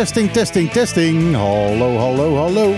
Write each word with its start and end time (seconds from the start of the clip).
Testing, 0.00 0.30
testing, 0.30 0.70
testing. 0.70 1.34
Hallo, 1.34 1.96
hallo, 1.98 2.36
hallo. 2.36 2.74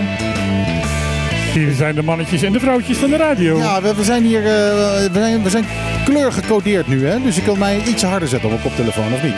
Hier 1.53 1.71
zijn 1.73 1.95
de 1.95 2.01
mannetjes 2.01 2.41
en 2.41 2.51
de 2.51 2.59
vrouwtjes 2.59 2.97
van 2.97 3.09
de 3.09 3.17
radio. 3.17 3.57
Ja, 3.57 3.81
we, 3.81 3.95
we 3.95 4.03
zijn 4.03 4.23
hier, 4.23 4.39
uh, 4.39 4.45
we, 4.45 5.09
zijn, 5.13 5.43
we 5.43 5.49
zijn 5.49 5.65
kleur 6.05 6.31
gecodeerd 6.31 6.87
nu, 6.87 7.07
hè? 7.07 7.21
Dus 7.21 7.35
je 7.35 7.41
kunt 7.41 7.57
mij 7.57 7.81
iets 7.85 8.03
harder 8.03 8.27
zetten 8.27 8.49
op 8.49 8.55
mijn 8.55 8.67
koptelefoon, 8.67 9.13
of 9.13 9.23
niet? 9.23 9.33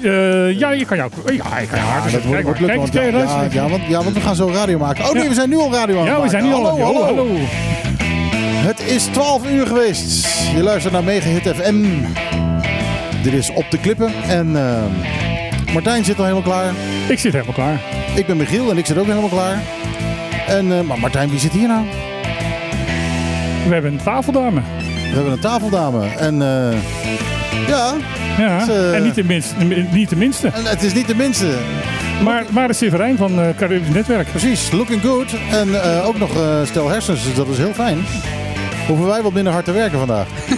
Uh, 0.00 0.58
ja, 0.58 0.70
je 0.70 0.84
kan 0.84 0.96
jou, 0.96 1.10
ja, 1.24 1.58
je 1.58 1.66
kan 1.66 1.78
jou 1.78 1.90
harder 1.90 2.12
dat 2.12 2.22
wordt, 2.22 2.42
wordt 2.42 2.60
lukken, 2.60 2.78
want, 2.78 2.92
ja, 2.92 3.02
ja, 3.02 3.48
ja, 3.50 3.68
want, 3.68 3.82
ja, 3.88 4.02
want 4.02 4.14
we 4.14 4.20
gaan 4.20 4.36
zo 4.36 4.50
radio 4.52 4.78
maken. 4.78 5.04
Oh 5.04 5.12
nee, 5.12 5.28
we 5.28 5.34
zijn 5.34 5.48
nu 5.48 5.56
al 5.56 5.72
radio 5.72 5.98
aan 5.98 6.04
Ja, 6.04 6.20
we 6.20 6.28
zijn 6.28 6.44
nu 6.44 6.52
al 6.52 6.66
hallo, 6.66 6.84
hallo, 6.84 7.04
hallo. 7.04 7.26
Het 8.66 8.80
is 8.86 9.04
12 9.04 9.50
uur 9.50 9.66
geweest. 9.66 10.26
Je 10.54 10.62
luistert 10.62 10.92
naar 10.92 11.04
Mega 11.04 11.28
Hit 11.28 11.48
FM. 11.56 11.84
Dit 13.22 13.32
is 13.32 13.50
Op 13.50 13.70
de 13.70 13.78
Klippen. 13.78 14.12
En 14.28 14.48
uh, 14.48 15.15
Martijn 15.76 16.04
zit 16.04 16.18
al 16.18 16.24
helemaal 16.24 16.44
klaar. 16.44 16.74
Ik 17.08 17.18
zit 17.18 17.32
helemaal 17.32 17.54
klaar. 17.54 17.80
Ik 18.14 18.26
ben 18.26 18.36
Michiel 18.36 18.70
en 18.70 18.78
ik 18.78 18.86
zit 18.86 18.98
ook 18.98 19.06
helemaal 19.06 19.28
klaar. 19.28 19.62
En, 20.46 20.66
uh, 20.66 20.80
maar 20.80 20.98
Martijn, 20.98 21.30
wie 21.30 21.38
zit 21.38 21.52
hier 21.52 21.68
nou? 21.68 21.84
We 23.66 23.72
hebben 23.72 23.92
een 23.92 24.02
tafeldame. 24.02 24.60
We 24.80 25.14
hebben 25.14 25.32
een 25.32 25.38
tafeldame. 25.38 26.06
En 26.06 26.34
uh, 26.34 26.72
ja... 27.68 27.94
Ja, 28.38 28.58
het, 28.58 28.68
uh, 28.68 28.94
en 28.94 29.02
niet 29.02 29.14
de, 29.14 29.24
minste, 29.24 29.54
niet 29.90 30.08
de 30.08 30.16
minste. 30.16 30.48
En 30.48 30.64
het 30.64 30.82
is 30.82 30.94
niet 30.94 31.06
de 31.06 31.14
minste. 31.14 31.58
Maar, 32.22 32.44
maar 32.50 32.68
de 32.68 32.74
Severijn 32.74 33.16
van 33.16 33.38
uh, 33.38 33.48
Caribisch 33.56 33.88
Netwerk. 33.88 34.30
Precies, 34.30 34.70
looking 34.70 35.02
good. 35.02 35.34
En 35.50 35.80
ook 36.02 36.18
nog 36.18 36.30
stel 36.64 36.88
hersens, 36.88 37.24
dus 37.24 37.34
dat 37.34 37.48
is 37.48 37.58
heel 37.58 37.72
fijn. 37.72 37.98
Hoeven 38.86 39.06
wij 39.06 39.22
wat 39.22 39.32
minder 39.32 39.52
hard 39.52 39.64
te 39.64 39.72
werken 39.72 39.98
vandaag? 39.98 40.26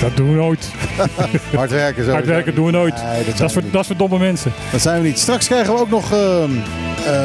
Dat 0.00 0.16
doen 0.16 0.28
we 0.28 0.34
nooit. 0.34 0.70
hard 1.54 1.70
werken 1.70 2.04
zo. 2.04 2.10
Hard 2.10 2.26
werken 2.26 2.54
doen 2.54 2.66
we 2.66 2.70
nooit. 2.70 3.04
Nee, 3.04 3.24
dat, 3.24 3.36
dat, 3.36 3.48
is 3.48 3.52
voor, 3.52 3.62
dat 3.70 3.80
is 3.80 3.86
voor 3.86 3.96
domme 3.96 4.18
mensen. 4.18 4.52
Dat 4.72 4.80
zijn 4.80 5.02
we 5.02 5.06
niet. 5.06 5.18
Straks 5.18 5.46
krijgen 5.46 5.74
we 5.74 5.80
ook 5.80 5.90
nog 5.90 6.10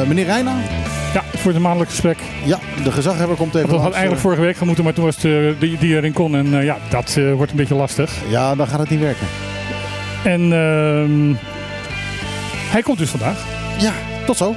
meneer 0.06 0.24
Reina. 0.24 0.54
Ja, 1.14 1.22
voor 1.34 1.52
het 1.52 1.60
maandelijk 1.60 1.90
gesprek. 1.90 2.18
Ja, 2.44 2.58
de 2.84 2.92
gezaghebber 2.92 3.36
komt 3.36 3.54
even 3.54 3.68
Dat 3.68 3.80
had 3.80 3.92
eigenlijk 3.92 4.22
vorige 4.22 4.40
week 4.40 4.56
gemoeten, 4.56 4.84
maar 4.84 4.92
toen 4.92 5.04
was 5.04 5.14
het 5.14 5.24
uh, 5.24 5.52
die, 5.58 5.78
die 5.78 5.96
erin 5.96 6.12
kon. 6.12 6.36
En 6.36 6.46
uh, 6.46 6.64
ja, 6.64 6.76
dat 6.88 7.14
uh, 7.18 7.34
wordt 7.34 7.50
een 7.50 7.56
beetje 7.56 7.74
lastig. 7.74 8.14
Ja, 8.28 8.54
dan 8.54 8.66
gaat 8.66 8.78
het 8.78 8.90
niet 8.90 9.00
werken. 9.00 9.26
En 10.24 10.42
uh, 10.42 11.36
hij 12.70 12.82
komt 12.82 12.98
dus 12.98 13.10
vandaag. 13.10 13.44
Ja, 13.78 13.92
tot 14.26 14.36
zo. 14.36 14.54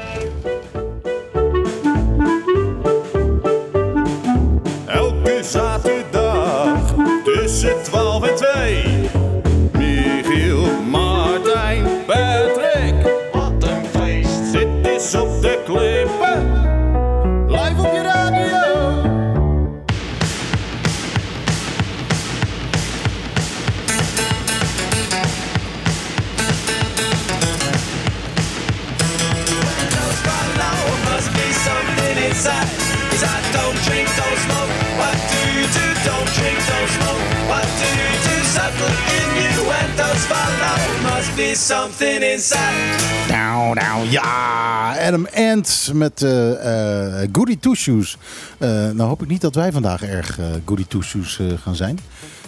Something 41.67 42.23
inside 42.23 42.95
Nou, 43.29 43.73
nou, 43.73 44.09
ja. 44.09 44.95
Adam 45.07 45.27
Ant 45.35 45.91
met 45.93 46.21
uh, 46.21 46.49
uh, 46.49 47.27
Goody 47.31 47.57
Two 47.59 47.73
Shoes. 47.73 48.17
Uh, 48.59 48.69
nou 48.69 49.01
hoop 49.01 49.21
ik 49.21 49.27
niet 49.27 49.41
dat 49.41 49.55
wij 49.55 49.71
vandaag 49.71 50.03
erg 50.03 50.39
Goody 50.65 50.85
Two 50.87 51.01
Shoes 51.01 51.39
gaan 51.61 51.75
zijn. 51.75 51.99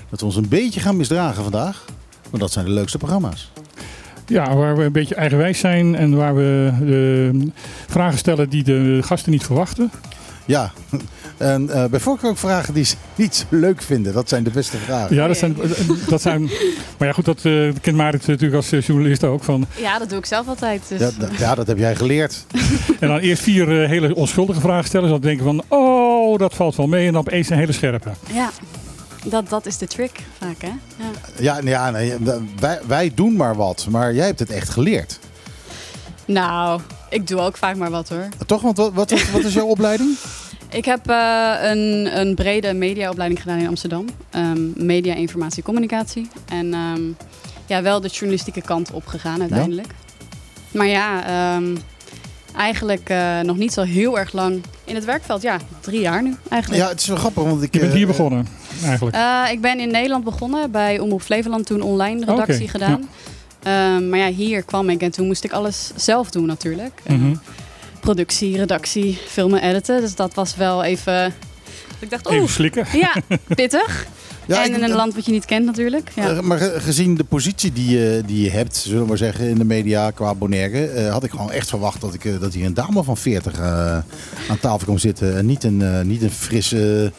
Dat 0.10 0.20
we 0.20 0.26
ons 0.26 0.36
een 0.36 0.48
beetje 0.48 0.80
gaan 0.80 0.98
misdragen 0.98 1.44
vandaag. 1.44 1.86
Maar 2.32 2.40
dat 2.40 2.52
zijn 2.52 2.66
de 2.66 2.72
leukste 2.72 2.98
programma's. 2.98 3.52
Ja, 4.26 4.56
waar 4.56 4.78
we 4.78 4.84
een 4.84 4.92
beetje 4.92 5.16
eigenwijs 5.16 5.60
zijn 5.60 5.96
en 5.96 6.16
waar 6.16 6.36
we 6.36 6.72
de 6.80 7.32
vragen 7.88 8.18
stellen 8.18 8.50
die 8.50 8.64
de 8.64 9.00
gasten 9.02 9.32
niet 9.32 9.44
verwachten. 9.44 9.92
Ja, 10.46 10.72
en 11.40 11.64
uh, 11.64 11.86
bij 11.86 12.00
voorkeur 12.00 12.30
ook 12.30 12.38
vragen 12.38 12.74
die 12.74 12.84
ze 12.84 12.96
niet 13.16 13.36
zo 13.36 13.46
leuk 13.50 13.82
vinden. 13.82 14.14
Dat 14.14 14.30
zijn 14.30 14.44
de 14.44 14.50
beste 14.50 14.78
vragen. 14.78 15.16
Ja, 15.16 15.28
dat 15.28 15.38
zijn. 15.38 15.58
Dat 16.08 16.22
zijn 16.22 16.42
maar 16.98 17.08
ja, 17.08 17.14
goed, 17.14 17.26
dat 17.26 17.44
uh, 17.44 17.74
kent 17.82 17.96
Marit 17.96 18.28
natuurlijk 18.28 18.56
als 18.56 18.86
journalist 18.86 19.24
ook. 19.24 19.44
Van. 19.44 19.66
Ja, 19.76 20.00
dat 20.00 20.10
doe 20.10 20.18
ik 20.18 20.26
zelf 20.26 20.48
altijd. 20.48 20.84
Dus. 20.88 21.00
Ja, 21.00 21.10
dat, 21.18 21.38
ja, 21.38 21.56
dat 21.56 21.68
heb 21.68 21.78
jij 21.78 21.96
geleerd. 21.96 22.46
en 23.00 23.08
dan 23.08 23.18
eerst 23.18 23.44
vier 23.44 23.82
uh, 23.82 23.88
hele 23.90 24.16
onschuldige 24.16 24.60
vragen 24.60 24.88
stellen. 24.88 25.10
Dan 25.10 25.22
denken 25.22 25.46
van, 25.46 25.64
oh, 25.68 26.38
dat 26.38 26.54
valt 26.54 26.76
wel 26.76 26.88
mee. 26.88 27.08
En 27.08 27.14
dan 27.14 27.22
opeens 27.22 27.50
een 27.50 27.58
hele 27.58 27.72
scherpe. 27.72 28.10
Ja. 28.34 28.50
Dat, 29.26 29.50
dat 29.50 29.66
is 29.66 29.78
de 29.78 29.88
trick 29.88 30.24
vaak, 30.38 30.62
hè? 30.62 30.72
Ja, 31.38 31.60
ja, 31.62 31.70
ja 31.70 31.92
nee, 31.92 32.14
wij, 32.60 32.80
wij 32.88 33.12
doen 33.16 33.36
maar 33.36 33.56
wat. 33.56 33.88
Maar 33.90 34.14
jij 34.14 34.26
hebt 34.26 34.40
het 34.40 34.50
echt 34.50 34.70
geleerd. 34.70 35.20
Nou, 36.26 36.82
ik 37.10 37.28
doe 37.28 37.40
ook 37.40 37.58
vaak 37.58 37.76
maar 37.76 37.90
wat 37.90 38.10
hoor. 38.10 38.28
Toch? 38.46 38.62
Want 38.62 38.78
wat, 38.78 38.94
wat, 38.94 39.32
wat 39.32 39.44
is 39.44 39.54
jouw 39.54 39.66
opleiding? 39.66 40.18
Ik 40.72 40.86
heb 40.86 41.10
uh, 41.10 41.54
een, 41.62 42.10
een 42.20 42.36
brede 42.36 42.74
mediaopleiding 42.74 43.42
gedaan 43.42 43.60
in 43.60 43.68
Amsterdam. 43.68 44.06
Um, 44.36 44.74
media, 44.76 45.14
informatie, 45.14 45.64
communicatie. 45.64 46.28
En 46.50 46.74
um, 46.74 47.18
ja, 47.66 47.82
wel 47.82 48.02
de 48.02 48.08
journalistieke 48.08 48.62
kant 48.62 48.92
opgegaan 48.92 49.42
uiteindelijk. 49.42 49.88
Ja? 49.88 49.94
Maar 50.72 50.88
ja, 50.88 51.56
um, 51.56 51.78
eigenlijk 52.56 53.10
uh, 53.10 53.40
nog 53.40 53.58
niet 53.58 53.74
zo 53.74 53.82
heel 53.82 54.20
erg 54.20 54.34
lang 54.34 54.62
in 54.86 54.96
het 54.96 55.06
werkveld. 55.06 55.42
Ja, 55.42 55.58
drie 55.80 56.00
jaar 56.00 56.24
nu 56.24 56.36
eigenlijk. 56.50 56.84
Ja, 56.84 56.90
het 56.90 57.00
is 57.00 57.08
wel 57.08 57.18
grappig. 57.18 57.44
Want 57.44 57.62
ik, 57.62 57.74
Je 57.74 57.80
bent 57.80 57.94
hier 57.94 58.08
begonnen 58.08 58.48
eigenlijk? 58.84 59.16
Uh, 59.16 59.46
ik 59.52 59.62
ben 59.62 59.80
in 59.80 59.92
Nederland 59.92 60.24
begonnen 60.24 60.72
bij 60.72 61.00
Omroep 61.00 61.22
Flevoland. 61.22 61.66
Toen 61.66 61.82
online 61.82 62.26
redactie 62.26 62.56
okay. 62.56 62.68
gedaan. 62.68 63.10
Ja. 63.64 63.96
Um, 63.96 64.10
maar 64.10 64.20
ja, 64.20 64.28
hier 64.28 64.64
kwam 64.64 64.90
ik 64.90 65.02
en 65.02 65.12
toen 65.12 65.28
moest 65.28 65.44
ik 65.44 65.52
alles 65.52 65.92
zelf 65.96 66.30
doen 66.30 66.46
natuurlijk. 66.46 67.02
Mm 67.08 67.20
-hmm. 67.20 67.40
Productie, 68.14 68.58
redactie, 68.58 69.18
filmen, 69.28 69.62
editen. 69.62 70.02
Dus 70.02 70.16
dat 70.16 70.34
was 70.34 70.56
wel 70.56 70.84
even... 70.84 71.34
Ik 72.00 72.10
dacht, 72.10 72.30
even 72.30 72.50
slikken. 72.50 72.86
Ja, 72.94 73.16
pittig. 73.48 74.06
Ja, 74.48 74.64
en 74.64 74.74
in 74.74 74.84
een 74.84 74.96
land 74.96 75.16
wat 75.16 75.26
je 75.26 75.32
niet 75.32 75.46
kent 75.46 75.66
natuurlijk. 75.66 76.12
Ja. 76.16 76.32
Uh, 76.32 76.40
maar 76.40 76.60
gezien 76.60 77.16
de 77.16 77.24
positie 77.24 77.74
die 77.74 77.98
je, 77.98 78.24
die 78.26 78.44
je 78.44 78.50
hebt, 78.50 78.76
zullen 78.76 79.02
we 79.02 79.08
maar 79.08 79.18
zeggen, 79.18 79.50
in 79.50 79.58
de 79.58 79.66
media 79.66 80.12
qua 80.12 80.36
Bonaire, 80.36 80.94
uh, 80.94 81.12
had 81.12 81.24
ik 81.24 81.32
gewoon 81.32 81.52
echt 81.52 81.70
verwacht 81.70 82.02
dat, 82.02 82.14
ik, 82.14 82.24
uh, 82.24 82.40
dat 82.40 82.54
hier 82.54 82.66
een 82.66 82.74
dame 82.74 83.04
van 83.04 83.18
40 83.18 83.60
aan 83.60 84.60
tafel 84.62 84.86
komt 84.86 85.02
zitten. 85.02 85.38
En 85.38 85.46
niet 85.46 85.64
een, 85.64 86.08
niet 86.08 86.22
een 86.22 86.32
frisse, 86.32 87.12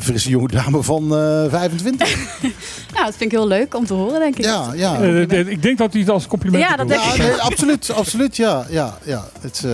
frisse 0.00 0.28
jonge 0.28 0.48
dame 0.48 0.82
van 0.82 1.08
25. 1.50 2.16
nou, 2.94 3.04
dat 3.04 3.16
vind 3.16 3.20
ik 3.20 3.30
heel 3.30 3.46
leuk 3.46 3.74
om 3.74 3.86
te 3.86 3.94
horen, 3.94 4.20
denk 4.20 4.36
ik. 4.36 4.44
Ja, 4.44 4.72
ja. 4.74 4.96
ik 4.96 5.62
denk 5.62 5.78
dat 5.78 5.92
hij 5.92 6.00
het 6.00 6.10
als 6.10 6.26
compliment 6.26 6.64
Ja, 6.64 6.76
dat 6.76 6.88
denk 6.88 7.00
ja, 7.00 7.12
ik. 7.12 7.18
Nee, 7.18 7.32
absoluut, 7.32 7.90
absoluut, 7.90 8.36
ja. 8.36 8.66
ja, 8.70 8.98
ja. 9.04 9.24
Het, 9.40 9.64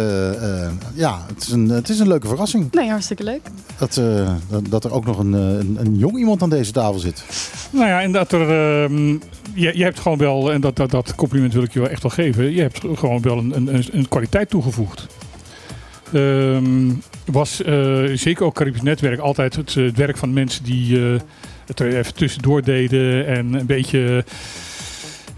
ja 0.95 1.25
het, 1.35 1.43
is 1.43 1.49
een, 1.49 1.69
het 1.69 1.89
is 1.89 1.99
een 1.99 2.09
leuke 2.09 2.29
verrassing. 2.29 2.73
Nee, 2.73 2.89
hartstikke 2.89 3.25
leuk. 3.25 3.41
Dat, 3.79 4.01
dat, 4.49 4.63
dat 4.69 4.85
er 4.85 4.93
ook 4.93 5.05
nog 5.05 5.19
een, 5.19 5.33
een, 5.33 5.77
een 5.81 5.97
jong 5.97 6.19
iemand 6.19 6.43
aan 6.43 6.51
deze 6.51 6.73
tafel 6.73 6.99
zit. 6.99 7.25
Nou 7.71 7.87
ja, 7.87 8.03
en 8.03 8.13
dat 8.13 8.33
er. 8.33 8.41
Uh, 8.91 9.19
je, 9.55 9.79
je 9.79 9.83
hebt 9.83 10.01
gewoon 10.01 10.19
wel, 10.19 10.53
en 10.53 10.61
dat, 10.61 10.77
dat, 10.77 10.91
dat 10.91 11.15
compliment 11.15 11.53
wil 11.53 11.63
ik 11.63 11.73
je 11.73 11.81
wel 11.81 11.89
echt 11.89 12.03
wel 12.03 12.11
geven. 12.11 12.53
Je 12.53 12.61
hebt 12.61 12.81
gewoon 12.95 13.23
wel 13.23 13.39
een, 13.39 13.53
een, 13.57 13.85
een 13.93 14.09
kwaliteit 14.09 14.51
toegevoegd. 14.51 15.07
Um, 16.13 17.03
was 17.25 17.63
uh, 17.67 18.11
zeker 18.15 18.45
ook 18.45 18.55
Caribisch 18.55 18.83
Netwerk 18.83 19.19
altijd 19.19 19.57
het, 19.57 19.75
het 19.75 19.97
werk 19.97 20.17
van 20.17 20.33
mensen 20.33 20.65
die 20.65 20.99
uh, 20.99 21.21
het 21.67 21.81
er 21.81 21.97
even 21.97 22.15
tussendoor 22.15 22.63
deden 22.63 23.27
en 23.27 23.55
een 23.55 23.67
beetje 23.67 24.25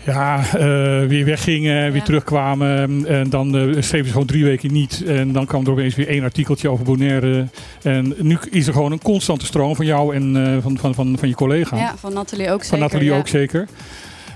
ja, 0.04 0.38
uh, 0.38 1.08
weer 1.08 1.24
weggingen, 1.24 1.84
ja. 1.84 1.90
weer 1.90 2.02
terugkwamen. 2.02 3.06
En 3.06 3.30
dan 3.30 3.56
uh, 3.56 3.82
schreven 3.82 4.06
ze 4.06 4.12
gewoon 4.12 4.26
drie 4.26 4.44
weken 4.44 4.72
niet. 4.72 5.04
En 5.06 5.32
dan 5.32 5.46
kwam 5.46 5.64
er 5.64 5.70
opeens 5.70 5.94
weer 5.94 6.08
één 6.08 6.22
artikeltje 6.22 6.68
over 6.68 6.84
Bonaire. 6.84 7.46
En 7.82 8.14
nu 8.18 8.38
is 8.50 8.66
er 8.66 8.72
gewoon 8.72 8.92
een 8.92 9.02
constante 9.02 9.46
stroom 9.46 9.76
van 9.76 9.86
jou 9.86 10.14
en 10.14 10.36
uh, 10.36 10.56
van, 10.60 10.78
van, 10.78 10.94
van, 10.94 11.18
van 11.18 11.28
je 11.28 11.34
collega. 11.34 11.76
Ja, 11.76 11.96
van 11.96 12.12
Nathalie 12.12 12.50
ook 12.50 12.62
zeker. 12.62 12.68
Van 12.68 12.78
Nathalie 12.78 13.10
ja. 13.10 13.18
ook 13.18 13.28
zeker. 13.28 13.66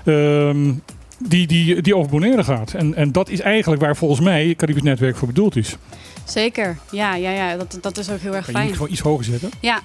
Um, 0.05 0.81
die, 1.17 1.47
die, 1.47 1.81
die 1.81 1.95
over 1.95 2.11
Bonaire 2.11 2.43
gaat. 2.43 2.73
En, 2.73 2.95
en 2.95 3.11
dat 3.11 3.29
is 3.29 3.39
eigenlijk 3.39 3.81
waar 3.81 3.95
volgens 3.95 4.21
mij 4.21 4.53
Caribisch 4.57 4.83
Netwerk 4.83 5.15
voor 5.15 5.27
bedoeld 5.27 5.55
is. 5.55 5.77
Zeker, 6.31 6.77
ja, 6.91 7.15
ja, 7.15 7.31
ja. 7.31 7.57
Dat, 7.57 7.77
dat 7.81 7.97
is 7.97 8.09
ook 8.09 8.19
heel 8.19 8.35
erg 8.35 8.45
fijn. 8.45 8.57
Je 8.57 8.63
moet 8.63 8.73
gewoon 8.73 8.91
iets 8.91 9.01
hoger 9.01 9.25
zetten. 9.25 9.49
Ja, 9.59 9.81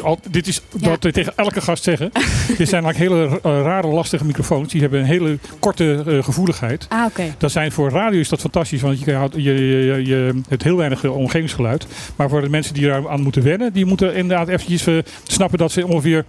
al, 0.00 0.18
dit 0.30 0.46
is 0.46 0.60
ja. 0.78 0.88
wat 0.88 1.02
we 1.02 1.12
tegen 1.12 1.32
elke 1.36 1.60
gast 1.60 1.82
zeggen. 1.82 2.10
dit 2.58 2.68
zijn 2.68 2.84
eigenlijk 2.84 2.98
hele 2.98 3.26
uh, 3.26 3.62
rare, 3.62 3.86
lastige 3.86 4.24
microfoons. 4.24 4.72
Die 4.72 4.80
hebben 4.80 5.00
een 5.00 5.06
hele 5.06 5.38
korte 5.58 6.04
uh, 6.06 6.22
gevoeligheid. 6.22 6.86
Ah, 6.88 7.04
okay. 7.04 7.34
Dat 7.38 7.50
zijn 7.52 7.72
voor 7.72 7.90
radio 7.90 8.20
is 8.20 8.28
dat 8.28 8.40
fantastisch, 8.40 8.80
want 8.80 9.00
je, 9.00 9.30
je, 9.36 9.52
je, 9.54 10.06
je 10.06 10.40
hebt 10.48 10.62
heel 10.62 10.76
weinig 10.76 11.04
omgevingsgeluid. 11.04 11.86
Maar 12.16 12.28
voor 12.28 12.40
de 12.40 12.48
mensen 12.48 12.74
die 12.74 12.86
daar 12.86 13.08
aan 13.08 13.22
moeten 13.22 13.42
wennen, 13.42 13.72
die 13.72 13.84
moeten 13.84 14.14
inderdaad 14.14 14.48
eventjes 14.48 15.04
snappen 15.22 15.58
dat 15.58 15.72
ze 15.72 15.86
ongeveer 15.86 16.24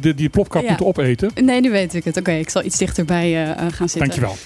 die, 0.00 0.14
die 0.14 0.28
plopkap 0.28 0.62
Ja. 0.62 0.68
moeten 0.68 0.86
opeten. 0.86 1.30
nee, 1.34 1.60
nu 1.60 1.70
weet 1.70 1.94
ik 1.94 2.04
het. 2.04 2.16
Oké, 2.16 2.32
ik 2.32 2.50
zal 2.50 2.64
iets 2.64 2.78
dichterbij 2.78 3.44
eh, 3.44 3.56
gaan 3.56 3.88
zitten. 3.88 3.98
Dankjewel. 3.98 4.36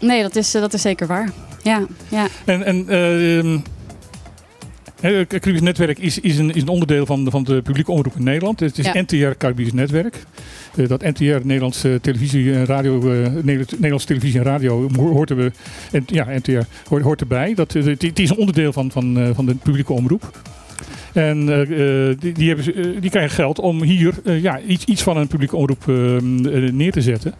Nee, 0.00 0.22
dat 0.22 0.36
is, 0.36 0.54
eh, 0.54 0.60
dat 0.60 0.72
is 0.72 0.82
zeker 0.82 1.06
waar. 1.06 1.30
Ja, 1.62 1.86
ja. 2.08 2.26
En, 2.44 2.64
en 2.64 2.88
ehm, 2.88 3.58
hè, 5.00 5.12
het 5.14 5.28
Caribisch 5.28 5.60
Netwerk 5.60 5.98
is, 5.98 6.18
is, 6.20 6.38
een, 6.38 6.54
is 6.54 6.62
een 6.62 6.68
onderdeel 6.68 7.06
van, 7.06 7.24
de- 7.24 7.30
van 7.30 7.44
de 7.44 7.62
publieke 7.62 7.90
omroep 7.92 8.14
in 8.16 8.24
Nederland. 8.24 8.60
Het 8.60 8.78
is 8.78 8.84
Ja. 8.86 9.00
NTR 9.00 9.30
Caribisch 9.38 9.72
Netwerk. 9.72 10.22
Eh, 10.76 10.88
dat 10.88 11.02
NTR, 11.02 11.22
Nederlandse 11.42 11.98
televisie 12.02 12.52
en 12.52 12.64
radio, 12.66 12.98
eh, 13.00 13.06
Nederland- 13.32 13.70
Nederlandse 13.70 14.06
televisie 14.06 14.38
en 14.38 14.44
radio, 14.44 14.88
ho- 14.96 15.12
hoort, 15.12 15.30
er, 15.30 15.52
en, 15.92 16.02
ja, 16.06 16.26
NTR 16.38 16.58
hoort, 16.88 17.02
hoort 17.02 17.20
erbij. 17.20 17.54
Dat, 17.54 17.74
eh, 17.74 17.84
het, 17.84 18.02
het 18.02 18.18
is 18.18 18.30
een 18.30 18.36
onderdeel 18.36 18.72
van, 18.72 18.90
van, 18.90 19.18
eh, 19.18 19.28
van 19.34 19.46
de 19.46 19.54
publieke 19.54 19.92
omroep. 19.92 20.40
En 21.12 21.48
eh, 21.48 21.60
eh, 22.10 22.16
die, 22.20 22.32
die, 22.32 22.48
hebben, 22.48 22.74
eh, 22.74 23.00
die 23.00 23.10
krijgen 23.10 23.34
geld 23.34 23.58
om 23.58 23.82
hier 23.82 24.14
eh, 24.24 24.42
ja, 24.42 24.60
iets, 24.60 24.84
iets 24.84 25.02
van 25.02 25.16
een 25.16 25.26
publieke 25.28 25.56
omroep 25.56 25.88
eh, 25.88 26.16
eh, 26.16 26.22
neer 26.72 26.92
te 26.92 27.02
zetten. 27.02 27.34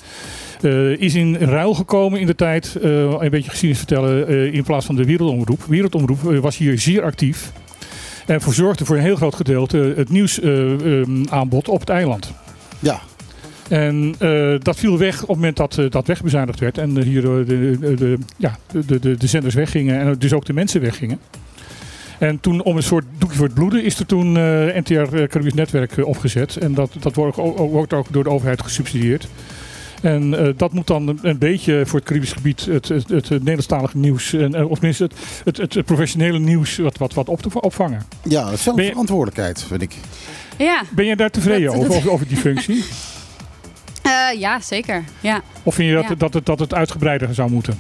Eh, 0.62 1.01
is 1.01 1.15
in 1.15 1.37
ruil 1.37 1.75
gekomen 1.75 2.21
in 2.21 2.27
de 2.27 2.35
tijd, 2.35 2.77
eh, 2.83 2.91
een 3.19 3.31
beetje 3.31 3.51
geschiedenis 3.51 3.79
vertellen, 3.79 4.27
eh, 4.27 4.55
in 4.55 4.62
plaats 4.62 4.87
van 4.87 4.97
de 4.97 5.05
Wereldomroep. 5.05 5.62
Wereldomroep 5.65 6.21
was 6.21 6.57
hier 6.57 6.79
zeer 6.79 7.03
actief 7.03 7.53
en 8.27 8.41
verzorgde 8.41 8.85
voor 8.85 8.97
een 8.97 9.03
heel 9.03 9.17
groot 9.17 9.35
gedeelte 9.35 9.93
het 9.97 10.09
nieuwsaanbod 10.09 11.69
op 11.69 11.81
het 11.81 11.89
eiland. 11.89 12.33
Ja, 12.79 13.01
En 13.69 14.15
dat 14.62 14.77
viel 14.77 14.99
weg 14.99 15.23
op 15.23 15.29
het 15.29 15.37
moment 15.37 15.57
dat 15.57 15.79
dat 15.89 16.07
wegbezuinigd 16.07 16.61
werd 16.61 16.79
en 16.79 17.03
hier 17.03 17.23
de, 17.23 17.45
de, 17.47 17.95
de, 17.95 18.19
ja, 18.37 18.59
de, 18.71 19.01
de, 19.01 19.17
de 19.17 19.27
zenders 19.27 19.55
weggingen 19.55 20.01
en 20.01 20.19
dus 20.19 20.33
ook 20.33 20.45
de 20.45 20.53
mensen 20.53 20.81
weggingen. 20.81 21.19
En 22.19 22.41
toen, 22.41 22.63
om 22.63 22.77
een 22.77 22.83
soort 22.83 23.05
doekje 23.19 23.37
voor 23.37 23.47
het 23.47 23.55
bloeden, 23.55 23.85
is 23.85 23.99
er 23.99 24.06
toen 24.06 24.33
NTR 24.33 25.27
Caribisch 25.27 25.55
Netwerk 25.55 26.06
opgezet. 26.06 26.56
En 26.56 26.75
dat, 26.75 26.91
dat 27.01 27.15
wordt, 27.15 27.39
ook, 27.39 27.59
wordt 27.59 27.93
ook 27.93 28.06
door 28.11 28.25
de 28.25 28.31
overheid 28.31 28.63
gesubsidieerd. 28.63 29.29
En 30.00 30.47
eh, 30.47 30.52
dat 30.56 30.73
moet 30.73 30.87
dan 30.87 31.08
een, 31.08 31.19
een 31.23 31.38
beetje 31.38 31.82
voor 31.87 31.99
het 31.99 32.08
Caribisch 32.08 32.32
gebied 32.32 32.64
het, 32.67 32.88
het, 32.88 33.08
het, 33.08 33.29
Nederlandstalige 33.31 33.97
nieuws, 33.99 34.32
en, 34.32 34.55
eh, 34.55 34.70
of 34.70 34.75
tenminste 34.79 35.02
het, 35.02 35.14
het, 35.44 35.56
het, 35.56 35.75
het 35.75 35.85
professionele 35.85 36.38
nieuws, 36.38 36.76
wat, 36.76 36.99
wat, 36.99 37.14
wat 37.14 37.29
op 37.29 37.43
te 37.43 37.61
opvangen. 37.61 38.02
ja 38.25 38.44
dat 38.44 38.52
is 38.52 38.64
wel 38.64 38.75
Ben 38.75 38.82
een 38.82 38.85
je- 38.85 38.91
verantwoordelijkheid, 38.91 39.62
vind 39.62 39.82
ik. 39.82 39.94
Ja, 40.58 40.82
Ben 40.94 41.05
jij 41.06 41.14
daar 41.14 41.31
tevreden 41.31 41.64
Dat- 41.67 41.75
over, 41.76 41.88
dat- 41.88 41.97
over, 41.97 42.11
over 42.11 42.29
die 42.29 42.37
functie? 42.37 42.85
Eh, 44.02 44.41
ja 44.41 44.61
zeker. 44.61 45.05
Ja. 45.20 45.41
Of 45.62 45.75
vind 45.75 45.88
je 45.88 45.94
dat, 45.94 46.08
Ja. 46.08 46.14
dat, 46.14 46.35
het, 46.35 46.46
dat 46.46 46.58
het 46.58 46.75
uitgebreider 46.75 47.35
zou 47.35 47.50
moeten? 47.50 47.79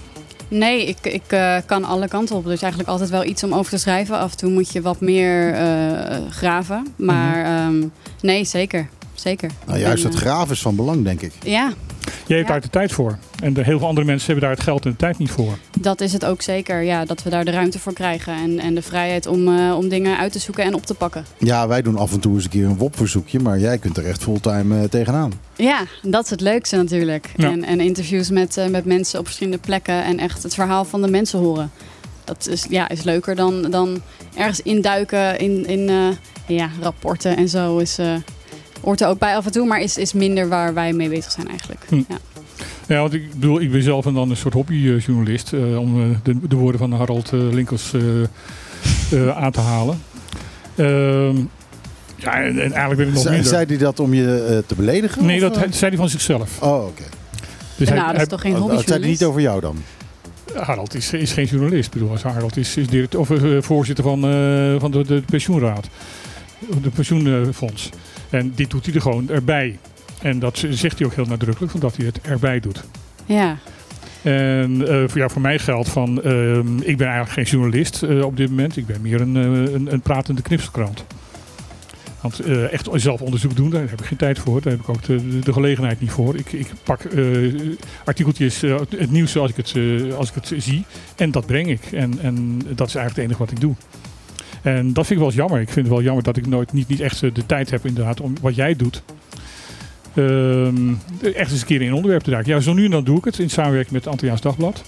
Nee, 0.48 0.86
ik, 0.86 0.96
ik 1.02 1.22
eh, 1.28 1.56
kan 1.66 1.84
alle 1.84 2.08
kanten 2.08 2.36
op. 2.36 2.46
Er 2.46 2.52
is 2.52 2.60
eigenlijk 2.62 2.90
altijd 2.92 3.10
wel 3.10 3.24
iets 3.24 3.42
om 3.44 3.52
over 3.54 3.70
te 3.70 3.78
schrijven. 3.78 4.18
Af 4.18 4.30
en 4.30 4.36
toe 4.36 4.50
moet 4.50 4.72
je 4.72 4.80
wat 4.82 5.00
meer 5.00 5.52
eh, 5.54 6.16
graven. 6.30 6.86
Maar 6.96 7.44
ehm, 7.44 7.84
nee, 8.20 8.44
zeker. 8.44 8.88
Zeker. 9.14 9.50
Nou, 9.66 9.78
juist 9.78 10.02
ben, 10.02 10.12
het 10.12 10.20
graven 10.20 10.52
is 10.52 10.60
van 10.62 10.76
belang, 10.76 11.04
denk 11.04 11.20
ik. 11.22 11.32
ja, 11.42 11.72
Jij 12.26 12.36
hebt 12.36 12.48
Ja. 12.48 12.54
daar 12.54 12.60
de 12.60 12.70
tijd 12.70 12.92
voor. 12.92 13.18
En 13.42 13.52
de, 13.54 13.64
heel 13.64 13.78
veel 13.78 13.86
andere 13.88 14.06
mensen 14.06 14.26
hebben 14.26 14.44
daar 14.44 14.56
het 14.56 14.64
geld 14.64 14.84
en 14.84 14.90
de 14.90 14.96
tijd 14.96 15.18
niet 15.18 15.30
voor. 15.30 15.58
dat 15.80 16.00
is 16.00 16.12
het 16.12 16.24
ook 16.24 16.42
zeker. 16.42 16.82
Ja, 16.82 17.04
dat 17.04 17.22
we 17.22 17.30
daar 17.30 17.44
de 17.44 17.50
ruimte 17.50 17.78
voor 17.78 17.92
krijgen. 17.92 18.34
En, 18.34 18.58
en 18.58 18.74
de 18.74 18.82
vrijheid 18.82 19.26
om, 19.26 19.58
eh, 19.58 19.76
om 19.76 19.88
dingen 19.88 20.18
uit 20.18 20.32
te 20.32 20.38
zoeken 20.38 20.64
en 20.64 20.74
op 20.74 20.86
te 20.86 20.94
pakken. 20.94 21.24
Ja, 21.38 21.68
wij 21.68 21.82
doen 21.82 21.96
af 21.96 22.12
en 22.12 22.20
toe 22.20 22.34
eens 22.34 22.44
een 22.44 22.50
keer 22.50 22.64
een 22.64 22.76
WOP-verzoekje, 22.76 23.38
maar 23.40 23.58
jij 23.58 23.78
kunt 23.78 23.96
er 23.96 24.06
echt 24.06 24.22
fulltime 24.22 24.78
eh, 24.82 24.88
tegenaan. 24.88 25.32
Ja, 25.56 25.80
dat 26.02 26.24
is 26.24 26.30
het 26.30 26.40
leukste 26.40 26.76
natuurlijk. 26.76 27.26
Ja. 27.36 27.50
En, 27.50 27.64
en 27.64 27.80
interviews 27.80 28.30
met, 28.30 28.56
eh, 28.56 28.66
met 28.66 28.84
mensen 28.84 29.18
op 29.18 29.24
verschillende 29.24 29.58
plekken. 29.58 30.04
En 30.04 30.18
echt 30.18 30.42
het 30.42 30.54
verhaal 30.54 30.84
van 30.84 31.02
de 31.02 31.08
mensen 31.08 31.38
horen. 31.38 31.70
Dat 32.24 32.48
is, 32.50 32.66
ja, 32.68 32.88
is 32.88 33.02
leuker 33.02 33.34
dan, 33.34 33.70
dan 33.70 34.00
ergens 34.34 34.60
induiken 34.62 35.38
in, 35.38 35.66
in 35.66 35.88
eh, 35.88 36.56
ja, 36.56 36.70
rapporten 36.80 37.36
en 37.36 37.48
zo. 37.48 37.78
Is, 37.78 37.98
eh, 37.98 38.14
hoort 38.80 39.00
er 39.00 39.08
ook 39.08 39.18
bij 39.18 39.36
af 39.36 39.46
en 39.46 39.52
toe, 39.52 39.66
maar 39.66 39.80
is, 39.80 39.98
is 39.98 40.12
minder 40.12 40.48
waar 40.48 40.74
wij 40.74 40.92
mee 40.92 41.08
bezig 41.08 41.30
zijn 41.32 41.48
eigenlijk. 41.48 41.80
Hm. 41.88 41.94
Ja. 42.08 42.18
Ja, 42.88 43.00
want 43.00 43.12
ik 43.14 43.30
bedoel, 43.34 43.60
ik 43.60 43.70
ben 43.72 43.82
zelf 43.82 44.04
een, 44.04 44.14
dan 44.14 44.30
een 44.30 44.36
soort 44.36 44.54
hobbyjournalist. 44.54 45.52
eh, 45.52 45.78
om 45.78 46.02
eh, 46.02 46.16
de, 46.22 46.34
de 46.48 46.56
woorden 46.56 46.78
van 46.80 46.92
Harold 46.92 47.30
Linkels 47.32 47.92
eh, 47.94 48.22
eh, 49.28 49.36
aan 49.36 49.52
te 49.52 49.60
halen. 49.60 50.02
Ehm, 50.76 51.36
ja, 52.16 52.32
en, 52.42 52.58
en 52.58 52.72
eigenlijk 52.72 52.96
ben 52.96 53.06
ik 53.06 53.12
nog 53.12 53.22
Zei, 53.22 53.34
minder. 53.34 53.50
zei 53.52 53.64
hij 53.66 53.76
dat 53.76 54.00
om 54.00 54.14
je 54.14 54.44
eh, 54.48 54.58
te 54.66 54.74
beledigen? 54.74 55.24
nee, 55.26 55.36
of, 55.36 55.42
dat 55.52 55.56
hij- 55.56 55.72
zei 55.72 55.90
hij 55.90 55.98
van 56.00 56.08
zichzelf. 56.08 56.62
Oh, 56.62 56.84
oké. 56.86 57.02
Dus 57.76 57.88
nou, 57.88 58.00
hij, 58.00 58.06
dat 58.06 58.14
hij- 58.14 58.22
is 58.24 58.28
toch 58.28 58.40
geen 58.40 58.52
Oh, 58.54 58.58
hobby 58.60 58.74
Dat 58.74 58.84
zei 58.86 59.00
hij 59.00 59.08
niet 59.08 59.24
over 59.24 59.40
jou 59.40 59.60
dan? 59.60 59.76
Harold 60.54 60.94
is, 60.94 61.12
is 61.12 61.32
geen 61.32 61.44
journalist. 61.46 61.86
Ik 61.94 62.00
bedoel, 62.00 62.16
Harold 62.22 62.56
is, 62.56 62.76
is 62.76 62.86
directeur, 62.86 63.20
of, 63.20 63.30
voorzitter 63.64 64.04
van, 64.04 64.24
eh, 64.24 64.80
van 64.80 64.90
de, 64.90 65.04
de 65.04 65.22
pensioenraad. 65.26 65.88
De 66.82 66.90
pensioenfonds. 66.90 67.88
En 68.30 68.52
dit 68.54 68.70
doet 68.70 68.86
hij 68.86 68.94
er 68.94 69.00
gewoon 69.00 69.28
erbij. 69.28 69.78
En 70.22 70.38
dat 70.38 70.64
zegt 70.70 70.98
hij 70.98 71.06
ook 71.06 71.14
heel 71.14 71.24
nadrukkelijk, 71.24 71.74
omdat 71.74 71.96
hij 71.96 72.06
het 72.06 72.20
erbij 72.20 72.60
doet. 72.60 72.84
Ja, 73.24 73.56
En 74.22 74.88
eh, 74.88 75.08
voor, 75.08 75.18
ja, 75.18 75.28
voor 75.28 75.40
mij 75.40 75.58
geldt 75.58 75.88
van, 75.88 76.22
ehm, 76.22 76.78
ik 76.78 76.96
ben 76.96 77.06
eigenlijk 77.06 77.32
geen 77.32 77.44
journalist 77.44 78.02
eh, 78.02 78.24
op 78.24 78.36
dit 78.36 78.48
moment. 78.48 78.76
Ik 78.76 78.86
ben 78.86 79.00
meer 79.00 79.20
een, 79.20 79.36
eh, 79.36 79.72
een, 79.72 79.92
een 79.92 80.00
pratende 80.00 80.42
knipselkrant. 80.42 81.04
Want 82.20 82.40
eh, 82.40 82.72
echt 82.72 82.88
zelf 82.92 83.20
onderzoek 83.20 83.56
doen, 83.56 83.70
daar 83.70 83.88
heb 83.88 84.00
ik 84.00 84.06
geen 84.06 84.18
tijd 84.18 84.38
voor. 84.38 84.60
Daar 84.62 84.72
heb 84.72 84.80
ik 84.80 84.88
ook 84.88 85.02
de, 85.02 85.38
de 85.38 85.52
gelegenheid 85.52 86.00
niet 86.00 86.10
voor. 86.10 86.36
Ik, 86.36 86.52
ik 86.52 86.66
pak 86.82 87.04
eh, 87.04 87.24
artikeltjes, 88.04 88.62
eh, 88.62 88.78
het 88.96 89.10
nieuws 89.10 89.32
zoals 89.32 89.50
ik 89.50 89.56
het, 89.56 89.72
eh, 89.76 90.14
als 90.14 90.28
ik 90.28 90.34
het 90.34 90.52
zie. 90.56 90.84
En 91.16 91.30
dat 91.30 91.46
breng 91.46 91.68
ik. 91.68 91.92
En, 91.92 92.18
en 92.20 92.58
dat 92.74 92.88
is 92.88 92.94
eigenlijk 92.94 93.16
het 93.16 93.18
enige 93.18 93.38
wat 93.38 93.50
ik 93.50 93.60
doe. 93.60 93.74
En 94.62 94.86
dat 94.92 95.06
vind 95.06 95.10
ik 95.10 95.16
wel 95.18 95.26
eens 95.26 95.34
jammer. 95.36 95.60
Ik 95.60 95.68
vind 95.70 95.86
het 95.86 95.94
wel 95.94 96.04
jammer 96.04 96.22
dat 96.22 96.36
ik 96.36 96.46
nooit 96.46 96.72
niet, 96.72 96.88
niet 96.88 97.00
echt 97.00 97.20
de 97.20 97.46
tijd 97.46 97.70
heb 97.70 97.86
inderdaad 97.86 98.20
om 98.20 98.34
wat 98.40 98.54
jij 98.54 98.74
doet. 98.76 99.02
Ehm, 100.14 100.88
echt 101.34 101.50
eens 101.50 101.60
een 101.60 101.66
keer 101.66 101.80
in 101.80 101.88
een 101.88 101.94
onderwerp 101.94 102.22
te 102.22 102.30
duiken. 102.30 102.52
Ja, 102.54 102.60
zo 102.60 102.72
nu 102.72 102.84
en 102.84 102.90
dan 102.90 103.04
doe 103.04 103.18
ik 103.18 103.24
het 103.24 103.38
in 103.38 103.50
samenwerking 103.50 103.92
met 103.92 104.00
het 104.02 104.10
Antilliaans 104.12 104.40
Dagblad. 104.40 104.82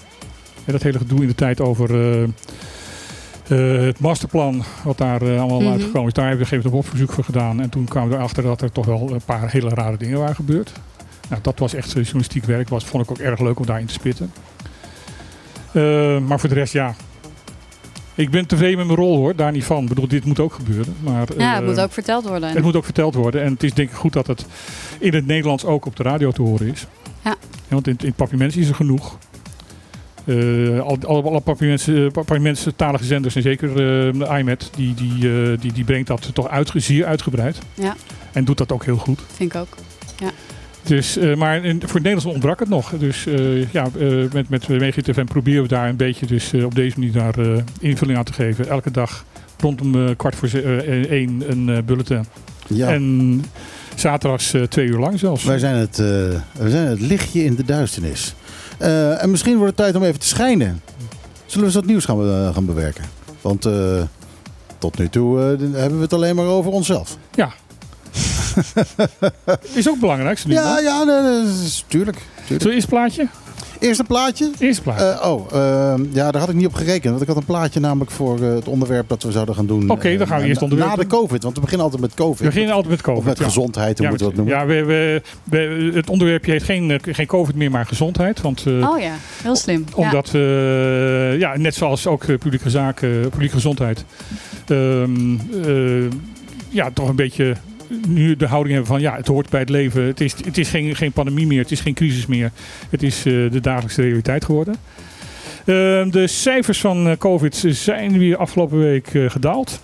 En 0.65 0.71
dat 0.71 0.83
hele 0.83 0.97
gedoe 0.97 1.21
in 1.21 1.27
de 1.27 1.35
tijd 1.35 1.61
over 1.61 1.89
eh, 1.89 2.23
eh, 2.23 3.85
het 3.85 3.99
masterplan, 3.99 4.63
wat 4.83 4.97
daar 4.97 5.21
eh, 5.21 5.39
allemaal 5.39 5.61
Mhm. 5.61 5.71
uitgekomen 5.71 6.07
is. 6.07 6.13
Daar 6.13 6.27
hebben 6.27 6.45
we 6.47 6.53
een 6.53 6.59
gegeven 6.59 6.71
moment 6.71 6.73
een 6.73 6.79
opverzoek 6.79 7.11
voor 7.11 7.23
gedaan. 7.23 7.61
En 7.61 7.69
toen 7.69 7.85
kwamen 7.85 8.09
we 8.09 8.15
erachter 8.15 8.43
dat 8.43 8.61
er 8.61 8.71
toch 8.71 8.85
wel 8.85 9.11
een 9.13 9.21
paar 9.25 9.51
hele 9.51 9.69
rare 9.69 9.97
dingen 9.97 10.19
waren 10.19 10.35
gebeurd. 10.35 10.71
Nou, 11.29 11.41
dat 11.41 11.59
was 11.59 11.73
echt 11.73 11.91
journalistiek 11.91 12.43
werk. 12.45 12.69
Was, 12.69 12.85
vond 12.85 13.03
ik 13.03 13.11
ook 13.11 13.17
erg 13.17 13.39
leuk 13.39 13.59
om 13.59 13.65
daarin 13.65 13.85
te 13.85 13.93
spitten. 13.93 14.31
Eh, 15.71 16.17
maar 16.19 16.39
voor 16.39 16.49
de 16.49 16.55
rest, 16.55 16.73
ja. 16.73 16.95
Ik 18.15 18.29
ben 18.29 18.45
tevreden 18.45 18.77
met 18.77 18.85
mijn 18.85 18.99
rol 18.99 19.17
hoor, 19.17 19.35
daar 19.35 19.51
niet 19.51 19.63
van. 19.63 19.83
Ik 19.83 19.89
bedoel, 19.89 20.07
dit 20.07 20.25
moet 20.25 20.39
ook 20.39 20.53
gebeuren. 20.53 20.95
Maar, 20.99 21.27
ja 21.37 21.53
het 21.53 21.61
eh, 21.61 21.67
moet 21.67 21.79
ook 21.79 21.91
verteld 21.91 22.27
worden. 22.27 22.49
het 22.49 22.63
moet 22.63 22.75
ook 22.75 22.83
verteld 22.83 23.15
worden. 23.15 23.43
En 23.43 23.53
het 23.53 23.63
is 23.63 23.73
denk 23.73 23.89
ik 23.89 23.95
goed 23.95 24.13
dat 24.13 24.27
het 24.27 24.45
in 24.99 25.13
het 25.13 25.25
Nederlands 25.25 25.65
ook 25.65 25.85
op 25.85 25.95
de 25.95 26.03
radio 26.03 26.31
te 26.31 26.41
horen 26.41 26.67
is. 26.67 26.85
Ja. 27.23 27.35
want 27.67 27.87
in, 27.87 27.95
in 27.99 28.07
het 28.07 28.15
Papiaments 28.15 28.55
is 28.55 28.69
er 28.69 28.75
genoeg. 28.75 29.17
Eh 30.25 30.79
alle, 30.79 30.97
alle, 31.05 31.21
alle 31.21 31.41
Papiaments-talige 32.11 33.03
zenders 33.03 33.35
en 33.35 33.41
zeker 33.41 33.69
eh, 33.69 33.75
de 34.19 34.37
IMET, 34.39 34.69
die, 34.75 34.93
die, 34.93 35.13
eh, 35.13 35.59
die, 35.59 35.73
die 35.73 35.83
brengt 35.83 36.07
dat 36.07 36.29
toch 36.33 36.47
uit, 36.47 36.71
zeer 36.75 37.05
uitgebreid. 37.05 37.59
Ja. 37.73 37.95
En 38.31 38.45
doet 38.45 38.57
dat 38.57 38.71
ook 38.71 38.85
heel 38.85 38.97
goed. 38.97 39.21
Vind 39.33 39.53
ik 39.53 39.59
ook. 39.61 39.77
Dus, 40.83 41.17
eh, 41.17 41.35
maar 41.35 41.63
in, 41.63 41.79
voor 41.79 41.93
het 41.93 42.03
Nederlands 42.03 42.25
ontbrak 42.25 42.59
het 42.59 42.69
nog. 42.69 42.91
Dus 42.97 43.25
eh, 43.25 43.71
ja, 43.71 43.87
eh, 43.99 44.07
met, 44.33 44.49
met 44.49 44.67
WGTFM 44.67 45.25
proberen 45.25 45.61
we 45.61 45.67
daar 45.67 45.89
een 45.89 45.95
beetje 45.95 46.25
dus, 46.25 46.53
op 46.53 46.75
deze 46.75 46.99
manier 46.99 47.13
daar 47.13 47.35
invulling 47.79 48.17
aan 48.17 48.23
te 48.23 48.33
geven. 48.33 48.69
Elke 48.69 48.91
dag 48.91 49.25
rondom 49.59 50.15
kwart 50.15 50.35
voor 50.35 50.49
één 51.09 51.43
een 51.47 51.85
bulletin. 51.85 52.25
Ja. 52.67 52.93
En 52.93 53.43
zaterdags 53.95 54.53
twee 54.69 54.87
uur 54.87 54.99
lang 54.99 55.19
zelfs. 55.19 55.43
Wij 55.43 55.59
zijn 55.59 55.75
het, 55.75 55.97
wij 56.57 56.69
zijn 56.69 56.87
het 56.87 56.99
lichtje 56.99 57.43
in 57.43 57.55
de 57.55 57.63
duisternis. 57.63 58.35
En 59.17 59.31
misschien 59.31 59.57
wordt 59.57 59.77
het 59.77 59.85
tijd 59.85 59.95
om 59.95 60.03
even 60.03 60.19
te 60.19 60.27
schijnen. 60.27 60.81
Zullen 61.45 61.59
we 61.59 61.65
eens 61.65 61.75
wat 61.75 61.85
nieuws 61.85 62.05
gaan, 62.05 62.17
be- 62.17 62.51
gaan 62.53 62.65
bewerken? 62.65 63.03
Want 63.41 63.67
tot 64.77 64.97
nu 64.97 65.09
toe 65.09 65.39
hebben 65.39 65.95
we 65.95 66.03
het 66.03 66.13
alleen 66.13 66.35
maar 66.35 66.45
over 66.45 66.71
onszelf. 66.71 67.17
Is 69.73 69.89
ook 69.89 69.99
belangrijk. 69.99 70.37
Ja, 70.47 70.79
ja, 70.79 71.05
dat 71.05 71.47
is- 71.47 71.85
tuurlijk. 71.87 72.17
eerst 72.65 72.87
plaatje? 72.87 73.27
Eerste 73.79 74.03
plaatje. 74.03 74.51
Eerst 74.59 74.83
plaatje. 74.83 75.05
Eh, 75.05 75.31
oh, 75.31 75.45
eh, 75.53 75.93
ja, 76.11 76.31
daar 76.31 76.41
had 76.41 76.49
ik 76.49 76.55
niet 76.55 76.65
op 76.65 76.73
gerekend. 76.73 77.09
Want 77.09 77.21
ik 77.21 77.27
had 77.27 77.37
een 77.37 77.45
plaatje 77.45 77.79
namelijk 77.79 78.11
voor 78.11 78.41
eh, 78.43 78.53
het 78.53 78.67
onderwerp 78.67 79.09
dat 79.09 79.23
we 79.23 79.31
zouden 79.31 79.55
gaan 79.55 79.65
doen. 79.65 79.89
Oké, 79.89 80.17
dan 80.17 80.27
gaan 80.27 80.37
we 80.37 80.43
eh, 80.43 80.49
eerst 80.49 80.59
na- 80.61 80.67
onderwerp 80.67 80.89
Na 80.95 81.03
de. 81.03 81.07
COVID, 81.07 81.43
want 81.43 81.55
we 81.55 81.61
beginnen 81.61 81.85
altijd 81.85 82.01
met 82.05 82.13
COVID. 82.13 82.39
we 82.39 82.45
beginnen 82.45 82.71
altijd 82.73 82.91
met 82.91 83.01
COVID. 83.01 83.19
Of 83.21 83.25
met 83.27 83.37
ja. 83.37 83.43
gezondheid, 83.43 83.97
hoe 83.97 84.03
ja, 84.05 84.09
moeten 84.09 84.27
we 84.29 84.35
dat 84.35 84.45
noemen? 84.45 84.61
Ja, 84.61 84.83
we, 84.83 84.83
we, 84.83 85.21
we- 85.89 85.91
het 85.97 86.09
onderwerpje 86.09 86.51
heet 86.51 86.63
geen, 86.63 86.99
geen 87.01 87.25
COVID 87.25 87.55
meer, 87.55 87.71
maar 87.71 87.85
gezondheid. 87.85 88.41
Want 88.41 88.63
eh, 88.67 88.89
Oh 88.89 88.99
ja, 88.99 89.11
heel 89.43 89.55
slim. 89.55 89.85
Ja. 89.89 89.95
Omdat 89.95 90.31
we, 90.31 91.35
ja, 91.39 91.57
net 91.57 91.75
zoals 91.75 92.07
ook 92.07 92.25
publieke 92.25 92.69
zaken, 92.69 93.29
publieke 93.29 93.53
gezondheid, 93.53 94.05
ehm, 94.67 95.33
eh, 95.65 96.09
ja, 96.69 96.89
toch 96.93 97.09
een 97.09 97.15
beetje 97.15 97.55
nu 98.07 98.35
de 98.35 98.47
houding 98.47 98.75
hebben 98.75 98.93
van 98.93 99.01
ja, 99.01 99.15
het 99.15 99.27
hoort 99.27 99.49
bij 99.49 99.59
het 99.59 99.69
leven. 99.69 100.03
Het 100.03 100.21
is, 100.21 100.35
het 100.45 100.57
is 100.57 100.69
geen, 100.69 100.95
geen 100.95 101.11
pandemie 101.11 101.47
meer, 101.47 101.61
het 101.61 101.71
is 101.71 101.81
geen 101.81 101.93
crisis 101.93 102.25
meer. 102.25 102.51
Het 102.89 103.03
is 103.03 103.17
eh, 103.17 103.23
de 103.23 103.59
dagelijkse 103.61 104.01
realiteit 104.01 104.45
geworden. 104.45 104.75
Ehm, 105.65 106.09
de 106.09 106.27
cijfers 106.27 106.79
van 106.79 107.07
eh, 107.07 107.17
COVID 107.17 107.63
zijn 107.67 108.17
weer 108.17 108.37
afgelopen 108.37 108.79
week 108.79 109.13
eh, 109.13 109.29
gedaald. 109.29 109.81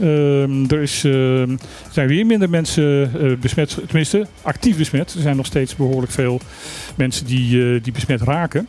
Ehm, 0.00 0.64
er 0.68 0.82
is, 0.82 1.04
ehm, 1.04 1.56
zijn 1.90 2.08
weer 2.08 2.26
minder 2.26 2.50
mensen 2.50 3.10
eh, 3.20 3.32
besmet, 3.40 3.78
tenminste 3.86 4.26
actief 4.42 4.76
besmet. 4.76 5.14
Er 5.14 5.20
zijn 5.20 5.36
nog 5.36 5.46
steeds 5.46 5.76
behoorlijk 5.76 6.12
veel 6.12 6.40
mensen 6.94 7.26
die, 7.26 7.80
die 7.80 7.92
besmet 7.92 8.20
raken. 8.20 8.68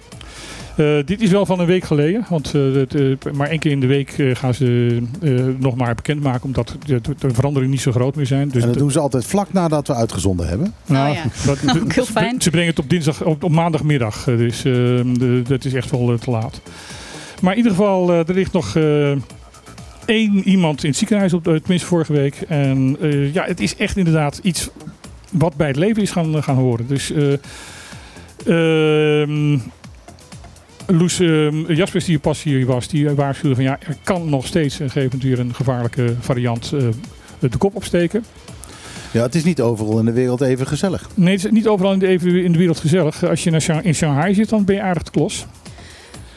Eh, 0.82 1.06
dit 1.06 1.22
is 1.22 1.30
wel 1.32 1.46
van 1.46 1.60
een 1.60 1.66
week 1.66 1.84
geleden, 1.84 2.26
want 2.30 2.54
eh, 2.56 2.74
het, 2.74 2.96
eh, 2.96 3.32
maar 3.34 3.50
één 3.50 3.60
keer 3.60 3.72
in 3.72 3.80
de 3.80 3.88
week 3.88 4.10
eh, 4.18 4.36
gaan 4.36 4.54
ze 4.54 4.98
eh, 5.22 5.32
nog 5.58 5.76
maar 5.76 5.96
bekendmaken, 5.96 6.44
omdat 6.44 6.76
de, 6.86 7.02
de, 7.02 7.16
de 7.20 7.34
veranderingen 7.34 7.72
niet 7.74 7.82
zo 7.82 7.92
groot 7.92 8.16
meer 8.16 8.26
zijn. 8.26 8.50
Dus 8.50 8.62
en 8.62 8.68
dat 8.70 8.78
doen 8.78 8.92
ze 8.92 9.00
altijd 9.00 9.26
vlak 9.26 9.54
nadat 9.54 9.88
we 9.88 9.94
uitgezonden 9.96 10.48
hebben. 10.48 10.74
nou, 10.86 11.10
Oh 11.10 11.16
ja. 11.16 11.24
dat- 11.46 11.60
heel 11.96 12.06
fijn. 12.06 12.42
Ze 12.42 12.50
brengen 12.50 12.70
het 12.70 12.80
op 12.80 12.90
dinsdag, 12.90 13.24
op, 13.24 13.44
op 13.44 13.52
maandagmiddag, 13.52 14.24
dus 14.24 14.62
de- 14.62 15.42
dat 15.48 15.66
is 15.66 15.74
echt 15.74 15.92
wel 15.92 16.18
te 16.20 16.32
laat. 16.32 16.62
Maar 17.42 17.52
in 17.52 17.58
ieder 17.58 17.72
geval, 17.72 18.12
eh, 18.12 18.28
er 18.28 18.34
ligt 18.34 18.54
nog 18.54 18.76
eh, 18.76 19.12
één 20.06 20.48
iemand 20.48 20.84
in 20.84 20.90
het 20.90 20.98
ziekenhuis, 20.98 21.34
op, 21.34 21.44
tenminste 21.44 21.88
vorige 21.88 22.14
week. 22.14 22.36
En 22.48 22.98
eh, 23.02 23.34
ja, 23.34 23.44
het 23.46 23.60
is 23.60 23.76
echt 23.76 23.98
inderdaad 23.98 24.40
iets 24.44 24.70
wat 25.32 25.56
bij 25.56 25.68
het 25.68 25.76
leven 25.76 26.02
is 26.02 26.12
gaan, 26.12 26.44
gaan 26.44 26.56
horen. 26.56 26.88
Dus 26.88 27.12
eh 27.12 27.34
ehm, 28.46 29.58
Loes 30.88 31.20
ehm, 31.20 31.72
Jaspers, 31.74 32.06
die 32.06 32.20
pas 32.20 32.44
hier 32.44 32.66
was, 32.66 32.88
die 32.88 33.10
waarschuwde 33.10 33.56
van 33.56 33.64
ja, 33.64 33.78
er 33.88 33.96
kan 34.04 34.30
nog 34.30 34.46
steeds 34.48 34.80
een 34.80 34.90
gegeven 34.90 35.10
moment 35.20 35.24
weer 35.24 35.40
een 35.46 35.56
gevaarlijke 35.56 36.16
variant 36.20 36.72
eh, 36.74 36.84
de 37.40 37.58
kop 37.58 37.76
opsteken. 37.76 38.26
Ja, 39.12 39.22
het 39.22 39.36
is 39.36 39.44
niet 39.44 39.62
overal 39.62 40.00
in 40.00 40.06
de 40.06 40.12
wereld 40.12 40.42
even 40.42 40.68
gezellig. 40.68 41.10
Nee, 41.14 41.36
het 41.36 41.46
is 41.46 41.52
niet 41.52 41.68
overal 41.68 41.94
in 41.94 42.00
de, 42.00 42.08
even 42.08 42.44
in 42.44 42.52
de 42.52 42.58
wereld 42.58 42.80
gezellig. 42.80 43.24
Als 43.26 43.44
je 43.44 43.52
in 43.84 43.96
Shanghai 43.96 44.34
zit, 44.34 44.50
dan 44.50 44.66
ben 44.66 44.76
je 44.76 44.82
aardig 44.82 45.04
te 45.04 45.12
klos. 45.12 45.46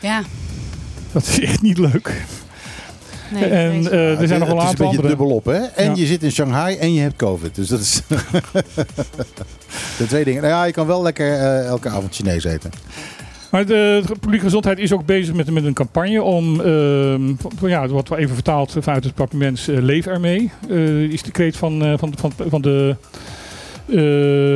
Ja, 0.00 0.22
Dat 1.12 1.26
is 1.26 1.40
echt 1.40 1.62
niet 1.62 1.78
leuk. 1.78 2.24
nee. 3.32 3.44
en 3.44 3.90
eh, 3.90 4.20
er 4.20 4.26
zijn 4.28 4.40
nog 4.40 4.48
het 4.48 4.48
wel 4.48 4.48
een 4.48 4.48
is 4.48 4.48
een 4.48 4.58
aantal 4.58 4.66
beetje 4.68 4.84
andere. 4.86 5.08
dubbel 5.08 5.30
op, 5.30 5.44
hè? 5.44 5.58
En 5.58 5.84
Ja. 5.90 5.94
je 5.96 6.06
zit 6.06 6.22
in 6.22 6.32
Shanghai 6.32 6.76
en 6.76 6.92
je 6.94 7.00
hebt 7.00 7.16
COVID. 7.16 7.54
Dus 7.54 7.68
dat 7.68 7.80
is... 7.80 8.02
de 9.98 10.06
twee 10.08 10.24
dingen. 10.24 10.42
Nou 10.42 10.54
ja, 10.54 10.64
je 10.64 10.72
kan 10.72 10.86
wel 10.86 11.02
lekker 11.02 11.32
eh, 11.32 11.66
elke 11.66 11.88
avond 11.88 12.14
Chinees 12.14 12.44
eten. 12.44 12.70
Maar 13.54 13.66
de, 13.66 14.02
de 14.06 14.18
publieke 14.20 14.44
gezondheid 14.44 14.78
is 14.78 14.92
ook 14.92 15.06
bezig 15.06 15.34
met, 15.34 15.50
met 15.50 15.64
een 15.64 15.72
campagne 15.72 16.22
om, 16.22 16.60
ehm, 16.60 17.28
ja, 17.66 17.88
wat 17.88 18.08
we 18.08 18.16
even 18.16 18.34
vertaald 18.34 18.76
vanuit 18.80 19.04
het 19.04 19.16
departement, 19.16 19.68
eh, 19.68 19.82
leef 19.82 20.06
ermee, 20.06 20.50
eh, 20.68 21.00
is 21.00 21.22
de 21.22 21.30
kreet 21.30 21.56
van, 21.56 21.82
eh, 21.82 21.92
van, 21.96 22.12
van, 22.16 22.32
van 22.48 22.62
de... 22.62 22.96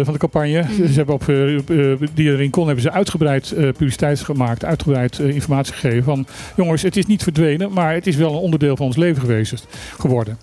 van 0.04 0.12
de 0.12 0.18
campagne. 0.18 0.62
Mhm. 0.62 0.86
Ze 0.86 0.94
hebben 0.94 1.14
op, 1.14 1.28
eh, 1.28 2.08
die 2.14 2.30
erin 2.30 2.50
kon, 2.50 2.66
hebben 2.66 2.82
ze 2.82 2.90
uitgebreid 2.90 3.52
eh, 3.52 3.62
publiciteit 3.62 4.20
gemaakt, 4.20 4.64
uitgebreid 4.64 5.18
informatie 5.18 5.74
gegeven 5.74 6.04
van 6.04 6.26
jongens, 6.56 6.82
het 6.82 6.96
is 6.96 7.06
niet 7.06 7.22
verdwenen, 7.22 7.72
maar 7.72 7.94
het 7.94 8.06
is 8.06 8.16
wel 8.16 8.32
een 8.32 8.38
onderdeel 8.38 8.76
van 8.76 8.86
ons 8.86 8.96
leven 8.96 9.20
geweest 9.20 9.66
geworden. 9.98 10.38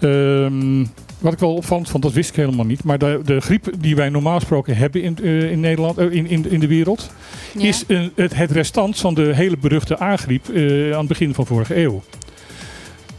Ehm, 0.00 0.84
wat 1.24 1.32
ik 1.32 1.38
wel 1.38 1.54
opvallend 1.54 1.88
vond, 1.88 2.02
dat 2.02 2.12
wist 2.12 2.30
ik 2.30 2.36
helemaal 2.36 2.64
niet, 2.64 2.84
maar 2.84 2.98
de, 2.98 3.20
de 3.24 3.40
griep 3.40 3.70
die 3.78 3.96
wij 3.96 4.08
normaal 4.08 4.38
gesproken 4.38 4.76
hebben 4.76 5.02
in, 5.02 5.18
eh, 5.22 5.50
in 5.50 5.60
Nederland, 5.60 5.98
eh, 5.98 6.12
in, 6.12 6.26
in, 6.26 6.50
in 6.50 6.60
de 6.60 6.66
wereld, 6.66 7.10
Ja. 7.52 7.60
is 7.68 7.84
een, 7.86 8.12
het, 8.14 8.34
het 8.34 8.50
restant 8.50 8.98
van 8.98 9.14
de 9.14 9.34
hele 9.34 9.56
beruchte 9.56 9.98
aangriep 9.98 10.48
eh, 10.48 10.92
aan 10.92 10.98
het 10.98 11.08
begin 11.08 11.34
van 11.34 11.46
vorige 11.46 11.76
eeuw. 11.76 12.02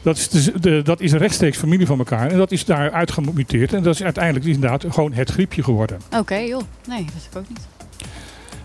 Dat 0.01 0.17
is, 0.17 0.29
dus 0.29 0.49
de, 0.61 0.81
dat 0.81 1.01
is 1.01 1.11
een 1.11 1.17
rechtstreeks 1.17 1.57
familie 1.57 1.85
van 1.85 1.97
elkaar 1.97 2.31
en 2.31 2.37
dat 2.37 2.51
is 2.51 2.65
daar 2.65 2.91
uitgemuteerd 2.91 3.73
en 3.73 3.83
dat 3.83 3.93
is 3.93 4.03
uiteindelijk 4.03 4.45
inderdaad 4.45 4.85
gewoon 4.89 5.13
het 5.13 5.29
griepje 5.29 5.63
geworden. 5.63 5.99
Oké, 6.17 6.35
joh. 6.35 6.61
Nee, 6.87 7.03
dat 7.05 7.13
wist 7.13 7.25
ik 7.31 7.37
ook 7.37 7.49
niet. 7.49 7.67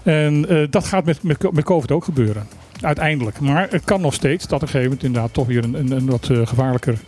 En 0.03 0.67
dat 0.71 0.85
gaat 0.85 1.05
met, 1.05 1.23
met, 1.23 1.53
met 1.53 1.65
COVID 1.65 1.91
ook 1.91 2.05
gebeuren. 2.05 2.47
Uiteindelijk. 2.81 3.41
Maar 3.41 3.67
het 3.71 3.85
kan 3.85 4.01
nog 4.01 4.15
steeds 4.15 4.45
dat 4.47 4.53
op 4.53 4.63
een 4.63 4.69
gegeven 4.69 4.89
moment 4.89 5.07
inderdaad 5.07 5.33
toch 5.35 5.47
weer 5.47 5.65
een, 5.65 5.75
een, 5.75 5.91
een 5.91 6.07
wat 6.07 6.27
gevaarlijker 6.27 6.99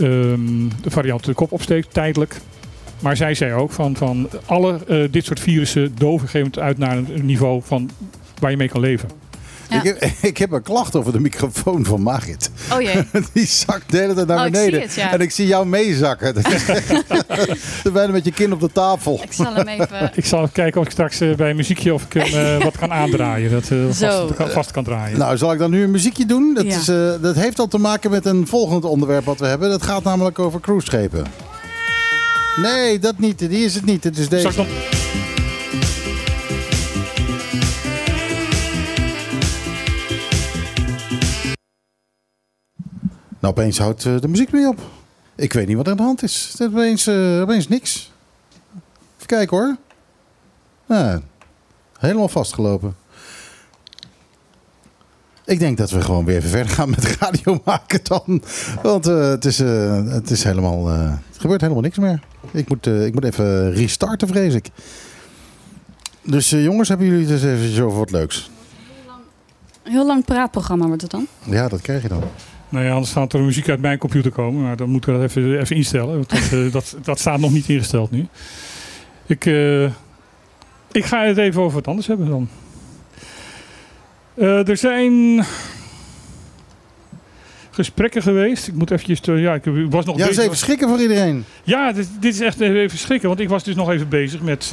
ehm, 0.00 0.68
variant 0.86 1.24
de 1.24 1.34
kop 1.34 1.52
opsteekt, 1.52 1.94
tijdelijk. 1.94 2.36
Maar 3.00 3.16
zij 3.16 3.34
zei 3.34 3.52
ook 3.52 3.70
van, 3.70 3.96
van 3.96 4.28
alle 4.46 4.78
eh, 4.86 5.04
dit 5.10 5.24
soort 5.24 5.40
virussen 5.40 5.94
doven 5.94 6.50
uit 6.58 6.78
naar 6.78 6.96
een 6.96 7.26
niveau 7.26 7.62
van 7.64 7.90
waar 8.38 8.50
je 8.50 8.56
mee 8.56 8.68
kan 8.68 8.80
leven. 8.80 9.08
Ja. 9.70 9.82
Ik, 9.82 9.84
heb, 9.84 10.10
ik 10.30 10.38
heb 10.38 10.52
een 10.52 10.62
klacht 10.62 10.96
over 10.96 11.12
de 11.12 11.20
microfoon 11.20 11.84
van 11.84 12.00
Margit. 12.02 12.50
Oh 12.72 12.80
jee. 12.80 13.04
Die 13.32 13.46
zakt 13.46 13.90
de 13.90 13.96
hele 13.98 14.14
tijd 14.14 14.26
naar 14.26 14.38
Oh, 14.40 14.46
ik 14.46 14.52
beneden. 14.52 14.72
zie 14.72 14.82
het, 14.82 14.94
ja. 14.94 15.12
En 15.12 15.20
ik 15.20 15.30
zie 15.30 15.46
jou 15.46 15.66
meezakken. 15.66 16.34
Is 16.34 16.68
echt- 16.68 17.92
bijna 17.92 18.12
met 18.12 18.24
je 18.24 18.32
kin 18.32 18.52
op 18.52 18.60
de 18.60 18.72
tafel. 18.72 19.20
Ik 19.22 19.32
zal 19.32 19.54
hem 19.54 19.68
even... 19.68 20.10
Ik 20.20 20.24
zal 20.24 20.38
even 20.40 20.52
kijken 20.52 20.80
of 20.80 20.86
ik 20.86 20.92
straks 20.92 21.20
eh, 21.20 21.34
bij 21.34 21.50
een 21.50 21.56
muziekje 21.56 21.94
of 21.94 22.02
ik 22.02 22.12
hem 22.12 22.56
eh, 22.58 22.62
wat 22.64 22.76
kan 22.78 22.92
aandraaien. 22.92 23.50
Dat 23.50 23.64
Zo. 23.64 23.86
vast, 23.90 24.34
kan, 24.34 24.48
vast 24.50 24.70
kan 24.70 24.84
draaien. 24.84 25.18
Nou, 25.18 25.36
zal 25.36 25.52
ik 25.52 25.58
dan 25.58 25.70
nu 25.70 25.82
een 25.82 25.90
muziekje 25.90 26.26
doen? 26.26 26.54
Dat, 26.54 26.64
Ja. 26.66 26.76
is, 26.78 26.88
eh, 26.88 27.22
dat 27.22 27.34
heeft 27.34 27.58
al 27.58 27.68
te 27.68 27.78
maken 27.78 28.10
met 28.10 28.26
een 28.26 28.46
volgend 28.46 28.84
onderwerp 28.84 29.24
wat 29.24 29.38
we 29.38 29.46
hebben. 29.46 29.70
Dat 29.70 29.82
gaat 29.82 30.02
namelijk 30.04 30.38
over 30.38 30.60
cruiseschepen. 30.60 31.24
Nee, 32.56 32.98
dat 32.98 33.18
niet. 33.18 33.38
Die 33.38 33.64
is 33.64 33.74
het 33.74 33.84
niet. 33.84 34.04
Het 34.04 34.18
is 34.18 34.28
Zal 34.28 34.52
deze. 34.52 34.99
Nou, 43.40 43.54
opeens 43.54 43.78
houdt 43.78 44.04
eh, 44.04 44.20
de 44.20 44.28
muziek 44.28 44.52
mee 44.52 44.68
op. 44.68 44.80
Ik 45.34 45.52
weet 45.52 45.66
niet 45.66 45.76
wat 45.76 45.84
er 45.86 45.90
aan 45.90 45.96
de 45.96 46.02
hand 46.02 46.22
is. 46.22 46.48
Het 46.50 46.60
is 46.60 46.66
opeens, 46.66 47.06
eh, 47.06 47.40
opeens 47.40 47.68
niks. 47.68 48.12
Even 49.14 49.26
kijken 49.26 49.56
hoor. 49.56 49.76
Nou, 50.86 51.20
helemaal 51.98 52.28
vastgelopen. 52.28 52.96
Ik 55.44 55.58
denk 55.58 55.78
dat 55.78 55.90
we 55.90 56.00
gewoon 56.00 56.24
weer 56.24 56.36
even 56.36 56.50
verder 56.50 56.72
gaan 56.72 56.90
met 56.90 57.16
radio 57.20 57.60
maken 57.64 58.00
dan. 58.02 58.42
Want 58.82 59.06
eh, 59.06 59.28
het, 59.28 59.44
is, 59.44 59.58
het 59.58 60.30
is 60.30 60.44
helemaal... 60.44 60.86
het 60.86 61.38
gebeurt 61.38 61.60
helemaal 61.60 61.82
niks 61.82 61.98
meer. 61.98 62.22
Ik 62.50 62.68
moet, 62.68 62.86
ik 62.86 63.14
moet 63.14 63.24
even 63.24 63.72
restarten, 63.72 64.28
vrees 64.28 64.54
ik. 64.54 64.68
Dus 66.22 66.50
jongens, 66.50 66.88
hebben 66.88 67.06
jullie 67.06 67.32
eens 67.32 67.42
even 67.42 67.84
over 67.84 67.98
wat 67.98 68.10
leuks? 68.10 68.50
Een 69.82 69.92
heel 69.92 70.06
lang 70.06 70.24
praatprogramma 70.24 70.86
wordt 70.86 71.02
het 71.02 71.10
dan. 71.10 71.26
Ja, 71.44 71.68
dat 71.68 71.80
krijg 71.80 72.02
je 72.02 72.08
dan. 72.08 72.22
Nou 72.70 72.84
ja, 72.84 72.92
anders 72.92 73.12
gaat 73.12 73.32
er 73.32 73.40
muziek 73.40 73.68
uit 73.68 73.80
mijn 73.80 73.98
computer 73.98 74.30
komen. 74.30 74.62
Maar 74.62 74.76
dan 74.76 74.88
moeten 74.90 75.12
we 75.12 75.20
dat 75.20 75.28
even, 75.36 75.60
even 75.60 75.76
instellen. 75.76 76.14
Want 76.14 76.30
dat, 76.30 76.52
eh, 76.52 76.72
dat, 76.72 76.96
dat 77.02 77.18
staat 77.18 77.38
nog 77.40 77.52
niet 77.52 77.68
ingesteld 77.68 78.10
nu. 78.10 78.26
Ik, 79.26 79.46
eh, 79.46 79.84
ik 80.92 81.04
ga 81.04 81.24
het 81.24 81.36
even 81.36 81.62
over 81.62 81.74
wat 81.74 81.86
anders 81.86 82.06
hebben 82.06 82.28
dan. 82.28 82.48
Eh, 84.34 84.68
er 84.68 84.76
zijn 84.76 85.44
gesprekken 87.70 88.22
geweest. 88.22 88.68
Ik 88.68 88.74
moet 88.74 88.90
eventjes... 88.90 89.20
te- 89.20 89.32
ja, 89.32 89.54
ik 89.54 89.62
was 89.90 90.04
nog 90.04 90.16
Ja, 90.16 90.22
is 90.22 90.28
bezig. 90.28 90.44
even 90.44 90.56
schrikken 90.56 90.88
voor 90.88 91.00
iedereen. 91.00 91.44
Ja, 91.62 91.92
dit, 91.92 92.08
dit 92.20 92.34
is 92.34 92.40
echt 92.40 92.60
even 92.60 92.98
schrikken. 92.98 93.28
Want 93.28 93.40
ik 93.40 93.48
was 93.48 93.64
dus 93.64 93.74
nog 93.74 93.90
even 93.90 94.08
bezig 94.08 94.40
met, 94.40 94.70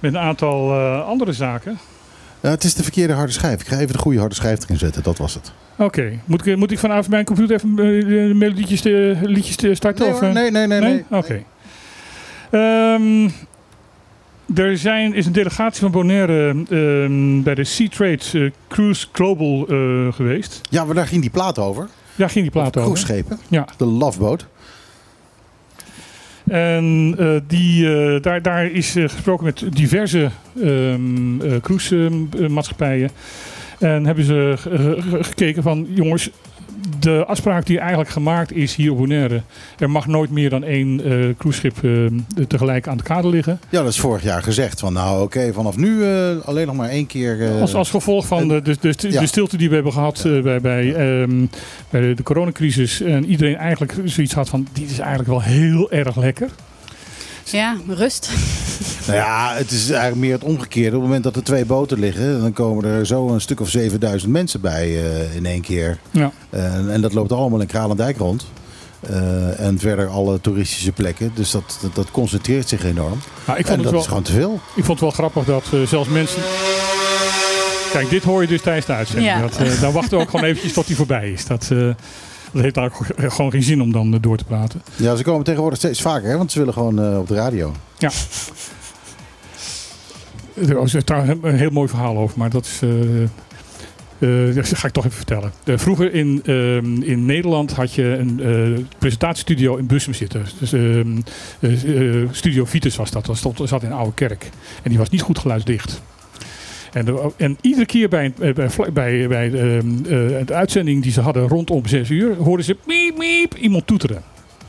met 0.00 0.14
een 0.14 0.18
aantal 0.18 0.74
andere 1.02 1.32
zaken. 1.32 1.78
Ja, 2.46 2.52
het 2.52 2.64
is 2.64 2.74
de 2.74 2.82
verkeerde 2.82 3.12
harde 3.12 3.32
schijf. 3.32 3.60
Ik 3.60 3.66
ga 3.66 3.78
even 3.78 3.92
de 3.92 3.98
goede 3.98 4.18
harde 4.18 4.34
schijf 4.34 4.62
erin 4.62 4.78
zetten. 4.78 5.02
Dat 5.02 5.18
was 5.18 5.34
het. 5.34 5.52
Oké, 5.76 6.18
moet, 6.24 6.46
ik, 6.46 6.56
moet 6.56 6.70
ik 6.70 6.78
vanaf 6.78 7.08
mijn 7.08 7.24
computer 7.24 7.56
even 7.56 7.70
eh, 7.70 8.06
de 8.06 8.32
melodietjes 8.34 8.80
te, 8.80 9.16
liedjes 9.22 9.56
te 9.56 9.74
starten? 9.74 10.04
Nee, 10.04 10.14
of, 10.14 10.20
hoor, 10.20 10.28
eh? 10.28 10.34
nee, 10.34 10.50
nee, 10.50 10.66
nee. 10.66 10.80
nee. 10.80 11.04
Oké. 11.10 11.42
Ehm, 12.50 13.28
er 14.54 14.78
zijn, 14.78 15.14
is 15.14 15.26
een 15.26 15.32
delegatie 15.32 15.80
van 15.80 15.90
Bonaire 15.90 16.48
ehm, 16.48 17.42
bij 17.42 17.54
de 17.54 17.64
Sea 17.64 17.88
Trade 17.88 18.18
eh, 18.32 18.50
Cruise 18.68 19.06
Global 19.12 19.66
eh, 19.68 20.12
geweest. 20.12 20.60
Ja, 20.70 20.84
maar 20.84 20.94
daar 20.94 21.06
ging 21.06 21.20
die 21.20 21.30
plaat 21.30 21.58
over. 21.58 21.88
Ja, 22.14 22.28
ging 22.28 22.44
die 22.44 22.52
plaat 22.52 22.76
over. 22.76 22.80
Cruiseschepen. 22.80 23.38
Ja. 23.48 23.68
De 23.76 23.84
Loveboat. 23.84 24.46
En 26.46 27.14
eh, 27.18 27.28
die, 27.46 27.94
eh, 27.96 28.22
daar, 28.22 28.42
daar 28.42 28.66
is 28.70 28.96
eh, 28.96 29.02
gesproken 29.08 29.44
met 29.44 29.64
diverse 29.72 30.30
ehm 30.62 31.40
eh, 31.40 31.60
cruise-maatschappijen. 31.60 33.10
en 33.78 34.06
hebben 34.06 34.24
ze 34.24 34.54
ge- 34.58 34.96
ge- 35.10 35.24
gekeken 35.24 35.62
van, 35.62 35.86
jongens, 35.90 36.30
de 36.98 37.24
afspraak 37.26 37.66
die 37.66 37.78
eigenlijk 37.78 38.10
gemaakt 38.10 38.52
is 38.52 38.74
hier 38.74 38.90
op 38.90 38.96
Bonaire. 38.98 39.42
Er 39.78 39.90
mag 39.90 40.06
nooit 40.06 40.30
meer 40.30 40.50
dan 40.50 40.64
één 40.64 41.04
eh 41.04 41.34
cruiseschip 41.38 41.84
eh, 41.84 42.46
tegelijk 42.48 42.88
aan 42.88 42.96
de 42.96 43.02
kade 43.02 43.28
liggen. 43.28 43.60
Ja, 43.68 43.82
dat 43.82 43.92
is 43.92 44.00
vorig 44.00 44.22
jaar 44.22 44.42
gezegd. 44.42 44.80
Van 44.80 44.92
nou, 44.92 45.22
oké, 45.22 45.52
vanaf 45.52 45.76
nu 45.76 46.04
eh, 46.04 46.36
alleen 46.44 46.66
nog 46.66 46.76
maar 46.76 46.88
één 46.88 47.06
keer. 47.06 47.50
Als, 47.60 47.74
als 47.74 47.90
gevolg 47.90 48.26
van 48.26 48.48
de, 48.48 48.62
de, 48.62 48.76
de, 48.80 48.94
Ja. 49.10 49.20
de 49.20 49.26
stilte 49.26 49.56
die 49.56 49.68
we 49.68 49.74
hebben 49.74 49.92
gehad 49.92 50.24
eh, 50.24 50.42
bij, 50.42 50.60
bij, 50.60 50.94
ehm, 50.94 51.46
bij 51.90 52.00
de, 52.00 52.14
de 52.14 52.22
coronacrisis. 52.22 53.00
En 53.00 53.24
iedereen 53.26 53.56
eigenlijk 53.56 53.94
zoiets 54.04 54.34
had 54.34 54.48
van, 54.48 54.66
dit 54.72 54.90
is 54.90 54.98
eigenlijk 54.98 55.28
wel 55.28 55.42
heel 55.42 55.90
erg 55.90 56.16
lekker. 56.16 56.50
Ja, 57.50 57.76
rust. 57.88 58.30
Nou 59.06 59.18
ja, 59.18 59.54
het 59.54 59.70
is 59.70 59.90
eigenlijk 59.90 60.20
meer 60.20 60.32
het 60.32 60.44
omgekeerde. 60.44 60.88
Op 60.88 60.92
het 60.92 61.02
moment 61.02 61.24
dat 61.24 61.36
er 61.36 61.42
twee 61.42 61.64
boten 61.64 61.98
liggen, 61.98 62.40
dan 62.40 62.52
komen 62.52 62.84
er 62.84 63.06
zo 63.06 63.28
een 63.28 63.40
stuk 63.40 63.60
of 63.60 63.68
7000 63.68 64.32
mensen 64.32 64.60
bij 64.60 64.84
eh, 64.86 65.34
in 65.36 65.46
één 65.46 65.60
keer. 65.60 65.98
Ja. 66.10 66.32
En, 66.50 66.92
en 66.92 67.00
dat 67.00 67.12
loopt 67.12 67.32
allemaal 67.32 67.60
in 67.60 67.66
Kralendijk 67.66 68.16
rond. 68.16 68.46
Eh, 69.00 69.60
en 69.60 69.78
verder 69.78 70.08
alle 70.08 70.40
toeristische 70.40 70.92
plekken. 70.92 71.30
Dus 71.34 71.50
dat, 71.50 71.78
dat, 71.82 71.94
dat 71.94 72.10
concentreert 72.10 72.68
zich 72.68 72.84
enorm. 72.84 73.18
Nou, 73.46 73.58
ik, 73.58 73.66
en 73.66 73.74
vond 73.74 73.76
het 73.76 73.82
dat 73.82 73.90
wel, 73.90 74.00
is 74.00 74.06
gewoon 74.06 74.22
te 74.22 74.32
veel. 74.32 74.60
ik 74.74 74.84
vond 74.84 75.00
het 75.00 75.00
wel 75.00 75.10
grappig 75.10 75.44
dat 75.44 75.64
eh, 75.72 75.82
zelfs 75.86 76.08
mensen... 76.08 76.42
Kijk, 77.92 78.10
dit 78.10 78.22
hoor 78.22 78.42
je 78.42 78.48
dus 78.48 78.62
tijdens 78.62 78.86
de 78.86 78.92
uitzending. 78.92 79.28
Ja. 79.28 79.40
Dat, 79.40 79.56
eh, 79.56 79.80
dan 79.80 79.92
wachten 79.92 80.16
we 80.18 80.24
ook 80.24 80.30
gewoon 80.30 80.46
eventjes 80.46 80.72
tot 80.72 80.86
die 80.86 80.96
voorbij 80.96 81.30
is. 81.30 81.46
Dat, 81.46 81.68
eh, 81.72 81.88
dat 82.56 82.62
heeft 82.64 82.74
daar 82.74 82.84
ook 82.84 83.32
gewoon 83.32 83.50
geen 83.50 83.62
zin 83.62 83.82
om 83.82 83.92
dan 83.92 84.14
eh, 84.14 84.20
door 84.20 84.36
te 84.36 84.44
praten. 84.44 84.82
Ja, 84.96 85.16
ze 85.16 85.22
komen 85.22 85.44
tegenwoordig 85.44 85.78
steeds 85.78 86.00
vaker, 86.02 86.28
hè, 86.30 86.36
want 86.36 86.52
ze 86.52 86.58
willen 86.58 86.74
gewoon 86.74 87.00
eh, 87.02 87.18
op 87.18 87.28
de 87.28 87.34
radio. 87.34 87.72
Ja. 87.98 88.10
er 90.68 90.74
was 90.74 90.96
trouwens 91.04 91.38
een 91.42 91.54
heel 91.56 91.70
mooi 91.70 91.88
verhaal 91.88 92.16
over, 92.16 92.38
maar 92.38 92.50
dat 92.50 92.64
is. 92.64 92.80
eh, 92.82 93.22
eh, 94.48 94.54
dat 94.54 94.68
ga 94.68 94.86
ik 94.86 94.92
toch 94.92 95.04
even 95.04 95.16
vertellen. 95.16 95.52
Eh, 95.64 95.78
vroeger 95.78 96.14
in, 96.14 96.40
ehm, 96.44 97.02
in 97.02 97.26
Nederland 97.26 97.72
had 97.72 97.92
je 97.92 98.04
een 98.04 98.40
eh, 98.40 98.84
presentatiestudio 98.98 99.76
in 99.76 99.86
Bussum 99.86 100.14
zitten. 100.14 100.44
Dus, 100.58 100.72
ehm, 100.72 101.16
eh, 101.60 102.22
eh, 102.22 102.28
Studio 102.32 102.64
Vitus 102.64 102.96
was 102.96 103.10
dat. 103.10 103.26
Dat 103.26 103.68
zat 103.68 103.82
in 103.82 103.90
een 103.90 103.96
oude 103.96 104.14
kerk. 104.14 104.50
En 104.82 104.88
die 104.90 104.98
was 104.98 105.10
niet 105.10 105.22
goed 105.22 105.38
geluidsdicht. 105.38 106.02
En, 106.96 107.06
er- 107.06 107.32
en 107.36 107.56
iedere 107.60 107.86
keer 107.86 108.08
bij, 108.08 108.24
een- 108.38 108.54
bij, 108.54 108.70
bij, 108.92 109.28
bij 109.28 109.52
ehm, 109.52 109.88
eh, 110.04 110.46
de 110.46 110.54
uitzending 110.54 111.02
die 111.02 111.12
ze 111.12 111.20
hadden 111.20 111.48
rondom 111.48 111.86
6 111.86 112.10
uur, 112.10 112.36
hoorden 112.36 112.64
ze 112.64 112.76
miep, 112.86 113.16
miep, 113.18 113.54
iemand 113.56 113.86
toeteren. 113.86 114.22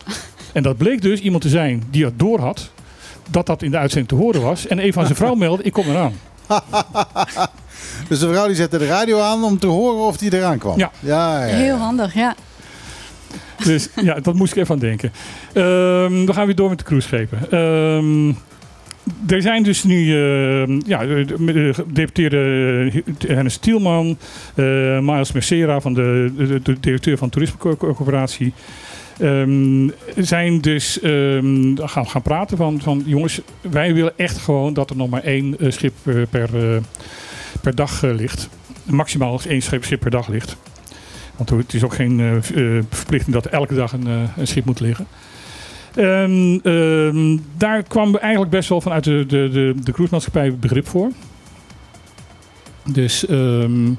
En 0.54 0.64
dat 0.64 0.78
bleek 0.78 1.02
dus 1.02 1.20
iemand 1.20 1.44
te 1.44 1.50
zijn 1.50 1.84
die 1.90 2.04
dat 2.04 2.14
door 2.16 2.40
had, 2.40 2.72
dat 3.30 3.46
dat 3.46 3.62
in 3.62 3.72
de 3.72 3.78
uitzending 3.78 4.10
te 4.10 4.16
horen 4.26 4.42
was. 4.42 4.68
En 4.68 4.84
een 4.86 4.94
van 4.94 5.04
zijn 5.06 5.16
vrouw 5.18 5.36
meldde, 5.36 5.64
ik 5.64 5.74
kom 5.74 5.86
eraan. 5.90 6.14
Dus 8.08 8.20
de 8.20 8.28
vrouw 8.28 8.46
die 8.48 8.56
zette 8.56 8.78
de 8.78 8.86
radio 8.88 9.20
aan 9.20 9.44
om 9.44 9.60
te 9.60 9.68
horen 9.68 10.06
of 10.06 10.18
die 10.18 10.34
eraan 10.34 10.58
kwam. 10.58 10.78
Ja. 10.78 10.92
ja, 11.00 11.40
ja, 11.40 11.46
ja. 11.46 11.56
Heel 11.56 11.76
handig, 11.76 12.14
ja. 12.14 12.36
Dus 13.64 13.90
ja, 14.02 14.20
dat 14.20 14.34
moest 14.34 14.52
ik 14.52 14.58
even 14.58 14.74
aan 14.74 14.80
denken. 14.80 15.12
Ehm, 15.54 16.26
dan 16.26 16.34
gaan 16.34 16.40
we 16.42 16.46
weer 16.46 16.56
door 16.56 16.70
met 16.70 16.78
de 16.78 16.84
cruiseschepen. 16.84 17.52
Ehm, 17.52 18.34
er 19.28 19.42
zijn 19.42 19.64
dus 19.64 19.84
nu 19.84 20.16
ehm, 20.16 20.80
ja, 20.86 21.06
de, 21.06 21.26
de 21.46 21.74
gedeputeerde 21.74 22.92
Hennis 23.28 23.54
Stielman, 23.54 24.18
eh 24.56 25.00
Miles 25.00 25.32
Mercera 25.32 25.80
van 25.80 25.94
de, 25.94 26.32
de, 26.38 26.62
de 26.62 26.80
directeur 26.80 27.18
van 27.18 27.30
Toerismecorporatie. 27.30 28.54
ehm, 29.20 29.90
zijn 30.16 30.62
dus 30.62 31.00
ehm, 31.00 31.76
gaan, 31.76 32.08
gaan 32.08 32.22
praten 32.22 32.58
van, 32.58 32.82
van 32.82 33.04
jongens, 33.06 33.42
wij 33.62 33.94
willen 33.94 34.14
echt 34.18 34.38
gewoon 34.38 34.74
dat 34.74 34.90
er 34.90 34.96
nog 34.96 35.10
maar 35.10 35.24
één 35.24 35.60
eh, 35.60 35.72
schip 35.72 35.94
eh, 36.04 36.16
per, 36.30 36.50
eh, 36.74 36.78
per 37.62 37.76
dag 37.76 38.04
eh, 38.04 38.16
ligt. 38.16 38.50
Maximaal 38.84 39.40
één 39.48 39.62
schip, 39.62 40.00
per 40.00 40.12
dag 40.12 40.28
ligt. 40.28 40.58
Want 41.36 41.50
het 41.50 41.74
is 41.74 41.84
ook 41.84 41.94
geen 41.94 42.20
eh, 42.20 42.36
eh, 42.36 42.84
verplichting 42.90 43.34
dat 43.36 43.46
elke 43.46 43.76
dag 43.76 43.92
een, 43.94 44.08
eh, 44.08 44.38
een 44.38 44.48
schip 44.48 44.66
moet 44.66 44.80
liggen. 44.80 45.08
Ehm, 45.98 46.58
ehm, 46.64 47.38
daar 47.58 47.84
kwam 47.84 48.16
eigenlijk 48.16 48.52
best 48.52 48.70
wel 48.70 48.82
vanuit 48.82 49.04
de, 49.04 49.26
de, 49.28 49.50
de, 49.52 49.74
de 49.84 49.92
cruisemaatschappij 49.92 50.56
begrip 50.56 50.88
voor. 50.88 51.12
Dus 52.86 53.26
ehm, 53.28 53.90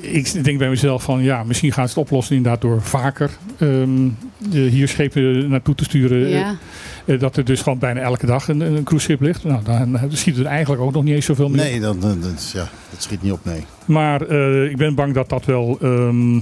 ik 0.00 0.44
denk 0.44 0.58
bij 0.58 0.68
mezelf 0.68 1.02
van 1.02 1.22
ja, 1.22 1.42
misschien 1.44 1.72
gaan 1.72 1.88
ze 1.88 1.94
het 1.98 2.02
oplossen 2.08 2.36
inderdaad 2.36 2.60
door 2.60 2.82
vaker 2.82 3.30
ehm, 3.58 4.08
de, 4.50 4.58
hier 4.60 4.88
schepen 4.88 5.48
naartoe 5.48 5.74
te 5.74 5.84
sturen. 5.84 6.28
ja. 6.28 6.56
Eh, 7.04 7.20
dat 7.20 7.36
er 7.36 7.44
dus 7.44 7.62
gewoon 7.62 7.78
bijna 7.78 8.00
elke 8.00 8.26
dag 8.26 8.48
een, 8.48 8.60
een 8.60 8.82
cruiseschip 8.84 9.20
ligt. 9.20 9.44
Nou, 9.44 9.62
dan 9.64 9.98
schiet 10.10 10.36
het 10.36 10.46
eigenlijk 10.46 10.82
ook 10.82 10.92
nog 10.92 11.04
niet 11.04 11.14
eens 11.14 11.24
zoveel 11.24 11.48
meer. 11.48 11.56
Nee, 11.64 11.80
dat, 11.80 12.02
dat, 12.02 12.22
dat- 12.22 12.50
ja, 12.54 12.68
dat 12.90 13.02
schiet 13.02 13.22
niet 13.22 13.32
op, 13.32 13.40
nee. 13.44 13.64
Maar 13.84 14.20
eh, 14.22 14.70
ik 14.70 14.76
ben 14.76 14.94
bang 14.94 15.14
dat 15.14 15.28
dat 15.28 15.44
wel 15.44 15.78
ehm, 15.82 16.32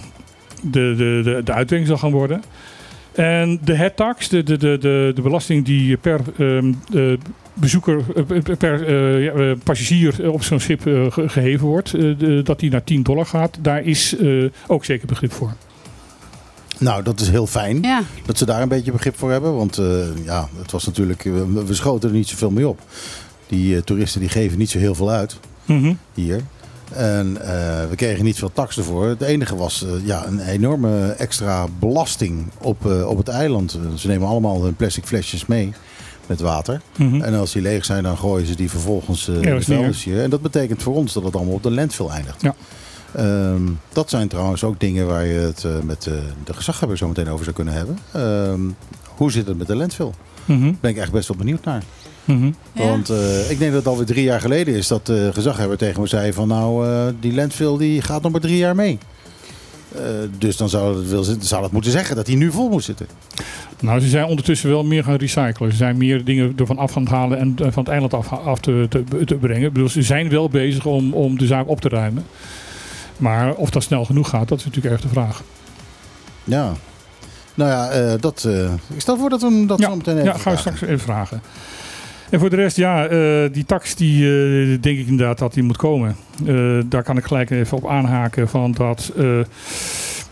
de, 0.60 0.94
de, 0.96 1.20
de, 1.24 1.40
de 1.44 1.52
uitwerking 1.52 1.86
zal 1.88 1.98
gaan 1.98 2.10
worden. 2.10 2.42
En 3.14 3.58
de 3.64 3.74
headtax, 3.74 4.28
de, 4.28 4.42
de, 4.42 4.56
de, 4.56 4.78
de, 4.80 5.12
de 5.14 5.22
belasting 5.22 5.64
die 5.64 5.96
per 5.96 6.20
ehm, 6.38 6.72
eh, 6.94 7.12
bezoeker, 7.54 8.00
eh, 8.16 8.56
per 8.58 8.86
eh, 8.86 9.50
eh, 9.50 9.58
passagier 9.64 10.30
op 10.32 10.42
zo'n 10.42 10.60
schip 10.60 10.86
eh, 10.86 11.06
ge- 11.12 11.28
geheven 11.28 11.66
wordt, 11.66 11.94
eh, 11.94 12.00
de- 12.18 12.40
dat 12.44 12.60
die 12.60 12.70
naar 12.70 12.84
10 12.84 13.02
dollar 13.02 13.26
gaat, 13.26 13.58
daar 13.60 13.82
is 13.84 14.16
eh, 14.16 14.44
ook 14.66 14.84
zeker 14.84 15.06
begrip 15.06 15.32
voor. 15.32 15.52
Nou, 16.78 17.02
dat 17.02 17.20
is 17.20 17.28
heel 17.30 17.46
fijn 17.46 17.82
ja. 17.82 18.02
dat 18.26 18.38
ze 18.38 18.44
daar 18.46 18.62
een 18.62 18.68
beetje 18.68 18.92
begrip 18.92 19.16
voor 19.18 19.30
hebben. 19.30 19.56
Want 19.56 19.78
eh, 19.78 19.86
ja, 20.24 20.48
het 20.62 20.70
was 20.70 20.86
natuurlijk, 20.86 21.22
we, 21.22 21.64
we 21.66 21.74
schoten 21.74 22.08
er 22.08 22.14
niet 22.14 22.28
zoveel 22.28 22.50
mee 22.50 22.68
op. 22.68 22.80
Die 23.46 23.84
toeristen 23.84 24.20
die 24.20 24.28
geven 24.28 24.58
niet 24.58 24.70
zo 24.70 24.78
heel 24.78 24.94
veel 24.94 25.10
uit 25.10 25.38
Mhm. 25.66 25.92
hier. 26.14 26.40
En 26.92 27.40
eh, 27.40 27.88
we 27.88 27.96
kregen 27.96 28.24
niet 28.24 28.38
veel 28.38 28.52
tax 28.52 28.76
ervoor. 28.78 29.06
Het 29.06 29.22
enige 29.22 29.56
was 29.56 29.84
eh, 29.84 30.06
ja, 30.06 30.26
een 30.26 30.40
enorme 30.40 31.10
extra 31.10 31.66
belasting 31.78 32.46
op, 32.60 32.86
eh, 32.86 33.08
op 33.08 33.16
het 33.16 33.28
eiland. 33.28 33.78
Ze 33.94 34.06
nemen 34.06 34.28
allemaal 34.28 34.62
hun 34.62 34.74
plastic 34.74 35.04
flesjes 35.04 35.46
mee 35.46 35.72
met 36.26 36.40
water. 36.40 36.80
Mhm. 36.96 37.20
En 37.20 37.34
als 37.34 37.52
die 37.52 37.62
leeg 37.62 37.84
zijn, 37.84 38.02
dan 38.02 38.16
gooien 38.16 38.46
ze 38.46 38.56
die 38.56 38.70
vervolgens 38.70 39.24
Ja, 39.24 39.54
in 39.54 39.62
vuilnis 39.62 40.04
hier. 40.04 40.22
En 40.22 40.30
dat 40.30 40.42
betekent 40.42 40.82
voor 40.82 40.94
ons 40.94 41.12
dat 41.12 41.24
het 41.24 41.36
allemaal 41.36 41.54
op 41.54 41.62
de 41.62 41.70
landfill 41.70 42.08
eindigt. 42.08 42.42
Ja. 42.42 42.54
Ehm, 43.12 43.62
dat 43.92 44.10
zijn 44.10 44.28
trouwens 44.28 44.64
ook 44.64 44.80
dingen 44.80 45.06
waar 45.06 45.26
je 45.26 45.38
het 45.38 45.66
met 45.84 46.02
de 46.44 46.52
gezaghebber 46.52 46.98
zo 46.98 47.08
meteen 47.08 47.28
over 47.28 47.44
zou 47.44 47.56
kunnen 47.56 47.74
hebben. 47.74 47.98
Ehm, 48.12 48.60
hoe 49.04 49.32
zit 49.32 49.46
het 49.46 49.58
met 49.58 49.66
de 49.66 49.76
landfill? 49.76 50.10
Mhm. 50.44 50.62
Daar 50.62 50.74
ben 50.80 50.90
ik 50.90 50.96
echt 50.96 51.12
best 51.12 51.28
wel 51.28 51.36
benieuwd 51.36 51.64
naar. 51.64 51.82
Mhm. 52.24 52.50
Ja. 52.72 52.88
Want 52.88 53.10
eh, 53.10 53.50
ik 53.50 53.58
denk 53.58 53.70
dat 53.70 53.80
het 53.80 53.86
alweer 53.86 54.06
drie 54.06 54.24
jaar 54.24 54.40
geleden 54.40 54.74
is 54.74 54.88
dat 54.88 55.06
de 55.06 55.30
gezaghebber 55.32 55.78
tegen 55.78 56.00
me 56.00 56.06
zei 56.06 56.32
van 56.32 56.48
nou, 56.48 56.88
eh, 56.88 57.06
die 57.20 57.34
landfill 57.34 57.76
die 57.78 58.02
gaat 58.02 58.22
nog 58.22 58.32
maar 58.32 58.40
drie 58.40 58.56
jaar 58.58 58.74
mee. 58.74 58.98
Eh, 59.94 60.02
dus 60.38 60.56
dan 60.56 60.68
zou 60.68 60.98
het, 60.98 61.08
wil, 61.08 61.24
zou 61.40 61.62
dat 61.62 61.72
moeten 61.72 61.90
zeggen 61.90 62.16
dat 62.16 62.26
hij 62.26 62.36
nu 62.36 62.50
vol 62.50 62.68
moet 62.68 62.84
zitten. 62.84 63.06
Nou, 63.80 64.00
ze 64.00 64.08
zijn 64.08 64.24
ondertussen 64.24 64.70
wel 64.70 64.84
meer 64.84 65.04
gaan 65.04 65.16
recyclen. 65.16 65.70
Ze 65.70 65.76
zijn 65.76 65.96
meer 65.96 66.24
dingen 66.24 66.52
ervan 66.56 66.78
af 66.78 66.92
gaan 66.92 67.06
halen 67.06 67.38
en 67.38 67.54
eh, 67.58 67.66
van 67.70 67.82
het 67.82 67.88
eiland 67.92 68.14
af, 68.14 68.32
af 68.32 68.58
te, 68.60 68.86
te, 68.88 69.04
te 69.24 69.34
brengen. 69.34 69.66
Ik 69.66 69.72
bedoel, 69.72 69.88
ze 69.88 70.02
zijn 70.02 70.28
wel 70.28 70.48
bezig 70.48 70.86
om, 70.86 71.12
om 71.12 71.38
de 71.38 71.46
zaak 71.46 71.68
op 71.68 71.80
te 71.80 71.88
ruimen. 71.88 72.24
Maar 73.16 73.54
of 73.54 73.70
dat 73.70 73.82
snel 73.82 74.04
genoeg 74.04 74.28
gaat, 74.28 74.48
dat 74.48 74.58
is 74.58 74.64
natuurlijk 74.64 74.94
erg 74.94 75.02
de 75.02 75.08
vraag. 75.08 75.42
Ja. 76.44 76.72
Nou 77.54 77.70
ja, 77.70 77.88
eh, 77.88 78.20
dat, 78.20 78.44
eh, 78.44 78.72
ik 78.94 79.00
stel 79.00 79.16
voor 79.16 79.30
dat 79.30 79.40
we 79.40 79.46
hem 79.46 79.66
dat 79.66 79.78
Ja, 79.78 79.88
zo 79.88 79.96
meteen 79.96 80.14
even 80.18 80.24
Ja, 80.26 80.30
gaan 80.30 80.38
we 80.38 80.42
vragen. 80.42 80.60
straks 80.60 80.82
even 80.82 81.00
vragen. 81.00 81.42
En 82.30 82.40
voor 82.40 82.50
de 82.50 82.56
rest, 82.56 82.76
ja, 82.76 83.06
eh, 83.06 83.52
die 83.52 83.64
tax, 83.64 83.94
die 83.94 84.24
eh, 84.24 84.78
denk 84.80 84.98
ik 84.98 85.06
inderdaad 85.06 85.38
dat 85.38 85.54
die 85.54 85.62
moet 85.62 85.76
komen. 85.76 86.16
Eh, 86.46 86.78
daar 86.86 87.02
kan 87.02 87.16
ik 87.16 87.24
gelijk 87.24 87.50
even 87.50 87.76
op 87.76 87.88
aanhaken 87.88 88.48
van 88.48 88.72
dat 88.72 89.10
eh, 89.16 89.22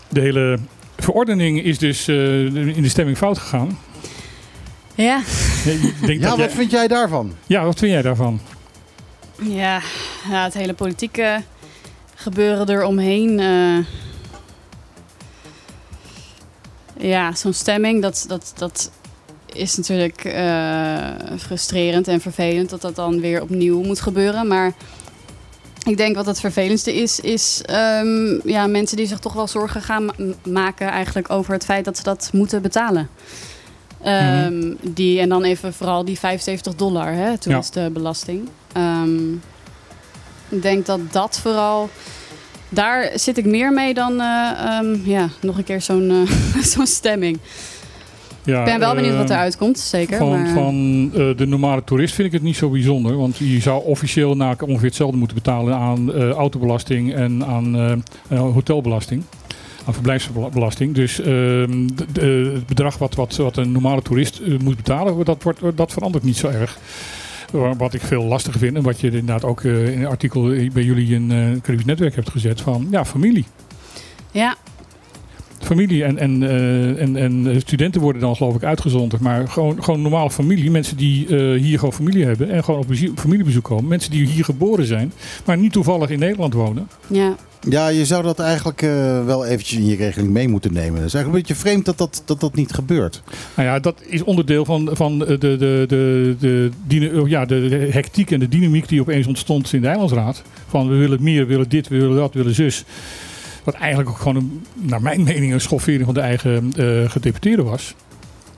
de 0.09 0.19
hele 0.21 0.57
verordening 0.97 1.63
is 1.63 1.77
dus 1.77 2.07
eh, 2.07 2.43
in 2.55 2.81
de 2.81 2.89
stemming 2.89 3.17
fout 3.17 3.37
gegaan. 3.37 3.77
Ja. 4.95 5.19
Ik 5.65 6.05
denk 6.05 6.19
Ja, 6.21 6.29
dat 6.29 6.29
wat 6.29 6.37
jij- 6.37 6.49
vind 6.49 6.71
jij 6.71 6.87
daarvan? 6.87 7.33
ja, 7.47 7.63
wat 7.65 7.79
vind 7.79 7.91
jij 7.91 8.01
daarvan? 8.01 8.39
Ja, 9.41 9.81
ja, 10.29 10.43
het 10.43 10.53
hele 10.53 10.73
politieke 10.73 11.41
gebeuren 12.15 12.69
eromheen. 12.69 13.39
eh 13.39 13.77
ja, 17.09 17.35
zo'n 17.35 17.53
stemming, 17.53 18.01
dat, 18.01 18.25
dat, 18.27 18.53
dat 18.57 18.91
is 19.55 19.77
natuurlijk 19.77 20.25
eh, 20.25 21.07
frustrerend 21.37 22.07
en 22.07 22.21
vervelend 22.21 22.69
dat 22.69 22.81
dat 22.81 22.95
dan 22.95 23.19
weer 23.19 23.41
opnieuw 23.41 23.81
moet 23.81 24.01
gebeuren. 24.01 24.47
Maar 24.47 24.73
ik 25.85 25.97
denk 25.97 26.15
wat 26.15 26.25
het 26.25 26.39
vervelendste 26.39 26.93
is, 26.93 27.19
is 27.19 27.61
ehm, 27.65 28.49
ja, 28.49 28.67
mensen 28.67 28.97
die 28.97 29.07
zich 29.07 29.19
toch 29.19 29.33
wel 29.33 29.47
zorgen 29.47 29.81
gaan 29.81 30.05
ma- 30.05 30.13
maken 30.43 30.87
eigenlijk 30.87 31.29
over 31.29 31.53
het 31.53 31.65
feit 31.65 31.85
dat 31.85 31.97
ze 31.97 32.03
dat 32.03 32.29
moeten 32.33 32.61
betalen. 32.61 33.09
Ehm, 34.03 34.73
die, 34.81 35.19
en 35.19 35.29
dan 35.29 35.43
even 35.43 35.73
vooral 35.73 36.05
die 36.05 36.19
75 36.19 36.75
dollar, 36.75 37.13
hè, 37.13 37.37
toeristenbelasting. 37.37 38.49
Ehm, 38.73 39.33
ik 40.49 40.61
denk 40.61 40.85
dat 40.85 40.99
dat 41.11 41.39
vooral... 41.39 41.89
Daar 42.69 43.11
zit 43.15 43.37
ik 43.37 43.45
meer 43.45 43.73
mee 43.73 43.93
dan 43.93 44.11
eh, 44.11 45.05
ja, 45.05 45.29
nog 45.41 45.57
een 45.57 45.63
keer 45.63 45.81
zo'n 45.81 46.09
eh, 46.55 46.61
zo'n 46.73 46.87
stemming. 46.87 47.39
Ja, 48.45 48.59
Ik 48.59 48.65
ben 48.65 48.79
wel 48.79 48.95
benieuwd 48.95 49.15
wat 49.17 49.29
eh, 49.29 49.35
eruit 49.35 49.57
komt, 49.57 49.79
zeker. 49.79 50.17
Van, 50.17 50.29
maar, 50.29 50.49
van 50.53 51.09
eh, 51.13 51.37
de 51.37 51.45
normale 51.47 51.83
toerist 51.83 52.13
vind 52.15 52.27
ik 52.27 52.33
het 52.33 52.41
niet 52.43 52.55
zo 52.55 52.69
bijzonder. 52.69 53.17
Want 53.17 53.37
je 53.37 53.59
zou 53.61 53.83
officieel 53.83 54.35
na 54.35 54.55
ongeveer 54.59 54.87
hetzelfde 54.87 55.17
moeten 55.17 55.37
betalen 55.37 55.75
aan 55.75 56.13
eh, 56.13 56.29
autobelasting 56.29 57.13
en 57.13 57.45
aan 57.45 57.75
eh, 58.29 58.39
hotelbelasting. 58.39 59.23
Aan 59.85 59.93
verblijfsbelasting. 59.93 60.95
Dus 60.95 61.19
ehm, 61.19 61.87
de- 61.95 62.05
de- 62.11 62.51
het 62.53 62.65
bedrag 62.65 62.97
wat, 62.97 63.15
wat, 63.15 63.35
wat 63.35 63.57
een 63.57 63.71
normale 63.71 64.01
toerist 64.01 64.41
moet 64.63 64.75
betalen, 64.75 65.25
dat, 65.25 65.43
wordt, 65.43 65.59
dat 65.75 65.91
verandert 65.93 66.23
niet 66.23 66.37
zo 66.37 66.47
erg. 66.47 66.77
Wa- 67.51 67.75
Wat 67.75 67.93
ik 67.93 68.01
veel 68.01 68.23
lastiger 68.23 68.59
vind 68.59 68.75
en 68.75 68.83
wat 68.83 68.99
je 68.99 69.07
inderdaad 69.07 69.43
ook 69.43 69.63
in 69.63 69.75
een 69.99 70.05
artikel 70.05 70.41
bij 70.73 70.83
jullie 70.83 71.13
in 71.15 71.31
eh 71.31 71.61
Caribisch 71.61 71.85
Netwerk 71.85 72.15
hebt 72.15 72.29
gezet 72.29 72.61
van 72.61 72.87
ja, 72.91 73.05
familie. 73.05 73.45
ja, 74.31 74.55
Familie 75.63 76.03
en, 76.03 76.17
en, 76.17 76.43
eh, 76.43 77.01
en, 77.01 77.15
en 77.15 77.61
studenten 77.61 78.01
worden 78.01 78.21
dan 78.21 78.35
geloof 78.35 78.55
ik 78.55 78.63
uitgezonderd. 78.63 79.21
Maar 79.21 79.47
gewoon, 79.47 79.83
gewoon 79.83 80.01
normale 80.01 80.31
familie. 80.31 80.71
Mensen 80.71 80.97
die 80.97 81.27
eh, 81.27 81.61
hier 81.61 81.79
gewoon 81.79 81.93
familie 81.93 82.25
hebben 82.25 82.49
en 82.49 82.63
gewoon 82.63 82.79
op 82.79 82.93
familiebezoek 83.15 83.63
komen. 83.63 83.87
Mensen 83.87 84.11
die 84.11 84.27
hier 84.27 84.43
geboren 84.43 84.85
zijn, 84.85 85.13
maar 85.45 85.57
niet 85.57 85.71
toevallig 85.71 86.09
in 86.09 86.19
Nederland 86.19 86.53
wonen. 86.53 86.87
ja, 87.07 87.35
Ja, 87.69 87.87
je 87.87 88.05
zou 88.05 88.23
dat 88.23 88.39
eigenlijk 88.39 88.81
eh, 88.81 89.25
wel 89.25 89.45
eventjes 89.45 89.79
in 89.79 89.85
je 89.85 89.95
regeling 89.95 90.31
mee 90.31 90.47
moeten 90.47 90.73
nemen. 90.73 90.95
Het 90.95 91.05
is 91.05 91.13
eigenlijk 91.13 91.35
een 91.35 91.47
beetje 91.47 91.69
vreemd 91.69 91.85
dat 91.85 91.97
dat, 91.97 92.21
dat, 92.25 92.39
dat 92.39 92.55
niet 92.55 92.71
gebeurt. 92.71 93.21
Nou 93.55 93.67
ja, 93.67 93.79
dat 93.79 94.01
is 94.07 94.23
onderdeel 94.23 94.65
van, 94.65 94.89
van 94.91 95.19
de, 95.19 95.37
de, 95.37 95.57
de, 95.57 96.35
de, 96.39 96.71
de, 96.87 97.21
oh 97.21 97.27
ja, 97.27 97.45
de, 97.45 97.69
de 97.69 97.75
hectiek 97.75 98.31
en 98.31 98.39
de 98.39 98.49
dynamiek 98.49 98.87
die 98.87 99.01
opeens 99.01 99.27
ontstond 99.27 99.73
in 99.73 99.81
de 99.81 99.87
Eilandsraad. 99.87 100.41
Van 100.67 100.89
we 100.89 100.95
willen 100.95 101.23
meer, 101.23 101.41
we 101.41 101.51
willen 101.51 101.69
dit, 101.69 101.87
we 101.87 101.99
willen 101.99 102.15
dat, 102.15 102.33
we 102.33 102.39
willen 102.39 102.55
zus. 102.55 102.85
Wat 103.63 103.73
eigenlijk 103.73 104.09
ook 104.09 104.17
gewoon, 104.17 104.35
een, 104.35 104.65
naar 104.73 105.01
mijn 105.01 105.23
mening, 105.33 105.53
een 105.53 105.61
schoffering 105.61 106.05
van 106.05 106.13
de 106.13 106.19
eigen 106.19 106.73
eh 106.77 107.09
gedeputeerde 107.09 107.63
was. 107.63 107.93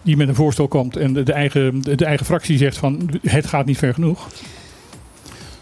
Die 0.02 0.18
met 0.18 0.28
een 0.28 0.36
voorstel 0.36 0.68
komt 0.68 0.98
en 0.98 1.14
de, 1.14 1.24
de, 1.24 1.34
eigen, 1.34 1.82
de, 1.82 1.96
de 1.96 2.06
eigen 2.06 2.26
fractie 2.26 2.58
zegt 2.58 2.78
van 2.78 3.10
het 3.22 3.46
gaat 3.48 3.66
niet 3.66 3.78
ver 3.78 3.94
genoeg. 3.94 4.28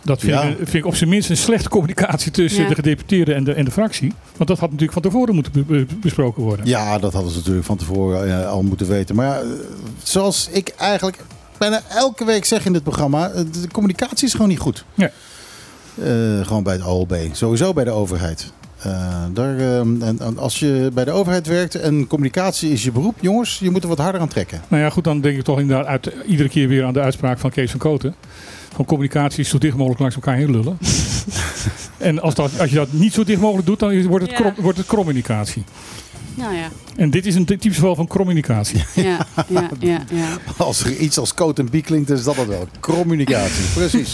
Dat 0.01 0.19
vind, 0.19 0.31
Ja. 0.31 0.41
ik, 0.43 0.55
vind 0.57 0.73
ik 0.73 0.85
op 0.85 0.95
zijn 0.95 1.09
minst 1.09 1.29
een 1.29 1.37
slechte 1.37 1.69
communicatie 1.69 2.31
tussen 2.31 2.61
Ja. 2.63 2.69
de 2.69 2.75
gedeputeerde 2.75 3.33
en 3.33 3.43
de, 3.43 3.53
en 3.53 3.65
de 3.65 3.71
fractie. 3.71 4.13
Want 4.37 4.49
dat 4.49 4.59
had 4.59 4.67
natuurlijk 4.71 4.93
van 4.93 5.01
tevoren 5.01 5.35
moeten 5.35 5.51
be- 5.51 5.63
be- 5.63 5.85
besproken 6.01 6.43
worden. 6.43 6.65
Ja, 6.65 6.99
dat 6.99 7.13
hadden 7.13 7.31
ze 7.31 7.37
natuurlijk 7.37 7.65
van 7.65 7.77
tevoren 7.77 8.39
eh, 8.41 8.47
al 8.49 8.63
moeten 8.63 8.87
weten. 8.87 9.15
Maar 9.15 9.25
ja, 9.27 9.39
eh, 9.39 9.47
zoals 10.03 10.49
ik 10.51 10.69
eigenlijk 10.77 11.17
bijna 11.57 11.81
elke 11.89 12.25
week 12.25 12.45
zeg 12.45 12.65
in 12.65 12.73
dit 12.73 12.83
programma, 12.83 13.27
de 13.27 13.67
communicatie 13.71 14.27
is 14.27 14.31
gewoon 14.33 14.47
niet 14.47 14.59
goed. 14.59 14.85
Nee. 14.95 15.09
Eh, 16.03 16.45
gewoon 16.47 16.63
bij 16.63 16.73
het 16.73 16.85
OLB. 16.85 17.15
Sowieso 17.31 17.73
bij 17.73 17.83
de 17.83 17.91
overheid. 17.91 18.51
Eh, 18.83 19.23
daar, 19.33 19.57
eh, 19.57 19.77
en, 19.79 20.15
en 20.19 20.37
als 20.37 20.59
je 20.59 20.91
bij 20.93 21.05
de 21.05 21.11
overheid 21.11 21.47
werkt 21.47 21.75
en 21.75 22.07
communicatie 22.07 22.71
is 22.71 22.83
je 22.83 22.91
beroep, 22.91 23.15
jongens, 23.21 23.59
je 23.59 23.69
moet 23.71 23.83
er 23.83 23.89
wat 23.89 23.97
harder 23.97 24.21
aan 24.21 24.27
trekken. 24.27 24.61
Nou 24.67 24.83
ja, 24.83 24.89
goed, 24.89 25.03
dan 25.03 25.21
denk 25.21 25.37
ik 25.37 25.43
toch 25.43 25.59
inderdaad 25.59 25.85
uit, 25.87 26.11
iedere 26.27 26.49
keer 26.49 26.67
weer 26.67 26.83
aan 26.85 26.93
de 26.93 27.01
uitspraak 27.01 27.39
van 27.39 27.49
Kees 27.49 27.71
van 27.71 27.79
Koten. 27.79 28.15
Van 28.75 28.85
communicatie 28.85 29.39
is 29.39 29.49
zo 29.49 29.57
dicht 29.57 29.75
mogelijk 29.75 29.99
langs 29.99 30.15
elkaar 30.15 30.35
heen 30.35 30.51
lullen. 30.51 30.77
en 31.97 32.21
als, 32.21 32.35
dat, 32.35 32.59
als 32.59 32.69
je 32.69 32.75
dat 32.75 32.91
niet 32.91 33.13
zo 33.13 33.23
dicht 33.23 33.41
mogelijk 33.41 33.67
doet, 33.67 33.79
dan 33.79 33.91
is- 33.91 34.05
wordt 34.05 34.25
het, 34.27 34.37
Ja. 34.37 34.39
krom, 34.41 34.53
wordt 34.63 34.77
het 34.77 34.87
communicatie. 34.87 35.63
Nou 36.35 36.53
ja, 36.55 36.67
En 36.95 37.09
dit 37.09 37.25
is 37.25 37.35
een 37.35 37.45
typisch 37.45 37.75
geval 37.75 37.95
van 37.95 38.07
communicatie. 38.07 38.83
ja, 38.95 39.25
ja, 39.47 39.69
ja. 39.79 40.01
ja. 40.11 40.37
Als 40.57 40.83
er 40.83 40.95
iets 40.95 41.17
als 41.17 41.33
coat 41.33 41.59
en 41.59 41.69
biek 41.69 41.85
klinkt, 41.85 42.09
is 42.09 42.23
dat 42.23 42.35
het 42.35 42.47
wel. 42.47 42.67
Communicatie, 42.79 43.63
precies. 43.75 44.13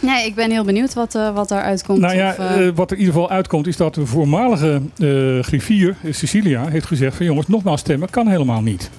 Nee, 0.00 0.26
ik 0.26 0.34
ben 0.34 0.50
heel 0.50 0.64
benieuwd 0.64 0.94
wat, 0.94 1.14
eh 1.14 1.34
wat 1.34 1.48
daaruit 1.48 1.84
komt. 1.84 1.98
Nou 1.98 2.14
ja, 2.14 2.30
Of, 2.30 2.38
eh, 2.38 2.66
eh, 2.66 2.74
wat 2.74 2.90
er 2.90 2.96
in 2.96 3.02
ieder 3.02 3.14
geval 3.14 3.30
uitkomt 3.30 3.66
is 3.66 3.76
dat 3.76 3.94
de 3.94 4.06
voormalige 4.06 4.80
eh, 4.98 5.42
griffier, 5.44 5.96
Cecilia, 6.10 6.68
heeft 6.68 6.86
gezegd 6.86 7.16
van 7.16 7.26
jongens, 7.26 7.46
nogmaals 7.46 7.80
stemmen 7.80 8.10
kan 8.10 8.28
helemaal 8.28 8.62
niet. 8.62 8.90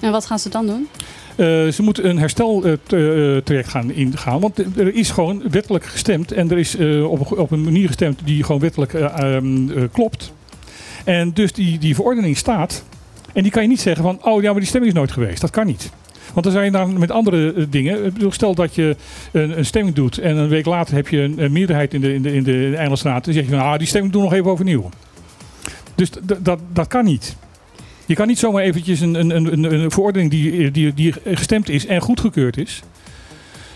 en 0.00 0.10
wat 0.12 0.26
gaan 0.26 0.38
ze 0.38 0.48
dan 0.48 0.66
doen? 0.66 0.88
Ze 1.72 1.78
moeten 1.82 2.08
een 2.08 2.18
hersteltraject 2.18 3.68
gaan 3.68 3.92
ingaan. 3.92 4.40
Want 4.40 4.58
er 4.58 4.94
is 4.94 5.10
gewoon 5.10 5.42
wettelijk 5.50 5.84
gestemd. 5.84 6.32
En 6.32 6.50
er 6.50 6.58
is 6.58 6.74
op, 7.04 7.30
een, 7.30 7.38
op 7.38 7.50
een 7.50 7.64
manier 7.64 7.86
gestemd 7.86 8.20
die 8.24 8.44
gewoon 8.44 8.60
wettelijk 8.60 8.94
eh, 8.94 9.34
ehm, 9.34 9.70
eh, 9.70 9.82
klopt. 9.92 10.32
En 11.04 11.32
dus 11.32 11.52
die, 11.52 11.78
die 11.78 11.94
verordening 11.94 12.36
staat. 12.36 12.84
En 13.32 13.42
die 13.42 13.52
kan 13.52 13.62
je 13.62 13.68
niet 13.68 13.80
zeggen 13.80 14.02
van, 14.02 14.18
oh 14.22 14.42
ja, 14.42 14.50
maar 14.50 14.60
die 14.60 14.68
stemming 14.68 14.92
is 14.92 14.98
nooit 14.98 15.12
geweest. 15.12 15.40
Dat 15.40 15.50
kan 15.50 15.66
niet. 15.66 15.90
Want 16.32 16.44
dan 16.44 16.52
zijn 16.52 16.64
je 16.64 16.70
dan 16.70 16.98
met 16.98 17.10
andere 17.10 17.52
eh, 17.52 17.64
dingen. 17.70 18.04
Ik 18.04 18.12
bedoel, 18.12 18.32
stel 18.32 18.54
dat 18.54 18.74
je 18.74 18.96
een, 19.32 19.58
een 19.58 19.64
stemming 19.66 19.94
doet 19.96 20.18
en 20.18 20.36
een 20.36 20.48
week 20.48 20.64
later 20.66 20.94
heb 20.94 21.08
je 21.08 21.20
een, 21.20 21.42
een 21.42 21.52
meerderheid 21.52 21.94
in 21.94 22.00
de, 22.00 22.14
in 22.14 22.22
de, 22.22 22.32
in 22.34 22.42
de 22.42 22.72
Eilandsraad. 22.76 23.24
Dan 23.24 23.34
zeg 23.34 23.44
je 23.44 23.50
van, 23.50 23.58
ah, 23.60 23.78
die 23.78 23.86
stemming 23.86 24.12
doen 24.12 24.22
we 24.22 24.28
nog 24.28 24.38
even 24.38 24.50
overnieuw. 24.50 24.88
Dus 25.94 26.10
dat, 26.42 26.58
dat 26.72 26.86
kan 26.86 27.04
niet. 27.04 27.36
Je 28.06 28.14
kan 28.14 28.26
niet 28.26 28.38
zomaar 28.38 28.62
eventjes 28.62 29.00
een, 29.00 29.14
een, 29.14 29.30
een, 29.52 29.72
een- 29.72 29.90
verordening 29.90 30.30
die, 30.30 30.70
die, 30.70 30.94
die 30.94 31.14
gestemd 31.24 31.68
is 31.68 31.86
en 31.86 32.00
goedgekeurd 32.00 32.56
is, 32.56 32.82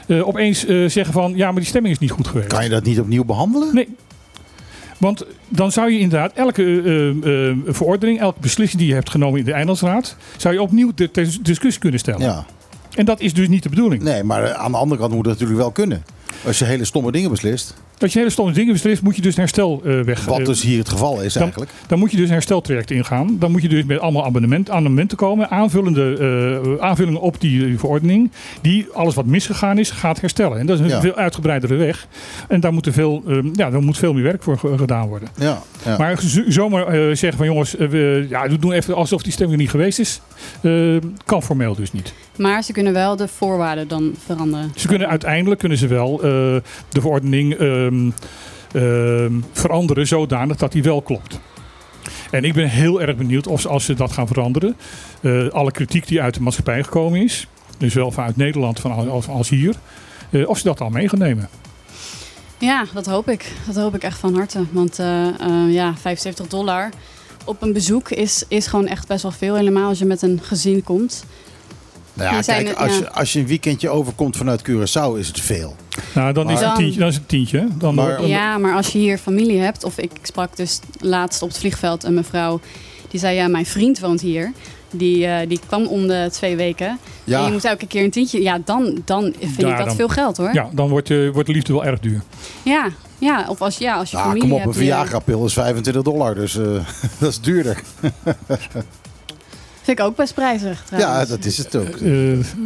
eh, 0.06 0.28
opeens 0.28 0.66
eh, 0.66 0.88
zeggen 0.88 1.12
van 1.12 1.32
ja, 1.36 1.46
maar 1.46 1.60
die 1.60 1.68
stemming 1.68 1.94
is 1.94 2.00
niet 2.00 2.10
goed 2.10 2.26
geweest. 2.26 2.48
Kan 2.48 2.64
je 2.64 2.70
dat 2.70 2.84
niet 2.84 3.00
opnieuw 3.00 3.24
behandelen? 3.24 3.74
Nee. 3.74 3.88
Want 4.98 5.24
dan 5.48 5.72
zou 5.72 5.90
je 5.90 5.98
inderdaad 5.98 6.32
elke 6.34 6.62
eh, 6.62 7.48
eh, 7.48 7.56
verordening, 7.66 8.20
elke 8.20 8.40
beslissing 8.40 8.80
die 8.80 8.88
je 8.88 8.94
hebt 8.94 9.10
genomen 9.10 9.38
in 9.38 9.44
de 9.44 9.52
Eilandsraad, 9.52 10.16
zou 10.36 10.54
je 10.54 10.62
opnieuw 10.62 10.90
ter 10.94 11.10
ter 11.10 11.38
discussie 11.42 11.80
kunnen 11.80 12.00
stellen. 12.00 12.20
Ja. 12.20 12.44
En 12.94 13.04
dat 13.04 13.20
is 13.20 13.34
dus 13.34 13.48
niet 13.48 13.62
de 13.62 13.68
bedoeling. 13.68 14.02
Nee, 14.02 14.22
maar 14.22 14.44
eh, 14.44 14.52
aan 14.52 14.72
de 14.72 14.78
andere 14.78 15.00
kant 15.00 15.12
moet 15.12 15.24
het 15.24 15.32
natuurlijk 15.32 15.60
wel 15.60 15.70
kunnen. 15.70 16.04
Als 16.46 16.58
je 16.58 16.64
hele 16.64 16.84
stomme 16.84 17.12
dingen 17.12 17.30
beslist, 17.30 17.74
Als 17.98 18.12
je 18.12 18.18
hele 18.18 18.30
stomme 18.30 18.52
dingen 18.52 18.72
beslist, 18.72 19.02
moet 19.02 19.16
je 19.16 19.22
dus 19.22 19.34
een 19.34 19.40
herstel 19.40 19.82
eh, 19.84 20.00
weg. 20.00 20.24
wat 20.24 20.38
eh, 20.38 20.44
dus 20.44 20.62
hier 20.62 20.78
het 20.78 20.88
geval 20.88 21.22
is 21.22 21.32
dan, 21.32 21.42
eigenlijk. 21.42 21.70
dan 21.86 21.98
moet 21.98 22.10
je 22.10 22.16
dus 22.16 22.26
een 22.26 22.32
hersteltraject 22.32 22.90
ingaan. 22.90 23.36
Dan 23.38 23.50
moet 23.50 23.62
je 23.62 23.68
dus 23.68 23.84
met 23.84 23.98
allemaal 23.98 24.24
abonnement, 24.24 24.70
amendementen 24.70 25.16
komen. 25.16 25.50
Aanvullende 25.50 26.16
eh, 26.78 26.84
aanvullingen 26.84 27.20
op 27.20 27.40
die, 27.40 27.78
verordening. 27.78 28.30
Die 28.60 28.86
alles 28.92 29.14
wat 29.14 29.26
misgegaan 29.26 29.78
is, 29.78 29.90
gaat 29.90 30.20
herstellen. 30.20 30.58
En 30.58 30.66
dat 30.66 30.78
is 30.78 30.84
een 30.84 30.90
Ja. 30.90 31.00
veel 31.00 31.14
uitgebreidere 31.14 31.74
weg. 31.74 32.06
En 32.48 32.60
daar 32.60 32.72
moet, 32.72 32.86
er 32.86 32.92
veel, 32.92 33.22
eh, 33.28 33.38
ja, 33.52 33.70
daar 33.70 33.82
moet 33.82 33.98
veel 33.98 34.12
meer 34.12 34.22
werk 34.22 34.42
voor 34.42 34.58
ge- 34.58 34.78
gedaan 34.78 35.08
worden. 35.08 35.28
Ja, 35.38 35.62
ja. 35.84 35.98
Maar 35.98 36.20
zo- 36.20 36.44
zomaar 36.48 37.16
zeggen 37.16 37.36
van 37.38 37.46
jongens, 37.46 37.74
we, 37.74 38.26
ja, 38.28 38.48
we 38.48 38.58
doen 38.58 38.72
even 38.72 38.94
alsof 38.94 39.22
die 39.22 39.32
stemming 39.32 39.56
er 39.58 39.62
niet 39.62 39.72
geweest 39.72 39.98
is. 39.98 40.20
kan 41.24 41.42
formeel 41.42 41.74
dus 41.74 41.92
niet. 41.92 42.12
Maar 42.36 42.62
ze 42.62 42.72
kunnen 42.72 42.92
wel 42.92 43.16
de 43.16 43.28
voorwaarden 43.28 43.88
dan 43.88 44.14
veranderen. 44.24 44.72
Ze 44.76 44.86
kunnen 44.86 45.08
uiteindelijk 45.08 45.60
kunnen 45.60 45.78
ze 45.78 45.86
wel 45.86 46.14
eh, 46.16 46.30
de 46.88 47.00
verordening 47.00 47.54
ehm, 47.86 48.10
ehm, 48.84 49.32
veranderen 49.52 50.06
zodanig 50.06 50.56
dat 50.56 50.72
die 50.72 50.82
wel 50.82 51.02
klopt. 51.02 51.40
En 52.30 52.44
ik 52.44 52.52
ben 52.52 52.68
heel 52.68 53.00
erg 53.00 53.16
benieuwd 53.16 53.46
of 53.46 53.60
ze, 53.60 53.68
als 53.68 53.84
ze 53.84 53.94
dat 53.94 54.12
gaan 54.12 54.26
veranderen, 54.26 54.76
eh, 55.20 55.48
alle 55.48 55.70
kritiek 55.70 56.06
die 56.06 56.22
uit 56.22 56.34
de 56.34 56.40
maatschappij 56.40 56.82
gekomen 56.82 57.22
is, 57.22 57.46
dus 57.78 57.94
wel 57.94 58.10
vanuit 58.10 58.36
Nederland 58.36 58.80
van 58.80 59.08
als, 59.08 59.28
als 59.28 59.48
hier, 59.48 59.74
eh, 60.30 60.48
of 60.48 60.58
ze 60.58 60.64
dat 60.64 60.80
al 60.80 60.90
mee 60.90 61.08
gaan 61.08 61.18
nemen. 61.18 61.48
Ja, 62.58 62.84
dat 62.94 63.06
hoop 63.06 63.28
ik. 63.28 63.52
Dat 63.66 63.76
hoop 63.76 63.94
ik 63.94 64.02
echt 64.02 64.18
van 64.18 64.34
harte. 64.34 64.64
Want 64.70 64.98
eh, 64.98 65.28
ja, 65.68 65.96
75 65.96 66.46
dollar 66.46 66.90
op 67.44 67.62
een 67.62 67.72
bezoek 67.72 68.10
is, 68.10 68.44
is 68.48 68.66
gewoon 68.66 68.86
echt 68.86 69.08
best 69.08 69.22
wel 69.22 69.32
veel. 69.32 69.54
Helemaal 69.54 69.88
als 69.88 69.98
je 69.98 70.04
met 70.04 70.22
een 70.22 70.40
gezin 70.42 70.84
komt. 70.84 71.24
Nou 72.16 72.34
ja, 72.34 72.40
kijk, 72.40 72.66
het- 72.68 72.76
als, 72.76 72.92
ja. 72.92 72.98
je, 72.98 73.10
als 73.12 73.32
je 73.32 73.38
een 73.38 73.46
weekendje 73.46 73.88
overkomt 73.88 74.36
vanuit 74.36 74.62
Curaçao 74.70 75.18
is 75.18 75.26
het 75.26 75.40
veel. 75.40 75.76
Nou, 76.14 76.32
dan, 76.32 76.50
is, 76.50 76.60
het 76.60 76.68
een 76.68 76.74
tientje, 76.74 76.98
dan 76.98 77.08
is 77.08 77.14
het 77.14 77.22
een 77.22 77.28
tientje. 77.28 77.66
Dan, 77.74 77.94
Maar- 77.94 78.16
dan- 78.16 78.26
Ja, 78.28 78.58
maar 78.58 78.74
als 78.74 78.88
je 78.88 78.98
hier 78.98 79.18
familie 79.18 79.58
hebt. 79.60 79.84
Of 79.84 79.98
ik 79.98 80.10
sprak 80.22 80.56
dus 80.56 80.80
laatst 81.00 81.42
op 81.42 81.48
het 81.48 81.58
vliegveld 81.58 82.04
een 82.04 82.14
mevrouw. 82.14 82.60
Die 83.10 83.20
zei, 83.20 83.36
ja, 83.36 83.48
mijn 83.48 83.66
vriend 83.66 83.98
woont 84.00 84.20
hier. 84.20 84.52
Die, 84.90 85.26
eh, 85.26 85.48
die 85.48 85.60
kwam 85.66 85.86
om 85.86 86.06
de 86.06 86.28
twee 86.32 86.56
weken. 86.56 86.86
En 86.88 86.98
Ja, 87.24 87.44
je 87.46 87.52
moet 87.52 87.64
elke 87.64 87.86
keer 87.86 88.04
een 88.04 88.10
tientje. 88.10 88.42
Ja, 88.42 88.58
dan, 88.64 88.98
dan 89.04 89.22
vind 89.38 89.60
Ja, 89.60 89.70
ik 89.70 89.76
dat 89.76 89.86
dan- 89.86 89.96
veel 89.96 90.08
geld 90.08 90.36
hoor. 90.36 90.50
ja, 90.52 90.68
dan 90.72 90.88
wordt, 90.88 91.08
je, 91.08 91.30
wordt 91.32 91.48
de 91.48 91.54
liefde 91.54 91.72
wel 91.72 91.84
erg 91.84 91.98
duur. 92.00 92.22
Ja, 92.62 92.88
ja, 93.18 93.44
of 93.48 93.60
als, 93.60 93.78
ja, 93.78 93.96
als 93.96 94.10
je 94.10 94.16
ah, 94.16 94.22
familie 94.22 94.42
kom 94.42 94.52
op, 94.52 94.58
hebt. 94.58 94.74
een 94.74 94.80
die- 94.80 94.90
Viagra-pil 94.90 95.44
is 95.44 95.52
25 95.52 96.02
dollar, 96.02 96.34
dus 96.34 96.56
eh, 96.58 96.64
dat 97.18 97.30
is 97.30 97.40
duurder. 97.40 97.82
Vind 99.86 99.98
ik 99.98 100.04
ook 100.04 100.16
best 100.16 100.34
prijzig 100.34 100.84
Ja, 100.96 101.24
dat 101.24 101.44
is 101.44 101.58
het 101.58 101.76
ook. 101.76 101.96
Eh, 101.96 102.12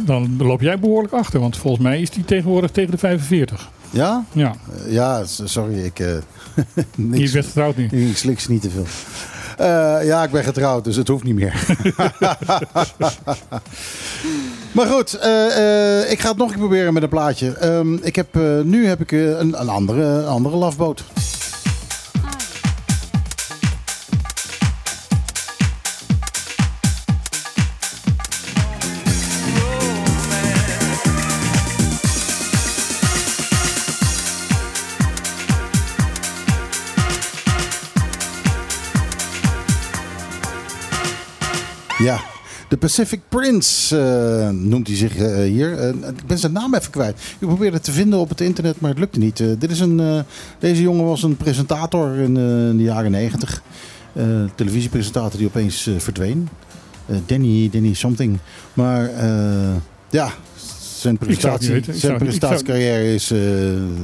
dan 0.05 0.35
loop 0.37 0.61
jij 0.61 0.79
behoorlijk 0.79 1.13
achter, 1.13 1.39
want 1.39 1.57
volgens 1.57 1.83
mij 1.83 2.01
is 2.01 2.09
die 2.09 2.25
tegenwoordig 2.25 2.71
tegen 2.71 2.91
de 2.91 2.97
45. 2.97 3.69
Ja? 3.89 4.23
Ja, 4.31 4.55
Eh, 4.85 4.93
Ja, 4.93 5.23
sorry, 5.43 5.79
ik, 5.83 5.99
eh 5.99 6.07
je 6.75 6.83
niks, 6.95 7.31
bent 7.31 7.45
getrouwd 7.45 7.75
nu. 7.75 7.85
ik 8.09 8.17
slik 8.17 8.39
ze 8.39 8.51
niet 8.51 8.61
te 8.61 8.69
veel. 8.69 8.85
Eh, 9.57 10.05
ja, 10.05 10.23
ik 10.23 10.31
ben 10.31 10.43
getrouwd, 10.43 10.83
dus 10.83 10.95
het 10.95 11.07
hoeft 11.07 11.23
niet 11.23 11.35
meer. 11.35 11.53
maar 14.71 14.87
goed, 14.87 15.13
eh, 15.13 15.99
eh, 16.01 16.11
ik 16.11 16.19
ga 16.19 16.27
het 16.29 16.37
nog 16.37 16.47
een 16.47 16.53
keer 16.53 16.63
proberen 16.67 16.93
met 16.93 17.03
een 17.03 17.09
plaatje. 17.09 17.51
Ehm, 17.51 17.93
ik 18.01 18.15
heb, 18.15 18.35
eh, 18.35 18.59
nu 18.63 18.85
heb 18.87 19.01
ik 19.01 19.11
eh, 19.11 19.19
een, 19.29 19.61
een 19.61 19.69
andere, 19.69 20.03
een 20.03 20.27
andere 20.27 20.55
lafboot. 20.55 21.03
Ja, 42.01 42.19
de 42.67 42.77
Pacific 42.77 43.19
Prince 43.29 43.97
eh, 43.97 44.49
noemt 44.49 44.87
hij 44.87 44.95
zich 44.95 45.17
eh, 45.17 45.35
hier. 45.35 45.77
Eh, 45.77 45.87
ik 45.89 46.25
ben 46.27 46.37
zijn 46.37 46.51
naam 46.51 46.75
even 46.75 46.91
kwijt. 46.91 47.19
Ik 47.39 47.47
probeerde 47.47 47.75
het 47.75 47.83
te 47.83 47.91
vinden 47.91 48.19
op 48.19 48.29
het 48.29 48.41
internet, 48.41 48.79
maar 48.79 48.89
het 48.89 48.99
lukte 48.99 49.19
niet. 49.19 49.37
Dit 49.37 49.71
is 49.71 49.79
een, 49.79 50.23
deze 50.59 50.81
jongen 50.81 51.05
was 51.05 51.23
een 51.23 51.37
presentator 51.37 52.15
in, 52.15 52.37
in 52.37 52.77
de 52.77 52.83
jaren 52.83 53.11
negentig. 53.11 53.61
Televisiepresentator 54.55 55.37
die 55.37 55.47
opeens 55.47 55.89
verdween. 55.97 56.49
Danny, 57.25 57.69
Danny 57.71 57.93
something. 57.93 58.37
Maar 58.73 59.09
ja, 60.09 60.31
zijn, 60.97 61.17
presentatie, 61.17 61.83
zijn 61.91 62.17
presentatiecarrière 62.17 63.13
is 63.13 63.31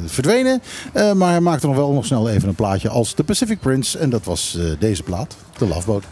verdwenen. 0.06 0.62
Maar 0.94 1.30
hij 1.30 1.42
maakte 1.42 1.68
nog 1.68 1.76
wel 1.76 1.94
nog 1.94 2.06
snel 2.06 2.30
even 2.30 2.50
een 2.50 2.56
plaatje 2.56 2.90
als 2.90 3.16
de 3.16 3.24
Pacific 3.24 3.60
Prince. 3.60 3.98
En 3.98 4.10
dat 4.10 4.24
was 4.24 4.58
deze 4.80 5.04
plaat, 5.04 5.36
de 5.58 5.68
Lafboot. 5.68 6.04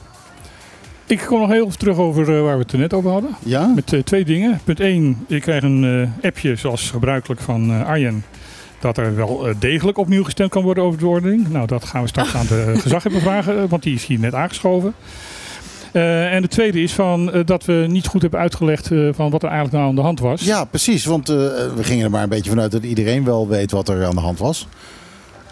Ik 1.07 1.19
kom 1.27 1.39
nog 1.39 1.49
heel 1.49 1.65
even 1.65 1.77
terug 1.77 1.97
over 1.97 2.35
eh, 2.35 2.41
waar 2.41 2.57
we 2.57 2.61
het 2.63 2.71
er 2.71 2.77
net 2.77 2.93
over 2.93 3.11
hadden. 3.11 3.35
Ja? 3.43 3.67
Met 3.75 3.93
eh, 3.93 3.99
twee 3.99 4.25
dingen. 4.25 4.59
Punt 4.63 4.79
1, 4.79 5.25
ik 5.27 5.41
krijg 5.41 5.63
een 5.63 6.09
eh, 6.21 6.25
appje 6.27 6.55
zoals 6.55 6.89
gebruikelijk 6.89 7.41
van 7.41 7.85
Arjen. 7.85 8.25
Dat 8.79 8.97
er 8.97 9.15
wel 9.15 9.47
degelijk 9.59 9.97
opnieuw 9.97 10.23
gestemd 10.23 10.49
kan 10.49 10.63
worden 10.63 10.83
over 10.83 10.99
de 10.99 11.07
ordening. 11.07 11.49
Nou, 11.49 11.67
dat 11.67 11.85
gaan 11.85 12.01
we 12.01 12.07
straks 12.07 12.35
aan 12.35 12.45
de 12.45 12.73
gezaghebber 12.81 13.21
vragen, 13.21 13.69
want 13.69 13.83
die 13.83 13.95
is 13.95 14.05
hier 14.05 14.19
net 14.19 14.33
aangeschoven. 14.33 14.93
En 15.91 16.41
de 16.41 16.47
tweede 16.47 16.81
is 16.81 16.93
van, 16.93 17.43
dat 17.45 17.65
we 17.65 17.85
niet 17.89 18.07
goed 18.07 18.21
hebben 18.21 18.39
uitgelegd 18.39 18.89
van 19.11 19.29
wat 19.29 19.43
er 19.43 19.49
eigenlijk 19.49 19.77
nou 19.77 19.89
aan 19.89 19.95
de 19.95 20.01
hand 20.01 20.19
was. 20.19 20.41
Ja, 20.41 20.65
precies. 20.65 21.05
Want 21.05 21.27
we 21.27 21.81
gingen 21.81 22.05
er 22.05 22.11
maar 22.11 22.23
een 22.23 22.29
beetje 22.29 22.49
vanuit 22.49 22.71
dat 22.71 22.83
iedereen 22.83 23.23
wel 23.23 23.47
weet 23.47 23.71
wat 23.71 23.89
er 23.89 24.05
aan 24.05 24.15
de 24.15 24.21
hand 24.21 24.39
was. 24.39 24.67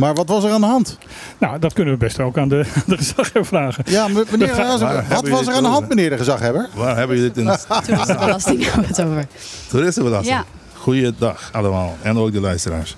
Maar 0.04 0.14
wat 0.14 0.28
was 0.30 0.44
er 0.44 0.52
aan 0.52 0.62
de 0.62 0.68
hand? 0.68 0.98
Nou, 1.38 1.60
dat 1.60 1.74
kunnen 1.74 1.94
we 1.94 2.00
best 2.00 2.20
ook 2.20 2.38
aan 2.38 2.48
de, 2.48 2.66
de 2.88 2.98
gezaghebber 2.98 3.46
vragen. 3.46 3.84
Ja, 3.88 4.08
meneer, 4.08 4.26
wat 5.10 5.28
was 5.30 5.48
er 5.48 5.54
aan 5.54 5.64
de 5.64 5.70
hand, 5.70 5.90
meneer 5.90 6.10
de 6.10 6.18
gezaghebber? 6.18 6.70
Waar 6.74 6.98
hebben 6.98 7.16
jullie 7.18 7.32
dit 7.32 7.44
in 7.46 7.52
Toen 7.86 8.00
is 8.00 8.06
de 8.08 8.16
belasting 8.20 8.72
het 8.72 9.02
over. 9.04 9.28
toeristenbelasting? 9.70 10.36
Ja, 10.38 10.46
Goeiedag 10.74 11.50
allemaal 11.52 11.98
en 12.02 12.18
ook 12.18 12.32
de 12.32 12.40
luisteraars. 12.40 12.96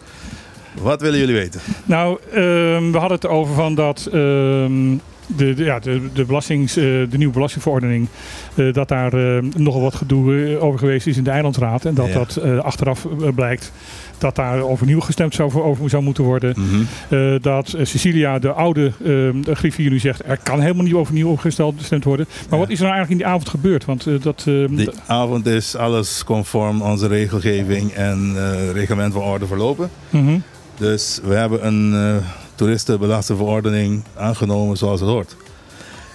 Wat 0.81 1.01
willen 1.01 1.19
jullie 1.19 1.35
weten? 1.35 1.61
Nou, 1.85 2.19
ehm, 2.31 2.91
we 2.91 2.97
hadden 2.97 3.17
het 3.17 3.27
over 3.27 3.55
van 3.55 3.75
dat 3.75 4.09
ehm, 4.13 4.97
de, 5.27 5.53
de, 5.53 5.63
ja, 5.63 5.79
de, 5.79 6.01
de, 6.13 6.25
belastings, 6.25 6.77
eh, 6.77 6.83
de 6.83 7.17
nieuwe 7.17 7.33
belastingverordening, 7.33 8.07
eh, 8.55 8.73
dat 8.73 8.87
daar 8.87 9.13
eh, 9.13 9.43
nogal 9.57 9.81
wat 9.81 9.95
gedoe 9.95 10.57
over 10.59 10.79
geweest 10.79 11.07
is 11.07 11.17
in 11.17 11.23
de 11.23 11.29
eilandsraad. 11.29 11.85
En 11.85 11.93
dat 11.93 12.07
Ja. 12.07 12.13
dat 12.13 12.41
achteraf 12.63 13.07
blijkt 13.35 13.71
dat 14.17 14.35
daar 14.35 14.61
overnieuw 14.61 14.99
gestemd 14.99 15.33
zou, 15.35 15.61
over 15.61 15.89
zou 15.89 16.03
moeten 16.03 16.23
worden. 16.23 16.55
Mhm. 16.57 17.37
Dat 17.41 17.75
Cecilia, 17.81 18.39
de 18.39 18.51
oude 18.51 18.91
de 18.97 19.55
griffier, 19.55 19.89
nu 19.89 19.99
zegt 19.99 20.21
er 20.25 20.37
kan 20.43 20.59
helemaal 20.59 20.83
niet 20.83 20.93
overnieuw 20.93 21.35
gestemd 21.35 22.03
worden. 22.03 22.27
Maar 22.49 22.59
wat 22.59 22.69
is 22.69 22.79
er 22.79 22.85
nou 22.85 22.95
eigenlijk 22.95 23.09
in 23.09 23.17
die 23.17 23.25
avond 23.25 23.49
gebeurd? 23.49 23.85
Want 23.85 24.07
dat, 24.23 24.41
Die 24.69 24.89
avond 25.05 25.45
is 25.45 25.75
alles 25.75 26.23
conform 26.23 26.81
onze 26.81 27.07
regelgeving 27.07 27.91
en 27.91 28.35
reglement 28.73 29.13
van 29.13 29.21
orde 29.21 29.47
verlopen. 29.47 29.89
mhm. 30.09 30.37
Dus 30.77 31.19
we 31.23 31.33
hebben 31.33 31.65
een 31.65 32.21
toeristenbelastingverordening 32.55 34.03
aangenomen 34.17 34.77
zoals 34.77 34.99
het 34.99 35.09
hoort. 35.09 35.35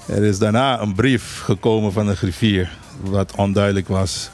Er 0.06 0.22
is 0.22 0.38
daarna 0.38 0.80
een 0.80 0.94
brief 0.94 1.40
gekomen 1.44 1.92
van 1.92 2.06
de 2.06 2.16
griffier 2.16 2.70
wat 3.00 3.34
onduidelijk 3.36 3.88
was 3.88 4.30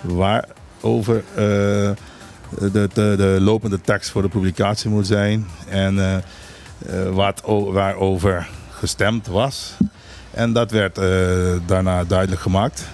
waarover 0.00 1.16
eh, 1.34 1.44
de, 2.58 2.70
de, 2.70 2.88
de 3.16 3.36
lopende 3.40 3.80
tekst 3.80 4.10
voor 4.10 4.22
de 4.22 4.28
publicatie 4.28 4.90
moet 4.90 5.06
zijn 5.06 5.46
en 5.68 5.98
eh, 5.98 7.10
wat, 7.12 7.42
waarover 7.72 8.48
gestemd 8.70 9.26
was. 9.26 9.74
En 10.30 10.52
dat 10.52 10.70
werd 10.70 10.94
daarna 11.66 12.04
duidelijk 12.04 12.40
gemaakt. 12.40 12.88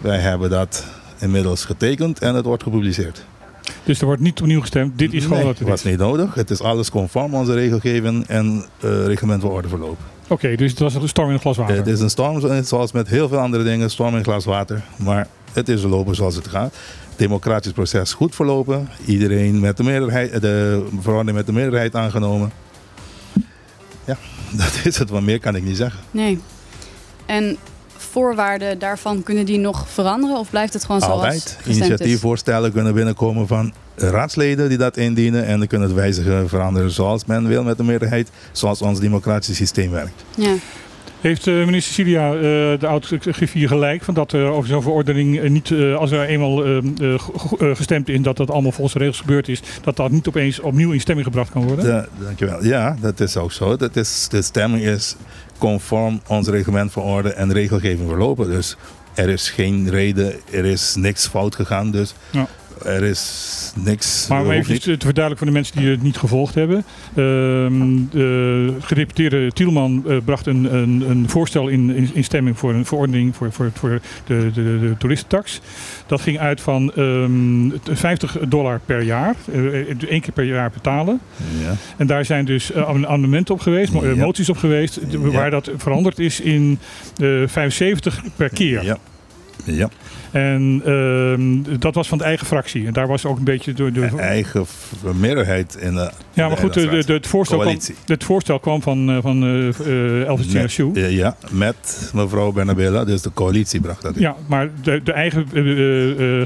Wij 0.00 0.18
hebben 0.18 0.50
dat 0.50 0.84
inmiddels 1.18 1.64
getekend 1.64 2.18
en 2.18 2.34
het 2.34 2.44
wordt 2.44 2.62
gepubliceerd. 2.62 3.24
Dus 3.84 4.00
er 4.00 4.06
wordt 4.06 4.20
niet 4.20 4.40
opnieuw 4.40 4.60
gestemd. 4.60 4.98
Dit 4.98 5.12
is 5.12 5.22
gewoon 5.22 5.38
nee, 5.38 5.46
wat 5.46 5.58
het 5.58 5.68
was 5.68 5.84
is. 5.84 5.90
niet 5.90 5.98
nodig. 5.98 6.34
Het 6.34 6.50
is 6.50 6.60
alles 6.60 6.90
conform 6.90 7.34
onze 7.34 7.54
regelgeving 7.54 8.26
en 8.26 8.64
eh, 8.80 9.06
reglement 9.06 9.40
van 9.40 9.50
orde 9.50 9.68
verlopen. 9.68 10.04
Oké, 10.28 10.56
dus 10.56 10.70
het 10.70 10.80
was 10.80 10.94
een 10.94 11.08
storm 11.08 11.28
in 11.28 11.34
een 11.34 11.40
glas 11.40 11.56
water. 11.56 11.76
Het 11.76 11.86
is 11.86 12.00
een 12.00 12.10
storm 12.10 12.64
zoals 12.64 12.92
met 12.92 13.08
heel 13.08 13.28
veel 13.28 13.38
andere 13.38 13.64
dingen, 13.64 13.90
storm 13.90 14.10
in 14.10 14.18
een 14.18 14.24
glas 14.24 14.44
water. 14.44 14.82
Maar 14.96 15.26
het 15.52 15.68
is 15.68 15.80
verlopen 15.80 16.14
zoals 16.14 16.34
het 16.34 16.48
gaat. 16.48 16.74
Democratisch 17.16 17.72
proces 17.72 18.12
goed 18.12 18.34
verlopen. 18.34 18.88
Iedereen 19.06 19.60
met 19.60 19.76
de 19.76 19.82
meerderheid, 19.82 20.40
de 20.40 20.86
verordening 21.00 21.36
met 21.36 21.46
de 21.46 21.52
meerderheid 21.52 21.94
aangenomen. 21.94 22.52
Ja, 24.04 24.16
dat 24.62 24.80
is 24.84 24.98
het. 24.98 25.10
Wat 25.10 25.22
meer 25.22 25.40
kan 25.40 25.56
ik 25.56 25.64
niet 25.64 25.76
zeggen. 25.76 26.00
Nee. 26.10 26.40
En 27.26 27.56
voorwaarden 28.18 28.78
daarvan, 28.78 29.22
kunnen 29.22 29.44
die 29.46 29.58
nog 29.58 29.88
veranderen? 29.88 30.38
Of 30.38 30.50
blijft 30.50 30.72
het 30.72 30.84
gewoon 30.84 31.00
zoals 31.00 31.22
Altijd. 31.22 31.58
Initiatiefvoorstellen 31.66 32.72
kunnen 32.72 32.94
binnenkomen 32.94 33.46
van 33.46 33.72
raadsleden 33.96 34.68
die 34.68 34.78
dat 34.78 34.96
indienen. 34.96 35.44
En 35.46 35.58
dan 35.58 35.66
kunnen 35.66 35.88
het 35.88 35.96
wijzigen, 35.96 36.48
veranderen 36.48 36.90
zoals 36.90 37.24
men 37.24 37.48
wil 37.48 37.62
met 37.62 37.76
de 37.76 37.84
meerderheid. 37.84 38.30
Zoals 38.52 38.82
ons 38.82 39.00
democratisch 39.00 39.56
systeem 39.56 39.90
werkt. 39.90 40.24
Ja. 40.36 40.54
Heeft 41.20 41.46
eh, 41.46 41.54
minister 41.54 41.94
Cecilia, 41.94 42.34
eh, 42.34 42.40
de 42.80 42.86
oud-griffier, 42.86 43.68
gelijk 43.68 44.02
van 44.02 44.14
dat 44.14 44.32
er 44.32 44.46
over 44.46 44.68
zo'n 44.68 44.82
verordening 44.82 45.40
eh, 45.40 45.50
niet, 45.50 45.70
eh, 45.70 45.96
als 45.96 46.10
er 46.10 46.26
eenmaal 46.26 46.64
eh, 46.64 46.76
eh, 46.76 47.14
eh, 47.14 47.20
gestemd 47.76 48.08
is 48.08 48.20
dat 48.22 48.36
dat 48.36 48.50
allemaal 48.50 48.72
volgens 48.72 48.92
de 48.92 48.98
regels 48.98 49.20
gebeurd 49.20 49.48
is, 49.48 49.62
dat 49.82 49.96
dat 49.96 50.10
niet 50.10 50.28
opeens 50.28 50.60
opnieuw 50.60 50.90
in 50.92 51.00
stemming 51.00 51.26
gebracht 51.26 51.50
kan 51.50 51.66
worden? 51.66 51.86
Ja, 51.86 52.06
dankjewel. 52.24 52.64
Ja, 52.64 52.96
dat 53.00 53.20
is 53.20 53.36
ook 53.36 53.52
zo. 53.52 53.76
Dat 53.76 53.96
is, 53.96 54.26
de 54.30 54.42
stemming 54.42 54.84
is 54.84 55.16
conform 55.58 56.20
ons 56.26 56.48
reglement 56.48 56.92
van 56.92 57.02
orde 57.02 57.32
en 57.32 57.52
regelgeving 57.52 58.08
verlopen. 58.08 58.48
Dus 58.48 58.76
er 59.14 59.28
is 59.28 59.50
geen 59.50 59.90
reden, 59.90 60.34
er 60.50 60.64
is 60.64 60.94
niks 60.94 61.26
fout 61.26 61.54
gegaan. 61.54 61.90
Dus 61.90 62.14
Ja. 62.30 62.48
Er 62.84 63.02
is 63.02 63.72
niks. 63.76 64.26
Maar 64.28 64.42
om 64.44 64.50
even 64.50 64.80
te 64.80 64.96
verduidelijken 64.98 65.36
voor 65.36 65.46
de 65.46 65.52
mensen 65.52 65.76
die 65.76 65.90
het 65.90 66.02
niet 66.02 66.16
gevolgd 66.16 66.54
hebben. 66.54 66.84
Ehm, 67.14 67.96
de 68.10 68.72
gedeputeerde 68.80 69.52
Tielman 69.52 70.04
eh, 70.08 70.16
bracht 70.24 70.46
een, 70.46 70.74
een, 70.74 71.04
een 71.10 71.28
voorstel 71.28 71.68
in, 71.68 71.90
in, 71.96 72.10
in 72.14 72.24
stemming 72.24 72.58
voor 72.58 72.74
een 72.74 72.84
verordening 72.86 73.36
voor, 73.36 73.52
voor, 73.52 73.70
voor 73.74 74.00
de, 74.26 74.50
de, 74.54 74.62
de 74.62 74.94
toeristentax. 74.98 75.60
Dat 76.06 76.20
ging 76.20 76.38
uit 76.38 76.60
van 76.60 76.92
ehm, 76.94 77.70
50 77.96 78.36
dollar 78.48 78.80
per 78.86 79.02
jaar. 79.02 79.34
eh, 79.52 79.62
één 80.08 80.20
keer 80.20 80.32
per 80.32 80.44
jaar 80.44 80.70
betalen. 80.70 81.20
Ja. 81.62 81.74
En 81.96 82.06
daar 82.06 82.24
zijn 82.24 82.44
dus 82.44 82.72
eh, 82.72 82.82
amendementen 82.88 83.54
op 83.54 83.60
geweest, 83.60 83.94
eh, 83.94 84.14
Ja. 84.16 84.24
moties 84.24 84.48
op 84.48 84.56
geweest, 84.56 85.00
Ja. 85.08 85.18
waar 85.18 85.50
dat 85.50 85.70
veranderd 85.76 86.18
is 86.18 86.40
in 86.40 86.78
eh 87.20 87.26
75 87.46 88.22
per 88.36 88.48
keer. 88.48 88.84
Ja. 88.84 88.98
Ja, 89.64 89.88
En 90.30 90.82
ehm, 90.84 91.78
dat 91.78 91.94
was 91.94 92.08
van 92.08 92.18
de 92.18 92.24
eigen 92.24 92.46
fractie. 92.46 92.86
En 92.86 92.92
daar 92.92 93.06
was 93.06 93.24
ook 93.24 93.38
een 93.38 93.44
beetje 93.44 93.72
door. 93.72 93.92
door 93.92 94.18
eigen 94.18 94.66
meerderheid 95.14 95.76
in 95.80 95.94
de. 95.94 96.10
ja, 96.32 96.48
maar 96.48 96.56
goed, 96.56 96.74
de, 96.74 96.88
de, 96.88 97.04
de- 97.04 97.12
het, 97.12 97.26
voorstel 97.26 97.58
kwam, 97.58 97.78
het 98.06 98.24
voorstel 98.24 98.58
kwam 98.58 98.82
van, 98.82 99.10
eh, 99.10 99.18
van 99.20 99.42
eh, 99.42 100.26
Elvis 100.26 100.76
Ja, 100.94 101.36
met 101.50 102.10
mevrouw 102.14 102.52
Bernabella, 102.52 103.04
dus 103.04 103.22
de 103.22 103.32
coalitie 103.34 103.80
bracht 103.80 104.02
dat 104.02 104.14
in. 104.14 104.20
Ja, 104.20 104.36
maar 104.46 104.70
de, 104.82 105.02
de 105.02 105.12
eigen 105.12 105.46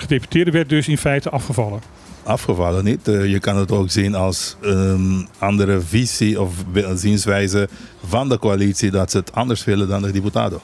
gedeputeerde 0.00 0.50
werd 0.50 0.68
dus 0.68 0.88
in 0.88 0.98
feite 0.98 1.30
afgevallen. 1.30 1.80
Afgevallen 2.22 2.84
niet. 2.84 3.00
Je 3.04 3.38
kan 3.40 3.56
het 3.56 3.72
ook 3.72 3.90
zien 3.90 4.14
als 4.14 4.56
een 4.60 5.28
andere 5.38 5.80
visie 5.80 6.40
of 6.40 6.54
zienswijze 6.94 7.68
van 8.06 8.28
de 8.28 8.38
coalitie 8.38 8.90
dat 8.90 9.10
ze 9.10 9.16
het 9.16 9.32
anders 9.32 9.64
willen 9.64 9.88
dan 9.88 10.02
de 10.02 10.10
diputado. 10.12 10.60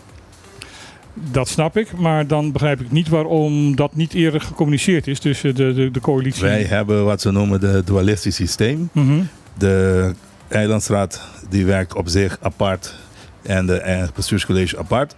Dat 1.30 1.48
snap 1.48 1.76
ik, 1.76 1.92
maar 1.96 2.26
dan 2.26 2.52
begrijp 2.52 2.80
ik 2.80 2.90
niet 2.90 3.08
waarom 3.08 3.76
dat 3.76 3.96
niet 3.96 4.14
eerder 4.14 4.40
gecommuniceerd 4.40 5.06
is 5.06 5.18
tussen 5.18 5.54
de, 5.54 5.72
de, 5.74 5.90
de 5.90 6.00
coalitie. 6.00 6.42
Wij 6.42 6.62
hebben 6.62 7.04
wat 7.04 7.20
ze 7.20 7.30
noemen 7.30 7.60
de 7.60 7.82
dualistisch 7.84 8.34
systeem. 8.34 8.88
Mhm. 8.92 9.20
De 9.58 10.12
eilandsraad 10.48 11.20
die 11.48 11.64
werkt 11.64 11.94
op 11.94 12.08
zich 12.08 12.38
apart 12.40 12.94
en 13.42 13.66
de 13.66 13.74
eh, 13.80 14.08
bestuurscollege 14.14 14.78
apart. 14.78 15.14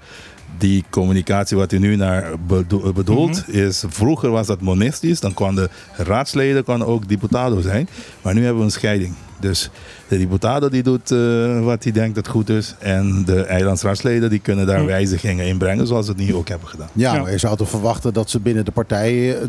Die 0.59 0.85
communicatie 0.91 1.57
wat 1.57 1.73
u 1.73 1.79
nu 1.79 1.97
naar 1.97 2.31
bedo- 2.47 2.93
bedoelt, 2.93 3.49
is 3.49 3.85
vroeger 3.89 4.31
was 4.31 4.47
dat 4.47 4.61
monistisch. 4.61 5.21
Dan 5.21 5.35
konden 5.35 5.69
raadsleden 5.97 6.87
ook 6.87 7.09
diputado 7.09 7.61
zijn. 7.61 7.89
Maar 8.23 8.35
nu 8.35 8.41
hebben 8.41 8.59
we 8.59 8.65
een 8.65 8.71
scheiding. 8.71 9.15
Dus 9.41 9.71
de 10.09 10.19
diputado 10.19 10.69
die 10.69 10.83
doet 10.83 11.11
eh, 11.11 11.65
wat 11.65 11.83
hij 11.83 11.93
denkt 11.93 12.15
dat 12.15 12.29
goed 12.29 12.49
is. 12.49 12.75
En 12.79 13.23
de 13.27 13.43
eilandsraadsleden 13.43 14.31
die 14.31 14.39
kunnen 14.39 14.67
daar 14.67 14.79
Hm. 14.81 14.87
wijzigingen 14.87 15.47
in 15.47 15.59
brengen 15.59 15.87
zoals 15.87 16.07
we 16.07 16.13
het 16.13 16.21
nu 16.27 16.35
ook 16.35 16.49
hebben 16.49 16.69
gedaan. 16.69 16.89
Ja, 16.93 17.15
Ja. 17.15 17.23
maar 17.23 17.31
je 17.31 17.39
zou 17.39 17.57
toch 17.57 17.69
verwachten 17.69 18.13
dat 18.13 18.31
ze 18.31 18.41
binnen 18.41 18.65
de 18.65 18.71
partij, 18.71 19.37
eh, 19.37 19.47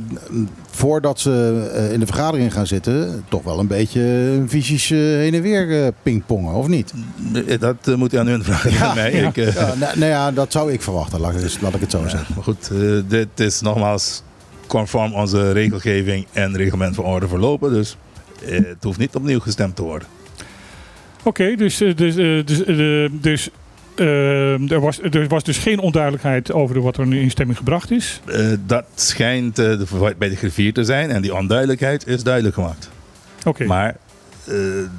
voordat 0.72 1.20
ze 1.20 1.70
eh, 1.76 1.92
in 1.94 2.00
de 2.00 2.06
vergadering 2.06 2.54
gaan 2.54 2.68
zitten, 2.68 3.24
toch 3.30 3.44
wel 3.44 3.60
een 3.60 3.68
beetje 3.68 4.44
visies 4.48 4.92
eh, 4.92 4.98
heen 4.98 5.34
en 5.34 5.42
weer 5.42 5.92
pingpongen, 6.04 6.54
of 6.54 6.68
niet? 6.68 6.94
Dat 7.60 7.96
moet 7.96 8.14
u 8.14 8.18
aan 8.18 8.28
hun 8.28 8.44
vragen. 8.44 8.80
aan 8.88 8.96
mij. 8.96 9.16
ja. 9.16 9.28
Ik, 9.28 9.38
eh, 9.38 9.54
Ja, 9.56 9.74
nou, 9.80 9.98
nou 10.00 10.12
ja, 10.12 10.32
dat 10.32 10.52
zou 10.52 10.72
ik 10.72 10.82
verwachten, 10.82 11.20
laat 11.20 11.34
ik, 11.36 11.62
laat 11.62 11.74
ik 11.74 11.82
het 11.82 11.92
zo 11.92 12.00
Ja, 12.02 12.10
zeggen. 12.10 12.34
maar 12.36 12.44
goed, 12.44 12.70
eh, 12.72 12.80
dit 13.08 13.28
is 13.40 13.62
nogmaals 13.62 14.24
conform 14.68 15.14
onze 15.14 15.52
regelgeving 15.52 16.26
en 16.32 16.56
reglement 16.58 16.96
van 16.96 17.04
orde 17.06 17.28
verlopen. 17.28 17.72
Dus 17.74 17.98
het 18.46 18.84
hoeft 18.84 19.00
niet 19.00 19.16
opnieuw 19.16 19.40
gestemd 19.40 19.76
te 19.76 19.82
worden. 19.82 20.08
Oké, 21.24 21.56
dus, 21.56 21.82
eh, 21.82 21.96
dus, 21.96 22.16
eh, 22.16 22.46
dus, 22.46 22.64
eh, 22.64 23.10
dus 23.12 23.50
eh, 23.96 24.72
er, 24.72 24.80
was, 24.80 25.02
er 25.02 25.28
was 25.28 25.44
dus 25.44 25.58
geen 25.58 25.80
onduidelijkheid 25.80 26.52
over 26.52 26.76
de- 26.76 26.82
wat 26.82 26.98
er 26.98 27.08
nu 27.08 27.20
in 27.22 27.30
stemming 27.32 27.58
gebracht 27.58 27.92
is. 27.92 28.22
Eh, 28.26 28.48
dat 28.66 28.86
schijnt 28.96 29.60
eh, 29.60 29.66
de- 29.66 30.16
bij 30.18 30.30
de 30.30 30.36
griffier 30.36 30.74
te 30.74 30.84
zijn 30.84 31.10
en 31.10 31.22
die 31.22 31.36
onduidelijkheid 31.36 32.08
is 32.08 32.24
duidelijk 32.24 32.56
gemaakt. 32.56 32.90
Oké, 33.46 33.66
Maar 33.66 33.90
eh, 34.46 34.54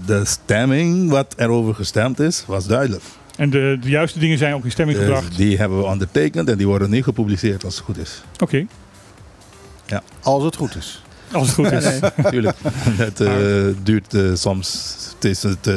de 0.06 0.20
stemming, 0.24 1.10
wat 1.10 1.34
erover 1.36 1.74
gestemd 1.74 2.20
is, 2.20 2.44
was 2.46 2.66
duidelijk. 2.66 3.02
en 3.36 3.50
de, 3.50 3.78
de 3.80 3.88
juiste 3.88 4.18
dingen 4.18 4.38
zijn 4.38 4.54
ook 4.54 4.64
in 4.64 4.70
stemming 4.70 4.98
Dus 4.98 5.06
gebracht. 5.06 5.36
die 5.36 5.56
hebben 5.58 5.78
we 5.78 5.84
ondertekend 5.84 6.48
en 6.48 6.56
die 6.56 6.66
worden 6.66 6.90
nu 6.90 7.02
gepubliceerd 7.02 7.64
als 7.64 7.74
het 7.76 7.84
goed 7.84 7.98
is. 7.98 8.22
Oké, 8.40 8.66
Als 10.22 10.44
het 10.44 10.56
goed 10.56 10.76
is. 10.76 11.02
Als 11.32 11.46
het 11.46 11.54
goed 11.54 11.72
is. 11.72 12.00
Natuurlijk. 12.16 12.56
het 13.06 13.20
eh, 13.20 13.34
duurt 13.82 14.14
eh, 14.14 14.34
soms, 14.34 14.96
het 15.14 15.24
is 15.24 15.42
het 15.42 15.66
eh, 15.66 15.74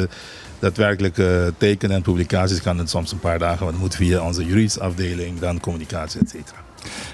daadwerkelijk 0.58 1.18
eh, 1.18 1.26
tekenen 1.56 1.96
en 1.96 2.02
publicaties 2.02 2.62
kan 2.62 2.78
het 2.78 2.90
soms 2.90 3.12
een 3.12 3.18
paar 3.18 3.38
dagen, 3.38 3.58
want 3.58 3.70
het 3.70 3.80
moet 3.80 3.96
via 3.96 4.20
onze 4.20 4.44
juridische 4.44 4.80
afdeling, 4.80 5.38
dan 5.38 5.60
communicatie, 5.60 6.20
et 6.20 6.30
cetera. 6.30 6.64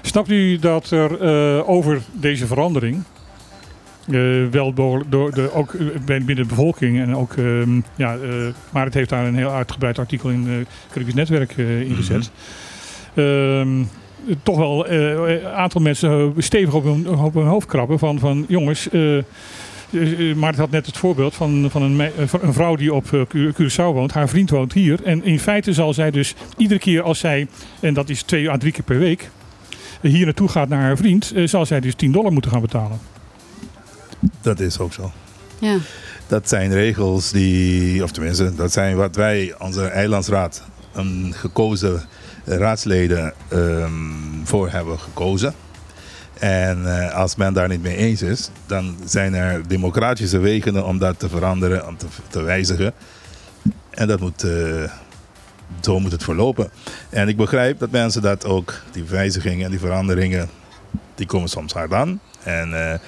Snapt 0.01 0.29
u 0.29 0.59
dat 0.59 0.89
er 0.91 1.21
eh, 1.21 1.69
over 1.69 2.01
deze 2.11 2.47
verandering, 2.47 3.03
eh, 4.07 4.45
wel 4.51 4.73
door, 4.73 5.03
door 5.09 5.33
de, 5.33 5.53
ook 5.53 5.75
binnen 6.05 6.35
de 6.35 6.45
bevolking 6.45 6.99
en 6.99 7.15
ook, 7.15 7.33
ehm, 7.33 7.79
ja, 7.95 8.15
eh, 8.15 8.47
maar 8.69 8.85
het 8.85 8.93
heeft 8.93 9.09
daar 9.09 9.25
een 9.25 9.35
heel 9.35 9.51
uitgebreid 9.51 9.99
artikel 9.99 10.29
in 10.29 10.47
het 10.47 10.67
Caribisch 10.91 11.13
Netwerk 11.13 11.57
eh 11.57 11.81
ingezet. 11.81 12.31
Ehm, 13.13 13.83
toch 14.43 14.57
wel 14.57 14.87
eh, 14.87 15.09
een 15.35 15.45
aantal 15.47 15.81
mensen 15.81 16.11
eh, 16.11 16.41
stevig 16.43 16.73
op 16.73 16.83
hun, 16.83 17.07
op 17.17 17.33
hun 17.33 17.45
hoofd 17.45 17.67
krabben 17.67 17.99
van, 17.99 18.19
van 18.19 18.45
jongens. 18.47 18.89
eh, 18.89 19.17
eh, 19.17 20.35
maar 20.35 20.49
het 20.49 20.59
had 20.59 20.69
net 20.71 20.85
het 20.85 20.97
voorbeeld 20.97 21.35
van, 21.35 21.67
van, 21.71 21.81
een, 21.81 22.01
eh, 22.01 22.09
een 22.41 22.53
vrouw 22.53 22.75
die 22.75 22.93
op 22.93 23.13
eh, 23.13 23.21
Cu- 23.27 23.51
Curaçao 23.53 23.75
woont. 23.93 24.11
Haar 24.13 24.29
vriend 24.29 24.49
woont 24.49 24.73
hier. 24.73 24.99
En 25.03 25.23
in 25.25 25.39
feite 25.39 25.73
zal 25.73 25.93
zij 25.93 26.11
dus 26.11 26.35
iedere 26.57 26.79
keer 26.79 27.01
als 27.01 27.19
zij, 27.19 27.47
en 27.79 27.93
dat 27.93 28.09
is 28.09 28.21
twee 28.23 28.49
à 28.49 28.57
drie 28.57 28.71
keer 28.71 28.83
per 28.83 28.99
week, 28.99 29.29
hier 30.01 30.25
naartoe 30.25 30.47
gaat 30.49 30.69
naar 30.69 30.81
haar 30.81 30.97
vriend, 30.97 31.31
eh, 31.35 31.47
zal 31.47 31.65
zij 31.65 31.79
dus 31.79 31.95
10 31.95 32.11
dollar 32.11 32.31
moeten 32.31 32.51
gaan 32.51 32.61
betalen. 32.61 32.99
Dat 34.41 34.59
is 34.59 34.79
ook 34.79 34.93
zo. 34.93 35.11
Ja. 35.59 35.77
Dat 36.27 36.49
zijn 36.49 36.73
regels 36.73 37.31
die, 37.31 38.03
of 38.03 38.11
tenminste, 38.11 38.55
dat 38.55 38.71
zijn 38.71 38.95
wat 38.95 39.15
wij, 39.15 39.53
onze 39.59 39.85
eilandsraad, 39.85 40.63
een 40.93 41.31
gekozen 41.35 42.01
raadsleden 42.45 43.33
ehm, 43.47 43.91
voor 44.43 44.69
hebben 44.69 44.99
gekozen. 44.99 45.53
En 46.39 46.99
eh, 46.99 47.13
als 47.13 47.35
men 47.35 47.53
daar 47.53 47.67
niet 47.67 47.81
mee 47.81 47.95
eens 47.95 48.21
is, 48.21 48.49
dan 48.65 48.95
zijn 49.05 49.33
er 49.33 49.67
democratische 49.67 50.39
wegen 50.39 50.85
om 50.85 50.97
dat 50.97 51.19
te 51.19 51.29
veranderen, 51.29 51.87
om 51.87 51.97
te, 51.97 52.05
te 52.29 52.41
wijzigen. 52.41 52.93
En 53.89 54.07
dat 54.07 54.19
moet, 54.19 54.43
eh, 54.43 54.91
zo 55.81 55.99
moet 55.99 56.11
het 56.11 56.23
verlopen. 56.23 56.69
En 57.09 57.27
ik 57.27 57.37
begrijp 57.37 57.79
dat 57.79 57.91
mensen 57.91 58.21
dat 58.21 58.45
ook, 58.45 58.73
die 58.91 59.03
wijzigingen 59.03 59.65
en 59.65 59.71
die 59.71 59.79
veranderingen, 59.79 60.49
die 61.15 61.25
komen 61.25 61.49
soms 61.49 61.73
hard 61.73 61.93
aan. 61.93 62.19
En 62.43 62.91
eh, 62.91 62.99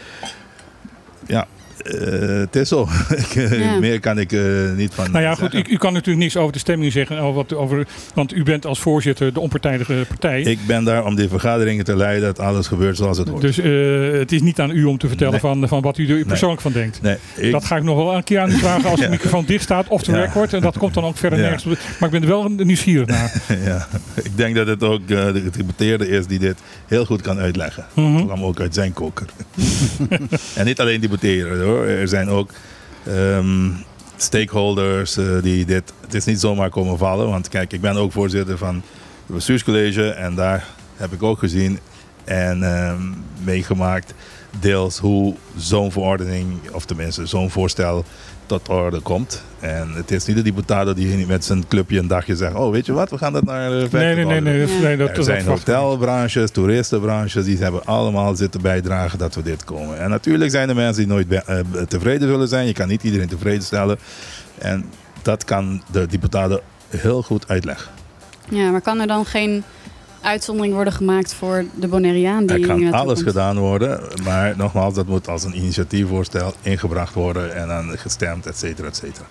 ja, 1.28 1.48
eh, 1.86 2.38
het 2.40 2.56
is 2.56 2.68
zo. 2.68 2.88
Ik, 3.16 3.36
eh, 3.36 3.60
Ja. 3.60 3.80
Meer 3.80 4.00
kan 4.00 4.20
ik 4.20 4.32
eh, 4.32 4.42
niet 4.76 4.94
van 4.94 5.12
Nou 5.12 5.24
ja, 5.24 5.36
goed, 5.36 5.54
u, 5.54 5.64
u 5.70 5.78
kan 5.78 5.94
natuurlijk 5.94 6.24
niks 6.24 6.38
over 6.38 6.54
de 6.54 6.60
stemming 6.60 6.92
zeggen. 6.92 7.18
Over 7.20 7.34
wat, 7.34 7.54
over, 7.54 7.88
want 8.14 8.34
u 8.36 8.44
bent 8.44 8.66
als 8.66 8.80
voorzitter 8.80 9.34
de 9.34 9.40
onpartijdige 9.40 10.06
partij. 10.08 10.42
Ik 10.42 10.60
ben 10.68 10.84
daar 10.84 11.06
om 11.06 11.16
die 11.16 11.30
vergaderingen 11.30 11.86
te 11.86 11.96
leiden 11.96 12.24
dat 12.24 12.40
alles 12.40 12.68
gebeurt 12.68 12.98
zoals 12.98 13.18
het 13.18 13.28
hoort. 13.30 13.42
dus 13.42 13.58
eh, 13.60 13.72
het 14.20 14.32
is 14.32 14.42
niet 14.42 14.60
aan 14.60 14.72
u 14.72 14.84
om 14.84 14.98
te 14.98 15.08
vertellen 15.08 15.32
Nee. 15.32 15.42
van, 15.42 15.68
van 15.68 15.82
wat 15.82 15.98
u 15.98 16.20
er 16.20 16.26
persoonlijk 16.26 16.62
van 16.62 16.72
denkt. 16.72 17.02
nee, 17.02 17.18
ik, 17.36 17.52
Dat 17.52 17.66
ga 17.66 17.76
ik 17.78 17.84
nog 17.84 17.96
wel 17.98 18.16
een 18.16 18.24
keer 18.24 18.40
aan 18.40 18.50
u 18.50 18.58
vragen 18.58 18.90
als 18.90 19.00
de 19.06 19.10
microfoon 19.10 19.46
dicht 19.46 19.64
staat 19.64 19.88
of 19.88 20.04
de 20.04 20.12
Ja. 20.12 20.20
record. 20.26 20.54
En 20.54 20.62
dat 20.62 20.78
komt 20.78 20.94
dan 20.94 21.04
ook 21.04 21.18
verder 21.18 21.40
Ja. 21.40 21.46
nergens. 21.50 21.66
Maar 22.00 22.10
ik 22.14 22.20
ben 22.20 22.22
er 22.22 22.28
wel 22.28 22.50
nieuwsgierig 22.50 23.08
naar. 23.08 23.34
ja, 23.66 23.88
ik 24.24 24.32
denk 24.38 24.56
dat 24.56 24.68
het 24.68 24.84
ook 24.84 25.08
de 25.08 25.42
gedeputeerde 25.52 26.08
is 26.10 26.26
die 26.28 26.40
dit 26.40 26.58
heel 26.88 27.06
goed 27.06 27.22
kan 27.22 27.40
uitleggen. 27.40 27.86
Mhm. 27.94 28.16
Het 28.16 28.26
kwam 28.26 28.44
ook 28.44 28.60
uit 28.60 28.74
zijn 28.74 28.94
koker. 28.94 29.26
en 30.56 30.66
niet 30.66 30.80
alleen 30.80 31.02
debatteren 31.02 31.62
hoor. 31.64 31.75
Er 31.84 32.08
zijn 32.08 32.30
ook 32.30 32.50
ehm, 33.06 33.70
stakeholders 34.16 35.18
eh, 35.18 35.42
die 35.42 35.66
dit. 35.66 35.94
Het 36.02 36.14
is 36.14 36.26
niet 36.26 36.40
zomaar 36.40 36.70
komen 36.70 36.98
vallen. 36.98 37.30
Want 37.30 37.50
kijk, 37.50 37.74
ik 37.74 37.82
ben 37.82 37.96
ook 37.96 38.12
voorzitter 38.12 38.58
van 38.58 38.76
het 39.26 39.36
bestuurscollege. 39.36 40.10
En 40.10 40.36
daar 40.36 40.66
heb 40.96 41.12
ik 41.12 41.24
ook 41.24 41.40
gezien 41.40 41.80
en 42.24 42.64
ehm, 42.64 43.02
meegemaakt. 43.44 44.14
Deels 44.60 44.98
hoe 44.98 45.36
zo'n 45.58 45.92
verordening, 45.92 46.60
of 46.72 46.86
tenminste 46.86 47.26
zo'n 47.26 47.50
voorstel, 47.50 48.06
tot 48.46 48.70
orde 48.70 49.00
komt. 49.00 49.44
En 49.60 49.92
het 49.94 50.12
is 50.12 50.26
niet 50.26 50.36
de 50.36 50.42
deputado 50.42 50.94
die 50.94 51.28
met 51.28 51.46
zijn 51.46 51.68
clubje 51.68 52.00
een 52.00 52.08
dagje 52.08 52.36
zegt: 52.36 52.56
Oh, 52.56 52.72
weet 52.72 52.86
je 52.86 52.94
wat, 52.94 53.10
we 53.10 53.18
gaan 53.18 53.34
dat 53.34 53.44
naar 53.44 53.70
de 53.70 53.88
Nee, 53.92 54.16
nee, 54.16 54.26
nee. 54.26 54.42
nee, 54.42 54.66
dat, 54.68 54.80
nee 54.82 54.98
dat, 54.98 55.18
er 55.18 55.24
zijn 55.24 55.46
hotelbranches, 55.46 56.52
toeristenbranches, 56.52 57.46
die 57.46 57.58
hebben 57.58 57.86
allemaal 57.86 58.36
zitten 58.36 58.62
bijdragen 58.62 59.20
dat 59.20 59.36
we 59.36 59.42
dit 59.42 59.64
komen. 59.64 60.00
En 60.00 60.10
natuurlijk 60.10 60.52
zijn 60.52 60.70
er 60.70 60.76
mensen 60.76 61.04
die 61.04 61.14
nooit 61.14 61.32
eh, 61.32 61.60
tevreden 61.88 62.28
zullen 62.28 62.48
zijn. 62.48 62.68
Je 62.68 62.74
kan 62.74 62.88
niet 62.88 63.04
iedereen 63.04 63.28
tevreden 63.28 63.64
stellen. 63.64 63.98
En 64.58 64.86
dat 65.22 65.44
kan 65.44 65.82
de 65.92 66.06
deputade 66.06 66.62
heel 66.90 67.22
goed 67.22 67.48
uitleggen. 67.48 67.92
ja, 68.50 68.72
maar 68.72 68.82
kan 68.82 69.00
er 69.00 69.08
dan 69.08 69.26
geen 69.26 69.64
uitzondering 70.26 70.74
worden 70.74 70.94
gemaakt 70.94 71.34
voor 71.34 71.66
de 71.80 71.88
Bonaireaan 71.88 72.46
die 72.46 72.60
Er 72.60 72.68
kan 72.68 72.94
alles 72.94 73.14
komt? 73.14 73.28
gedaan 73.28 73.58
worden, 73.58 74.02
maar 74.24 74.54
nogmaals, 74.58 74.94
dat 74.94 75.08
moet 75.08 75.28
als 75.28 75.44
een 75.44 75.58
initiatiefvoorstel 75.58 76.54
ingebracht 76.62 77.14
worden 77.14 77.56
en 77.56 77.68
dan 77.68 77.98
gestemd, 77.98 78.46
et 78.46 78.58
cetera, 78.58 78.88
et 78.88 78.96
cetera. 78.96 79.26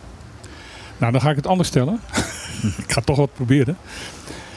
Nou, 0.99 1.13
dan 1.13 1.21
ga 1.21 1.31
ik 1.31 1.37
het 1.37 1.47
anders 1.47 1.69
stellen. 1.69 2.01
ik 2.87 2.93
ga 2.93 3.01
toch 3.01 3.17
wat 3.17 3.33
proberen. 3.35 3.77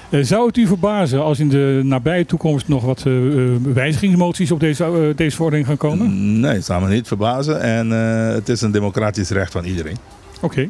Eh, 0.10 0.23
zou 0.23 0.47
het 0.47 0.58
u 0.58 0.67
verbazen 0.67 1.23
als 1.23 1.39
in 1.39 1.50
de 1.50 1.82
nabije 1.84 2.26
toekomst 2.26 2.67
nog 2.67 2.84
wat 2.84 3.04
eh, 3.06 3.45
eh, 3.54 3.62
wijzigingsmoties 3.73 4.52
op 4.52 4.60
deze, 4.60 4.84
eh, 4.84 5.15
deze 5.15 5.36
verordening 5.36 5.67
gaan 5.67 5.78
komen? 5.78 6.39
Nee, 6.39 6.54
het 6.54 6.65
zou 6.65 6.84
me 6.84 6.89
niet 6.93 7.08
verbazen 7.08 7.62
en 7.62 7.91
eh, 7.91 8.34
het 8.34 8.50
is 8.50 8.62
een 8.62 8.71
democratisch 8.71 9.30
recht 9.30 9.52
van 9.52 9.63
iedereen. 9.65 9.97
Oké. 10.41 10.69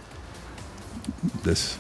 Dus 1.42 1.78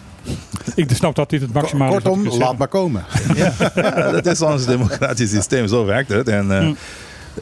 Ik 0.75 0.89
snap 0.93 1.15
dat 1.15 1.29
dit 1.29 1.41
het 1.41 1.53
maximale 1.53 1.95
is. 1.97 2.01
Kortom, 2.03 2.27
laat 2.37 2.57
maar 2.57 2.67
komen. 2.67 3.05
Ja, 3.35 4.11
dat 4.11 4.25
is 4.25 4.41
ons 4.41 4.65
democratisch 4.65 5.29
systeem. 5.29 5.67
Zo 5.67 5.85
werkt 5.85 6.09
het. 6.09 6.27
En 6.27 6.51
eh, 6.51 6.61
Mm. 6.61 6.75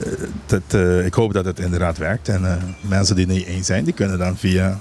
eh, 0.01 0.07
dat, 0.45 0.61
eh, 0.67 1.05
ik 1.05 1.13
hoop 1.13 1.33
dat 1.33 1.45
het 1.45 1.59
inderdaad 1.59 1.97
werkt. 1.97 2.29
En 2.29 2.45
eh, 2.45 2.53
mensen 2.81 3.15
die 3.15 3.25
het 3.25 3.35
niet 3.35 3.45
eens 3.45 3.65
zijn, 3.67 3.83
die 3.83 3.93
kunnen 3.93 4.17
dan 4.17 4.37
via 4.37 4.77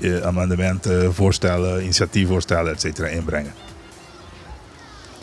eh, 0.00 0.20
amendementen, 0.20 1.14
voorstellen, 1.14 1.82
initiatiefvoorstellen, 1.82 2.72
et 2.72 2.80
cetera, 2.80 3.08
inbrengen. 3.08 3.52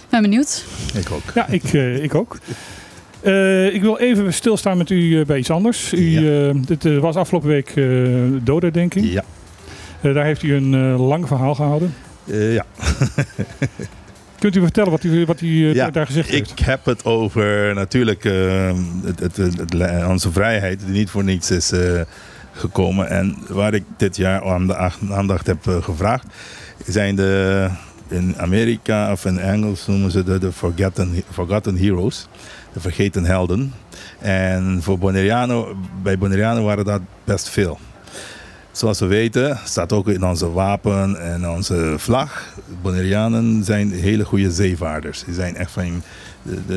ben 0.10 0.22
benieuwd. 0.22 0.66
Ik 0.94 1.12
ook. 1.12 1.22
Ja, 1.36 1.48
ik, 1.48 1.64
eh, 1.64 2.04
ik 2.04 2.16
ook. 2.16 2.38
Eh, 3.22 3.74
ik 3.74 3.82
wil 3.82 3.98
even 3.98 4.34
stilstaan 4.34 4.78
met 4.78 4.90
u 4.90 5.26
bij 5.26 5.38
iets 5.38 5.50
anders. 5.50 5.94
U, 5.94 6.18
eh, 6.48 6.56
dit 6.56 7.00
was 7.00 7.16
afgelopen 7.16 7.50
week 7.50 7.70
eh 7.76 7.86
dodenherdenking. 8.44 9.12
Ja. 9.12 9.24
Eh, 10.04 10.14
daar 10.14 10.26
heeft 10.26 10.44
u 10.44 10.56
een 10.56 10.74
eh, 10.74 11.08
lang 11.08 11.28
verhaal 11.28 11.56
gehouden. 11.56 11.94
Eh, 12.28 12.54
ja. 12.54 12.66
Kunt 14.40 14.56
u 14.56 14.60
vertellen 14.62 14.92
wat 14.92 15.04
u, 15.04 15.26
wat 15.26 15.42
u 15.42 15.74
Ja, 15.74 15.90
daar 15.90 16.06
gezegd 16.06 16.28
Ik 16.28 16.34
heeft? 16.34 16.66
heb 16.66 16.86
het 16.86 17.06
over 17.06 17.74
natuurlijk 17.76 18.26
eh, 18.26 18.72
het, 19.06 19.38
het, 19.38 20.06
onze 20.08 20.32
vrijheid 20.32 20.80
die 20.80 20.90
niet 20.94 21.10
voor 21.10 21.24
niets 21.24 21.52
is 21.52 21.72
gekomen. 22.52 23.10
En 23.10 23.38
waar 23.48 23.74
ik 23.74 23.84
dit 23.98 24.16
jaar 24.16 24.44
aan 24.44 24.68
de 24.68 24.76
ach- 24.76 25.00
aandacht 25.12 25.48
heb 25.48 25.58
gevraagd, 25.82 26.26
zijn 26.86 27.16
de 27.16 27.68
in 28.08 28.36
Amerika 28.38 29.12
of 29.12 29.26
in 29.26 29.40
Engels 29.40 29.88
noemen 29.88 30.12
ze 30.12 30.24
de, 30.24 30.38
de 30.40 30.52
forgotten, 30.52 31.24
forgotten 31.32 31.78
heroes, 31.78 32.28
de 32.74 32.80
vergeten 32.80 33.26
helden. 33.26 33.74
En 34.20 34.80
voor 34.82 34.98
Bonaireano, 34.98 35.76
bij 36.04 36.18
Bonaireano 36.18 36.64
waren 36.64 36.86
dat 36.86 37.02
best 37.24 37.50
veel. 37.50 37.80
Zoals 38.74 39.00
we 39.00 39.06
weten, 39.06 39.60
staat 39.64 39.92
ook 39.92 40.08
in 40.08 40.26
onze 40.26 40.52
wapen 40.52 41.22
en 41.22 41.50
onze 41.50 41.94
vlag. 41.98 42.54
Bonaireanen 42.82 43.64
zijn 43.64 43.92
hele 43.92 44.26
goede 44.26 44.52
zeevaarders. 44.52 45.24
Die 45.24 45.34
zijn 45.34 45.56
echt 45.56 45.72
van, 45.72 46.04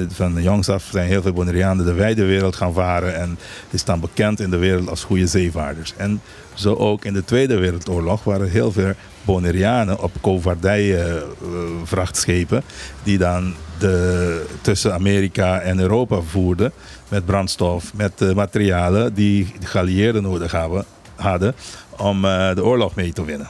van 0.09 0.43
jongs 0.43 0.69
af 0.69 0.89
zijn 0.91 1.09
heel 1.09 1.23
veel 1.23 1.33
Bonaireanen 1.33 1.85
de 1.85 1.93
wijde 1.93 2.25
wereld 2.25 2.57
gaan 2.57 2.73
varen. 2.73 3.17
En 3.17 3.39
die 3.71 3.79
staan 3.79 4.01
bekend 4.01 4.41
in 4.41 4.51
de 4.51 4.57
wereld 4.57 4.89
als 4.89 5.05
goede 5.05 5.27
zeevaarders. 5.27 5.95
En 5.97 6.21
zo 6.55 6.75
ook 6.75 7.05
in 7.05 7.13
de 7.13 7.25
Tweede 7.25 7.57
Wereldoorlog 7.57 8.25
waren 8.25 8.51
heel 8.51 8.73
veel 8.73 8.93
Bonaireanen 9.25 10.03
op 10.03 10.13
koopvaardij 10.21 11.13
vrachtschepen. 11.85 12.63
Die 13.03 13.19
dan 13.19 13.55
de, 13.79 14.47
tussen 14.61 14.95
Amerika 14.95 15.61
en 15.61 15.79
Europa 15.79 16.21
voerden. 16.21 16.73
Met 17.09 17.25
brandstof, 17.25 17.95
met 17.95 18.21
eh, 18.21 18.35
materialen 18.35 19.15
die 19.15 19.53
de 19.61 19.67
geallieerden 19.67 20.23
nodig 20.23 20.53
hebben, 20.53 20.85
hadden 21.17 21.55
om 21.97 22.25
eh, 22.25 22.55
de 22.55 22.65
oorlog 22.65 22.95
mee 22.95 23.13
te 23.13 23.25
winnen. 23.25 23.49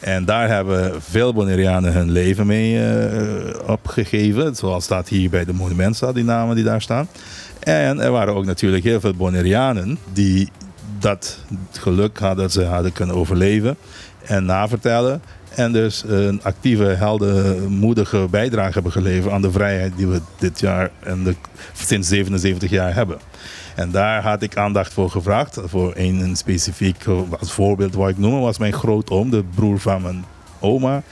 En 0.00 0.24
daar 0.24 0.48
hebben 0.48 1.02
veel 1.02 1.32
Bonaireanen 1.32 1.92
hun 1.92 2.10
leven 2.10 2.46
mee 2.46 2.84
eh, 2.84 3.68
opgegeven. 3.68 4.54
Zoals 4.54 4.84
staat 4.84 5.08
hier 5.08 5.30
bij 5.30 5.44
de 5.44 5.52
monumentstad, 5.52 6.14
die 6.14 6.24
namen 6.24 6.54
die 6.54 6.64
daar 6.64 6.82
staan. 6.82 7.08
En 7.60 8.00
er 8.00 8.10
waren 8.10 8.34
ook 8.34 8.44
natuurlijk 8.44 8.84
heel 8.84 9.00
veel 9.00 9.14
Bonaireanen 9.14 9.98
die 10.12 10.50
dat 10.98 11.38
geluk 11.70 12.18
hadden 12.18 12.44
dat 12.44 12.52
ze 12.52 12.64
hadden 12.64 12.92
kunnen 12.92 13.16
overleven 13.16 13.76
en 14.24 14.44
navertellen. 14.44 15.22
En 15.56 15.72
dus 15.72 16.04
een 16.06 16.40
actieve, 16.42 16.84
heldenmoedige 16.84 18.26
bijdrage 18.30 18.72
hebben 18.72 18.92
geleverd 18.92 19.32
aan 19.32 19.42
de 19.42 19.50
vrijheid 19.50 19.96
die 19.96 20.06
we 20.06 20.20
dit 20.38 20.60
jaar 20.60 20.90
en 21.00 21.24
de, 21.24 21.34
sinds 21.72 22.08
77 22.08 22.70
jaar 22.70 22.94
hebben. 22.94 23.18
En 23.74 23.90
daar 23.90 24.22
had 24.22 24.42
ik 24.42 24.56
aandacht 24.56 24.92
voor 24.92 25.10
gevraagd. 25.10 25.58
Voor 25.64 25.92
een, 25.94 26.36
specifiek, 26.36 27.06
eh, 27.06 27.20
voorbeeld 27.40 27.94
wat 27.94 28.08
ik 28.08 28.18
noemen, 28.18 28.40
was 28.40 28.58
mijn 28.58 28.72
grootoom, 28.72 29.30
de 29.30 29.44
broer 29.54 29.78
van 29.78 30.02
mijn 30.02 30.24
oma. 30.60 31.02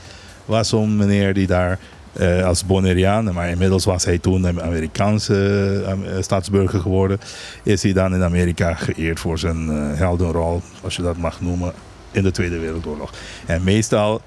Was 0.44 0.68
zo'n 0.68 0.96
meneer 0.96 1.34
die 1.34 1.46
daar 1.46 1.78
eh, 2.12 2.46
als 2.46 2.66
Bonaireaan, 2.66 3.32
maar 3.32 3.48
inmiddels 3.48 3.84
was 3.84 4.04
hij 4.04 4.18
toen 4.18 4.44
een 4.44 4.62
Amerikaanse 4.62 5.82
eh, 5.86 6.22
staatsburger 6.22 6.80
geworden. 6.80 7.18
Is 7.62 7.82
hij 7.82 7.92
dan 7.92 8.14
in 8.14 8.22
Amerika 8.22 8.74
geëerd 8.74 9.20
voor 9.20 9.38
zijn 9.38 9.68
heldenrol, 9.96 10.62
als 10.82 10.96
je 10.96 11.02
dat 11.02 11.16
mag 11.16 11.40
noemen, 11.40 11.72
in 12.10 12.22
de 12.22 12.30
Tweede 12.30 12.58
Wereldoorlog. 12.58 13.12
En 13.46 13.64
meestal 13.64 14.20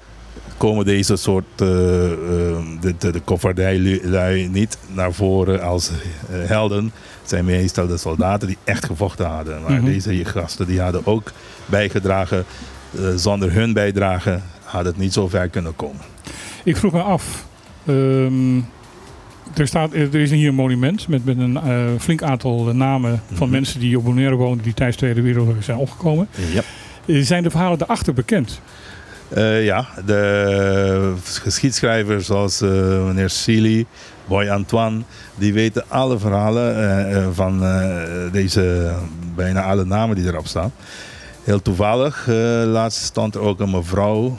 komen 0.58 0.84
deze 0.84 1.16
soort 1.16 1.44
uh, 1.52 1.58
de, 1.58 2.94
de, 2.98 3.10
de 3.12 3.20
niet 4.50 4.78
naar 4.94 5.12
voren 5.12 5.62
als 5.62 5.90
uh, 5.90 6.48
helden. 6.48 6.84
Het 7.20 7.28
zijn 7.30 7.44
meestal 7.44 7.86
de 7.86 7.96
soldaten 7.96 8.48
die 8.48 8.56
echt 8.64 8.84
gevochten 8.84 9.26
hadden. 9.26 9.62
Maar 9.62 9.72
Mhm. 9.72 9.84
deze 9.84 10.24
gasten 10.24 10.66
die 10.66 10.80
hadden 10.80 11.06
ook 11.06 11.32
bijgedragen. 11.66 12.44
Uh, 13.00 13.08
zonder 13.16 13.52
hun 13.52 13.72
bijdrage 13.72 14.40
had 14.64 14.84
het 14.84 14.96
niet 14.98 15.12
zo 15.12 15.28
ver 15.28 15.48
kunnen 15.48 15.76
komen. 15.76 16.00
Ik 16.64 16.76
vroeg 16.76 16.92
me 16.92 17.02
af. 17.02 17.46
ehm, 17.86 18.56
er, 19.54 19.66
staat, 19.66 19.92
er 19.92 20.14
is 20.14 20.30
hier 20.30 20.48
een 20.48 20.54
monument 20.54 21.08
met, 21.08 21.24
met 21.24 21.38
een 21.38 21.56
eh, 21.56 21.84
flink 21.98 22.22
aantal 22.22 22.64
namen 22.64 23.22
van 23.32 23.46
Mhm. 23.46 23.50
mensen 23.50 23.80
die 23.80 23.98
op 23.98 24.04
Bonaire 24.04 24.34
wonen 24.34 24.64
die 24.64 24.74
tijdens 24.74 24.98
de 24.98 25.02
Tweede 25.04 25.22
Wereldoorlog 25.22 25.64
zijn 25.64 25.78
omgekomen. 25.78 26.28
Ja. 26.52 26.62
Eh, 27.06 27.22
zijn 27.24 27.42
de 27.42 27.50
verhalen 27.50 27.78
daarachter 27.78 28.14
bekend? 28.14 28.60
Uh, 29.36 29.64
ja, 29.64 29.86
de 30.06 31.14
geschiedschrijvers 31.22 32.26
zoals 32.26 32.62
uh, 32.62 32.70
meneer 33.04 33.30
Seeley, 33.30 33.86
Boy 34.28 34.48
Antoine, 34.48 35.02
die 35.34 35.52
weten 35.52 35.84
alle 35.88 36.18
verhalen 36.18 36.76
eh, 36.76 37.16
eh, 37.16 37.28
van 37.32 37.64
eh, 37.64 38.32
deze, 38.32 38.92
bijna 39.34 39.62
alle 39.62 39.84
namen 39.84 40.16
die 40.16 40.26
erop 40.26 40.46
staan. 40.46 40.72
Heel 41.44 41.62
toevallig, 41.62 42.28
eh, 42.28 42.34
laatst 42.64 43.02
stond 43.02 43.34
er 43.34 43.40
ook 43.40 43.60
een 43.60 43.70
mevrouw, 43.70 44.26
eh, 44.26 44.32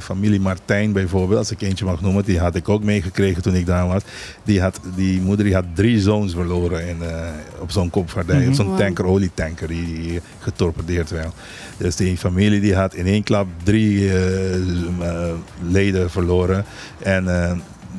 familie 0.00 0.40
Martijn 0.40 0.92
bijvoorbeeld, 0.92 1.38
als 1.38 1.50
ik 1.50 1.60
eentje 1.60 1.84
mag 1.84 2.00
noemen, 2.00 2.24
die 2.24 2.38
had 2.38 2.54
ik 2.54 2.68
ook 2.68 2.82
meegekregen 2.82 3.42
toen 3.42 3.54
ik 3.54 3.66
daar 3.66 3.86
was. 3.86 4.02
Die, 4.44 4.60
had, 4.60 4.80
die 4.96 5.20
moeder 5.20 5.44
die 5.44 5.54
had 5.54 5.64
drie 5.74 6.00
zoons 6.00 6.32
verloren 6.32 6.88
in, 6.88 7.02
eh, 7.02 7.28
op 7.58 7.70
zo'n 7.70 7.90
kopvaardij, 7.90 8.46
op 8.46 8.54
zo'n 8.54 8.76
tanker, 8.76 9.04
olietanker, 9.04 9.68
die, 9.68 9.86
die 9.86 10.20
getorpedeerd 10.38 11.10
werd. 11.10 11.34
Dus 11.76 11.96
die 11.96 12.16
familie 12.16 12.60
die 12.60 12.74
had 12.74 12.94
in 12.94 13.06
één 13.06 13.22
klap 13.22 13.46
drie 13.62 14.08
eh, 14.10 14.54
eh, 14.54 15.32
leden 15.68 16.10
verloren. 16.10 16.64
En 16.98 17.42
eh, 17.42 17.52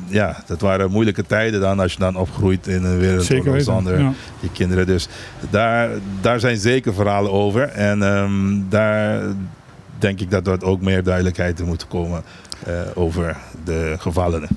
ja, 0.08 0.42
dat 0.46 0.60
waren 0.60 0.90
moeilijke 0.90 1.26
tijden 1.26 1.60
dan 1.60 1.80
als 1.80 1.92
je 1.92 1.98
dan 1.98 2.16
opgroeit 2.16 2.66
in 2.66 2.84
een 2.84 2.98
wereld 2.98 3.24
Zeker 3.24 3.60
zonder 3.60 4.00
Ja. 4.00 4.12
je 4.40 4.50
kinderen. 4.52 4.86
Dus 4.86 5.08
daar, 5.50 5.90
daar 6.20 6.40
zijn 6.40 6.56
zeker 6.56 6.94
verhalen 6.94 7.32
over. 7.32 7.62
En 7.68 8.02
ehm, 8.02 8.60
daar 8.68 9.22
denk 10.06 10.20
ik 10.20 10.30
dat 10.30 10.46
er 10.46 10.64
ook 10.64 10.80
meer 10.80 11.02
duidelijkheid 11.02 11.60
in 11.60 11.66
moet 11.66 11.88
komen 11.88 12.22
eh, 12.66 12.72
over 12.94 13.36
de 13.64 13.94
gevallenen. 13.98 14.48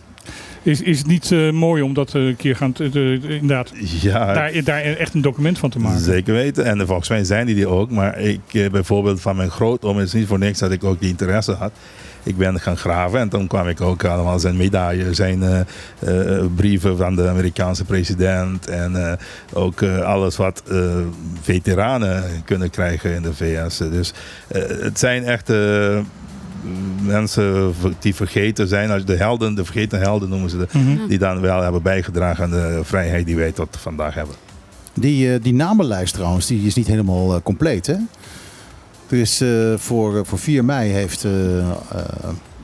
Is, 0.63 0.81
is 0.81 0.97
het 0.97 1.07
niet 1.07 1.31
eh, 1.31 1.51
mooi 1.51 1.81
om 1.81 1.93
dat 1.93 2.15
eh, 2.15 2.25
een 2.25 2.35
keer 2.35 2.55
gaan, 2.55 2.71
te- 2.71 3.19
inderdaad, 3.21 3.71
Ja, 4.01 4.33
daar, 4.33 4.63
daar 4.63 4.81
echt 4.81 5.13
een 5.13 5.21
document 5.21 5.59
van 5.59 5.69
te 5.69 5.79
maken? 5.79 5.99
Zeker 5.99 6.33
weten. 6.33 6.65
En 6.65 6.87
volgens 6.87 7.09
mij 7.09 7.23
zijn 7.23 7.45
die 7.45 7.55
die 7.55 7.67
ook. 7.67 7.91
Maar 7.91 8.19
ik 8.19 8.41
bijvoorbeeld 8.71 9.21
van 9.21 9.35
mijn 9.35 9.49
grootoom 9.49 9.99
is 9.99 10.13
niet 10.13 10.27
voor 10.27 10.39
niks 10.39 10.59
dat 10.59 10.71
ik 10.71 10.83
ook 10.83 10.99
die 10.99 11.09
interesse 11.09 11.51
had. 11.51 11.71
Ik 12.23 12.37
ben 12.37 12.59
gaan 12.59 12.77
graven 12.77 13.19
en 13.19 13.29
toen 13.29 13.47
kwam 13.47 13.67
ik 13.67 13.81
ook 13.81 14.03
allemaal 14.03 14.39
zijn 14.39 14.57
medailles, 14.57 15.15
zijn 15.17 15.43
eh, 15.43 15.59
eh, 16.39 16.45
brieven 16.55 16.97
van 16.97 17.15
de 17.15 17.27
Amerikaanse 17.29 17.83
president 17.85 18.67
en 18.67 19.09
eh, 19.09 19.13
ook 19.53 19.81
eh, 19.81 19.99
alles 20.01 20.35
wat 20.37 20.63
eh, 20.69 20.77
veteranen 21.41 22.23
kunnen 22.45 22.69
krijgen 22.69 23.15
in 23.15 23.21
de 23.21 23.33
VS. 23.33 23.77
Dus 23.77 24.13
eh, 24.47 24.61
het 24.81 24.99
zijn 24.99 25.23
echt 25.23 25.49
eh, 25.49 25.99
mensen 27.01 27.73
die 27.99 28.15
vergeten 28.15 28.67
zijn, 28.67 28.91
als 28.91 29.05
de 29.05 29.15
helden, 29.15 29.55
de 29.55 29.63
vergeten 29.65 29.99
helden 29.99 30.29
noemen 30.29 30.49
ze 30.49 30.57
de, 30.57 30.67
Mhm. 30.71 31.07
die 31.07 31.17
dan 31.17 31.41
wel 31.41 31.61
hebben 31.61 31.81
bijgedragen 31.81 32.43
aan 32.43 32.49
de 32.51 32.79
vrijheid 32.83 33.25
die 33.25 33.35
wij 33.35 33.51
tot 33.51 33.77
vandaag 33.79 34.13
hebben. 34.13 34.35
Die, 34.93 35.33
eh, 35.33 35.41
die 35.43 35.53
namenlijst 35.53 36.13
trouwens, 36.13 36.45
die 36.47 36.65
is 36.67 36.75
niet 36.75 36.87
helemaal 36.87 37.33
eh, 37.35 37.41
compleet. 37.43 37.87
Hè? 37.87 37.95
Er 39.09 39.17
is 39.17 39.41
eh, 39.41 39.73
voor, 39.77 40.17
eh, 40.17 40.21
voor 40.25 40.39
4 40.39 40.65
mei 40.65 40.91
heeft 40.91 41.23
eh, 41.23 41.31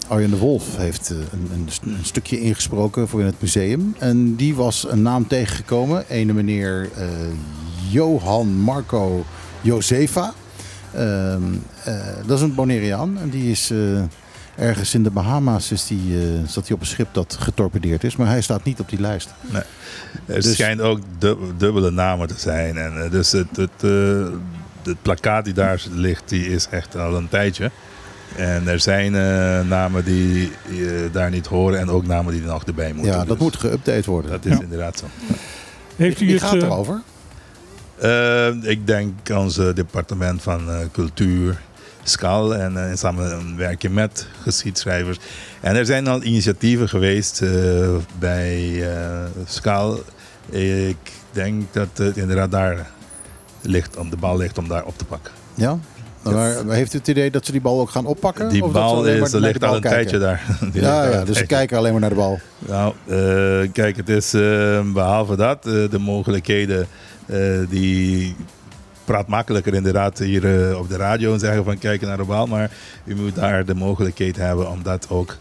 Arjen 0.08 0.30
de 0.30 0.38
Wolf 0.38 0.78
heeft, 0.78 1.10
een, 1.10 1.50
een, 1.54 1.68
een 1.84 2.06
stukje 2.06 2.40
ingesproken 2.40 3.08
voor 3.08 3.20
in 3.20 3.26
het 3.26 3.42
museum. 3.42 3.96
En 4.00 4.36
die 4.36 4.56
was 4.56 4.86
een 4.90 5.02
naam 5.02 5.28
tegengekomen. 5.28 6.06
Ene 6.10 6.34
meneer 6.34 6.90
Johan 7.90 8.48
Marco 8.48 9.26
Josefa. 9.62 10.34
Ehm, 10.94 11.42
eh, 11.84 11.96
dat 12.26 12.38
is 12.38 12.44
een 12.44 12.56
Bonaireaan. 12.56 13.18
En 13.22 13.30
die 13.30 13.52
is 13.52 13.74
ergens 14.58 14.94
in 14.94 15.04
de 15.04 15.10
Bahama's 15.12 15.72
is 15.72 15.88
die, 15.88 16.18
zat 16.48 16.68
hij 16.68 16.76
op 16.76 16.82
een 16.82 16.88
schip 16.88 17.08
dat 17.12 17.38
getorpedeerd 17.40 18.04
is. 18.04 18.16
Maar 18.16 18.28
hij 18.28 18.42
staat 18.42 18.64
niet 18.64 18.80
op 18.80 18.90
die 18.90 19.00
lijst. 19.00 19.34
Er 20.26 20.42
Dus- 20.42 20.54
schijnt 20.54 20.82
ook 20.82 21.00
dub- 21.18 21.54
dubbele 21.58 21.92
namen 21.92 22.28
te 22.28 22.36
zijn. 22.40 22.78
En, 22.78 23.10
dus 23.12 23.32
het, 23.32 23.56
het, 23.56 23.84
het 24.86 25.02
plakkaat 25.02 25.46
die 25.46 25.54
daar 25.54 25.84
ligt, 25.92 26.30
die 26.30 26.48
is 26.50 26.68
echt 26.70 26.96
al 26.98 27.16
een 27.16 27.30
tijdje. 27.30 27.72
En 28.36 28.68
er 28.68 28.80
zijn 28.80 29.16
eh, 29.16 29.22
namen 29.70 30.04
die 30.06 30.52
eh, 30.70 30.78
daar 31.12 31.30
niet 31.30 31.46
horen 31.48 31.80
en 31.80 31.90
ook 31.90 32.06
namen 32.08 32.34
die 32.34 32.42
er 32.42 32.48
nog 32.48 32.64
erbij 32.64 32.94
moeten. 32.94 33.12
Ja, 33.12 33.18
dat 33.18 33.28
Dus 33.28 33.38
moet 33.40 33.58
geüpdate 33.66 34.06
worden. 34.06 34.32
Dat 34.32 34.46
is 34.46 34.54
Ja. 34.58 34.62
inderdaad 34.64 34.98
zo. 35.00 35.06
Heeft 35.96 36.22
u 36.22 36.26
Wie 36.26 36.34
het, 36.36 36.44
gaat 36.44 36.54
eh, 36.56 36.62
erover? 36.62 37.02
Ik 38.62 38.88
denk 38.88 39.14
ons 39.34 39.56
departement 39.56 40.42
van 40.42 40.70
eh, 40.70 40.78
cultuur, 40.92 41.62
SCAL, 42.04 42.56
en 42.56 42.78
in 42.78 42.98
samenwerking 42.98 43.94
met 43.94 44.28
geschiedschrijvers. 44.42 45.18
En 45.62 45.76
er 45.76 45.86
zijn 45.86 46.08
al 46.08 46.24
initiatieven 46.24 46.90
geweest 46.90 47.42
eh, 47.42 47.50
bij 48.20 48.84
eh 48.94 49.24
SCAL. 49.46 50.00
Ik 50.50 50.98
denk 51.32 51.64
dat 51.74 51.88
het 51.94 52.18
inderdaad 52.18 52.52
daar 52.52 52.88
ligt, 53.66 53.98
om 53.98 54.10
de 54.10 54.18
bal 54.18 54.38
ligt 54.38 54.58
om 54.58 54.68
daar 54.68 54.84
op 54.84 54.98
te 54.98 55.06
pakken. 55.06 55.32
Ja? 55.54 55.80
Maar 56.34 56.66
heeft 56.68 56.94
u 56.94 56.98
het 56.98 57.08
idee 57.08 57.32
dat 57.32 57.46
ze 57.46 57.52
die 57.52 57.62
bal 57.62 57.80
ook 57.80 57.90
gaan 57.90 58.06
oppakken? 58.06 58.50
Die 58.50 58.64
Of 58.64 58.72
bal 58.72 59.06
is, 59.06 59.32
ligt 59.32 59.64
al 59.64 59.76
een 59.76 59.82
kijken? 59.82 59.90
tijdje 59.90 60.20
daar. 60.20 60.46
Die 60.72 60.82
Ja, 60.82 61.10
ja, 61.10 61.24
dus 61.24 61.38
ze 61.38 61.46
kijken 61.46 61.78
alleen 61.78 61.92
maar 61.92 62.02
naar 62.02 62.10
de 62.10 62.16
bal. 62.16 62.40
Nou, 62.60 62.94
eh, 63.06 63.72
kijk, 63.72 63.96
het 63.98 64.10
is 64.10 64.34
eh, 64.34 64.82
behalve 64.94 65.36
dat, 65.36 65.66
eh, 65.66 65.90
de 65.90 66.00
mogelijkheden 66.00 66.88
die 67.70 68.36
praat 69.06 69.28
makkelijker 69.28 69.74
inderdaad 69.74 70.20
hier 70.20 70.78
op 70.78 70.90
de 70.90 70.96
radio 70.98 71.34
en 71.34 71.40
zeggen 71.40 71.64
van 71.64 71.78
kijken 71.78 72.08
naar 72.08 72.18
de 72.18 72.24
bal. 72.24 72.48
Maar 72.48 72.72
u 73.04 73.16
moet 73.16 73.36
daar 73.36 73.66
de 73.66 73.76
mogelijkheid 73.76 74.36
hebben 74.36 74.70
om 74.70 74.84
dat 74.84 75.10
ook 75.10 75.38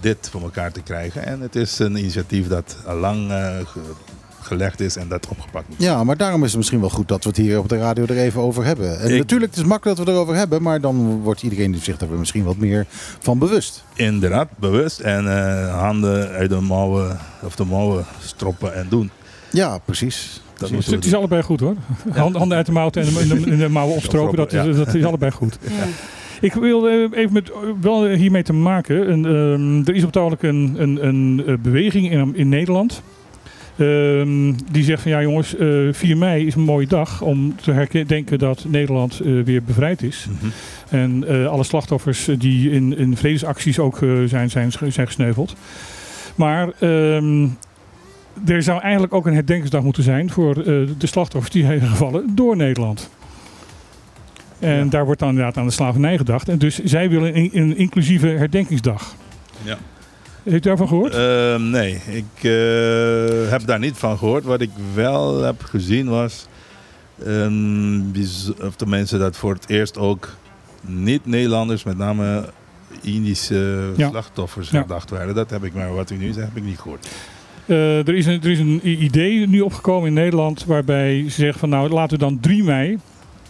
dit 0.00 0.28
voor 0.30 0.42
elkaar 0.42 0.72
te 0.72 0.80
krijgen. 0.80 1.26
En 1.26 1.40
het 1.40 1.56
is 1.56 1.78
een 1.78 1.96
initiatief 1.96 2.48
dat 2.48 2.76
al 2.86 2.96
lang 2.96 3.32
gelegd 4.46 4.80
is 4.80 4.96
en 4.96 5.08
dat 5.08 5.28
opgepakt 5.28 5.68
moet. 5.68 5.76
Ja, 5.78 6.04
maar 6.04 6.16
daarom 6.16 6.40
is 6.42 6.48
het 6.48 6.56
misschien 6.56 6.80
wel 6.80 6.90
goed 6.90 7.08
dat 7.08 7.22
we 7.22 7.28
het 7.28 7.38
hier 7.38 7.58
op 7.58 7.68
de 7.68 7.78
radio 7.78 8.04
er 8.04 8.16
even 8.18 8.40
over 8.40 8.64
hebben. 8.64 9.00
En 9.00 9.10
Ik- 9.12 9.18
natuurlijk, 9.18 9.50
het 9.54 9.60
is 9.60 9.68
makkelijk 9.68 9.96
dat 9.96 10.06
we 10.06 10.12
het 10.12 10.20
erover 10.20 10.38
hebben, 10.40 10.62
maar 10.62 10.80
dan 10.80 11.20
wordt 11.22 11.42
iedereen 11.42 11.76
zich 11.80 12.00
er 12.00 12.08
misschien 12.08 12.44
wat 12.44 12.56
meer 12.56 12.86
van 13.18 13.38
bewust. 13.38 13.84
Inderdaad, 13.94 14.48
bewust. 14.58 15.00
En 15.00 15.26
eh, 15.38 15.78
handen 15.80 16.28
uit 16.30 16.50
de 16.50 16.60
mouwen 16.60 17.18
of 17.42 17.56
de 17.56 17.64
mouwen 17.64 18.04
stroppen 18.20 18.74
en 18.74 18.86
doen. 18.88 19.10
Ja, 19.50 19.78
precies. 19.84 20.40
Dat 20.58 20.68
Het 20.70 20.78
is, 20.78 20.86
we 20.86 20.94
het 20.94 21.04
is 21.04 21.10
doen. 21.10 21.18
allebei 21.18 21.42
goed 21.42 21.60
hoor. 21.60 21.74
Hand- 22.12 22.36
Handen 22.36 22.56
uit 22.56 22.66
de 22.66 22.72
mouw 22.72 22.90
en 22.90 23.04
de, 23.04 23.20
in 23.20 23.28
de, 23.28 23.50
in 23.50 23.58
de 23.58 23.68
mouwen 23.68 23.96
opstropen, 24.00 24.36
dat 24.36 24.52
is, 24.52 24.76
dat 24.76 24.94
is 24.94 25.04
allebei 25.04 25.30
goed. 25.30 25.58
Ja. 25.78 25.84
Ik 26.40 26.52
wil 26.54 26.88
eh, 26.88 26.94
even 27.12 27.32
met, 27.32 27.50
wel 27.80 28.04
hiermee 28.06 28.42
te 28.42 28.52
maken. 28.52 29.08
En, 29.08 29.24
ehm, 29.26 29.88
er 29.88 29.94
is 29.94 30.00
op 30.02 30.06
het 30.14 30.16
ogenblik 30.16 30.42
een, 30.52 30.74
een, 30.78 31.06
een 31.06 31.42
eh, 31.46 31.54
beweging 31.62 32.10
in, 32.10 32.36
in 32.36 32.48
Nederland. 32.48 33.02
Ehm, 33.78 34.52
die 34.70 34.84
zegt 34.84 35.02
van 35.02 35.10
ja 35.10 35.22
jongens, 35.22 35.56
eh 35.56 35.68
4 35.92 36.16
mei 36.16 36.46
is 36.46 36.54
een 36.54 36.60
mooie 36.62 36.86
dag 36.86 37.22
om 37.22 37.54
te 37.62 37.72
herdenken 37.72 38.38
dat 38.38 38.64
Nederland 38.68 39.20
eh, 39.20 39.40
weer 39.44 39.62
bevrijd 39.62 40.02
is. 40.02 40.26
Mhm. 40.30 40.50
En 40.88 41.24
eh, 41.28 41.46
alle 41.46 41.64
slachtoffers 41.64 42.28
die 42.38 42.70
in, 42.70 42.96
in 42.98 43.16
vredesacties 43.16 43.78
ook 43.78 44.02
eh, 44.02 44.08
zijn, 44.26 44.50
zijn, 44.50 44.72
zijn 44.88 45.06
gesneuveld. 45.06 45.54
Maar 46.34 46.68
ehm, 46.80 47.46
er 48.46 48.62
zou 48.62 48.80
eigenlijk 48.80 49.14
ook 49.14 49.26
een 49.26 49.34
herdenkingsdag 49.34 49.82
moeten 49.82 50.02
zijn 50.02 50.30
voor 50.30 50.56
eh, 50.58 50.64
de 50.98 51.06
slachtoffers 51.06 51.52
die 51.52 51.64
zijn 51.64 51.80
gevallen 51.80 52.24
door 52.34 52.56
Nederland. 52.56 53.10
En 54.58 54.84
Ja. 54.84 54.90
daar 54.90 55.04
wordt 55.04 55.20
dan 55.20 55.28
inderdaad 55.28 55.56
aan 55.56 55.66
de 55.66 55.72
slavernij 55.72 56.16
gedacht. 56.16 56.48
En 56.48 56.58
dus 56.58 56.84
zij 56.84 57.10
willen 57.10 57.36
een, 57.36 57.50
een 57.52 57.76
inclusieve 57.76 58.26
herdenkingsdag. 58.26 59.14
Ja. 59.62 59.78
Heeft 60.46 60.56
u 60.64 60.68
daarvan 60.68 60.88
gehoord? 60.88 61.14
Ehm, 61.14 61.70
nee, 61.70 61.92
ik 62.06 62.24
eh, 62.44 63.50
heb 63.50 63.66
daar 63.66 63.78
niet 63.78 63.96
van 63.96 64.18
gehoord. 64.18 64.44
Wat 64.44 64.60
ik 64.60 64.70
wel 64.94 65.42
heb 65.42 65.62
gezien 65.62 66.08
was, 66.08 66.46
of 68.62 68.76
de 68.76 68.86
mensen 68.86 69.18
dat 69.18 69.36
voor 69.36 69.54
het 69.54 69.68
eerst 69.68 69.98
ook 69.98 70.28
niet-Nederlanders, 70.80 71.84
met 71.84 71.98
name 71.98 72.44
Indische 73.02 73.92
Ja. 73.96 74.08
slachtoffers 74.08 74.70
Ja. 74.70 74.78
herdacht 74.78 75.10
werden. 75.10 75.34
Dat 75.34 75.50
heb 75.50 75.64
ik 75.64 75.74
maar 75.74 75.94
wat 75.94 76.10
u 76.10 76.16
nu 76.16 76.32
zegt, 76.32 76.46
heb 76.48 76.56
ik 76.56 76.64
niet 76.64 76.78
gehoord. 76.78 77.06
Eh, 77.66 78.08
er, 78.08 78.14
is 78.14 78.26
een, 78.26 78.42
er 78.42 78.50
is 78.50 78.58
een 78.58 78.80
idee 79.02 79.46
nu 79.46 79.60
opgekomen 79.60 80.08
in 80.08 80.14
Nederland 80.14 80.64
waarbij 80.64 81.22
ze 81.24 81.30
zeggen 81.30 81.58
van 81.60 81.68
nou 81.68 81.88
laten 81.88 82.18
we 82.18 82.24
dan 82.24 82.40
3 82.40 82.62
mei 82.64 82.98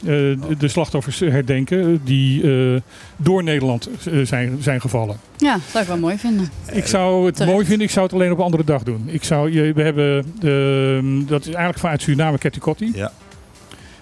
de, 0.01 0.38
de 0.59 0.68
slachtoffers 0.68 1.18
herdenken 1.20 2.01
die 2.05 2.42
eh, 2.74 2.80
door 3.16 3.42
Nederland 3.42 3.88
eh, 4.12 4.20
zijn, 4.22 4.57
zijn 4.61 4.80
gevallen. 4.80 5.16
ja, 5.36 5.59
zou 5.70 5.82
ik 5.82 5.88
wel 5.88 5.99
mooi 5.99 6.18
vinden. 6.18 6.49
Ik 6.72 6.86
zou 6.86 7.26
het 7.26 7.34
Terecht. 7.36 7.53
mooi 7.55 7.66
vinden, 7.66 7.86
ik 7.86 7.92
zou 7.92 8.05
het 8.07 8.14
alleen 8.14 8.32
op 8.32 8.38
een 8.38 8.44
andere 8.44 8.64
dag 8.64 8.82
doen. 8.82 9.03
Ik 9.07 9.24
zou, 9.24 9.53
je- 9.53 9.72
we 9.72 9.82
hebben, 9.82 10.24
ehm, 10.42 11.26
dat 11.26 11.40
is 11.40 11.47
eigenlijk 11.47 11.78
vanuit 11.78 12.03
Suriname 12.03 12.38
Ketikotti. 12.38 12.90
Ja. 12.94 13.12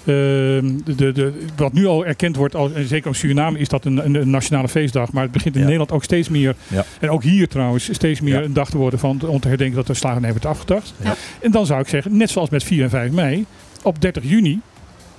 Ehm, 0.07 0.73
de, 0.85 1.13
de, 1.13 1.33
wat 1.57 1.73
nu 1.73 1.87
al 1.87 2.07
erkend 2.07 2.37
wordt, 2.37 2.55
als, 2.55 2.73
en 2.73 2.87
zeker 2.87 3.07
in 3.09 3.15
Suriname 3.15 3.59
is 3.59 3.69
dat 3.69 3.85
een, 3.85 4.05
een, 4.05 4.15
een 4.15 4.31
nationale 4.31 4.69
feestdag. 4.69 5.13
Maar 5.13 5.23
het 5.23 5.33
begint 5.33 5.55
in 5.55 5.61
Ja. 5.61 5.65
Nederland 5.67 5.93
ook 5.93 6.05
steeds 6.05 6.29
meer, 6.29 6.55
Ja. 6.69 6.85
en 7.01 7.11
ook 7.11 7.23
hier 7.23 7.49
trouwens, 7.49 7.89
steeds 7.93 8.21
meer 8.21 8.35
Ja. 8.39 8.43
een 8.43 8.53
dag 8.53 8.71
te 8.71 8.77
worden 8.77 8.99
van, 8.99 9.21
om 9.27 9.41
te 9.41 9.49
herdenken 9.49 9.77
dat 9.77 9.87
de 9.87 9.95
slavernij 9.95 10.31
wordt 10.31 10.47
afgedacht. 10.47 10.95
Ja. 11.05 11.15
En 11.41 11.51
dan 11.51 11.67
zou 11.67 11.81
ik 11.81 11.89
zeggen, 11.89 12.17
net 12.17 12.31
zoals 12.31 12.51
met 12.51 12.65
4 12.65 12.83
en 12.83 12.91
5 12.91 13.11
mei, 13.13 13.45
op 13.83 14.01
30 14.01 14.23
juni 14.25 14.61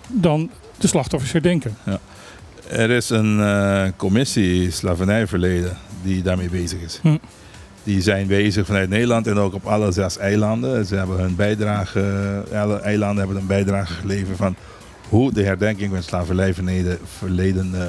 dan 0.08 0.50
de 0.78 0.88
slachtoffers 0.88 1.32
herdenken. 1.32 1.78
Er 2.70 2.90
is 2.90 3.10
een 3.10 3.40
eh, 3.40 3.86
commissie 3.96 4.72
slavernijverleden 4.72 5.78
die 6.04 6.22
daarmee 6.22 6.50
bezig 6.50 6.82
is. 6.82 7.00
Hm. 7.02 7.18
Die 7.84 8.02
zijn 8.02 8.28
bezig 8.28 8.66
vanuit 8.66 8.90
Nederland 8.90 9.28
en 9.28 9.38
ook 9.38 9.54
op 9.54 9.66
alle 9.66 9.92
zes 9.92 10.18
eilanden. 10.18 10.86
Ze 10.86 10.96
hebben 10.96 11.18
hun 11.18 11.36
bijdrage, 11.36 12.44
alle 12.54 12.80
eilanden 12.80 13.18
hebben 13.18 13.38
een 13.38 13.48
bijdrage 13.48 13.94
geleverd 13.94 14.38
van 14.38 14.56
hoe 15.10 15.34
de 15.34 15.44
herdenking 15.44 15.94
van 15.94 16.04
slavernijverleden 16.04 17.00
verleden 17.18 17.72
eh, 17.74 17.88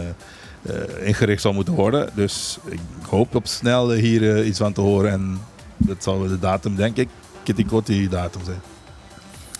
eh, 0.75 1.07
ingericht 1.07 1.43
zal 1.43 1.53
moeten 1.53 1.75
worden. 1.75 2.11
Dus 2.15 2.59
ik 2.65 2.81
hoop 3.09 3.35
op 3.35 3.47
snel 3.47 3.93
hier 3.93 4.45
iets 4.45 4.59
van 4.59 4.73
te 4.73 4.81
horen 4.81 5.13
en 5.13 5.39
dat 5.77 6.03
zal 6.03 6.19
de 6.19 6.39
datum 6.39 6.77
denk 6.77 6.97
ik 6.97 7.09
Kitty 7.43 7.65
Kotti 7.65 8.09
datum 8.09 8.41
zijn. 8.45 8.76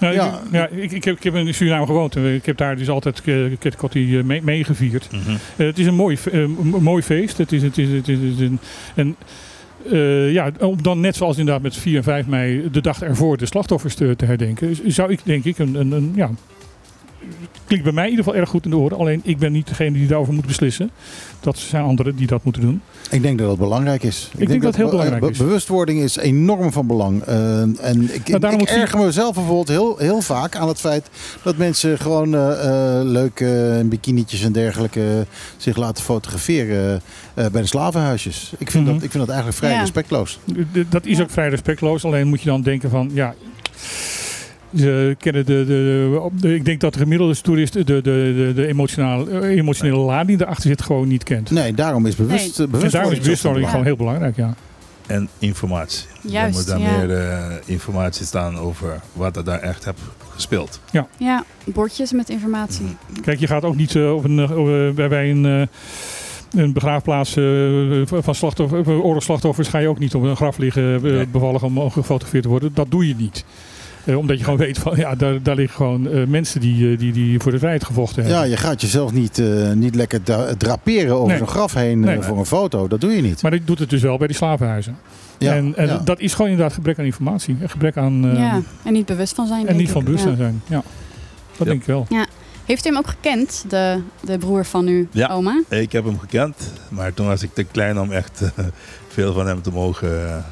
Nou, 0.01 0.15
Ja. 0.15 0.41
ik, 0.45 0.53
ja, 0.53 0.67
ik, 0.69 0.93
ik, 0.93 1.05
heb, 1.05 1.17
ik 1.17 1.23
heb 1.23 1.35
in 1.35 1.55
Suriname 1.55 1.87
gewoond. 1.87 2.17
en 2.17 2.35
Ik 2.35 2.47
heb 2.47 2.57
daar 2.57 2.77
dus 2.77 2.89
altijd 2.89 3.23
Kitty 3.59 4.23
mee, 4.25 4.43
meegevierd. 4.43 5.09
Eh, 5.57 5.67
het 5.67 5.79
is 5.79 5.87
een 5.87 5.95
mooi, 5.95 6.19
eh, 6.33 6.41
een 6.41 6.77
mooi 6.81 7.03
feest. 7.03 7.39
Het 7.39 7.53
is, 7.53 7.63
het 7.63 7.79
is, 7.79 7.89
het 7.89 8.09
is, 8.09 8.19
het 8.19 8.29
is 8.29 8.41
een, 8.41 8.59
en 8.95 9.17
eh, 9.91 10.33
ja, 10.33 10.51
om 10.61 10.83
dan 10.83 11.01
net 11.01 11.17
zoals 11.17 11.39
inderdaad 11.39 11.63
met 11.63 11.77
4 11.77 11.97
en 11.97 12.03
5 12.03 12.27
mei 12.27 12.71
de 12.71 12.81
dag 12.81 13.03
ervoor 13.03 13.37
de 13.37 13.47
slachtoffers 13.47 13.95
te, 13.95 14.17
te 14.17 14.25
herdenken, 14.25 14.93
zou 14.93 15.13
ik 15.13 15.21
denk 15.25 15.45
ik 15.45 15.59
een, 15.59 15.75
een, 15.75 15.93
een 15.93 16.13
ja, 16.15 16.31
klinkt 17.67 17.85
bij 17.85 17.95
mij 17.95 18.05
in 18.05 18.11
ieder 18.11 18.25
geval 18.25 18.41
erg 18.41 18.49
goed 18.51 18.65
in 18.65 18.71
de 18.71 18.77
oren. 18.77 18.99
Alleen 18.99 19.21
ik 19.25 19.39
ben 19.39 19.53
niet 19.53 19.69
degene 19.69 19.93
die 19.99 20.07
daarover 20.07 20.35
moet 20.35 20.47
beslissen. 20.47 20.91
Dat 21.41 21.59
zijn 21.59 21.85
anderen 21.85 22.17
die 22.17 22.27
dat 22.27 22.45
moeten 22.45 22.63
doen. 22.63 22.81
Ik 23.11 23.23
denk 23.23 23.39
dat 23.39 23.49
het 23.49 23.59
belangrijk 23.59 24.03
is. 24.03 24.31
Ik, 24.37 24.49
denk 24.49 24.63
dat 24.63 24.67
het 24.71 24.77
heel 24.77 24.85
be- 24.85 24.91
belangrijk 24.91 25.23
be- 25.23 25.31
is. 25.31 25.39
Bewustwording 25.39 26.01
is 26.01 26.17
enorm 26.17 26.73
van 26.73 26.87
belang. 26.87 27.23
Eh, 27.23 27.61
en 27.61 28.15
ik, 28.15 28.29
Nou, 28.29 28.41
daarom 28.41 28.61
ik 28.61 28.69
moet- 28.71 28.79
erger 28.79 28.99
mezelf 28.99 29.35
bijvoorbeeld 29.35 29.69
heel, 29.69 29.97
heel 29.99 30.21
vaak 30.21 30.57
aan 30.57 30.69
het 30.69 30.81
feit 30.81 31.11
dat 31.43 31.57
mensen 31.57 31.99
gewoon 31.99 32.35
eh 32.35 32.55
eh, 33.01 33.05
leuk 33.07 33.41
eh, 33.41 33.79
in 33.79 33.89
bikinietjes 33.89 34.43
en 34.43 34.53
dergelijke 34.53 35.27
zich 35.57 35.77
laten 35.77 36.05
fotograferen 36.05 37.01
eh, 37.35 37.47
bij 37.53 37.61
de 37.61 37.69
slavenhuisjes. 37.69 38.53
Ik 38.59 38.71
vind, 38.71 38.85
Mhm. 38.85 38.95
dat, 38.95 39.03
ik 39.03 39.11
vind 39.11 39.27
dat 39.27 39.29
eigenlijk 39.35 39.59
vrij 39.59 39.73
Ja. 39.73 39.81
respectloos. 39.81 40.39
Dat 40.89 41.07
is 41.07 41.21
ook 41.21 41.31
vrij 41.31 41.49
respectloos. 41.49 42.05
Alleen 42.05 42.29
moet 42.29 42.41
je 42.43 42.49
dan 42.49 42.63
denken 42.63 42.91
van 42.91 43.11
ja. 43.13 43.35
Ze 44.77 45.17
kennen 45.19 45.47
de, 45.47 45.65
de, 45.67 46.19
op 46.21 46.41
de- 46.41 46.55
ik 46.55 46.65
denk 46.65 46.81
dat 46.81 46.93
de 46.93 46.99
gemiddelde 46.99 47.41
toerist 47.41 47.73
de, 47.73 47.85
de, 47.85 48.01
de, 48.03 48.53
de 48.55 48.67
emotionele, 48.67 49.31
eh, 49.41 49.57
emotionele 49.57 49.97
lading 49.99 50.39
die 50.39 50.47
erachter 50.47 50.69
zit 50.69 50.83
gewoon 50.83 51.09
niet 51.09 51.23
kent. 51.25 51.51
Nee, 51.51 51.73
daarom 51.75 52.07
is 52.07 52.17
bewust, 52.17 52.59
Nee. 52.59 52.69
eh, 52.73 52.83
En 52.83 52.91
daarom 52.91 53.13
is 53.13 53.21
bewustwording 53.21 53.65
Ja. 53.65 53.71
gewoon 53.71 53.85
heel 53.87 53.97
belangrijk, 53.97 54.37
ja. 54.37 54.55
En 55.07 55.29
informatie. 55.39 56.07
Juist, 56.21 56.69
er 56.69 56.75
moet 56.79 56.85
dan 56.85 56.93
ja. 56.93 56.97
meer 57.07 57.17
eh, 57.19 57.45
informatie 57.65 58.27
staan 58.27 58.59
over 58.59 59.01
wat 59.13 59.37
er 59.37 59.45
daar 59.45 59.61
echt 59.61 59.85
heb 59.85 59.97
gespeeld. 60.35 60.81
Ja, 61.19 61.45
bordjes 61.65 62.13
met 62.13 62.29
informatie. 62.31 62.87
Kijk, 63.23 63.39
je 63.39 63.47
gaat 63.47 63.65
ook 63.65 63.77
niet 63.77 63.95
eh, 63.97 64.15
op 64.15 64.25
een, 64.25 64.39
eh, 64.39 65.09
bij, 65.09 65.31
een, 65.31 65.47
eh, 65.47 66.61
een 66.63 66.73
begraafplaats 66.73 67.37
eh, 67.37 67.45
van 68.05 68.35
slachtoffer, 68.35 68.89
oorlogsslachtoffers 69.03 69.69
ga 69.69 69.79
je 69.79 69.89
ook 69.89 69.99
niet 69.99 70.15
op 70.15 70.23
een 70.23 70.37
graf 70.37 70.59
liggen 70.59 71.03
Nee. 71.03 71.27
bevallig 71.27 71.63
om 71.63 71.79
om 71.79 71.91
gefotografeerd 71.91 72.43
te 72.43 72.49
worden. 72.49 72.71
Dat 72.75 72.91
doe 72.91 73.09
je 73.09 73.15
niet. 73.15 73.45
Eh, 74.07 74.19
omdat 74.19 74.39
je 74.39 74.45
gewoon 74.45 74.59
weet 74.59 74.79
van 74.79 74.97
ja, 74.97 75.15
daar, 75.15 75.43
daar 75.43 75.55
liggen 75.57 75.77
gewoon 75.77 76.09
eh, 76.11 76.27
mensen 76.27 76.61
die, 76.61 76.93
eh, 76.93 76.99
die, 76.99 77.13
die 77.13 77.41
voor 77.41 77.53
de 77.53 77.59
vrijheid 77.59 77.85
gevochten 77.85 78.23
hebben. 78.23 78.41
Ja, 78.41 78.47
je 78.47 78.57
gaat 78.57 78.81
jezelf 78.81 79.13
niet, 79.13 79.39
eh, 79.39 79.73
niet 79.73 79.95
lekker 79.95 80.21
draperen 80.59 81.15
over 81.15 81.29
Nee. 81.29 81.39
zo'n 81.39 81.47
graf 81.49 81.75
heen 81.75 82.01
Nee. 82.01 82.23
voor 82.23 82.39
een 82.39 82.47
foto. 82.47 82.89
Dat 82.89 83.01
doe 83.01 83.11
je 83.17 83.23
niet. 83.23 83.43
Maar 83.43 83.51
dat 83.51 83.61
doet 83.65 83.79
het 83.79 83.91
dus 83.91 84.03
wel 84.03 84.19
bij 84.19 84.27
die 84.27 84.37
slavenhuizen. 84.37 84.97
Ja, 85.39 85.55
en 85.55 85.77
en 85.77 85.87
ja. 85.87 85.99
dat 86.05 86.21
is 86.21 86.35
gewoon 86.35 86.51
inderdaad 86.51 86.75
gebrek 86.75 86.99
aan 86.99 87.05
informatie. 87.05 87.57
Gebrek 87.67 87.97
aan. 87.97 88.31
eh, 88.31 88.39
ja, 88.39 88.61
en 88.85 88.93
niet 88.93 89.07
bewust 89.07 89.35
van 89.35 89.47
zijn. 89.47 89.67
En 89.69 89.77
niet 89.77 89.91
van 89.91 90.05
Ja. 90.09 90.17
zijn. 90.19 90.63
Ja. 90.67 90.75
Dat 90.77 90.85
Ja. 91.59 91.65
denk 91.65 91.81
ik 91.81 91.87
wel. 91.87 92.07
Heeft 92.65 92.87
u 92.87 92.89
hem 92.89 92.99
ook 92.99 93.07
gekend, 93.07 93.65
de, 93.69 94.01
de 94.25 94.39
broer 94.39 94.65
van 94.65 94.87
uw 94.87 95.07
Ja. 95.11 95.29
oma? 95.29 95.63
Ik 95.69 95.93
heb 95.93 96.05
hem 96.05 96.19
gekend, 96.19 96.73
maar 96.89 97.15
toen 97.15 97.27
was 97.27 97.43
ik 97.43 97.51
te 97.55 97.65
klein 97.65 98.01
om 98.01 98.13
echt 98.13 98.43
veel 99.09 99.33
van 99.33 99.47
hem 99.47 99.63
te 99.63 99.71
mogen 99.71 100.45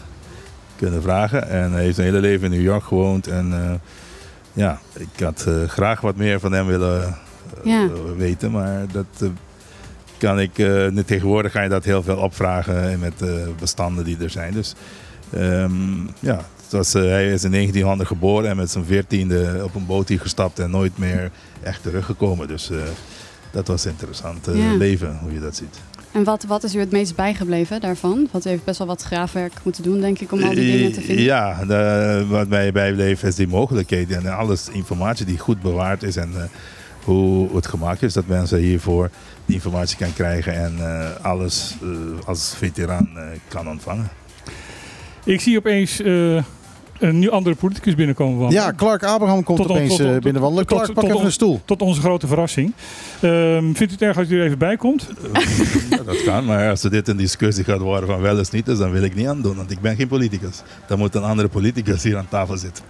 kunnen 0.85 1.03
vragen. 1.03 1.49
En 1.49 1.73
hij 1.73 1.83
heeft 1.83 1.95
zijn 1.95 2.07
hele 2.07 2.21
leven 2.21 2.45
in 2.45 2.51
New 2.59 2.67
York 2.67 2.85
gewoond. 2.85 3.27
En 3.27 3.53
eh, 3.53 3.75
ja, 4.53 4.79
ik 4.93 5.21
had 5.25 5.45
eh, 5.49 5.55
graag 5.69 6.01
wat 6.01 6.17
meer 6.17 6.41
van 6.41 6.53
hem 6.53 6.67
willen 6.67 7.03
eh, 7.05 7.13
Ja. 7.65 7.89
weten. 8.17 8.51
Maar 8.51 8.85
dat 8.93 9.31
kan 10.19 10.41
ik, 10.41 10.59
nu 10.91 11.05
tegenwoordig 11.05 11.53
ga 11.53 11.63
je 11.63 11.69
dat 11.69 11.85
heel 11.85 12.03
veel 12.03 12.17
opvragen 12.17 12.99
met 12.99 13.23
eh, 13.23 13.29
bestanden 13.59 14.05
die 14.05 14.17
er 14.23 14.31
zijn. 14.31 14.53
Dus 14.53 14.75
ehm, 15.31 16.05
ja, 16.19 16.37
het 16.63 16.73
was, 16.73 16.93
hij 16.93 17.33
is 17.33 17.45
in 17.45 17.51
1900 17.51 18.09
geboren 18.09 18.51
en 18.51 18.57
met 18.57 18.71
zijn 18.71 18.85
14e 18.85 19.63
op 19.63 19.75
een 19.75 19.87
boot 19.87 20.09
hier 20.09 20.21
gestapt 20.21 20.59
en 20.59 20.71
nooit 20.71 20.99
meer 20.99 21.31
echt 21.63 21.83
teruggekomen. 21.83 22.49
Dus 22.49 22.71
dat 23.51 23.67
was 23.69 23.87
interessant 23.87 24.47
Ja. 24.53 24.73
leven, 24.77 25.19
hoe 25.23 25.33
je 25.33 25.41
dat 25.41 25.57
ziet. 25.57 25.79
En 26.15 26.25
wat, 26.25 26.45
wat 26.45 26.65
is 26.65 26.75
u 26.75 26.79
het 26.81 26.91
meest 26.91 27.15
bijgebleven 27.17 27.81
daarvan? 27.81 28.29
Want 28.31 28.47
u 28.47 28.49
heeft 28.49 28.65
best 28.65 28.79
wel 28.79 28.87
wat 28.87 29.03
graafwerk 29.03 29.53
moeten 29.63 29.83
doen, 29.83 30.01
denk 30.01 30.19
ik, 30.19 30.33
om 30.33 30.43
al 30.43 30.55
die 30.55 30.73
dingen 30.73 30.93
te 30.93 31.01
vinden. 31.01 31.25
Ja, 31.25 31.65
de- 31.65 32.25
wat 32.29 32.49
mij 32.49 32.73
bijbleef 32.73 33.23
is 33.23 33.35
die 33.35 33.47
mogelijkheden 33.49 34.17
en 34.27 34.37
alles 34.37 34.69
informatie 34.73 35.27
die 35.27 35.39
goed 35.39 35.61
bewaard 35.63 36.03
is 36.03 36.17
en 36.17 36.31
eh, 36.37 36.43
hoe 37.05 37.57
het 37.57 37.67
gemaakt 37.67 38.03
is 38.03 38.13
dat 38.13 38.27
mensen 38.27 38.59
hiervoor 38.59 39.11
die 39.47 39.55
informatie 39.55 39.97
kan 39.97 40.13
krijgen 40.13 40.55
en 40.55 40.75
eh, 40.79 41.25
alles 41.25 41.75
eh, 41.83 41.89
als 42.27 42.55
veteraan 42.57 43.09
kan 43.49 43.69
ontvangen. 43.69 44.09
Ik 45.25 45.41
zie 45.41 45.59
opeens 45.59 46.01
eh, 46.01 46.43
een 46.99 47.19
nieuw 47.19 47.31
andere 47.31 47.55
politicus 47.57 47.95
binnenkomen. 47.95 48.39
wandelen. 48.39 48.65
Ja, 48.65 48.73
Clark 48.77 49.03
Abraham 49.05 49.43
komt 49.43 49.59
Tot- 49.59 49.69
opeens 49.71 49.97
tot- 49.97 50.01
eh, 50.07 50.13
tot- 50.13 50.23
binnenwandelen. 50.23 50.67
tot- 50.67 50.77
Clark, 50.77 50.93
tot- 50.93 51.05
pak 51.05 51.13
even 51.15 51.25
een 51.27 51.33
stoel. 51.33 51.61
Tot 51.65 51.83
onze 51.83 52.01
grote 52.01 52.27
verrassing. 52.27 52.73
Ehm, 53.21 53.63
vindt 53.63 53.81
u 53.81 53.87
het 53.95 54.03
erg 54.03 54.19
als 54.19 54.31
u 54.31 54.39
er 54.41 54.45
even 54.47 54.59
bij 54.59 54.77
komt? 54.77 55.09
Ja, 55.91 56.03
dat 56.03 56.23
kan, 56.23 56.45
maar 56.45 56.69
als 56.71 56.83
er 56.85 56.91
dit 56.91 57.09
een 57.09 57.17
discussie 57.17 57.65
gaat 57.65 57.79
worden 57.79 58.09
van 58.09 58.21
wel 58.21 58.39
eens 58.39 58.51
niet, 58.51 58.67
dus 58.67 58.79
dan 58.79 58.91
wil 58.91 59.03
ik 59.03 59.15
niet 59.15 59.27
aandoen, 59.27 59.57
want 59.57 59.71
ik 59.71 59.81
ben 59.81 59.97
geen 59.97 60.09
politicus. 60.09 60.63
Dan 60.87 60.99
moet 60.99 61.15
een 61.15 61.23
andere 61.23 61.49
politicus 61.49 62.03
hier 62.03 62.17
aan 62.17 62.29
tafel 62.29 62.57
zitten. 62.57 62.85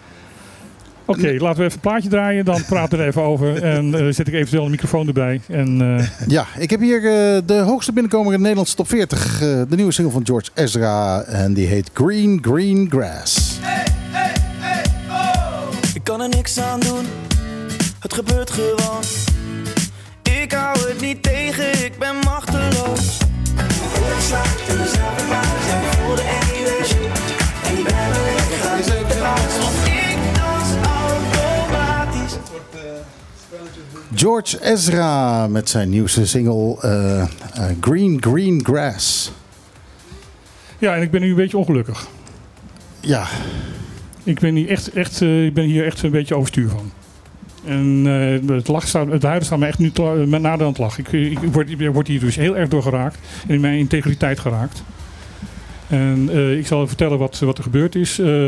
Oké, 1.06 1.26
laten 1.38 1.58
we 1.58 1.64
even 1.64 1.72
een 1.74 1.80
plaatje 1.80 2.08
draaien. 2.08 2.44
Dan 2.44 2.64
praten 2.64 2.96
we 2.98 3.02
er 3.04 3.08
even 3.10 3.22
over. 3.22 3.62
En 3.74 3.94
eh, 3.94 4.12
zet 4.12 4.28
ik 4.28 4.34
eventueel 4.34 4.64
een 4.64 4.70
microfoon 4.70 5.06
erbij. 5.06 5.40
En 5.48 5.96
eh, 5.98 6.06
Ja, 6.28 6.46
ik 6.58 6.70
heb 6.70 6.80
hier 6.80 6.96
eh, 6.96 7.40
de 7.46 7.54
hoogste 7.58 7.92
binnenkomer 7.92 8.26
in 8.26 8.36
de 8.36 8.38
Nederlandse 8.42 8.74
top 8.76 8.88
40. 8.88 9.32
eh, 9.34 9.40
de 9.68 9.76
nieuwe 9.76 9.92
single 9.92 10.12
van 10.12 10.26
George 10.26 10.50
Ezra. 10.54 11.22
En 11.22 11.52
die 11.54 11.66
heet 11.66 11.90
Green 11.94 12.38
Green 12.42 12.86
Grass. 12.90 13.58
Kan 16.04 16.20
er 16.20 16.28
niks 16.28 16.58
aan 16.58 16.80
doen, 16.80 17.06
het 17.98 18.14
gebeurt 18.14 18.50
gewoon. 18.50 19.02
Ik 20.22 20.52
hou 20.52 20.78
het 20.88 21.00
niet 21.00 21.22
tegen, 21.22 21.84
ik 21.84 21.98
ben 21.98 22.16
machteloos. 22.16 23.18
Ik 23.94 24.20
sta 24.20 24.42
in 24.68 24.76
dezelfde 24.76 25.22
en 25.70 25.82
ik 25.82 25.92
voel 25.98 26.14
de 26.14 26.40
energie. 26.52 27.06
En 27.64 27.78
ik 27.78 27.84
ben 27.84 27.94
er 27.94 28.34
lekker 28.36 28.58
Want 29.60 29.86
ik 29.86 30.34
dans 30.34 30.86
automatisch. 30.86 32.36
George 34.14 34.72
Ezra 34.72 35.46
met 35.46 35.68
zijn 35.68 35.88
nieuwste 35.88 36.26
single 36.26 36.76
eh, 36.80 37.26
Green 37.80 38.22
Green 38.22 38.64
Grass. 38.64 39.32
ja, 40.78 40.94
en 40.94 41.02
ik 41.02 41.10
ben 41.10 41.20
nu 41.20 41.30
een 41.30 41.36
beetje 41.36 41.58
ongelukkig. 41.58 42.06
Ja, 43.00 43.26
Ik 44.24 44.40
ben 44.40 44.54
hier 44.54 44.68
echt, 44.68 44.92
echt, 44.92 45.22
eh, 45.22 45.44
ik 45.46 45.54
ben 45.54 45.64
hier 45.64 45.84
echt 45.84 46.02
een 46.02 46.10
beetje 46.10 46.34
overstuur 46.36 46.68
van. 46.68 46.92
En 47.64 48.02
eh, 48.06 48.54
het, 48.56 48.68
lach 48.68 48.86
staat, 48.88 49.06
het 49.08 49.22
huilen 49.22 49.44
staat 49.46 49.58
me 49.58 49.66
echt 49.66 49.78
nu 49.78 49.90
te- 49.90 50.24
met 50.28 50.40
nader 50.40 50.66
aan 50.66 50.72
het 50.72 50.78
lach. 50.80 50.98
Ik, 50.98 51.08
ik, 51.12 51.38
word, 51.38 51.70
ik 51.70 51.90
word 51.92 52.06
hier 52.08 52.20
dus 52.20 52.36
heel 52.36 52.56
erg 52.56 52.68
door 52.68 52.82
geraakt. 52.82 53.18
En 53.46 53.54
in 53.54 53.60
mijn 53.60 53.78
integriteit 53.78 54.38
geraakt. 54.38 54.82
En 55.88 56.28
eh, 56.32 56.58
ik 56.58 56.66
zal 56.66 56.86
vertellen 56.86 57.18
wat, 57.18 57.38
wat 57.38 57.58
er 57.58 57.64
gebeurd 57.64 57.94
is. 57.94 58.18
Eh, 58.18 58.46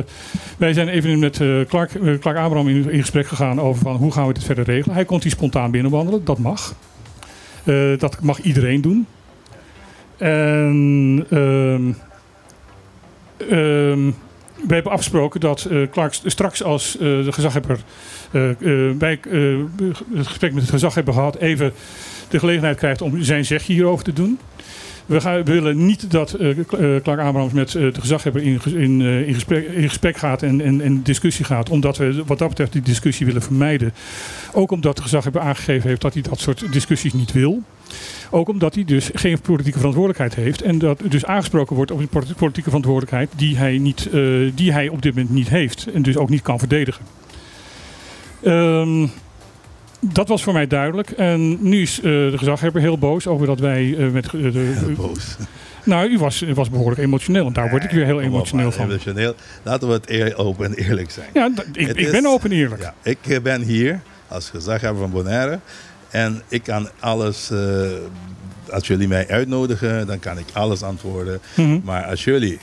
wij 0.59 0.73
zijn 0.73 0.89
even 0.89 1.19
met 1.19 1.41
eh, 1.41 1.61
Clark, 1.69 1.95
eh, 1.95 2.19
Clark 2.19 2.37
Abraham 2.37 2.69
in, 2.69 3.01
gesprek 3.01 3.27
gegaan 3.27 3.61
over 3.61 3.83
van 3.83 3.97
hoe 3.97 4.13
gaan 4.13 4.27
we 4.27 4.33
dit 4.33 4.45
verder 4.45 4.65
regelen. 4.65 4.95
Hij 4.95 5.05
kon 5.05 5.23
hier 5.23 5.31
spontaan 5.31 5.71
binnenwandelen, 5.71 6.25
dat 6.25 6.39
mag. 6.39 6.75
Eh, 7.65 7.99
dat 7.99 8.23
mag 8.23 8.41
iedereen 8.41 8.81
doen. 8.81 9.07
En 10.17 11.27
ehm, 11.31 11.93
ehm, 13.51 14.11
we 14.67 14.75
hebben 14.75 14.93
afgesproken 14.93 15.41
dat 15.41 15.65
eh, 15.65 15.83
Clark 15.91 16.13
st- 16.15 16.23
straks 16.27 16.63
als 16.63 16.95
eh, 16.95 17.01
de 17.01 17.33
gezaghebber 17.33 17.79
eh, 18.31 18.51
bij 18.95 19.21
het 20.15 20.27
gesprek 20.27 20.53
met 20.53 20.63
het 20.63 20.71
gezaghebber 20.71 21.15
gehad 21.15 21.37
even 21.37 21.73
de 22.29 22.39
gelegenheid 22.39 22.77
krijgt 22.77 23.03
om 23.03 23.23
zijn 23.23 23.45
zegje 23.45 23.73
hierover 23.73 24.05
te 24.05 24.13
doen. 24.13 24.39
We, 25.07 25.43
willen 25.45 25.87
niet 25.87 26.11
dat 26.11 26.33
eh, 26.33 26.57
Clark 27.03 27.21
Abrahams 27.21 27.53
met 27.53 27.75
eh, 27.75 27.93
de 27.93 28.01
gezaghebber 28.01 28.43
in, 28.43 28.61
in, 28.65 29.01
in, 29.01 29.35
gesprek, 29.35 29.69
in 29.69 30.15
gaat 30.15 30.43
en, 30.43 30.81
en, 30.81 31.03
discussie 31.03 31.45
gaat. 31.45 31.71
Omdat 31.71 31.97
we 31.97 32.23
wat 32.27 32.39
dat 32.39 32.49
betreft 32.49 32.73
die 32.73 32.83
discussie 32.83 33.27
willen 33.27 33.43
vermijden. 33.43 33.93
Ook 34.53 34.71
omdat 34.71 34.97
de 34.97 35.03
gezaghebber 35.03 35.41
aangegeven 35.41 35.89
heeft 35.89 36.01
dat 36.01 36.13
hij 36.13 36.23
dat 36.23 36.41
soort 36.41 36.73
discussies 36.73 37.13
niet 37.13 37.33
wil. 37.33 37.63
Ook 38.31 38.49
omdat 38.49 38.75
hij 38.75 38.85
dus 38.85 39.11
geen 39.15 39.41
politieke 39.41 39.79
verantwoordelijkheid 39.79 40.35
heeft. 40.35 40.63
En 40.63 40.79
dat 40.79 41.01
dus 41.09 41.25
aangesproken 41.25 41.77
wordt 41.77 41.91
op 41.91 41.99
een 41.99 42.09
politi- 42.09 42.35
politieke 42.35 42.69
verantwoordelijkheid 42.69 43.31
die 43.37 43.57
hij, 43.57 43.79
niet, 43.79 44.09
die 44.55 44.73
hij 44.73 44.89
op 44.89 45.03
dit 45.03 45.15
moment 45.15 45.35
niet 45.35 45.49
heeft. 45.49 45.87
En 45.95 46.03
dus 46.03 46.17
ook 46.17 46.29
niet 46.29 46.43
kan 46.43 46.59
verdedigen. 46.59 47.05
Ehm, 48.43 49.07
dat 50.01 50.29
was 50.29 50.43
voor 50.43 50.53
mij 50.53 50.67
duidelijk. 50.67 51.11
En 51.11 51.69
nu 51.69 51.83
is 51.83 51.97
eh, 51.99 52.03
de 52.03 52.33
gezaghebber 52.37 52.81
heel 52.83 52.99
boos 52.99 53.27
over 53.27 53.47
dat 53.47 53.61
wij 53.61 53.97
eh, 53.99 54.09
met. 54.11 54.25
eh, 54.27 54.33
de, 54.33 54.93
Boos. 54.97 55.37
nou, 55.85 56.09
u 56.11 56.19
was, 56.19 56.45
was 56.55 56.71
behoorlijk 56.71 57.01
emotioneel. 57.01 57.47
En 57.47 57.53
daar 57.53 57.71
word 57.71 57.85
ik 57.85 57.91
weer 57.91 58.05
heel 58.05 58.21
emotioneel 58.21 58.73
van. 58.73 58.85
emotioneel. 58.91 59.35
Laten 59.63 59.89
we 59.89 59.95
het 59.95 60.11
eer- 60.11 60.37
open 60.37 60.67
en 60.67 60.75
eerlijk 60.75 61.11
zijn. 61.11 61.27
Ja, 61.35 61.51
ik, 61.73 61.89
ik 61.89 61.97
is- 61.97 62.11
ben 62.11 62.27
open 62.27 62.51
en 62.51 62.57
eerlijk. 62.57 62.83
Ja, 62.83 62.95
ik 63.03 63.43
ben 63.43 63.63
hier 63.63 64.01
als 64.29 64.51
gezaghebber 64.51 65.01
van 65.01 65.11
Bonaire. 65.11 65.59
En 66.11 66.43
ik 66.49 66.63
kan 66.63 66.89
alles, 67.01 67.51
als 68.71 68.87
jullie 68.87 69.09
mij 69.09 69.29
uitnodigen, 69.29 70.07
dan 70.07 70.19
kan 70.19 70.39
ik 70.39 70.45
alles 70.53 70.83
antwoorden. 70.83 71.41
Mhm. 71.57 71.79
Maar 71.85 72.05
als 72.05 72.25
jullie 72.25 72.59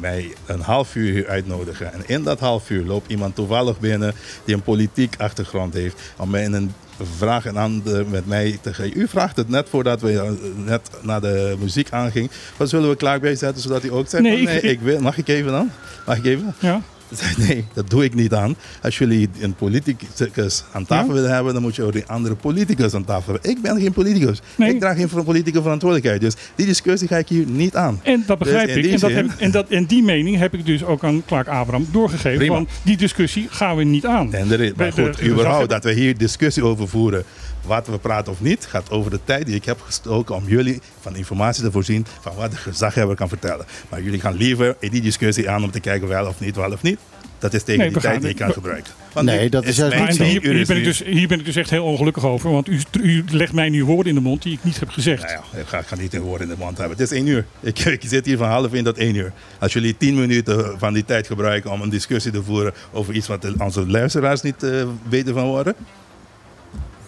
mij 0.00 0.34
een 0.46 0.60
half 0.60 0.94
uur 0.94 1.12
hier 1.12 1.28
uitnodigen. 1.28 1.92
En 1.92 2.02
in 2.06 2.22
dat 2.22 2.40
half 2.40 2.70
uur 2.70 2.84
loopt 2.84 3.10
iemand 3.10 3.34
toevallig 3.34 3.80
binnen 3.80 4.14
die 4.44 4.54
een 4.54 4.62
politiek 4.62 5.14
achtergrond 5.18 5.74
heeft. 5.74 6.00
Om 6.16 6.30
mij 6.30 6.42
in 6.42 6.52
een 6.52 6.72
vraag 7.16 7.46
en 7.46 7.56
ander 7.56 8.06
met 8.06 8.26
mij 8.26 8.58
te 8.62 8.74
geven. 8.74 9.00
U 9.00 9.08
vraagt 9.08 9.36
het 9.36 9.48
net 9.48 9.68
voordat 9.68 10.00
we 10.00 10.12
eh, 10.18 10.30
net 10.64 10.90
naar 11.02 11.20
de 11.20 11.56
muziek 11.60 11.90
aanging. 11.90 12.30
Wat 12.56 12.68
zullen 12.68 12.88
we 12.88 12.96
klaar 12.96 13.20
bij 13.20 13.34
zetten 13.34 13.62
zodat 13.62 13.84
u 13.84 13.92
ook 13.92 14.08
zegt? 14.08 14.22
Nee, 14.22 14.42
nee 14.44 14.56
ik- 14.60 14.70
ik 14.76 14.80
wil. 14.80 15.00
Mag 15.00 15.18
ik 15.18 15.28
even 15.28 15.52
dan? 15.52 15.70
Mag 16.06 16.16
ik 16.16 16.24
even? 16.24 16.54
Ja. 16.58 16.80
Nee, 17.48 17.64
dat 17.74 17.90
doe 17.90 18.04
ik 18.04 18.14
niet 18.14 18.34
aan. 18.34 18.56
Als 18.82 18.98
jullie 18.98 19.28
een 19.40 19.54
politicus 19.54 20.64
aan 20.72 20.84
tafel 20.86 21.06
Ja? 21.08 21.12
willen 21.12 21.34
hebben, 21.34 21.52
dan 21.52 21.62
moet 21.62 21.76
je 21.76 21.82
ook 21.82 21.94
een 21.94 22.06
andere 22.08 22.34
politicus 22.34 22.94
aan 22.94 23.04
tafel 23.04 23.32
hebben. 23.32 23.50
Ik 23.50 23.62
ben 23.62 23.80
geen 23.80 23.92
politicus. 23.92 24.40
Nee. 24.56 24.74
Ik 24.74 24.80
draag 24.80 24.96
geen 24.96 25.24
politieke 25.24 25.62
verantwoordelijkheid. 25.62 26.20
Dus 26.20 26.34
die 26.54 26.66
discussie 26.66 27.08
ga 27.08 27.16
ik 27.16 27.28
hier 27.28 27.46
niet 27.46 27.76
aan. 27.76 28.00
En 28.02 28.24
dat 28.26 28.38
begrijp 28.38 28.66
Dus 28.66 28.76
in 28.76 28.82
ik. 28.82 28.84
die 28.84 28.92
En, 28.92 29.00
dat 29.00 29.10
heb 29.10 29.40
en, 29.40 29.50
dat, 29.50 29.68
en 29.68 29.84
die 29.84 30.02
mening 30.02 30.36
heb 30.36 30.54
ik 30.54 30.66
dus 30.66 30.84
ook 30.84 31.04
aan 31.04 31.22
Clark 31.26 31.48
Abraham 31.48 31.86
doorgegeven. 31.90 32.38
Prima. 32.38 32.54
Want 32.54 32.68
die 32.82 32.96
discussie 32.96 33.46
gaan 33.50 33.76
we 33.76 33.84
niet 33.84 34.06
aan. 34.06 34.32
En 34.34 34.52
er 34.52 34.60
is, 34.60 34.72
maar 34.76 34.92
goed, 34.92 35.18
de 35.18 35.28
überhaupt 35.28 35.68
dat 35.68 35.84
we 35.84 35.92
hier 35.92 36.16
discussie 36.18 36.64
over 36.64 36.88
voeren, 36.88 37.24
wat 37.68 37.86
we 37.86 37.98
praten 37.98 38.32
of 38.32 38.40
niet, 38.40 38.66
gaat 38.66 38.90
over 38.90 39.10
de 39.10 39.20
tijd 39.24 39.46
die 39.46 39.54
ik 39.54 39.64
heb 39.64 39.80
gestoken 39.80 40.34
om 40.34 40.44
jullie 40.46 40.80
van 41.00 41.16
informatie 41.16 41.62
te 41.62 41.70
voorzien 41.70 42.06
van 42.20 42.34
wat 42.34 42.50
de 42.50 42.56
gezaghebber 42.56 43.16
kan 43.16 43.28
vertellen. 43.28 43.66
Maar 43.88 44.02
jullie 44.02 44.20
gaan 44.20 44.36
liever 44.36 44.76
in 44.78 44.90
die 44.90 45.00
discussie 45.02 45.50
aan 45.50 45.64
om 45.64 45.70
te 45.70 45.80
kijken 45.80 46.08
wel 46.08 46.26
of 46.26 46.40
niet, 46.40 46.56
wel 46.56 46.72
of 46.72 46.82
niet. 46.82 46.98
Dat 47.38 47.54
is 47.54 47.62
tegen 47.62 47.80
Nee, 47.80 47.90
die 47.90 48.00
tijd 48.00 48.20
die 48.20 48.30
ik 48.30 48.36
kan 48.36 48.52
gebruiken. 48.52 48.92
Want 49.12 49.26
Nee, 49.26 49.50
dat 49.50 49.64
is 49.64 49.76
juist 49.76 49.98
niet 49.98 50.14
zo. 50.14 50.22
hier, 50.22 50.66
ben 50.66 50.76
ik 50.76 50.84
dus, 50.84 51.02
hier 51.04 51.28
ben 51.28 51.38
ik 51.38 51.44
dus 51.44 51.56
echt 51.56 51.70
heel 51.70 51.84
ongelukkig 51.84 52.24
over. 52.24 52.50
Want 52.50 52.68
u, 52.68 52.80
u 53.02 53.24
legt 53.30 53.52
mij 53.52 53.68
nu 53.68 53.84
woorden 53.84 54.06
in 54.06 54.14
de 54.14 54.20
mond 54.20 54.42
die 54.42 54.52
ik 54.52 54.64
niet 54.64 54.80
heb 54.80 54.88
gezegd. 54.88 55.22
Nou 55.22 55.34
ja, 55.52 55.58
ik 55.58 55.66
ga, 55.66 55.78
ik 55.78 55.86
ga 55.86 55.96
niet 55.96 56.14
een 56.14 56.20
woord 56.20 56.40
in 56.40 56.48
de 56.48 56.54
mond 56.58 56.78
hebben. 56.78 56.96
Het 56.96 57.10
is 57.10 57.16
één 57.16 57.26
uur. 57.26 57.44
Ik, 57.60 57.78
ik 57.98 58.02
zit 58.06 58.26
hier 58.26 58.36
van 58.36 58.48
half 58.48 58.72
één 58.72 58.84
tot 58.84 58.98
één 58.98 59.14
uur. 59.14 59.32
Als 59.58 59.72
jullie 59.72 59.96
tien 59.96 60.14
minuten 60.20 60.78
van 60.78 60.92
die 60.92 61.04
tijd 61.04 61.26
gebruiken 61.26 61.70
om 61.70 61.80
een 61.82 61.88
discussie 61.88 62.32
te 62.32 62.42
voeren 62.42 62.72
over 62.92 63.14
iets 63.14 63.26
wat 63.26 63.46
onze 63.58 63.86
luisteraars 63.86 64.42
niet 64.42 64.62
eh, 64.62 64.86
weten 65.08 65.34
van 65.34 65.46
worden, 65.46 65.74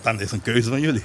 dan 0.03 0.15
is 0.15 0.21
het 0.21 0.33
een 0.33 0.43
keuze 0.43 0.69
van 0.69 0.81
jullie. 0.81 1.03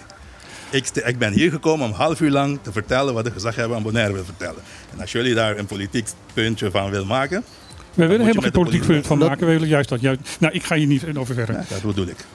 Ik, 0.70 0.90
ik 0.90 1.18
ben 1.18 1.34
hier 1.34 1.52
gekomen 1.52 1.86
om 1.86 1.92
een 1.92 1.98
half 1.98 2.22
uur 2.22 2.32
lang 2.32 2.60
te 2.62 2.72
vertellen 2.72 3.14
wat 3.14 3.24
de 3.26 3.32
gezaghebber 3.32 3.78
aan 3.78 3.84
Bonaire 3.84 4.14
wil 4.14 4.26
vertellen. 4.26 4.62
En 4.94 5.02
als 5.02 5.12
jullie 5.12 5.34
daar 5.34 5.58
een 5.58 5.66
politiek 5.66 6.08
puntje 6.34 6.72
van 6.72 6.90
willen 6.90 7.08
maken, 7.08 7.44
We 7.94 8.06
willen 8.06 8.22
helemaal 8.26 8.44
geen 8.44 8.52
politiek 8.52 8.80
politie- 8.80 8.94
punt 8.94 9.08
van 9.08 9.18
maken. 9.18 9.46
We 9.48 9.54
willen 9.54 9.68
juist 9.68 9.90
dat. 9.90 10.02
Juist, 10.02 10.20
nou, 10.40 10.54
ik 10.54 10.64
ga 10.64 10.76
hier 10.76 10.88
niet 10.88 11.04
over 11.18 11.36
verder. 11.36 11.56
ja, 11.56 11.64
dat 11.70 11.82
bedoel 11.82 12.08
ik. 12.08 12.26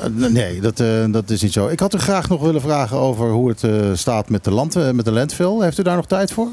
Eh, 0.00 0.06
Nee, 0.30 0.60
dat, 0.60 0.80
eh, 0.80 1.04
dat 1.10 1.30
is 1.30 1.42
niet 1.42 1.52
zo. 1.52 1.68
Ik 1.68 1.80
had 1.80 1.94
u 1.94 1.98
graag 1.98 2.28
nog 2.28 2.40
willen 2.42 2.60
vragen 2.60 2.96
over 2.96 3.30
hoe 3.30 3.48
het 3.48 3.64
eh, 3.64 3.90
staat 3.94 4.28
met 4.28 4.44
de, 4.44 4.50
land, 4.50 4.92
met 4.94 5.04
de 5.04 5.12
landfill. 5.12 5.60
Heeft 5.60 5.78
u 5.78 5.82
daar 5.82 5.96
nog 5.96 6.06
tijd 6.06 6.32
voor? 6.32 6.48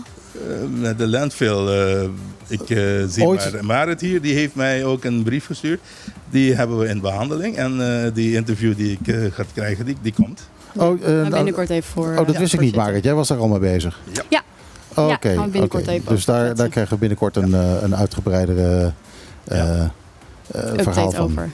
Eh, 0.84 0.90
de 0.98 1.08
landfill, 1.08 1.68
eh, 1.68 2.02
ik 2.48 2.70
eh, 2.70 2.78
zie 3.08 3.24
Ooit- 3.26 3.52
maar, 3.54 3.66
Marit 3.66 4.02
hier, 4.02 4.22
die 4.22 4.34
heeft 4.34 4.56
mij 4.56 4.86
ook 4.86 5.04
een 5.04 5.24
brief 5.24 5.46
gestuurd. 5.46 5.80
Die 6.30 6.56
hebben 6.56 6.78
we 6.80 6.88
in 6.88 7.02
behandeling. 7.02 7.56
En 7.58 8.04
eh, 8.06 8.12
die 8.14 8.36
interview 8.36 8.76
die 8.78 8.98
ik 9.02 9.16
ga 9.34 9.44
krijgen, 9.54 9.86
die, 9.86 9.98
die 10.02 10.14
komt. 10.14 10.50
Oh, 10.76 10.94
eh, 10.94 11.00
Maar 11.08 11.14
nou, 11.16 11.30
binnenkort 11.30 11.70
even 11.70 11.92
voor. 11.92 12.16
oh 12.18 12.26
dat 12.28 12.38
wist 12.38 12.54
ik 12.54 12.60
niet. 12.60 12.76
Marit. 12.76 13.04
Jij 13.04 13.14
was 13.14 13.28
daar 13.28 13.38
al 13.38 13.48
mee 13.48 13.60
bezig. 13.60 14.00
Ja. 14.30 14.42
Oké, 14.96 15.30
Ja, 15.30 15.42
binnenkort 15.48 15.84
oké. 15.84 15.92
even 15.92 16.14
Dus 16.14 16.26
daar, 16.26 16.56
daar 16.56 16.70
krijgen 16.70 16.94
we 16.94 17.00
binnenkort 17.00 17.36
een, 17.36 17.54
eh, 17.54 17.82
een 17.82 17.96
uitgebreidere 17.96 18.92
eh, 19.44 19.80
eh, 19.82 19.90
verhaal 20.76 21.12
van. 21.12 21.24
over. 21.24 21.50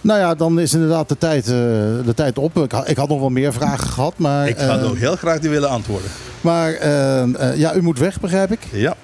Nou 0.00 0.18
ja, 0.20 0.34
dan 0.34 0.60
is 0.60 0.74
inderdaad 0.74 1.08
de 1.08 1.18
tijd, 1.18 1.44
eh, 1.44 1.52
de 2.04 2.12
tijd 2.14 2.38
op. 2.38 2.56
Ik, 2.58 2.72
had- 2.72 2.88
ik 2.88 2.96
had 2.96 3.08
nog 3.08 3.20
wel 3.20 3.28
meer 3.30 3.52
vragen 3.52 3.88
gehad, 3.88 4.14
maar, 4.16 4.48
Ik 4.48 4.58
had 4.58 4.78
eh, 4.82 4.88
ook 4.90 4.96
heel 4.96 5.16
graag 5.16 5.38
die 5.38 5.50
willen 5.50 5.68
antwoorden. 5.68 6.10
maar 6.40 6.72
eh, 6.72 7.56
ja, 7.56 7.74
u 7.74 7.82
moet 7.82 7.98
weg, 7.98 8.20
begrijp 8.20 8.52
ik. 8.52 8.60
Ja, 8.72 8.94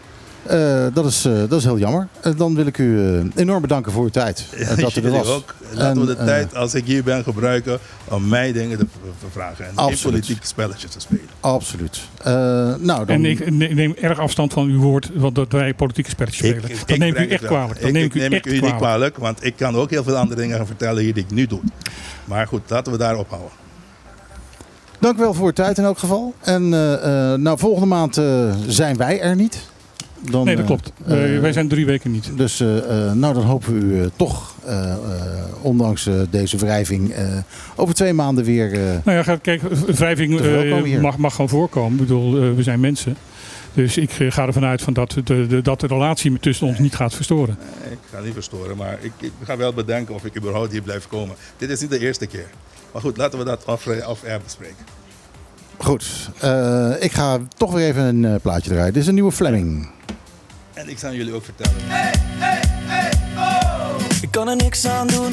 Eh, 0.49 0.86
dat, 0.94 1.05
is, 1.05 1.24
eh, 1.24 1.32
dat 1.49 1.53
is 1.53 1.64
heel 1.64 1.78
jammer. 1.78 2.09
Eh, 2.20 2.32
dan 2.36 2.55
wil 2.55 2.66
ik 2.66 2.78
u 2.78 3.01
eh, 3.18 3.24
enorm 3.34 3.61
bedanken 3.61 3.92
voor 3.92 4.03
uw 4.03 4.09
tijd. 4.11 4.44
dat 4.80 4.97
u 4.97 5.03
er 5.03 5.11
was. 5.11 5.28
ook. 5.28 5.55
Laten 5.72 6.01
we 6.01 6.07
de 6.07 6.24
tijd, 6.24 6.55
als 6.55 6.74
ik 6.74 6.84
hier 6.84 7.03
ben, 7.05 7.22
gebruiken 7.22 7.78
om 8.05 8.28
mij 8.28 8.53
dingen 8.53 8.78
te 8.78 8.86
vragen. 9.32 9.64
En 9.66 9.72
Absoluut. 9.74 10.03
politieke 10.03 10.47
spelletjes 10.47 10.90
te 10.90 11.01
spelen. 11.01 11.24
Absoluut. 11.40 12.01
Eh, 12.22 12.32
nou, 12.78 13.05
dan, 13.07 13.09
En 13.09 13.24
ik 13.24 13.51
ne- 13.51 13.66
neem 13.68 13.94
erg 14.01 14.18
afstand 14.18 14.53
van 14.53 14.66
uw 14.68 14.80
woord 14.80 15.11
want 15.14 15.34
dat 15.34 15.53
wij 15.53 15.74
politieke 15.74 16.11
spelletjes 16.11 16.49
spelen. 16.49 16.76
dat 16.86 16.99
neem 16.99 17.14
ik 17.14 17.28
u 17.28 17.30
echt 17.30 17.44
kwalijk. 17.44 17.80
Dat 17.80 17.88
Ik, 17.88 17.92
neem 17.94 18.05
ik 18.05 18.14
ik 18.14 18.16
u 18.16 18.20
neem 18.20 18.32
echt 18.32 18.47
ik 18.47 18.53
u 18.53 18.55
niet 18.55 18.61
kwalijk. 18.61 18.80
kwalijk, 18.82 19.16
want 19.16 19.44
ik 19.44 19.57
kan 19.57 19.76
ook 19.76 19.90
heel 19.90 20.03
veel 20.05 20.16
andere 20.16 20.40
dingen 20.40 20.57
gaan 20.57 20.66
vertellen 20.66 21.03
hier 21.03 21.14
die 21.14 21.24
ik 21.24 21.30
nu 21.30 21.47
doe. 21.47 21.61
Maar 22.24 22.47
goed, 22.47 22.61
laten 22.68 22.92
we 22.92 22.99
daar 22.99 23.16
ophouden. 23.16 23.51
Dank 24.99 25.16
u 25.16 25.20
wel 25.20 25.34
voor 25.34 25.47
uw 25.47 25.53
tijd 25.53 25.78
in 25.78 25.84
elk 25.84 25.99
geval. 25.99 26.34
En 26.40 26.74
eh, 26.74 27.32
eh, 27.32 27.38
nou, 27.38 27.59
volgende 27.59 27.86
maand 27.86 28.16
eh, 28.16 28.24
zijn 28.66 28.97
wij 28.97 29.20
er 29.20 29.36
niet. 29.36 29.59
Dan, 30.30 30.44
Nee, 30.44 30.54
dat 30.56 30.64
eh, 30.64 30.70
klopt. 30.70 30.92
eh, 31.04 31.08
Wij- 31.08 31.40
wij 31.40 31.52
zijn 31.52 31.68
drie 31.68 31.86
weken 31.86 32.10
niet. 32.10 32.30
Dus 32.36 32.60
eh, 32.60 32.78
eh, 33.08 33.12
nou, 33.12 33.34
dan 33.34 33.42
hopen 33.42 33.72
we 33.74 33.80
u 33.96 34.00
eh, 34.00 34.06
toch, 34.16 34.54
eh, 34.64 34.92
eh, 34.92 34.98
ondanks 35.60 36.06
eh, 36.06 36.14
deze 36.30 36.56
wrijving, 36.56 37.10
eh, 37.12 37.36
over 37.76 37.94
twee 37.94 38.12
maanden 38.12 38.44
weer... 38.44 38.72
eh, 38.72 38.96
Nou 39.04 39.22
ja, 39.26 39.36
kijk, 39.36 39.62
wrijving 39.86 40.40
eh, 40.40 41.00
mag, 41.00 41.16
mag 41.16 41.32
gewoon 41.32 41.48
voorkomen. 41.48 41.92
Ik 41.92 41.98
bedoel, 41.98 42.42
eh, 42.42 42.54
we 42.54 42.62
zijn 42.62 42.80
mensen. 42.80 43.16
Dus 43.74 43.96
ik 43.96 44.10
eh, 44.10 44.30
ga 44.30 44.46
ervan 44.46 44.64
uit 44.64 44.82
van 44.82 44.92
dat, 44.92 45.16
de, 45.24 45.46
de, 45.46 45.62
dat 45.62 45.80
de 45.80 45.86
relatie 45.86 46.38
tussen 46.38 46.66
ons 46.66 46.78
niet 46.78 46.94
gaat 46.94 47.14
verstoren. 47.14 47.58
Nee, 47.82 47.92
Ik 47.92 47.98
ga 48.12 48.20
niet 48.20 48.32
verstoren, 48.34 48.76
maar 48.76 48.98
ik, 49.00 49.12
ik 49.20 49.32
ga 49.44 49.56
wel 49.56 49.72
bedenken 49.72 50.14
of 50.14 50.24
ik 50.24 50.36
überhaupt 50.36 50.72
hier 50.72 50.82
blijf 50.82 51.06
komen. 51.08 51.36
Dit 51.56 51.70
is 51.70 51.80
niet 51.80 51.90
de 51.90 51.98
eerste 51.98 52.26
keer. 52.26 52.46
Maar 52.92 53.02
goed, 53.02 53.16
laten 53.16 53.38
we 53.38 53.44
dat 53.44 53.66
af, 53.66 53.86
af 54.06 54.20
bespreken. 54.44 54.84
Goed, 55.78 56.30
eh, 56.40 56.92
ik 56.98 57.12
ga 57.12 57.38
toch 57.56 57.72
weer 57.72 57.86
even 57.86 58.02
een 58.04 58.24
eh, 58.24 58.40
plaatje 58.42 58.70
draaien. 58.70 58.92
Dit 58.92 59.02
is 59.02 59.08
een 59.08 59.14
nieuwe 59.14 59.32
Fleming. 59.32 59.88
En 60.74 60.88
ik 60.88 60.98
zal 60.98 61.12
jullie 61.12 61.34
ook 61.34 61.44
vertellen. 61.44 61.76
Ik 64.20 64.30
kan 64.30 64.48
er 64.48 64.56
niks 64.56 64.86
aan 64.86 65.06
doen, 65.06 65.32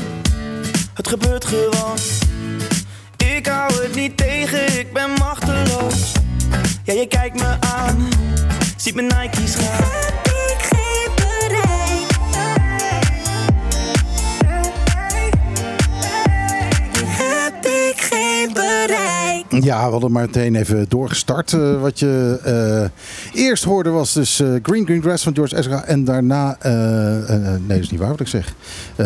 het 0.93 1.07
gebeurt 1.07 1.45
gewoon. 1.45 1.97
Ik 3.17 3.45
hou 3.45 3.73
het 3.83 3.95
niet 3.95 4.17
tegen, 4.17 4.79
ik 4.79 4.93
ben 4.93 5.09
machteloos. 5.09 6.11
Ja, 6.83 6.93
je 6.93 7.07
kijkt 7.07 7.35
me 7.35 7.55
aan, 7.59 8.07
ziet 8.77 8.95
mijn 8.95 9.07
Nike's 9.07 9.55
gaan. 9.55 10.32
Ja, 19.61 19.85
we 19.85 19.91
hadden 19.91 20.11
maar 20.11 20.25
meteen 20.25 20.55
even 20.55 20.85
doorgestart. 20.89 21.53
Eh, 21.53 21.81
wat 21.81 21.99
je 21.99 22.39
eh, 22.43 23.43
eerst 23.43 23.63
hoorde 23.63 23.89
was 23.89 24.13
dus 24.13 24.39
eh, 24.39 24.47
Green 24.63 24.85
Green 24.85 25.01
Grass 25.01 25.23
van 25.23 25.35
George 25.35 25.57
Ezra. 25.57 25.83
En 25.83 26.03
daarna, 26.03 26.57
nee 26.61 27.67
dat 27.67 27.77
is 27.77 27.89
niet 27.89 27.99
waar 27.99 28.09
wat 28.09 28.19
ik 28.19 28.27
zeg. 28.27 28.53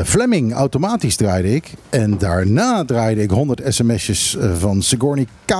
Fleming, 0.05 0.53
automatisch 0.53 1.15
draaide 1.15 1.55
ik. 1.55 1.73
En 1.89 2.17
daarna 2.17 2.85
draaide 2.85 3.21
ik 3.21 3.29
100 3.29 3.61
sms'jes 3.65 4.37
van 4.59 4.81
Sigourney 4.81 5.27
K. 5.45 5.53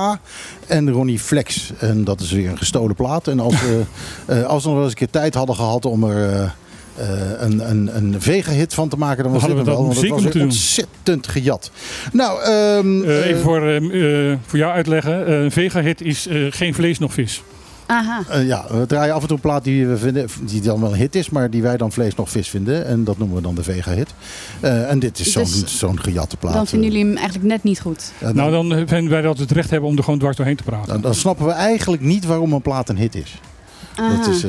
En 0.66 0.90
Ronnie 0.90 1.18
Flex. 1.18 1.72
En 1.78 2.04
dat 2.04 2.20
is 2.20 2.32
weer 2.32 2.50
een 2.50 2.58
gestolen 2.58 2.94
plaat. 2.96 3.28
En 3.28 3.40
als 3.40 3.54
we, 3.60 3.84
als 4.46 4.62
we 4.62 4.68
nog 4.68 4.78
wel 4.78 4.82
eens 4.82 4.92
een 4.92 4.98
keer 4.98 5.10
tijd 5.10 5.34
hadden 5.34 5.56
gehad 5.56 5.84
om 5.84 6.04
er... 6.04 6.54
eh, 6.98 7.08
een, 7.38 7.70
een, 7.70 7.96
een 7.96 8.16
vega-hit 8.18 8.74
van 8.74 8.88
te 8.88 8.96
maken, 8.96 9.22
dan 9.24 9.32
was 9.32 9.42
dit 9.42 9.50
we 9.50 9.56
wel. 9.56 9.64
dat 9.64 9.76
Want 9.76 10.00
het 10.00 10.08
was 10.24 10.32
doen. 10.32 10.42
ontzettend 10.42 11.26
gejat. 11.28 11.70
Nou, 12.12 12.42
ehm, 12.42 13.02
Eh, 13.02 13.18
eh, 13.18 13.26
even 13.26 13.42
voor, 13.42 13.62
eh, 13.68 14.30
eh, 14.32 14.38
voor 14.46 14.58
jou 14.58 14.72
uitleggen. 14.72 15.32
Een 15.32 15.50
vega-hit 15.50 16.00
is 16.00 16.26
eh, 16.26 16.36
geen 16.50 16.74
vlees 16.74 16.98
nog 16.98 17.12
vis. 17.12 17.42
Aha. 17.86 18.22
Eh, 18.28 18.46
ja, 18.46 18.64
we 18.70 18.86
draaien 18.86 19.14
af 19.14 19.20
en 19.22 19.26
toe 19.28 19.36
een 19.36 19.42
plaat 19.42 19.64
die 19.64 19.86
we 19.86 19.96
vinden, 19.96 20.28
die 20.40 20.60
dan 20.60 20.80
wel 20.80 20.90
een 20.92 20.96
hit 20.98 21.14
is, 21.14 21.30
maar 21.30 21.50
die 21.50 21.62
wij 21.62 21.76
dan 21.76 21.92
vlees 21.92 22.14
nog 22.14 22.30
vis 22.30 22.48
vinden. 22.48 22.86
En 22.86 23.04
dat 23.04 23.18
noemen 23.18 23.36
we 23.36 23.42
dan 23.42 23.54
de 23.54 23.62
vega-hit. 23.62 24.14
Eh, 24.60 24.90
en 24.90 24.98
dit 24.98 25.18
is 25.18 25.32
zo'n 25.32 25.42
Dus 25.42 25.78
zo'n 25.78 26.00
gejatte 26.00 26.36
plaat. 26.36 26.54
Dan 26.54 26.66
vinden 26.66 26.88
jullie 26.90 27.04
hem 27.06 27.16
eigenlijk 27.16 27.46
net 27.48 27.62
niet 27.62 27.80
goed. 27.80 28.12
Nou, 28.32 28.50
dan 28.50 28.88
vinden 28.88 29.08
wij 29.10 29.20
dat 29.22 29.36
we 29.36 29.42
het 29.42 29.52
recht 29.52 29.70
hebben 29.70 29.88
om 29.90 29.96
er 29.96 30.04
gewoon 30.04 30.18
dwars 30.18 30.36
doorheen 30.36 30.56
te 30.56 30.62
praten. 30.62 30.88
dan, 30.92 31.00
dan 31.00 31.14
snappen 31.14 31.46
we 31.46 31.52
eigenlijk 31.52 32.02
niet 32.02 32.24
waarom 32.24 32.52
een 32.52 32.62
plaat 32.62 32.88
een 32.88 32.96
hit 32.98 33.14
is. 33.14 33.40
Aha. 33.96 34.16
Dat 34.16 34.26
is 34.34 34.44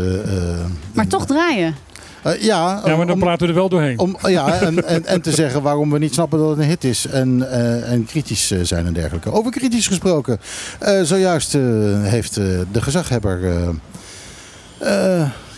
maar 0.93 1.07
toch 1.07 1.25
draaien. 1.25 1.75
Eh, 2.23 2.41
ja, 2.41 2.81
Ja, 2.85 2.95
maar 2.95 3.05
dan 3.05 3.15
om, 3.15 3.19
praten 3.19 3.41
we 3.41 3.53
er 3.53 3.59
wel 3.59 3.69
doorheen. 3.69 3.99
om, 3.99 4.17
ja 4.21 4.59
en, 4.59 4.87
en, 4.87 5.05
en 5.05 5.21
te 5.21 5.31
zeggen 5.31 5.61
waarom 5.61 5.91
we 5.91 5.99
niet 5.99 6.13
snappen 6.13 6.39
dat 6.39 6.49
het 6.49 6.59
een 6.59 6.65
hit 6.65 6.83
is 6.83 7.07
en, 7.07 7.51
eh, 7.51 7.91
en 7.91 8.05
kritisch 8.05 8.51
eh, 8.51 8.59
zijn 8.63 8.85
en 8.85 8.93
dergelijke. 8.93 9.31
Over 9.31 9.51
kritisch 9.51 9.87
gesproken. 9.87 10.39
zojuist 11.03 11.53
heeft 12.01 12.33
de 12.33 12.81
gezaghebber... 12.81 13.39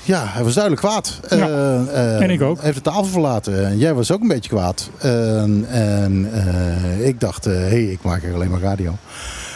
ja, 0.04 0.26
hij 0.28 0.44
was 0.44 0.54
duidelijk 0.54 0.86
kwaad. 0.86 1.20
Ja, 1.30 1.86
en 2.20 2.30
ik 2.30 2.42
ook. 2.42 2.62
Heeft 2.62 2.76
de 2.76 2.82
tafel 2.82 3.06
verlaten. 3.06 3.68
En 3.68 3.78
jij 3.78 3.94
was 3.94 4.12
ook 4.12 4.22
een 4.22 4.28
beetje 4.28 4.50
kwaad. 4.50 4.90
En, 4.98 6.28
ik 7.00 7.20
dacht, 7.20 7.46
hé, 7.46 7.52
hey, 7.52 7.84
ik 7.84 8.00
maak 8.04 8.24
er 8.24 8.34
alleen 8.34 8.50
maar 8.50 8.62
radio. 8.62 8.98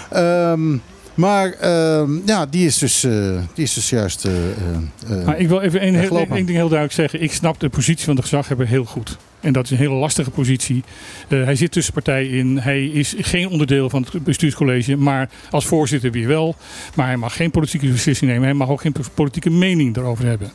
Ehm, 0.10 0.78
maar 1.16 1.52
ehm, 1.52 2.12
ja, 2.26 2.46
die 2.46 2.66
is 2.66 2.78
dus, 2.78 3.04
eh, 3.04 3.38
die 3.54 3.64
is 3.64 3.74
dus 3.74 3.90
juist... 3.90 4.26
eh, 4.26 4.32
eh, 4.50 5.26
Maar 5.26 5.40
ik 5.40 5.48
wil 5.48 5.62
even 5.62 5.80
één 5.80 5.94
heel- 5.96 6.10
één 6.36 6.46
ding 6.46 6.58
heel 6.58 6.70
duidelijk 6.70 6.94
zeggen. 6.94 7.22
Ik 7.22 7.32
snap 7.34 7.60
de 7.60 7.70
positie 7.70 8.06
van 8.06 8.16
de 8.16 8.22
gezaghebber 8.22 8.68
heel 8.68 8.86
goed. 8.86 9.18
En 9.40 9.54
dat 9.54 9.64
is 9.64 9.72
een 9.72 9.78
hele 9.78 9.94
lastige 9.94 10.30
positie. 10.30 10.84
Hij 11.28 11.56
zit 11.56 11.72
tussen 11.72 11.94
partijen 11.94 12.32
in. 12.32 12.58
Hij 12.58 12.86
is 12.86 13.14
geen 13.18 13.48
onderdeel 13.50 13.90
van 13.90 14.06
het 14.12 14.24
bestuurscollege. 14.24 14.96
Maar 14.98 15.30
als 15.52 15.66
voorzitter 15.66 16.12
weer 16.12 16.28
wel. 16.28 16.56
Maar 16.96 17.06
hij 17.08 17.18
mag 17.18 17.36
geen 17.36 17.52
politieke 17.52 17.88
beslissing 17.88 18.32
nemen. 18.32 18.46
Hij 18.48 18.54
mag 18.58 18.70
ook 18.70 18.82
geen 18.82 18.96
politieke 19.14 19.50
mening 19.50 19.94
daarover 19.94 20.26
hebben. 20.26 20.52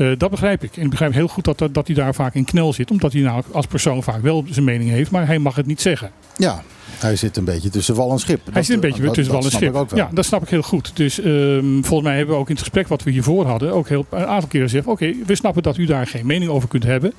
Eh, 0.00 0.08
dat 0.18 0.30
begrijp 0.30 0.62
ik. 0.64 0.76
En 0.76 0.82
ik 0.82 0.90
begrijp 0.90 1.12
heel 1.12 1.28
goed 1.28 1.44
dat, 1.44 1.58
dat, 1.58 1.74
dat 1.74 1.86
hij 1.86 1.96
daar 1.96 2.14
vaak 2.14 2.34
in 2.34 2.44
knel 2.44 2.72
zit. 2.72 2.90
Omdat 2.90 3.12
hij 3.12 3.22
nou 3.22 3.42
als 3.52 3.66
persoon 3.66 4.02
vaak 4.02 4.22
wel 4.22 4.44
zijn 4.50 4.64
mening 4.64 4.90
heeft. 4.90 5.10
Maar 5.10 5.26
hij 5.26 5.38
mag 5.38 5.54
het 5.54 5.66
niet 5.66 5.80
zeggen. 5.80 6.10
Ja, 6.36 6.62
hij 6.98 7.16
zit 7.16 7.36
een 7.36 7.44
beetje 7.44 7.68
tussen 7.68 7.94
wal 7.94 8.10
en 8.10 8.18
schip. 8.18 8.40
Hij 8.52 8.62
zit 8.62 8.74
een 8.74 8.80
beetje 8.80 9.02
dat- 9.02 9.14
tussen 9.14 9.34
wal 9.34 9.44
en 9.44 9.50
schip. 9.50 9.86
Ja, 9.94 10.10
dat 10.12 10.24
snap 10.24 10.42
ik 10.42 10.48
heel 10.48 10.62
goed. 10.62 10.90
Dus 10.94 11.20
ehm, 11.20 11.82
volgens 11.82 12.02
mij 12.02 12.16
hebben 12.16 12.34
we 12.34 12.40
ook 12.40 12.48
in 12.48 12.54
het 12.54 12.62
gesprek 12.62 12.88
wat 12.88 13.02
we 13.02 13.10
hiervoor 13.10 13.46
hadden... 13.46 13.72
ook 13.72 13.88
heel, 13.88 14.06
een 14.10 14.26
aantal 14.26 14.48
keren 14.48 14.68
gezegd... 14.68 14.86
oké, 14.86 15.14
we 15.26 15.34
snappen 15.34 15.62
dat 15.62 15.76
u 15.76 15.84
daar 15.84 16.06
geen 16.06 16.26
mening 16.26 16.50
over 16.50 16.68
kunt 16.68 16.84
hebben. 16.84 17.12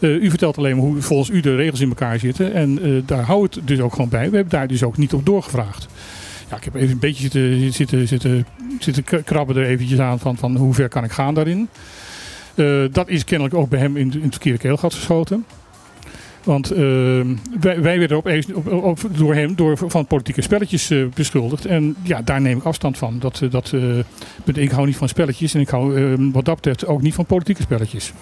Eh, 0.00 0.10
u 0.10 0.28
vertelt 0.28 0.58
alleen 0.58 0.76
maar 0.76 0.84
hoe 0.84 1.02
volgens 1.02 1.28
u 1.30 1.40
de 1.40 1.56
regels 1.56 1.80
in 1.80 1.88
elkaar 1.88 2.18
zitten. 2.18 2.52
En 2.52 2.82
eh, 2.82 2.90
daar 3.06 3.24
houdt 3.24 3.54
het 3.54 3.66
dus 3.66 3.80
ook 3.80 3.92
gewoon 3.92 4.08
bij. 4.08 4.30
We 4.30 4.36
hebben 4.36 4.58
daar 4.58 4.66
dus 4.66 4.82
ook 4.82 4.96
niet 4.96 5.12
op 5.12 5.26
doorgevraagd. 5.26 5.86
Ja, 6.50 6.56
ik 6.56 6.64
heb 6.64 6.74
even 6.74 6.90
een 6.90 6.98
beetje 6.98 7.22
zitten, 7.22 7.72
zitten, 7.72 8.08
zitten, 8.08 8.46
zitten 8.78 9.24
krabben 9.24 9.56
er 9.56 9.64
eventjes 9.66 9.98
aan... 9.98 10.18
van, 10.18 10.36
van 10.36 10.56
hoe 10.56 10.74
ver 10.74 10.88
kan 10.88 11.04
ik 11.04 11.12
gaan 11.12 11.34
daarin. 11.34 11.68
Eh, 12.54 12.82
dat 12.92 13.08
is 13.08 13.24
kennelijk 13.24 13.56
ook 13.56 13.68
bij 13.68 13.78
hem 13.78 13.96
in, 13.96 14.12
in 14.14 14.22
het 14.22 14.30
verkeerde 14.32 14.58
keelgat 14.58 14.94
geschoten. 14.94 15.44
Want 16.44 16.70
ehm, 16.70 17.26
wij, 17.60 17.80
wij 17.80 17.98
werden 17.98 18.16
op, 18.16 18.26
op, 18.54 18.72
op- 18.84 18.98
door 19.16 19.34
hem 19.34 19.54
door, 19.54 19.78
van 19.86 20.06
politieke 20.06 20.42
spelletjes 20.42 20.90
eh, 20.90 21.04
beschuldigd. 21.14 21.66
En 21.66 21.96
ja, 22.02 22.22
daar 22.22 22.40
neem 22.40 22.56
ik 22.58 22.64
afstand 22.64 22.98
van. 22.98 23.16
Dat, 23.18 23.40
eh, 23.42 23.50
dat, 23.50 23.72
eh, 24.44 24.62
ik 24.62 24.70
hou 24.70 24.86
niet 24.86 24.96
van 24.96 25.08
spelletjes 25.08 25.54
en 25.54 25.60
ik 25.60 25.68
hou 25.68 26.16
wat 26.32 26.44
dat 26.44 26.54
betreft 26.54 26.86
ook 26.86 27.02
niet 27.02 27.14
van 27.14 27.26
politieke 27.26 27.62
spelletjes. 27.62 28.12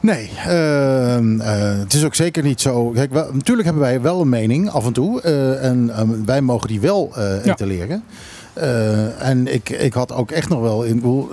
Nee, 0.00 0.30
ehm, 0.46 1.40
eh, 1.40 1.78
het 1.78 1.94
is 1.94 2.04
ook 2.04 2.14
zeker 2.14 2.42
niet 2.42 2.60
zo. 2.60 2.88
Kijk, 2.90 3.12
wel- 3.12 3.30
natuurlijk 3.32 3.64
hebben 3.68 3.82
wij 3.86 4.00
wel 4.00 4.20
een 4.20 4.28
mening 4.28 4.70
af 4.70 4.86
en 4.86 4.92
toe. 4.92 5.20
eh, 5.20 5.64
en 5.64 5.90
ehm, 5.96 6.24
wij 6.24 6.40
mogen 6.40 6.68
die 6.68 6.80
wel 6.80 7.10
eh 7.16 7.44
Ja. 7.44 7.54
Eh, 8.56 9.28
en 9.28 9.54
ik, 9.54 9.68
ik 9.68 9.92
had 9.92 10.12
ook 10.12 10.30
echt 10.30 10.48
nog 10.48 10.60
wel, 10.60 10.82
in, 10.82 10.94
bedoel, 10.94 11.28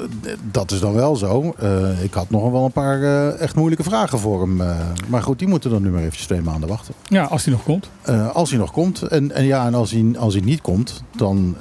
dat 0.51 0.71
is 0.71 0.80
dan 0.80 0.93
wel 0.93 1.15
zo. 1.15 1.53
Eh, 1.59 2.03
ik 2.03 2.13
had 2.13 2.30
nog 2.30 2.51
wel 2.51 2.65
een 2.65 2.71
paar 2.71 3.01
eh, 3.01 3.39
echt 3.39 3.55
moeilijke 3.55 3.84
vragen 3.84 4.19
voor 4.19 4.41
hem. 4.41 4.61
maar 5.07 5.24
goed, 5.24 5.39
die 5.39 5.47
moeten 5.47 5.69
dan 5.69 5.82
nu 5.82 5.89
maar 5.89 6.01
eventjes 6.01 6.26
twee 6.26 6.41
maanden 6.41 6.69
wachten. 6.69 6.93
Ja, 7.07 7.24
als 7.24 7.43
die 7.43 7.53
nog 7.53 7.63
komt. 7.63 7.89
Als 8.34 8.49
hij 8.49 8.59
nog 8.59 8.71
komt. 8.71 9.01
En, 9.01 9.32
en 9.32 9.45
ja, 9.45 9.65
en 9.65 9.74
als 9.74 9.91
hij, 9.91 10.13
als 10.17 10.34
hij 10.34 10.43
niet 10.43 10.61
komt, 10.61 11.03
dan, 11.15 11.55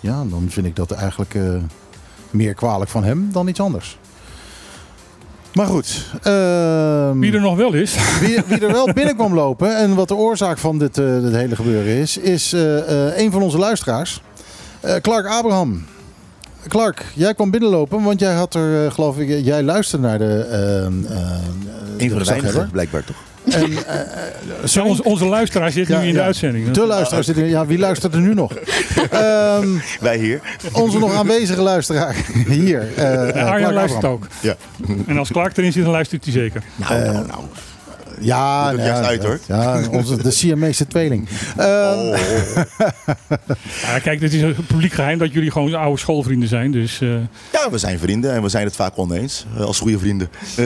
ja, 0.00 0.24
dan 0.30 0.46
vind 0.48 0.66
ik 0.66 0.76
dat 0.76 0.90
eigenlijk 0.90 1.38
meer 2.30 2.54
kwalijk 2.54 2.90
van 2.90 3.04
hem 3.04 3.28
dan 3.32 3.48
iets 3.48 3.60
anders. 3.60 3.98
Maar 5.54 5.66
goed. 5.66 6.06
ehm, 6.22 7.18
Wie 7.18 7.32
er 7.32 7.40
nog 7.40 7.56
wel 7.56 7.72
is. 7.72 7.96
wie, 8.20 8.42
wie 8.46 8.60
er 8.60 8.72
wel 8.72 8.92
binnen 8.92 9.14
kwam 9.14 9.34
lopen 9.34 9.76
en 9.76 9.94
wat 9.94 10.08
de 10.08 10.14
oorzaak 10.14 10.58
van 10.58 10.78
dit, 10.78 10.98
eh, 10.98 11.20
dit 11.20 11.34
hele 11.34 11.56
gebeuren 11.56 11.92
is, 11.92 12.16
is 12.16 12.52
een 13.16 13.30
van 13.30 13.42
onze 13.42 13.58
luisteraars, 13.58 14.22
Clark 15.02 15.26
Abraham. 15.26 15.84
Clark, 16.68 17.04
jij 17.14 17.34
kwam 17.34 17.50
binnenlopen, 17.50 18.02
want 18.02 18.20
jij 18.20 18.32
had 18.34 18.54
er, 18.54 18.84
eh, 18.86 18.92
geloof 18.92 19.18
ik, 19.18 19.44
jij 19.44 19.62
luisterde 19.62 20.06
naar 20.06 20.18
de. 20.18 20.46
eh, 20.50 20.86
eh, 20.86 20.92
Een 21.98 22.10
van 22.10 22.18
de 22.18 22.24
weinigen, 22.24 22.68
blijkbaar 22.70 23.04
toch? 23.04 23.16
En, 23.50 23.70
eh, 23.86 24.00
eh, 24.76 24.84
onze, 24.84 25.04
onze 25.04 25.24
luisteraar 25.24 25.70
zit 25.72 25.88
Ja, 25.88 26.00
nu 26.00 26.06
in 26.06 26.12
de 26.12 26.18
ja. 26.18 26.24
uitzending. 26.24 26.70
de 26.70 26.86
luisteraar 26.86 27.24
zit 27.24 27.36
er- 27.36 27.44
Ja, 27.46 27.66
wie 27.66 27.78
luistert 27.78 28.14
er 28.14 28.20
nu 28.20 28.34
nog? 28.34 28.52
Ehm, 29.10 29.68
Wij 30.00 30.16
hier. 30.18 30.40
onze 30.72 30.98
nog 30.98 31.14
aanwezige 31.14 31.60
luisteraar 31.62 32.16
hier. 32.46 32.80
eh, 32.96 33.12
eh, 33.14 33.20
En 33.26 33.32
Clark 33.32 33.48
Arjan 33.48 33.72
luistert 33.72 34.04
Abraham. 34.04 34.22
ook. 34.22 34.26
Ja. 34.40 34.56
En 35.06 35.18
als 35.18 35.30
Clark 35.30 35.56
erin 35.56 35.72
zit, 35.72 35.82
dan 35.82 35.92
luistert 35.92 36.24
hij 36.24 36.32
zeker. 36.32 36.62
Nou, 36.76 37.00
nou, 37.04 37.12
nou. 37.26 37.40
Ja, 38.20 38.70
ja, 38.70 38.76
juist 38.84 39.02
uit, 39.08 39.24
hoor. 39.24 39.38
Ja, 39.46 39.80
onze, 39.90 40.22
de 40.22 40.30
Siamese 40.30 40.86
tweeling. 40.86 41.28
Ehm, 41.56 41.66
Oh. 41.98 42.16
Ja, 43.82 43.98
kijk, 43.98 44.20
het 44.20 44.32
is 44.32 44.42
een 44.42 44.54
publiek 44.66 44.92
geheim 44.92 45.18
dat 45.18 45.32
jullie 45.32 45.50
gewoon 45.50 45.74
oude 45.74 45.98
schoolvrienden 45.98 46.48
zijn. 46.48 46.70
Dus 46.70 47.00
eh, 47.00 47.08
Ja, 47.52 47.70
we 47.70 47.78
zijn 47.78 47.98
vrienden 47.98 48.32
en 48.32 48.42
we 48.42 48.48
zijn 48.48 48.64
het 48.64 48.76
vaak 48.76 48.98
oneens. 48.98 49.46
eh, 49.56 49.60
Als 49.64 49.78
goede 49.80 49.98
vrienden. 49.98 50.28
Eh, 50.56 50.64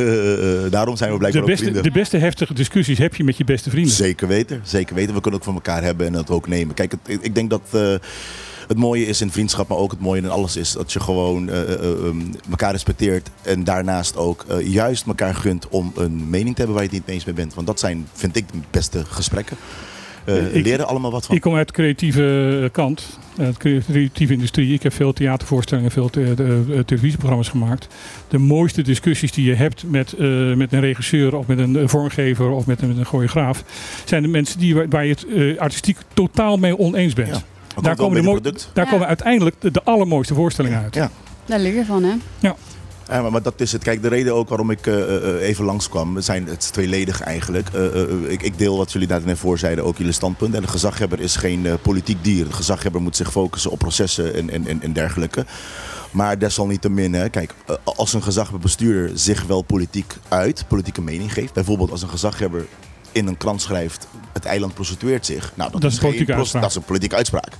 daarom 0.70 0.96
zijn 0.96 1.08
we 1.08 1.14
de, 1.14 1.18
blijkbaar 1.18 1.42
ook 1.42 1.48
beste, 1.48 1.62
vrienden. 1.64 1.82
de 1.82 1.90
beste 1.90 2.16
heftige 2.16 2.54
discussies 2.54 2.98
heb 2.98 3.14
je 3.14 3.24
met 3.24 3.36
je 3.36 3.44
beste 3.44 3.70
vrienden. 3.70 3.92
Zeker 3.92 4.28
weten, 4.28 4.60
zeker 4.64 4.94
weten. 4.94 5.14
We 5.14 5.20
kunnen 5.20 5.40
ook 5.40 5.46
van 5.46 5.54
elkaar 5.54 5.82
hebben 5.82 6.06
en 6.06 6.12
dat 6.12 6.30
ook 6.30 6.48
nemen. 6.48 6.74
Kijk, 6.74 6.92
het, 6.92 7.18
ik 7.20 7.34
denk 7.34 7.50
dat 7.50 7.62
eh, 7.70 7.94
het 8.68 8.76
mooie 8.78 9.06
is 9.06 9.20
in 9.20 9.30
vriendschap, 9.30 9.68
maar 9.68 9.78
ook 9.78 9.90
het 9.90 10.00
mooie 10.00 10.20
in 10.22 10.30
alles 10.30 10.56
is 10.56 10.72
dat 10.72 10.92
je 10.92 11.00
gewoon 11.00 11.48
eh, 11.48 11.62
eh, 11.62 11.72
eh, 11.82 12.14
elkaar 12.50 12.70
respecteert. 12.72 13.30
En 13.42 13.64
daarnaast 13.64 14.16
ook 14.16 14.44
juist 14.64 15.06
elkaar 15.06 15.34
gunt 15.34 15.68
om 15.68 15.92
een 15.96 16.30
mening 16.30 16.54
te 16.54 16.56
hebben 16.62 16.74
waar 16.74 16.84
je 16.84 16.96
het 16.96 17.06
niet 17.06 17.14
eens 17.14 17.24
mee 17.24 17.34
bent. 17.34 17.54
Want 17.54 17.66
dat 17.66 17.80
zijn, 17.80 18.06
vind 18.12 18.36
ik, 18.36 18.44
de 18.52 18.58
beste 18.70 19.04
gesprekken. 19.04 19.56
Eh 20.24 20.54
Ik- 20.54 20.64
leren 20.64 20.86
allemaal 20.86 21.10
wat 21.10 21.26
van. 21.26 21.34
Ik 21.34 21.40
kom 21.40 21.54
uit 21.54 21.66
de 21.66 21.72
creatieve 21.72 22.68
kant, 22.72 23.18
uit 23.38 23.60
de 23.62 23.80
creatieve 23.86 24.32
industrie. 24.32 24.72
Ik 24.74 24.82
heb 24.82 24.92
veel 24.92 25.12
theatervoorstellingen, 25.12 25.90
veel 25.90 26.10
te- 26.10 26.82
televisieprogramma's 26.86 27.48
gemaakt. 27.48 27.88
De 28.28 28.38
mooiste 28.38 28.82
discussies 28.82 29.32
die 29.32 29.44
je 29.44 29.54
hebt 29.54 29.84
met, 29.86 30.14
met 30.56 30.72
een 30.72 30.80
regisseur 30.80 31.34
of 31.36 31.46
met 31.46 31.58
een 31.58 31.88
vormgever 31.88 32.50
of 32.50 32.66
met 32.66 32.82
een, 32.82 32.88
met 32.88 32.96
een 32.96 33.04
choreograaf, 33.04 33.64
zijn 34.04 34.22
de 34.22 34.28
mensen 34.28 34.58
die, 34.58 34.74
waar- 34.74 34.88
waar 34.88 35.04
je 35.06 35.14
het 35.14 35.58
artistiek 35.58 35.96
totaal 36.14 36.56
mee 36.56 36.78
oneens 36.78 37.14
bent. 37.14 37.28
Ja. 37.28 37.42
Komt 37.74 37.86
Daar 37.86 37.96
komen, 37.96 38.22
de 38.22 38.28
product. 38.28 38.70
daar 38.72 38.84
Ja. 38.84 38.90
komen 38.90 39.06
uiteindelijk 39.06 39.56
de, 39.58 39.70
de 39.70 39.82
allermooiste 39.84 40.34
voorstellingen 40.34 40.82
uit. 40.82 40.94
Ja. 40.94 41.10
Daar 41.46 41.58
leer 41.58 41.74
je 41.74 41.84
van, 41.84 42.02
hè? 42.02 42.12
Ja, 42.38 43.22
maar, 43.22 43.30
maar 43.32 43.42
dat 43.42 43.60
is 43.60 43.72
het. 43.72 43.82
Kijk, 43.82 44.02
de 44.02 44.08
reden 44.08 44.34
ook 44.34 44.48
waarom 44.48 44.70
ik 44.70 44.86
eh, 44.86 45.16
eh, 45.16 45.48
even 45.48 45.64
langskwam, 45.64 46.20
zijn 46.20 46.46
het 46.46 46.62
is 46.62 46.70
tweeledig 46.70 47.20
eigenlijk. 47.20 47.68
Eh, 47.68 47.86
eh, 47.86 48.02
eh, 48.02 48.30
ik, 48.30 48.42
ik 48.42 48.58
deel 48.58 48.76
wat 48.76 48.92
jullie 48.92 49.08
daar 49.08 49.20
net 49.24 49.38
voor 49.38 49.58
zeiden, 49.58 49.84
ook 49.84 49.96
jullie 49.96 50.12
standpunt. 50.12 50.54
En 50.54 50.62
de 50.62 50.68
gezaghebber 50.68 51.20
is 51.20 51.36
geen 51.36 51.66
eh, 51.66 51.72
politiek 51.82 52.24
dier. 52.24 52.44
De 52.44 52.52
gezaghebber 52.52 53.02
moet 53.02 53.16
zich 53.16 53.30
focussen 53.30 53.70
op 53.70 53.78
processen 53.78 54.34
en, 54.34 54.50
en, 54.50 54.66
en, 54.66 54.82
en 54.82 54.92
dergelijke. 54.92 55.44
Maar 56.10 56.38
desalniettemin, 56.38 57.12
hè, 57.14 57.28
kijk, 57.28 57.54
als 57.84 58.12
een 58.12 58.22
gezaghebberbestuurder 58.22 59.18
zich 59.18 59.44
wel 59.46 59.62
politiek 59.62 60.14
uit, 60.28 60.64
politieke 60.68 61.02
mening 61.02 61.32
geeft. 61.32 61.52
Bijvoorbeeld 61.52 61.90
als 61.90 62.02
een 62.02 62.08
gezaghebber 62.08 62.66
in 63.12 63.26
een 63.26 63.36
krant 63.36 63.62
schrijft, 63.62 64.06
het 64.32 64.44
eiland 64.44 64.74
prostitueert 64.74 65.26
zich. 65.26 65.52
Nou, 65.54 65.70
Dat 65.70 65.84
is 65.84 65.86
een 65.86 65.92
geen 65.92 66.00
politieke 66.00 66.32
pros- 66.32 66.40
uitspraak. 66.40 66.62
Dat 66.62 66.70
is 66.70 66.76
een 66.76 66.84
politieke 66.84 67.16
uitspraak. 67.16 67.52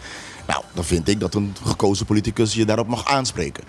Nou, 0.47 0.65
dan 0.75 0.85
vind 0.85 1.09
ik 1.09 1.21
dat 1.21 1.35
een 1.35 1.55
gekozen 1.67 2.07
politicus 2.07 2.55
je 2.55 2.65
daarop 2.65 2.87
mag 2.89 3.07
aanspreken. 3.07 3.65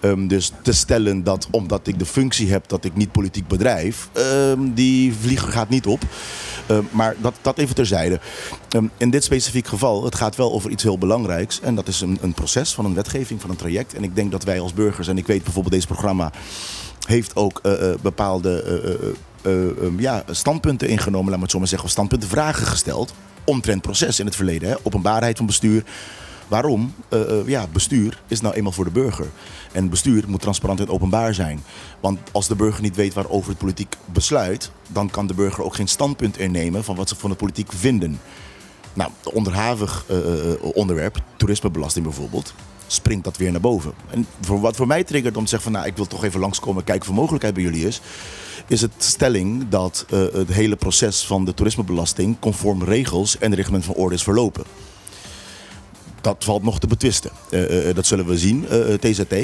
Ehm, 0.00 0.26
dus 0.26 0.52
te 0.62 0.72
stellen 0.72 1.24
dat 1.24 1.48
omdat 1.50 1.86
ik 1.86 1.98
de 1.98 2.06
functie 2.06 2.50
heb 2.50 2.68
dat 2.68 2.84
ik 2.84 2.96
niet 2.96 3.12
politiek 3.12 3.48
bedrijf, 3.48 4.08
ehm, 4.12 4.72
die 4.72 5.14
vlieger 5.20 5.48
gaat 5.48 5.68
niet 5.68 5.86
op. 5.86 6.02
Ehm, 6.66 6.82
maar 6.90 7.16
dat, 7.20 7.34
dat 7.42 7.58
even 7.58 7.74
terzijde. 7.74 8.20
In 8.96 9.10
dit 9.10 9.24
specifiek 9.24 9.66
geval, 9.66 10.04
het 10.04 10.14
gaat 10.14 10.36
wel 10.36 10.52
over 10.52 10.70
iets 10.70 10.82
heel 10.82 10.98
belangrijks. 10.98 11.60
En 11.60 11.74
dat 11.74 11.88
is 11.88 12.00
een, 12.00 12.18
een 12.20 12.34
proces 12.34 12.74
van 12.74 12.84
een 12.84 12.94
wetgeving, 12.94 13.40
van 13.40 13.50
een 13.50 13.56
traject. 13.56 13.94
En 13.94 14.04
ik 14.04 14.14
denk 14.14 14.30
dat 14.30 14.44
wij 14.44 14.60
als 14.60 14.74
burgers, 14.74 15.08
en 15.08 15.18
ik 15.18 15.26
weet 15.26 15.42
bijvoorbeeld 15.42 15.74
deze 15.74 15.86
programma 15.86 16.32
heeft 17.06 17.36
ook 17.36 17.60
eh, 17.62 17.90
eh, 17.90 17.98
bepaalde 18.00 18.62
eh, 18.62 19.08
eh, 19.42 19.52
eh, 19.52 19.86
eh, 19.86 19.98
ja, 19.98 20.24
standpunten 20.30 20.88
ingenomen, 20.88 21.28
laat 21.28 21.36
me 21.36 21.42
het 21.42 21.52
zo 21.52 21.58
maar 21.58 21.68
zeggen, 21.68 21.88
standpunten 21.88 22.28
vragen 22.28 22.66
gesteld 22.66 23.14
omtrent 23.44 23.82
proces 23.82 24.20
in 24.20 24.26
het 24.26 24.36
verleden. 24.36 24.68
Hè? 24.68 24.74
Openbaarheid 24.82 25.36
van 25.36 25.46
bestuur. 25.46 25.84
Waarom? 26.48 26.94
Eh, 27.08 27.38
eh, 27.38 27.48
ja, 27.48 27.66
bestuur 27.72 28.22
is 28.26 28.40
nou 28.40 28.54
eenmaal 28.54 28.72
voor 28.72 28.84
de 28.84 28.90
burger. 28.90 29.26
En 29.72 29.90
bestuur 29.90 30.24
moet 30.26 30.40
transparant 30.40 30.80
en 30.80 30.88
openbaar 30.88 31.34
zijn. 31.34 31.62
Want 32.00 32.18
als 32.32 32.48
de 32.48 32.56
burger 32.56 32.82
niet 32.82 32.96
weet 32.96 33.14
waarover 33.14 33.50
het 33.50 33.58
politiek 33.58 33.96
besluit, 34.04 34.70
dan 34.88 35.10
kan 35.10 35.26
de 35.26 35.34
burger 35.34 35.64
ook 35.64 35.74
geen 35.74 35.88
standpunt 35.88 36.38
innemen 36.38 36.84
van 36.84 36.96
wat 36.96 37.08
ze 37.08 37.16
van 37.16 37.30
de 37.30 37.36
politiek 37.36 37.72
vinden. 37.72 38.20
Nou, 38.94 39.10
onderhavig 39.22 40.04
onderwerp, 40.60 41.22
toerismebelasting 41.36 42.04
bijvoorbeeld, 42.04 42.54
springt 42.86 43.24
dat 43.24 43.36
weer 43.36 43.50
naar 43.50 43.60
boven. 43.60 43.92
En 44.10 44.26
voor, 44.40 44.60
wat 44.60 44.76
voor 44.76 44.86
mij 44.86 45.04
triggert 45.04 45.36
om 45.36 45.44
te 45.44 45.50
zeggen 45.50 45.72
van 45.72 45.80
nou, 45.80 45.90
ik 45.90 45.96
wil 45.96 46.06
toch 46.06 46.24
even 46.24 46.40
langskomen 46.40 46.84
kijken 46.84 47.08
er 47.08 47.14
mogelijkheid 47.14 47.54
bij 47.54 47.62
jullie 47.62 47.86
is, 47.86 48.00
is 48.66 48.80
het 48.80 48.92
stelling 48.98 49.68
dat 49.68 50.04
eh, 50.10 50.20
het 50.32 50.52
hele 50.52 50.76
proces 50.76 51.26
van 51.26 51.44
de 51.44 51.54
toerismebelasting 51.54 52.38
conform 52.38 52.84
regels 52.84 53.38
en 53.38 53.54
reglement 53.54 53.84
van 53.84 53.94
orde 53.94 54.14
is 54.14 54.22
verlopen. 54.22 54.64
Dat 56.20 56.44
valt 56.44 56.62
nog 56.62 56.78
te 56.78 56.86
betwisten. 56.86 57.30
Eh, 57.50 57.88
eh, 57.88 57.94
dat 57.94 58.06
zullen 58.06 58.26
we 58.26 58.38
zien. 58.38 58.66
TZT, 59.00 59.34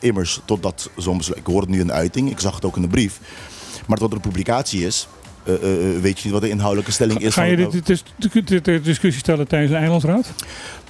immers 0.00 0.40
totdat 0.44 0.90
zo'n 0.96 1.16
besluit. 1.16 1.40
Ik 1.40 1.46
hoor 1.46 1.60
het 1.60 1.70
nu 1.70 1.80
in 1.80 1.86
de 1.86 1.92
uiting, 1.92 2.30
ik 2.30 2.40
zag 2.40 2.54
het 2.54 2.64
ook 2.64 2.76
in 2.76 2.82
de 2.82 2.88
brief. 2.88 3.20
Maar 3.86 3.98
tot 3.98 4.10
er 4.10 4.16
een 4.16 4.22
publicatie 4.22 4.86
is, 4.86 5.08
weet 6.00 6.18
je 6.18 6.24
niet 6.24 6.32
wat 6.32 6.40
de 6.40 6.48
inhoudelijke 6.48 6.92
stelling 6.92 7.20
is. 7.20 7.34
Ga 7.34 7.42
je 7.42 7.56
dit, 7.56 8.84
discussie 8.84 9.22
stellen 9.22 9.48
tijdens 9.48 9.72
een 9.72 9.78
eilandsraad? 9.78 10.32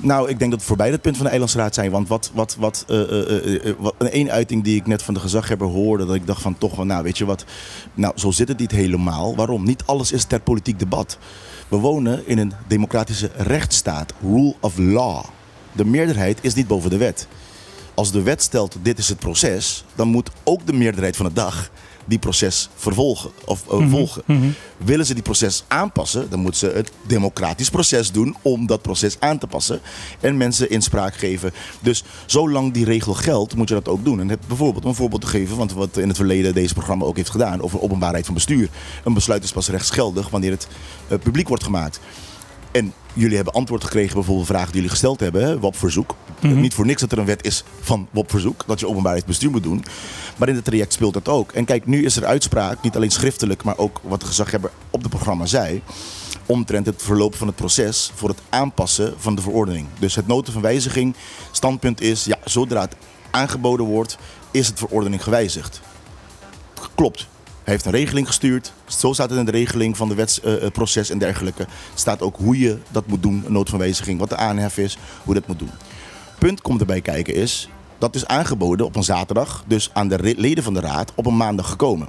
nou, 0.00 0.28
ik 0.28 0.38
denk 0.38 0.50
dat 0.50 0.60
we 0.60 0.66
voorbij 0.66 0.90
het 0.90 1.00
punt 1.00 1.16
van 1.16 1.24
de 1.24 1.30
Eilandsraad 1.30 1.74
zijn. 1.74 1.90
Want 1.90 2.08
wat, 2.08 2.30
wat, 2.34 2.56
wat, 2.58 2.84
eh, 2.88 3.00
eh, 3.00 3.46
eh, 3.46 3.68
eh, 3.68 3.74
wat 3.78 3.94
een 3.98 4.10
één 4.10 4.30
uiting 4.30 4.64
die 4.64 4.76
ik 4.76 4.86
net 4.86 5.02
van 5.02 5.14
de 5.14 5.20
gezaghebber 5.20 5.68
hoorde, 5.68 6.06
dat 6.06 6.14
ik 6.14 6.26
dacht 6.26 6.42
van 6.42 6.58
toch 6.58 6.76
wel, 6.76 6.84
nou 6.84 7.02
weet 7.02 7.18
je 7.18 7.24
wat, 7.24 7.44
nou 7.94 8.18
zo 8.18 8.30
zit 8.30 8.48
het 8.48 8.58
niet 8.58 8.70
helemaal. 8.70 9.36
Waarom? 9.36 9.64
Niet 9.64 9.82
alles 9.86 10.12
is 10.12 10.24
ter 10.24 10.40
politiek 10.40 10.78
debat. 10.78 11.18
We 11.68 11.76
wonen 11.76 12.26
in 12.26 12.38
een 12.38 12.52
democratische 12.66 13.30
rechtsstaat, 13.36 14.12
rule 14.22 14.54
of 14.60 14.78
law. 14.78 15.24
De 15.72 15.84
meerderheid 15.84 16.38
is 16.40 16.54
niet 16.54 16.66
boven 16.66 16.90
de 16.90 16.96
wet. 16.96 17.28
Als 17.94 18.12
de 18.12 18.22
wet 18.22 18.42
stelt 18.42 18.76
dit 18.82 18.98
is 18.98 19.08
het 19.08 19.18
proces, 19.18 19.84
dan 19.94 20.08
moet 20.08 20.30
ook 20.44 20.66
de 20.66 20.72
meerderheid 20.72 21.16
van 21.16 21.26
de 21.26 21.32
dag 21.32 21.70
die 22.08 22.18
proces 22.18 22.68
vervolgen 22.74 23.30
of 23.44 23.62
eh, 23.70 23.78
Mhm, 23.78 23.88
volgen. 23.90 24.22
mhm. 24.26 24.48
Willen 24.76 25.06
ze 25.06 25.14
die 25.14 25.22
proces 25.22 25.64
aanpassen, 25.68 26.30
dan 26.30 26.38
moeten 26.40 26.60
ze 26.60 26.66
het 26.76 26.90
democratisch 27.06 27.70
proces 27.70 28.12
doen 28.12 28.36
om 28.42 28.66
dat 28.66 28.82
proces 28.82 29.16
aan 29.18 29.38
te 29.38 29.46
passen 29.46 29.80
en 30.20 30.36
mensen 30.36 30.70
inspraak 30.70 31.14
geven. 31.16 31.52
Dus 31.80 32.04
zolang 32.26 32.72
die 32.72 32.84
regel 32.84 33.14
geldt, 33.14 33.54
moet 33.56 33.68
je 33.68 33.74
dat 33.74 33.88
ook 33.88 34.04
doen. 34.04 34.20
En 34.20 34.28
het, 34.28 34.46
bijvoorbeeld, 34.46 34.84
om 34.84 34.90
een 34.90 34.96
voorbeeld 34.96 35.20
te 35.20 35.26
geven, 35.26 35.56
want 35.56 35.72
wat 35.72 35.96
in 35.96 36.08
het 36.08 36.16
verleden 36.16 36.54
deze 36.54 36.74
programma 36.74 37.04
ook 37.04 37.16
heeft 37.16 37.30
gedaan 37.30 37.62
over 37.62 37.80
openbaarheid 37.82 38.24
van 38.24 38.34
bestuur. 38.34 38.68
Een 39.04 39.14
besluit 39.14 39.44
is 39.44 39.52
pas 39.52 39.68
rechtsgeldig 39.68 40.28
wanneer 40.30 40.50
het 40.50 40.68
eh, 41.08 41.18
publiek 41.18 41.48
wordt 41.48 41.64
gemaakt. 41.64 42.00
En 42.78 42.92
jullie 43.12 43.36
hebben 43.36 43.54
antwoord 43.54 43.84
gekregen 43.84 44.14
bijvoorbeeld 44.14 44.46
vragen 44.46 44.66
die 44.66 44.74
jullie 44.74 44.90
gesteld 44.90 45.20
hebben, 45.20 45.60
WOP-verzoek. 45.60 46.14
Mhm. 46.40 46.60
Niet 46.60 46.74
voor 46.74 46.86
niks 46.86 47.00
dat 47.00 47.12
er 47.12 47.18
een 47.18 47.24
wet 47.24 47.44
is 47.44 47.64
van 47.80 48.08
WOP-verzoek, 48.10 48.64
dat 48.66 48.80
je 48.80 48.88
openbaarheid 48.88 49.26
bestuur 49.26 49.50
moet 49.50 49.62
doen. 49.62 49.84
Maar 50.36 50.48
in 50.48 50.54
het 50.54 50.64
traject 50.64 50.92
speelt 50.92 51.14
dat 51.14 51.28
ook. 51.28 51.52
En 51.52 51.64
kijk, 51.64 51.86
nu 51.86 52.04
is 52.04 52.16
er 52.16 52.24
uitspraak, 52.24 52.82
niet 52.82 52.96
alleen 52.96 53.10
schriftelijk, 53.10 53.64
maar 53.64 53.78
ook 53.78 54.00
wat 54.02 54.20
de 54.20 54.26
gezaghebber 54.26 54.70
op 54.90 55.00
het 55.00 55.10
programma 55.10 55.46
zei. 55.46 55.82
Omtrent 56.46 56.86
het 56.86 57.02
verloop 57.02 57.34
van 57.34 57.46
het 57.46 57.56
proces 57.56 58.12
voor 58.14 58.28
het 58.28 58.40
aanpassen 58.48 59.14
van 59.18 59.34
de 59.34 59.42
verordening. 59.42 59.86
Dus 59.98 60.14
het 60.14 60.26
noten 60.26 60.52
van 60.52 60.62
wijziging, 60.62 61.14
standpunt 61.50 62.00
is, 62.00 62.24
ja, 62.24 62.38
zodra 62.44 62.80
het 62.80 62.96
aangeboden 63.30 63.86
wordt, 63.86 64.18
is 64.50 64.66
het 64.66 64.78
verordening 64.78 65.22
gewijzigd. 65.22 65.80
Klopt. 66.94 67.28
Heeft 67.68 67.84
een 67.84 67.92
regeling 67.92 68.26
gestuurd. 68.26 68.72
Zo 68.86 69.12
staat 69.12 69.30
het 69.30 69.38
in 69.38 69.44
de 69.44 69.50
regeling 69.50 69.96
van 69.96 70.08
de 70.08 70.14
wetsproces 70.14 71.10
en 71.10 71.18
dergelijke. 71.18 71.66
Staat 71.94 72.22
ook 72.22 72.36
hoe 72.36 72.58
je 72.58 72.78
dat 72.90 73.06
moet 73.06 73.22
doen, 73.22 73.42
een 73.46 73.52
nood 73.52 73.68
van 73.68 73.78
wijziging, 73.78 74.18
wat 74.18 74.28
de 74.28 74.36
aanhef 74.36 74.78
is, 74.78 74.98
hoe 75.24 75.34
dat 75.34 75.46
moet 75.46 75.58
doen. 75.58 75.70
Punt 76.38 76.60
komt 76.60 76.80
erbij 76.80 77.00
kijken 77.00 77.34
is, 77.34 77.68
dat 77.98 78.14
is 78.14 78.26
aangeboden 78.26 78.86
op 78.86 78.96
een 78.96 79.04
zaterdag, 79.04 79.64
dus 79.66 79.90
aan 79.92 80.08
de 80.08 80.34
leden 80.36 80.64
van 80.64 80.74
de 80.74 80.80
raad 80.80 81.12
op 81.14 81.26
een 81.26 81.36
maandag 81.36 81.68
gekomen. 81.68 82.08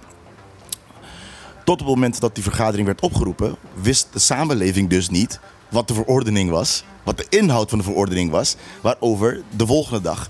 Tot 1.63 1.81
op 1.81 1.87
het 1.87 1.95
moment 1.95 2.19
dat 2.19 2.35
die 2.35 2.43
vergadering 2.43 2.85
werd 2.85 3.01
opgeroepen, 3.01 3.55
wist 3.81 4.07
de 4.11 4.19
samenleving 4.19 4.89
dus 4.89 5.09
niet 5.09 5.39
wat 5.69 5.87
de 5.87 5.93
verordening 5.93 6.49
was, 6.49 6.83
wat 7.03 7.17
de 7.17 7.25
inhoud 7.29 7.69
van 7.69 7.77
de 7.77 7.83
verordening 7.83 8.31
was, 8.31 8.55
waarover 8.81 9.41
de 9.55 9.65
volgende 9.65 10.01
dag 10.01 10.29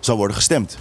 zou 0.00 0.18
worden 0.18 0.36
gestemd. 0.36 0.78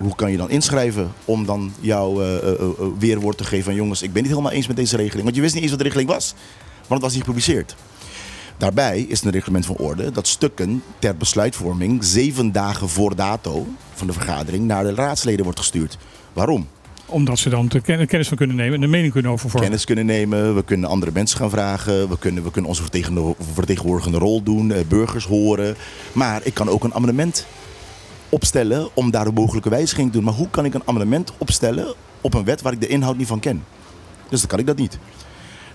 Hoe 0.00 0.14
kan 0.14 0.30
je 0.30 0.36
dan 0.36 0.50
inschrijven 0.50 1.12
om 1.24 1.46
dan 1.46 1.72
jouw 1.80 2.22
eh, 2.22 2.36
eh, 2.36 2.52
eh, 2.52 2.68
weerwoord 2.98 3.36
te 3.36 3.44
geven 3.44 3.64
van 3.64 3.74
jongens, 3.74 4.02
ik 4.02 4.12
ben 4.12 4.22
niet 4.22 4.30
helemaal 4.30 4.52
eens 4.52 4.66
met 4.66 4.76
deze 4.76 4.96
regeling. 4.96 5.22
Want 5.22 5.34
je 5.34 5.40
wist 5.40 5.52
niet 5.54 5.62
eens 5.62 5.72
wat 5.72 5.80
de 5.80 5.86
regeling 5.86 6.10
was, 6.10 6.34
want 6.76 6.90
het 6.90 7.02
was 7.02 7.12
niet 7.12 7.22
gepubliceerd. 7.22 7.76
Daarbij 8.56 9.00
is 9.00 9.22
een 9.22 9.30
reglement 9.30 9.66
van 9.66 9.76
orde 9.76 10.10
dat 10.10 10.26
stukken 10.26 10.82
ter 10.98 11.16
besluitvorming 11.16 12.04
zeven 12.04 12.52
dagen 12.52 12.88
voor 12.88 13.16
dato 13.16 13.66
van 13.94 14.06
de 14.06 14.12
vergadering 14.12 14.66
naar 14.66 14.84
de 14.84 14.94
raadsleden 14.94 15.44
wordt 15.44 15.58
gestuurd. 15.58 15.98
Waarom? 16.32 16.68
Omdat 17.06 17.38
ze 17.38 17.48
dan 17.48 17.68
kennis 18.06 18.28
van 18.28 18.36
kunnen 18.36 18.56
nemen 18.56 18.74
en 18.74 18.82
een 18.82 18.90
mening 18.90 19.12
kunnen 19.12 19.30
overvormen. 19.30 19.68
Kennis 19.68 19.84
kunnen 19.84 20.06
nemen, 20.06 20.54
we 20.54 20.64
kunnen 20.64 20.88
andere 20.90 21.12
mensen 21.12 21.38
gaan 21.38 21.50
vragen, 21.50 22.08
we 22.08 22.18
kunnen, 22.18 22.42
we 22.42 22.50
kunnen 22.50 22.70
onze 22.70 22.82
vertegen- 22.82 23.34
vertegenwoordigende 23.54 24.18
rol 24.18 24.42
doen, 24.42 24.72
burgers 24.88 25.24
horen. 25.24 25.76
Maar 26.12 26.40
ik 26.44 26.54
kan 26.54 26.68
ook 26.68 26.84
een 26.84 26.94
amendement 26.94 27.46
opstellen 28.30 28.88
om 28.94 29.10
daar 29.10 29.26
een 29.26 29.34
mogelijke 29.34 29.68
wijziging 29.68 30.06
te 30.06 30.12
doen. 30.12 30.24
Maar 30.24 30.34
hoe 30.34 30.50
kan 30.50 30.64
ik 30.64 30.74
een 30.74 30.82
amendement 30.84 31.32
opstellen 31.38 31.94
op 32.20 32.34
een 32.34 32.44
wet 32.44 32.62
waar 32.62 32.72
ik 32.72 32.80
de 32.80 32.86
inhoud 32.86 33.16
niet 33.16 33.26
van 33.26 33.40
ken? 33.40 33.64
Dus 34.28 34.40
dan 34.40 34.48
kan 34.48 34.58
ik 34.58 34.66
dat 34.66 34.76
niet. 34.76 34.98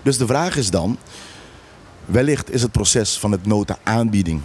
Dus 0.02 0.18
de 0.18 0.26
vraag 0.26 0.56
is 0.56 0.70
dan, 0.70 0.98
wellicht 2.04 2.50
is 2.52 2.62
het 2.62 2.72
proces 2.72 3.18
van 3.18 3.32
het 3.32 3.46
nota 3.46 3.78
aanbieding 3.82 4.40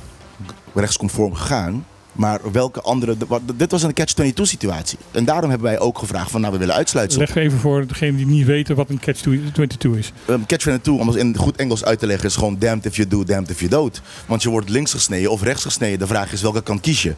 rechtsconform 0.73 1.33
gegaan. 1.33 1.85
Maar 2.11 2.39
welke 2.51 2.81
andere. 2.81 3.15
Dit 3.55 3.71
was 3.71 3.83
een 3.83 3.93
catch-22 3.93 4.41
situatie. 4.41 4.97
En 5.11 5.25
daarom 5.25 5.49
hebben 5.49 5.67
wij 5.67 5.79
ook 5.79 5.97
gevraagd: 5.97 6.31
van 6.31 6.41
nou, 6.41 6.53
we 6.53 6.59
willen 6.59 6.75
uitsluiten. 6.75 7.19
Leg 7.19 7.35
even 7.35 7.59
voor 7.59 7.87
degene 7.87 8.17
die 8.17 8.25
niet 8.25 8.45
weten 8.45 8.75
wat 8.75 8.89
een 8.89 8.99
catch-22 8.99 9.97
is. 9.97 10.11
Ehm, 10.25 10.33
um, 10.33 10.45
catch-22, 10.45 10.81
om 10.83 11.07
het 11.07 11.15
in 11.15 11.37
goed 11.37 11.55
Engels 11.55 11.83
uit 11.83 11.99
te 11.99 12.07
leggen, 12.07 12.27
is 12.27 12.35
gewoon 12.35 12.55
damned 12.59 12.85
if 12.85 12.95
you 12.95 13.07
do, 13.07 13.23
damned 13.23 13.49
if 13.49 13.59
you 13.59 13.71
don't. 13.71 14.01
Want 14.25 14.43
je 14.43 14.49
wordt 14.49 14.69
links 14.69 14.91
gesneden 14.91 15.31
of 15.31 15.41
rechts 15.43 15.63
gesneden. 15.63 15.99
De 15.99 16.07
vraag 16.07 16.31
is 16.31 16.41
welke 16.41 16.63
kant 16.63 16.81
kies 16.81 17.01
je. 17.01 17.13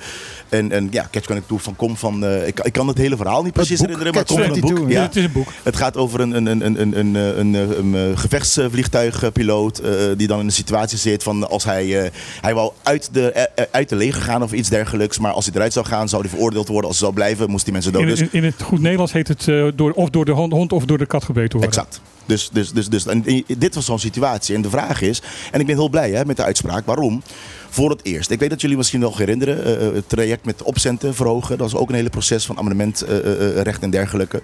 En, 0.49 0.71
en 0.71 0.87
ja, 0.91 1.07
catch-22 1.11 1.41
van 1.47 1.75
kom 1.75 1.97
van. 1.97 2.25
Eh, 2.25 2.47
ik, 2.47 2.59
ik, 2.59 2.73
kan 2.73 2.87
het 2.87 2.97
hele 2.97 3.15
verhaal 3.15 3.43
niet 3.43 3.53
precies 3.53 3.79
herinneren, 3.79 4.13
maar 4.13 4.25
kom 4.25 4.37
van 4.37 4.45
het 4.45 5.15
is 5.15 5.23
een 5.23 5.31
boek. 5.31 5.51
Het 5.63 5.75
gaat 5.75 5.97
over 5.97 6.19
een, 6.19 6.31
een, 6.31 6.45
een, 6.45 6.65
een, 6.65 6.81
een, 6.81 6.97
een, 6.97 7.15
eh, 7.15 7.37
een, 7.37 7.55
eh, 7.55 7.77
een 7.77 8.17
gevechtsvliegtuigpiloot. 8.17 9.81
Die 10.17 10.27
dan 10.27 10.39
in 10.39 10.45
een 10.45 10.51
situatie 10.51 10.97
zit 10.97 11.23
van 11.23 11.49
als 11.49 11.63
hij. 11.63 12.11
Hij 12.41 12.53
wou 12.53 12.71
uit 12.83 13.09
de, 13.11 13.49
uit 13.71 13.89
de 13.89 13.95
leger 13.95 14.21
gaan 14.21 14.43
of 14.43 14.51
iets 14.51 14.69
dergelijks. 14.69 14.82
Maar 15.19 15.31
als 15.31 15.45
hij 15.45 15.55
eruit 15.55 15.73
zou 15.73 15.85
gaan, 15.85 16.09
zou 16.09 16.21
hij 16.21 16.31
veroordeeld 16.31 16.67
worden. 16.67 16.89
Als 16.89 16.99
hij 16.99 17.07
zou 17.07 17.19
blijven, 17.19 17.49
moest 17.49 17.63
die 17.63 17.73
mensen 17.73 17.91
dood. 17.91 18.01
In, 18.01 18.07
Dus 18.07 18.19
in, 18.19 18.29
in 18.31 18.43
het 18.43 18.61
goed 18.61 18.79
Nederlands 18.79 19.11
heet 19.11 19.27
het 19.27 19.47
eh, 19.47 19.67
door, 19.75 19.91
of 19.91 20.09
door 20.09 20.25
de 20.25 20.31
hond, 20.31 20.51
hond 20.51 20.71
of 20.71 20.85
door 20.85 20.97
de 20.97 21.05
kat 21.05 21.23
gebeten 21.23 21.59
worden. 21.59 21.77
Exact. 21.77 22.01
Dus, 22.25 22.49
dus, 22.53 22.71
dus, 22.71 22.87
dus 22.87 23.05
en 23.05 23.43
dit 23.57 23.75
was 23.75 23.85
zo'n 23.85 23.99
situatie. 23.99 24.55
En 24.55 24.61
de 24.61 24.69
vraag 24.69 25.01
is, 25.01 25.21
en 25.51 25.59
ik 25.59 25.65
ben 25.65 25.75
heel 25.75 25.89
blij 25.89 26.11
hè, 26.11 26.25
met 26.25 26.37
de 26.37 26.43
uitspraak, 26.43 26.85
waarom? 26.85 27.21
Voor 27.69 27.89
het 27.89 27.99
eerst. 28.03 28.31
Ik 28.31 28.39
weet 28.39 28.49
dat 28.49 28.61
jullie 28.61 28.77
misschien 28.77 28.99
nog 28.99 29.17
herinneren, 29.17 29.65
eh, 29.65 29.87
eh, 29.87 29.93
het 29.93 30.09
traject 30.09 30.45
met 30.45 30.63
opcenten 30.63 31.15
verhogen. 31.15 31.57
Dat 31.57 31.71
was 31.71 31.81
ook 31.81 31.89
een 31.89 31.95
hele 31.95 32.09
proces 32.09 32.45
van 32.45 32.57
amendementrecht 32.57 33.81
en 33.81 33.89
dergelijke. 33.89 34.41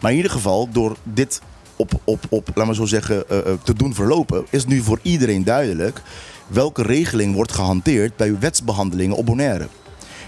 Maar 0.00 0.10
in 0.10 0.16
ieder 0.16 0.32
geval, 0.32 0.68
door 0.72 0.96
dit 1.02 1.40
op, 1.76 1.92
op, 2.04 2.24
op 2.28 2.48
laten 2.54 2.72
we 2.72 2.74
zo 2.74 2.84
zeggen, 2.84 3.24
te 3.62 3.74
doen 3.74 3.94
verlopen, 3.94 4.44
is 4.50 4.66
nu 4.66 4.80
voor 4.80 4.98
iedereen 5.02 5.44
duidelijk 5.44 6.02
welke 6.50 6.82
regeling 6.82 7.34
wordt 7.34 7.52
gehanteerd 7.52 8.16
bij 8.16 8.38
wetsbehandelingen 8.38 9.16
op 9.16 9.26
Bonaire. 9.26 9.68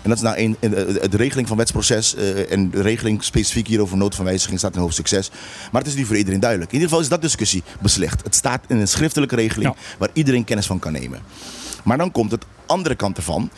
En 0.02 0.08
dat 0.08 0.18
is 0.18 0.24
nou 0.24 0.36
een, 0.38 0.56
de 1.10 1.16
regeling 1.16 1.48
van 1.48 1.56
wetsproces 1.56 2.14
eh, 2.14 2.52
en 2.52 2.70
de 2.70 2.82
regeling 2.82 3.24
specifiek 3.24 3.66
hierover 3.66 3.96
nood 3.96 4.14
van 4.14 4.24
wijziging 4.24 4.58
staat 4.58 4.74
in 4.74 4.80
hoofdstuk 4.80 5.06
6. 5.06 5.30
Maar 5.72 5.80
het 5.82 5.90
is 5.90 5.96
nu 5.96 6.04
voor 6.04 6.16
iedereen 6.16 6.40
duidelijk. 6.40 6.70
In 6.70 6.76
ieder 6.76 6.90
geval 6.90 7.04
is 7.04 7.10
dat 7.10 7.22
discussie 7.22 7.62
beslecht. 7.80 8.24
Het 8.24 8.34
staat 8.34 8.64
in 8.68 8.76
een 8.76 8.88
schriftelijke 8.88 9.36
regeling 9.36 9.74
Ja. 9.74 9.96
waar 9.98 10.10
iedereen 10.12 10.44
kennis 10.44 10.66
van 10.66 10.78
kan 10.78 10.92
nemen. 10.92 11.20
Maar 11.84 11.98
dan 11.98 12.10
komt 12.12 12.30
het 12.30 12.44
andere 12.66 12.94
kant 12.94 13.16
ervan. 13.16 13.50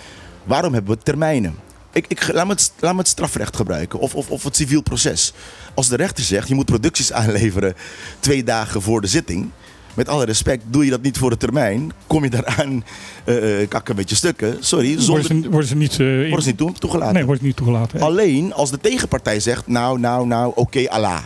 Waarom 0.45 0.73
hebben 0.73 0.97
we 0.97 1.03
termijnen? 1.03 1.55
Ik, 1.93 2.07
ik, 2.09 2.33
laat, 2.33 2.47
me 2.47 2.53
het, 2.53 2.73
laat 2.79 2.93
me 2.93 2.99
het 2.99 3.09
strafrecht 3.09 3.57
gebruiken 3.57 3.99
of, 3.99 4.15
of, 4.15 4.31
of 4.31 4.45
het 4.45 4.57
civiel 4.57 4.83
proces. 4.83 5.33
Als 5.75 5.89
de 5.89 5.97
rechter 5.97 6.25
zegt 6.25 6.49
je 6.49 6.55
moet 6.55 6.65
producties 6.65 7.13
aanleveren 7.13 7.75
twee 8.21 8.45
dagen 8.45 8.83
voor 8.83 9.01
de 9.01 9.07
zitting. 9.07 9.51
Met 9.95 10.09
alle 10.09 10.25
respect, 10.25 10.63
doe 10.67 10.85
je 10.85 10.91
dat 10.91 11.03
niet 11.03 11.19
voor 11.19 11.31
de 11.31 11.37
termijn, 11.37 11.93
kom 12.07 12.25
je 12.25 12.31
daaraan 12.31 12.85
eh 13.25 13.63
eh, 13.63 13.69
kakken 13.69 13.97
met 13.97 14.11
je 14.11 14.17
stukken. 14.17 14.57
Sorry, 14.61 15.01
zonder, 15.01 15.07
Worden 15.27 15.43
ze, 15.43 15.51
worden 15.51 15.69
ze 15.69 15.77
niet, 15.77 15.93
eh, 16.01 16.07
worden 16.07 16.43
ze 16.43 16.49
niet 16.49 16.57
toe- 16.59 16.73
toegelaten. 16.73 17.15
Nee, 17.15 17.25
wordt 17.25 17.41
ze 17.41 17.47
niet 17.47 17.57
toegelaten. 17.57 18.01
Alleen 18.01 18.53
als 18.53 18.71
de 18.71 18.79
tegenpartij 18.81 19.41
zegt, 19.41 19.67
nou, 19.67 19.99
nou, 19.99 20.27
nou, 20.27 20.53
oké, 20.55 20.89
Allah. 20.89 21.19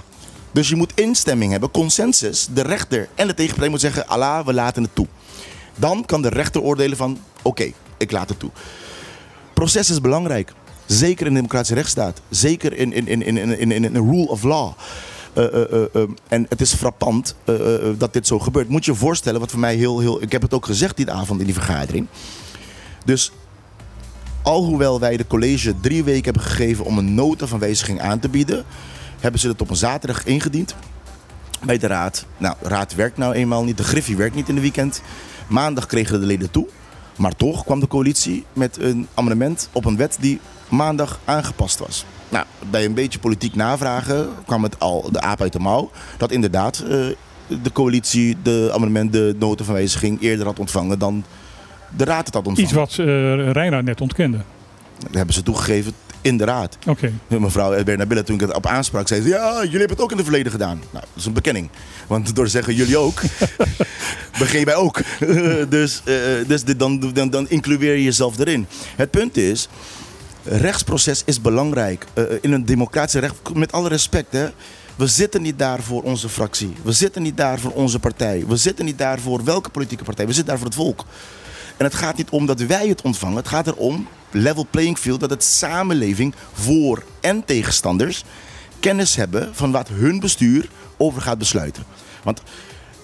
Dus 0.53 0.69
je 0.69 0.77
moet 0.77 0.93
instemming 0.95 1.51
hebben, 1.51 1.71
consensus. 1.71 2.49
De 2.55 2.63
rechter 2.63 3.09
en 3.15 3.27
de 3.27 3.35
tegenpartij 3.35 3.69
moet 3.71 3.81
zeggen, 3.81 4.07
Allah, 4.09 4.47
we 4.47 4.53
laten 4.53 4.83
het 4.83 4.95
toe. 4.95 5.07
Dan 5.77 6.05
kan 6.05 6.23
de 6.23 6.29
rechter 6.29 6.61
oordelen 6.61 6.97
van, 6.97 7.19
oké, 7.43 7.71
ik 7.99 8.11
laat 8.11 8.29
het 8.29 8.39
toe. 8.39 8.51
Proces 9.55 9.91
is 9.91 10.01
belangrijk. 10.01 10.53
Zeker 10.87 11.21
in 11.21 11.27
een 11.27 11.35
democratische 11.35 11.75
rechtsstaat. 11.75 12.21
Zeker 12.29 12.73
in, 12.77 12.93
in, 12.93 13.07
in, 13.09 13.23
in, 13.23 13.37
in, 13.37 13.59
in, 13.59 13.73
in 13.73 13.85
een 13.85 14.11
rule 14.11 14.29
of 14.29 14.43
law. 14.43 14.73
Eh, 15.33 15.45
eh, 15.45 15.73
eh, 15.73 15.85
eh, 15.95 16.09
en 16.29 16.47
het 16.49 16.61
is 16.61 16.75
frappant 16.75 17.37
dat 17.99 18.13
dit 18.13 18.27
zo 18.27 18.39
gebeurt. 18.39 18.69
Moet 18.69 18.85
je 18.85 18.93
je 18.93 18.97
voorstellen, 18.97 19.41
wat 19.41 19.51
voor 19.51 19.61
mij 19.61 19.75
heel, 19.75 20.01
heel... 20.01 20.23
Ik 20.23 20.33
heb 20.33 20.43
het 20.43 20.55
ook 20.55 20.67
gezegd 20.67 20.97
die 20.97 21.11
avond 21.11 21.41
in 21.41 21.47
die 21.47 21.55
vergadering. 21.55 22.07
Dus 23.05 23.33
alhoewel 24.43 25.01
wij 25.01 25.17
de 25.17 25.27
college 25.27 25.75
drie 25.81 26.05
weken 26.05 26.25
hebben 26.25 26.43
gegeven 26.43 26.85
om 26.85 26.99
een 26.99 27.15
nota 27.15 27.47
van 27.47 27.59
wijziging 27.59 28.01
aan 28.01 28.19
te 28.19 28.29
bieden, 28.29 28.65
hebben 29.21 29.41
ze 29.41 29.49
het 29.49 29.61
op 29.61 29.71
een 29.71 29.77
zaterdag 29.77 30.25
ingediend 30.25 30.75
bij 31.65 31.79
de 31.79 31.87
raad. 31.87 32.27
Nou, 32.37 32.55
de 32.63 32.69
raad 32.69 32.95
werkt 32.95 33.17
nou 33.17 33.35
eenmaal 33.35 33.65
niet, 33.65 33.77
de 33.77 33.85
griffie 33.85 34.17
werkt 34.17 34.35
niet 34.35 34.49
in 34.49 34.55
de 34.55 34.61
weekend. 34.61 35.03
Maandag 35.47 35.87
kregen 35.87 36.21
de 36.21 36.27
leden 36.27 36.51
toe, 36.51 36.67
maar 37.17 37.37
toch 37.37 37.65
kwam 37.65 37.81
de 37.81 37.87
coalitie 37.87 38.45
met 38.53 38.79
een 38.79 39.09
amendement 39.15 39.69
op 39.73 39.85
een 39.85 39.97
wet 39.97 40.17
die 40.21 40.41
maandag 40.69 41.21
aangepast 41.25 41.79
was. 41.79 42.05
Nou, 42.29 42.45
bij 42.71 42.85
een 42.85 42.95
beetje 42.95 43.19
politiek 43.19 43.55
navragen 43.55 44.29
kwam 44.47 44.63
het 44.63 44.81
al 44.81 45.09
de 45.13 45.21
aap 45.21 45.41
uit 45.41 45.53
de 45.53 45.59
mouw. 45.59 45.91
Dat 46.17 46.31
inderdaad 46.31 46.79
eh, 46.79 47.07
de 47.63 47.73
coalitie 47.73 48.37
de 48.43 48.71
amendement, 48.75 49.13
de 49.13 49.37
nota 49.39 49.65
van 49.65 49.75
wijziging 49.75 50.21
eerder 50.21 50.47
had 50.47 50.59
ontvangen 50.59 50.99
dan 50.99 51.25
de 51.97 52.05
raad 52.05 52.27
het 52.27 52.35
had 52.35 52.47
ontvangen. 52.47 52.71
Iets 52.71 52.97
wat 52.97 53.07
uh, 53.07 53.51
Reina 53.51 53.81
net 53.81 54.01
ontkende. 54.01 54.39
Dat 54.99 55.15
hebben 55.15 55.35
ze 55.35 55.43
toegegeven 55.43 55.93
in 56.21 56.37
de 56.37 56.45
raad. 56.45 56.79
Oké. 56.87 57.13
Mevrouw 57.27 57.85
Bernabella, 57.85 58.23
toen 58.23 58.35
ik 58.35 58.41
het 58.41 58.55
op 58.55 58.67
aansprak, 58.67 59.09
zei 59.09 59.23
ze... 59.23 59.29
Ja, 59.29 59.55
jullie 59.55 59.79
hebben 59.79 59.97
het 59.97 60.01
ook 60.01 60.11
in 60.11 60.17
het 60.17 60.27
verleden 60.27 60.53
gedaan. 60.53 60.77
Nou, 60.77 61.05
dat 61.05 61.17
is 61.17 61.27
een 61.27 61.33
bekenning. 61.33 61.69
Want 62.07 62.35
door 62.35 62.45
te 62.45 62.51
zeggen 62.51 62.75
jullie 62.75 62.97
ook, 62.97 63.21
begin 64.39 64.59
je 64.59 64.65
bij 64.65 64.75
ook. 64.75 65.01
dus 65.69 66.03
uh, 66.05 66.15
dus 66.47 66.65
dit, 66.65 66.79
dan, 66.79 67.13
dan, 67.13 67.31
dan 67.31 67.49
includeer 67.49 67.95
je 67.95 68.03
jezelf 68.03 68.39
erin. 68.39 68.67
Het 68.97 69.11
punt 69.11 69.37
is, 69.37 69.69
rechtsproces 70.49 71.23
is 71.25 71.41
belangrijk. 71.41 72.07
Uh, 72.15 72.25
in 72.41 72.53
een 72.53 72.65
democratische 72.65 73.19
recht, 73.19 73.55
met 73.55 73.73
alle 73.73 73.89
respect 73.89 74.33
hè... 74.33 74.49
We 74.99 75.07
zitten 75.07 75.43
niet 75.43 75.59
daar 75.59 75.83
voor 75.83 76.03
onze 76.03 76.29
fractie. 76.29 76.75
We 76.83 76.93
zitten 76.93 77.23
niet 77.23 77.37
daar 77.37 77.59
voor 77.59 77.71
onze 77.71 77.99
partij. 77.99 78.45
We 78.47 78.57
zitten 78.57 78.85
niet 78.85 78.99
daar 78.99 79.19
voor 79.19 79.45
welke 79.45 79.71
politieke 79.71 80.05
partij. 80.05 80.27
We 80.27 80.33
zitten 80.33 80.51
daar 80.51 80.59
voor 80.59 80.67
het 80.67 80.77
volk. 80.77 81.05
En 81.77 81.85
het 81.85 81.95
gaat 81.95 82.17
niet 82.17 82.31
om 82.31 82.47
dat 82.47 82.61
wij 82.61 82.89
het 82.89 83.03
ontvangen. 83.03 83.37
Het 83.37 83.49
gaat 83.49 83.67
erom, 83.67 84.09
level 84.31 84.67
playing 84.71 84.99
field, 84.99 85.21
dat 85.21 85.31
het 85.31 85.45
samenleving 85.45 86.35
voor 86.53 87.03
en 87.21 87.45
tegenstanders 87.45 88.25
kennis 88.81 89.17
hebben 89.17 89.55
van 89.55 89.71
wat 89.71 89.89
hun 89.89 90.21
bestuur 90.21 90.69
over 90.97 91.23
gaat 91.23 91.39
besluiten. 91.39 91.85
Want 92.23 92.43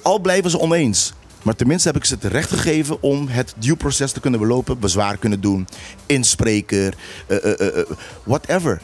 al 0.03 0.19
blijven 0.19 0.51
ze 0.51 0.59
oneens. 0.59 1.13
Maar 1.45 1.57
tenminste 1.57 1.89
heb 1.89 1.97
ik 1.97 2.05
ze 2.05 2.15
het 2.15 2.25
recht 2.25 2.51
gegeven 2.51 3.03
om 3.03 3.29
het 3.29 3.55
due 3.59 3.77
proces 3.77 4.13
te 4.13 4.21
kunnen 4.21 4.41
belopen, 4.41 4.79
bezwaar 4.79 5.17
kunnen 5.17 5.41
doen, 5.41 5.69
inspreker, 6.07 6.95
eh, 7.27 7.79
eh, 7.79 7.87
whatever. 8.25 8.81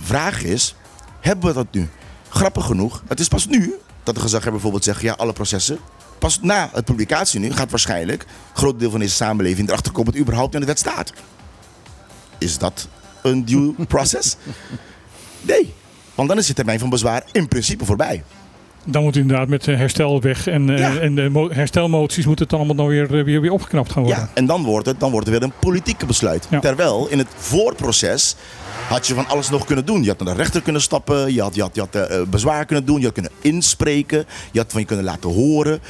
Vraag 0.00 0.42
is, 0.42 0.74
hebben 1.20 1.48
we 1.48 1.54
dat 1.54 1.66
nu? 1.70 1.88
Grappig 2.28 2.64
genoeg, 2.64 3.02
het 3.06 3.20
is 3.20 3.28
pas 3.28 3.46
nu 3.46 3.74
dat 4.02 4.14
de 4.14 4.20
gezaghebber 4.20 4.52
bijvoorbeeld 4.52 4.84
zegt, 4.84 5.00
ja, 5.00 5.12
alle 5.12 5.32
processen. 5.32 5.78
Pas 6.18 6.40
na 6.42 6.70
het 6.72 6.84
publicatie 6.84 7.40
nu 7.40 7.52
gaat 7.52 7.70
waarschijnlijk 7.70 8.22
een 8.22 8.28
groot 8.56 8.78
deel 8.78 8.90
van 8.90 9.00
deze 9.00 9.14
samenleving 9.14 9.68
erachter 9.68 9.92
komen 9.92 10.04
dat 10.04 10.14
het 10.14 10.22
überhaupt 10.22 10.54
in 10.54 10.60
de 10.60 10.66
wet 10.66 10.78
staat. 10.78 11.12
Is 12.38 12.58
dat 12.58 12.88
een 13.22 13.44
due 13.44 13.74
process? 13.88 14.36
Nee, 15.40 15.74
want 16.14 16.28
dan 16.28 16.38
is 16.38 16.46
de 16.46 16.54
termijn 16.54 16.78
van 16.78 16.90
bezwaar 16.90 17.24
in 17.32 17.48
principe 17.48 17.84
voorbij. 17.84 18.24
Dan 18.90 19.02
moet 19.02 19.16
inderdaad 19.16 19.48
met 19.48 19.68
eh, 19.68 19.76
herstel 19.76 20.20
weg. 20.20 20.46
En, 20.46 20.70
eh, 20.70 20.78
Ja. 20.78 20.96
en 20.96 21.14
de 21.14 21.28
mo- 21.28 21.50
herstelmoties 21.50 22.26
moeten 22.26 22.46
het 22.46 22.56
dan 22.58 22.66
allemaal 22.66 22.86
weer, 22.86 23.18
eh, 23.18 23.24
weer, 23.24 23.40
weer 23.40 23.52
opgeknapt 23.52 23.92
gaan 23.92 24.02
worden. 24.02 24.20
Ja, 24.22 24.30
en 24.34 24.46
dan 24.46 24.64
wordt 24.64 24.86
het, 24.86 25.00
dan 25.00 25.10
wordt 25.10 25.26
het 25.26 25.38
weer 25.38 25.44
een 25.48 25.54
politieke 25.60 26.06
besluit. 26.06 26.46
Ja. 26.50 26.60
Terwijl 26.60 27.06
in 27.08 27.18
het 27.18 27.28
voorproces 27.36 28.34
had 28.88 29.06
je 29.06 29.14
van 29.14 29.26
alles 29.28 29.50
nog 29.50 29.64
kunnen 29.64 29.84
doen. 29.86 30.02
Je 30.02 30.08
had 30.08 30.18
naar 30.18 30.34
de 30.34 30.40
rechter 30.42 30.62
kunnen 30.62 30.82
stappen, 30.82 31.34
je 31.34 31.40
had, 31.42 31.54
je 31.54 31.60
had, 31.60 31.70
je 31.74 31.80
had 31.90 32.30
bezwaar 32.30 32.64
kunnen 32.64 32.84
doen, 32.84 32.98
je 32.98 33.04
had 33.04 33.12
kunnen 33.14 33.32
inspreken, 33.40 34.24
je 34.52 34.58
had 34.58 34.72
van 34.72 34.80
je 34.80 34.86
kunnen 34.86 35.04
laten 35.04 35.30
horen. 35.30 35.80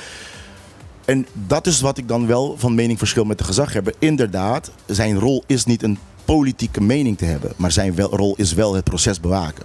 En 1.04 1.26
dat 1.46 1.66
is 1.66 1.80
wat 1.80 1.98
ik 1.98 2.08
dan 2.08 2.26
wel 2.26 2.54
van 2.58 2.74
mening 2.74 2.98
verschil 2.98 3.24
met 3.24 3.38
de 3.38 3.44
gezaghebber. 3.44 3.94
Inderdaad, 3.98 4.70
zijn 4.86 5.18
rol 5.18 5.42
is 5.46 5.64
niet 5.64 5.82
een 5.82 5.98
politieke 6.24 6.80
mening 6.80 7.18
te 7.18 7.24
hebben, 7.24 7.52
maar 7.56 7.72
zijn 7.72 7.94
wel, 7.94 8.08
rol 8.16 8.34
is 8.36 8.52
wel 8.52 8.74
het 8.74 8.84
proces 8.84 9.20
bewaken. 9.20 9.64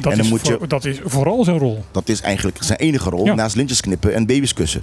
Dat, 0.00 0.12
en 0.12 0.18
dan 0.18 0.26
is 0.26 0.30
moet 0.30 0.46
je- 0.46 0.56
voor- 0.58 0.68
dat 0.68 0.84
is 0.84 0.98
vooral 1.04 1.44
zijn 1.44 1.58
rol. 1.58 1.84
Dat 1.92 2.08
is 2.08 2.20
eigenlijk 2.20 2.56
zijn 2.60 2.78
enige 2.78 3.10
rol, 3.10 3.24
Ja. 3.24 3.34
naast 3.34 3.56
lintjes 3.56 3.80
knippen 3.80 4.14
en 4.14 4.26
baby's 4.26 4.52
kussen. 4.52 4.82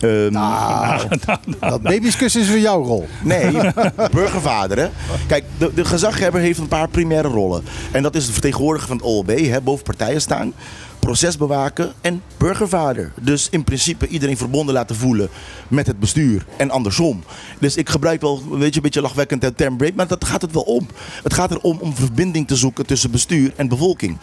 Ehm, 0.00 0.32
Dat 1.60 1.82
baby'skussen 1.82 2.40
is 2.40 2.48
weer 2.48 2.60
jouw 2.60 2.82
rol. 2.84 3.06
Nee, 3.22 3.50
burgervader. 4.12 4.78
Hè? 4.78 4.88
Kijk, 5.26 5.44
de, 5.58 5.70
de 5.74 5.84
gezaghebber 5.84 6.40
heeft 6.40 6.58
een 6.58 6.68
paar 6.68 6.88
primaire 6.88 7.28
rollen. 7.28 7.64
En 7.92 8.02
dat 8.02 8.14
is 8.14 8.26
de 8.26 8.32
vertegenwoordiger 8.32 8.88
van 8.88 8.96
het 8.96 9.06
OLB, 9.06 9.28
hè, 9.48 9.60
boven 9.60 9.84
partijen 9.84 10.20
staan. 10.20 10.52
Proces 10.98 11.36
bewaken 11.36 11.92
en 12.00 12.22
burgervader. 12.36 13.12
Dus 13.20 13.48
in 13.50 13.64
principe 13.64 14.08
iedereen 14.08 14.36
verbonden 14.36 14.74
laten 14.74 14.96
voelen 14.96 15.28
met 15.68 15.86
het 15.86 16.00
bestuur 16.00 16.46
en 16.56 16.70
andersom. 16.70 17.24
Dus 17.58 17.76
ik 17.76 17.88
gebruik 17.88 18.20
wel 18.20 18.42
weet 18.50 18.70
je, 18.70 18.76
een 18.76 18.82
beetje 18.82 19.00
lachwekkend 19.00 19.40
de 19.40 19.54
term 19.54 19.76
break, 19.76 19.94
maar 19.94 20.06
dat 20.06 20.24
gaat 20.24 20.42
het 20.42 20.52
wel 20.52 20.62
om. 20.62 20.86
Het 21.22 21.34
gaat 21.34 21.50
erom 21.50 21.78
om 21.78 21.94
verbinding 21.94 22.46
te 22.46 22.56
zoeken 22.56 22.86
tussen 22.86 23.10
bestuur 23.10 23.52
en 23.56 23.68
bevolking 23.68 24.18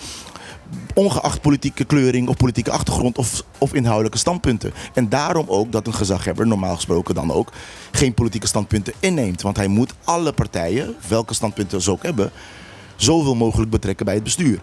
ongeacht 0.93 1.41
politieke 1.41 1.83
kleuring 1.83 2.27
of 2.27 2.37
politieke 2.37 2.71
achtergrond 2.71 3.17
of, 3.17 3.43
of 3.57 3.73
inhoudelijke 3.73 4.17
standpunten. 4.17 4.73
En 4.93 5.09
daarom 5.09 5.45
ook 5.47 5.71
dat 5.71 5.87
een 5.87 5.93
gezaghebber 5.93 6.47
normaal 6.47 6.75
gesproken 6.75 7.15
dan 7.15 7.31
ook 7.31 7.51
geen 7.91 8.13
politieke 8.13 8.47
standpunten 8.47 8.93
inneemt. 8.99 9.41
Want 9.41 9.57
hij 9.57 9.67
moet 9.67 9.93
alle 10.03 10.33
partijen, 10.33 10.95
welke 11.07 11.33
standpunten 11.33 11.81
ze 11.81 11.91
ook 11.91 12.03
hebben, 12.03 12.31
zoveel 12.95 13.35
mogelijk 13.35 13.71
betrekken 13.71 14.05
bij 14.05 14.15
het 14.15 14.23
bestuur. 14.23 14.59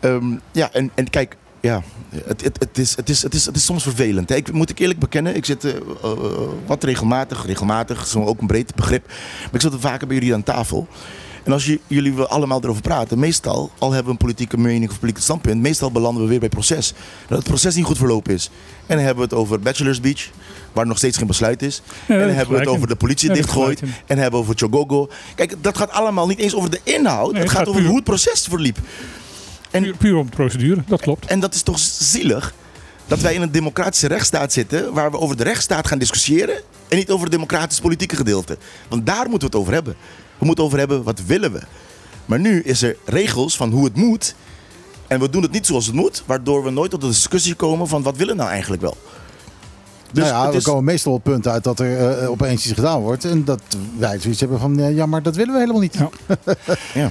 Ehm, 0.00 0.36
ja, 0.52 0.72
en, 0.72 0.90
en 0.94 1.10
kijk, 1.10 1.36
ja, 1.60 1.82
het, 2.26 2.44
het, 2.44 2.58
het, 2.58 2.78
is, 2.78 2.96
het, 2.96 3.08
is, 3.08 3.22
het, 3.22 3.34
is, 3.34 3.46
het 3.46 3.56
is 3.56 3.64
soms 3.64 3.82
vervelend. 3.82 4.28
Hè. 4.28 4.34
Ik 4.34 4.52
moet 4.52 4.70
ik 4.70 4.78
eerlijk 4.78 4.98
bekennen, 4.98 5.36
ik 5.36 5.44
zit 5.44 5.64
eh, 5.64 5.76
eh, 5.76 6.12
wat 6.66 6.84
regelmatig, 6.84 7.46
regelmatig, 7.46 8.02
is 8.02 8.16
ook 8.16 8.40
een 8.40 8.46
breed 8.46 8.74
begrip, 8.74 9.06
maar 9.06 9.54
ik 9.54 9.60
zit 9.60 9.72
er 9.72 9.80
vaker 9.80 10.06
bij 10.06 10.16
jullie 10.16 10.34
aan 10.34 10.42
tafel. 10.42 10.88
En 11.44 11.54
als 11.54 11.66
je, 11.66 11.80
jullie 11.86 12.12
we 12.12 12.26
allemaal 12.26 12.62
erover 12.62 12.82
praten, 12.82 13.18
meestal, 13.18 13.70
al 13.78 13.92
hebben 13.92 14.04
we 14.04 14.10
een 14.10 14.26
politieke 14.26 14.58
mening 14.58 14.90
of 14.90 15.00
politiek 15.00 15.22
standpunt, 15.22 15.60
meestal 15.60 15.92
belanden 15.92 16.22
we 16.22 16.28
weer 16.28 16.40
bij 16.40 16.48
proces. 16.48 16.94
Dat 17.28 17.38
het 17.38 17.46
proces 17.46 17.74
niet 17.74 17.84
goed 17.84 17.96
verlopen 17.96 18.34
is. 18.34 18.50
En 18.86 18.96
dan 18.96 19.04
hebben 19.04 19.28
we 19.28 19.34
het 19.34 19.40
over 19.40 19.60
Bachelor's 19.60 20.00
Beach, 20.00 20.28
waar 20.72 20.86
nog 20.86 20.96
steeds 20.96 21.16
geen 21.18 21.26
besluit 21.26 21.62
is. 21.62 21.82
Ja, 22.06 22.14
en 22.14 22.26
dan 22.26 22.36
hebben 22.36 22.54
we 22.54 22.60
het 22.60 22.68
over 22.68 22.88
de 22.88 22.96
politie 22.96 23.28
Ja, 23.28 23.34
dichtgooit. 23.34 23.82
En 24.06 24.18
hebben 24.18 24.30
we 24.30 24.46
over 24.46 24.54
Chogogo. 24.56 25.08
Kijk, 25.34 25.54
dat 25.60 25.76
gaat 25.76 25.90
allemaal 25.90 26.26
niet 26.26 26.38
eens 26.38 26.54
over 26.54 26.70
de 26.70 26.80
inhoud. 26.82 27.32
Nee, 27.32 27.42
het 27.42 27.50
gaat 27.50 27.58
gaat 27.58 27.68
over 27.68 27.84
hoe 27.84 27.96
het 27.96 28.04
proces 28.04 28.46
verliep. 28.48 28.78
En 29.70 29.82
Puur, 29.82 29.96
puur 29.96 30.16
om 30.16 30.24
de 30.26 30.36
procedure, 30.36 30.82
dat 30.86 31.00
klopt. 31.00 31.26
en 31.26 31.40
dat 31.40 31.54
is 31.54 31.62
toch 31.62 31.78
zielig 31.78 32.54
dat 33.06 33.20
wij 33.20 33.34
in 33.34 33.42
een 33.42 33.50
democratische 33.52 34.06
rechtsstaat 34.06 34.52
zitten 34.52 34.92
waar 34.92 35.10
we 35.10 35.18
over 35.18 35.36
de 35.36 35.42
rechtsstaat 35.42 35.86
gaan 35.86 35.98
discussiëren 35.98 36.54
en 36.88 36.96
niet 36.96 37.10
over 37.10 37.22
het 37.22 37.32
democratisch 37.32 37.80
politieke 37.80 38.16
gedeelte. 38.16 38.58
Want 38.88 39.06
daar 39.06 39.28
moeten 39.28 39.38
we 39.38 39.44
het 39.44 39.54
over 39.54 39.72
hebben. 39.72 39.96
We 40.38 40.44
moeten 40.46 40.64
over 40.64 40.78
hebben 40.78 41.02
wat 41.02 41.20
willen 41.26 41.52
we. 41.52 41.60
Maar 42.26 42.38
nu 42.40 42.62
is 42.62 42.82
er 42.82 42.96
regels 43.04 43.56
van 43.56 43.70
hoe 43.70 43.84
het 43.84 43.96
moet 43.96 44.34
en 45.06 45.20
we 45.20 45.30
doen 45.30 45.42
het 45.42 45.50
niet 45.52 45.66
zoals 45.66 45.86
het 45.86 45.94
moet, 45.94 46.22
waardoor 46.26 46.64
we 46.64 46.70
nooit 46.70 46.90
tot 46.90 47.00
de 47.00 47.06
discussie 47.06 47.54
komen 47.54 47.88
van 47.88 48.02
wat 48.02 48.16
willen 48.16 48.32
we 48.34 48.38
nou 48.40 48.50
eigenlijk 48.52 48.82
wel. 48.82 48.96
Dus 50.12 50.24
nou 50.24 50.44
ja, 50.44 50.50
we 50.50 50.56
is- 50.56 50.64
komen 50.64 50.84
meestal 50.84 51.12
op 51.12 51.24
het 51.24 51.32
punt 51.32 51.46
uit 51.46 51.64
dat 51.64 51.80
er 51.80 52.18
eh, 52.22 52.30
opeens 52.30 52.64
iets 52.64 52.74
gedaan 52.74 53.00
wordt. 53.00 53.24
En 53.24 53.44
dat 53.44 53.60
wij 53.98 54.18
zoiets 54.18 54.40
hebben 54.40 54.58
van, 54.60 54.78
eh, 54.80 54.94
ja, 54.96 55.06
maar 55.06 55.22
dat 55.22 55.36
willen 55.36 55.52
we 55.54 55.58
helemaal 55.60 55.80
niet. 55.80 55.94
Ja. 55.94 56.10
Ja. 56.94 57.10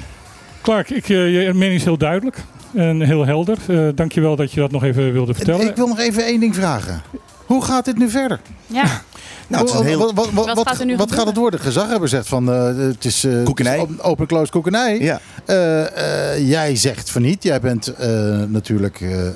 Clark, 0.67 0.89
ik, 0.89 1.09
eh, 1.09 1.43
je 1.45 1.53
mening 1.53 1.79
is 1.79 1.83
heel 1.83 1.97
duidelijk 1.97 2.37
en 2.73 3.01
heel 3.01 3.25
helder. 3.25 3.57
Eh 3.67 3.87
dankjewel 3.95 4.35
dat 4.35 4.51
je 4.51 4.59
dat 4.59 4.71
nog 4.71 4.83
even 4.83 5.13
wilde 5.13 5.33
vertellen. 5.33 5.67
Ik 5.67 5.75
wil 5.75 5.87
nog 5.87 5.99
even 5.99 6.25
één 6.25 6.39
ding 6.39 6.55
vragen. 6.55 7.01
Hoe 7.45 7.63
gaat 7.63 7.85
dit 7.85 7.97
nu 7.97 8.09
verder? 8.09 8.39
Ja, 8.65 8.83
Nou, 9.47 9.63
het 9.63 9.73
is 9.73 9.79
een 9.79 9.85
heel... 9.85 9.99
Wat, 10.13 10.31
wat, 10.31 10.53
wat, 10.53 10.67
gaat 10.67 10.79
er 10.79 10.85
nu 10.85 10.95
wat 10.95 11.11
gaat 11.11 11.25
het 11.25 11.37
worden? 11.37 11.59
Gezaghebber 11.59 12.09
zegt 12.09 12.27
van 12.27 12.51
eh, 12.51 12.77
het 12.77 13.05
is 13.05 13.23
eh, 13.23 13.43
Koekenij. 13.43 13.79
het 13.79 13.89
is 13.89 14.01
open-close 14.01 14.51
koekenij. 14.51 14.99
Ja. 14.99 15.19
Eh, 15.45 16.33
eh, 16.33 16.49
jij 16.49 16.75
zegt 16.75 17.09
van 17.09 17.21
niet. 17.21 17.43
Jij 17.43 17.59
bent 17.59 17.87
eh, 17.87 18.09
natuurlijk 18.47 19.01
eh, 19.01 19.27
eh, 19.27 19.33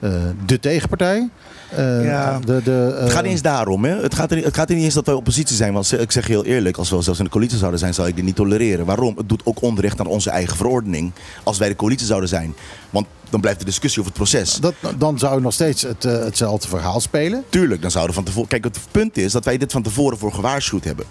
eh, 0.00 0.10
de 0.46 0.60
tegenpartij. 0.60 1.28
Eh, 1.76 2.04
Ja. 2.04 2.38
de, 2.44 2.60
de, 2.64 2.94
eh, 2.96 3.02
Het 3.02 3.12
gaat 3.12 3.22
niet 3.22 3.32
eens 3.32 3.42
daarom. 3.42 3.84
Hè? 3.84 4.02
Het, 4.02 4.14
gaat 4.14 4.30
er, 4.30 4.44
het 4.44 4.54
gaat 4.54 4.68
er 4.68 4.74
niet 4.74 4.84
eens 4.84 4.94
dat 4.94 5.06
wij 5.06 5.14
oppositie 5.14 5.56
zijn. 5.56 5.72
Want 5.72 6.00
ik 6.00 6.12
zeg 6.12 6.26
je 6.26 6.32
heel 6.32 6.44
eerlijk, 6.44 6.76
als 6.76 6.90
we 6.90 7.02
zelfs 7.02 7.18
in 7.18 7.24
de 7.24 7.30
coalitie 7.30 7.58
zouden 7.58 7.78
zijn, 7.80 7.94
zou 7.94 8.08
ik 8.08 8.16
dit 8.16 8.24
niet 8.24 8.36
tolereren. 8.36 8.86
Waarom? 8.86 9.16
Het 9.16 9.28
doet 9.28 9.40
ook 9.44 9.62
onrecht 9.62 10.00
aan 10.00 10.06
onze 10.06 10.30
eigen 10.30 10.56
verordening. 10.56 11.12
Als 11.42 11.58
wij 11.58 11.68
de 11.68 11.76
coalitie 11.76 12.06
zouden 12.06 12.28
zijn. 12.28 12.54
Want 12.90 13.06
dan 13.30 13.40
blijft 13.40 13.58
de 13.58 13.64
discussie 13.64 14.00
over 14.00 14.12
het 14.12 14.22
proces. 14.22 14.54
dat, 14.56 14.74
dan 14.98 15.18
zou 15.18 15.40
nog 15.40 15.52
steeds 15.52 15.82
het, 15.82 16.04
eh, 16.04 16.12
hetzelfde 16.12 16.68
verhaal 16.68 17.00
spelen. 17.00 17.44
Tuurlijk, 17.48 17.82
dan 17.82 17.90
zouden 17.90 18.14
we 18.14 18.16
van 18.16 18.26
tevoren. 18.28 18.48
Kijk, 18.48 18.64
het 18.64 18.78
punt 18.90 19.16
is 19.16 19.32
dat 19.32 19.44
wij 19.44 19.58
dit 19.58 19.72
van 19.72 19.82
tevoren 19.82 20.18
voor 20.18 20.32
gewaarschuwd 20.32 20.84
hebben. 20.84 21.04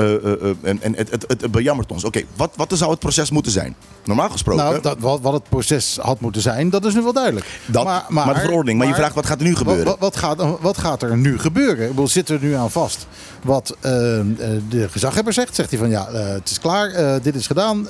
Eh, 0.00 0.14
eh, 0.14 0.32
eh, 0.42 0.56
en 0.62 0.82
en 0.82 0.94
het, 0.94 1.10
het, 1.10 1.24
het, 1.28 1.50
bejammert 1.50 1.92
ons. 1.92 2.04
Oké, 2.04 2.22
wat, 2.36 2.50
wat 2.56 2.72
zou 2.74 2.90
het 2.90 2.98
proces 2.98 3.30
moeten 3.30 3.52
zijn? 3.52 3.74
Normaal 4.04 4.30
gesproken. 4.30 4.64
Nou, 4.64 4.80
dat, 4.80 4.98
wat, 4.98 5.20
wat 5.20 5.32
het 5.32 5.48
proces 5.48 5.98
had 6.00 6.20
moeten 6.20 6.42
zijn, 6.42 6.70
dat 6.70 6.84
is 6.84 6.94
nu 6.94 7.02
wel 7.02 7.12
duidelijk. 7.12 7.46
dat, 7.66 8.08
maar, 8.08 8.34
de 8.34 8.40
verordening. 8.40 8.78
Maar, 8.78 8.88
je 8.88 8.94
vraagt 8.94 9.14
wat 9.14 9.26
gaat 9.26 9.40
er 9.40 9.46
nu 9.46 9.56
gebeuren? 9.56 9.84
Wat, 9.84 9.98
wat, 9.98 10.16
gaat, 10.16 10.60
wat 10.60 10.78
gaat 10.78 11.02
er 11.02 11.16
nu 11.16 11.38
gebeuren? 11.38 11.84
Ik 11.84 11.90
bedoel, 11.90 12.08
zit 12.08 12.28
er 12.28 12.38
nu 12.40 12.54
aan 12.54 12.70
vast 12.70 13.06
wat 13.42 13.76
de 13.80 14.86
gezaghebber 14.90 15.32
zegt? 15.32 15.54
Zegt 15.54 15.70
hij 15.70 15.78
van 15.78 15.90
ja, 15.90 16.12
het 16.12 16.50
is 16.50 16.60
klaar, 16.60 17.20
dit 17.22 17.34
is 17.34 17.46
gedaan. 17.46 17.88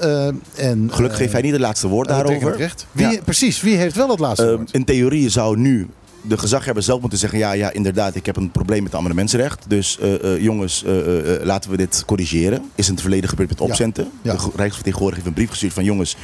en, 0.54 0.88
Gelukkig 0.92 1.18
heeft 1.18 1.32
hij 1.32 1.42
niet 1.42 1.52
het 1.52 1.61
laatste 1.61 1.88
woord 1.88 2.08
daarover. 2.08 2.56
Wie, 2.92 3.08
Ja. 3.08 3.20
Precies, 3.24 3.61
wie 3.61 3.76
heeft 3.76 3.96
wel 3.96 4.08
het 4.08 4.18
laatste 4.18 4.56
woord? 4.56 4.72
in 4.72 4.84
theorie 4.84 5.28
zou 5.28 5.56
nu 5.56 5.88
de 6.22 6.38
gezaghebber 6.38 6.82
zelf 6.82 7.00
moeten 7.00 7.18
zeggen: 7.18 7.38
ja, 7.38 7.52
ja, 7.52 7.72
inderdaad, 7.72 8.14
ik 8.14 8.26
heb 8.26 8.36
een 8.36 8.50
probleem 8.50 8.82
met 8.82 8.94
amendementsrecht. 8.94 9.64
Dus 9.68 9.98
eh, 9.98 10.34
eh, 10.34 10.42
jongens, 10.42 10.84
eh, 10.84 10.92
laten 11.42 11.70
we 11.70 11.76
dit 11.76 12.02
corrigeren. 12.06 12.70
Is 12.74 12.86
in 12.86 12.92
het 12.92 13.00
verleden 13.02 13.28
gebeurd 13.28 13.48
met 13.48 13.58
Ja. 13.58 13.64
opcenten. 13.64 14.10
Ja. 14.22 14.32
De 14.34 14.50
Rijksvertegenwoordiger 14.56 15.14
heeft 15.24 15.26
een 15.26 15.32
brief 15.42 15.50
gestuurd 15.50 15.72
van: 15.72 15.84
jongens, 15.84 16.16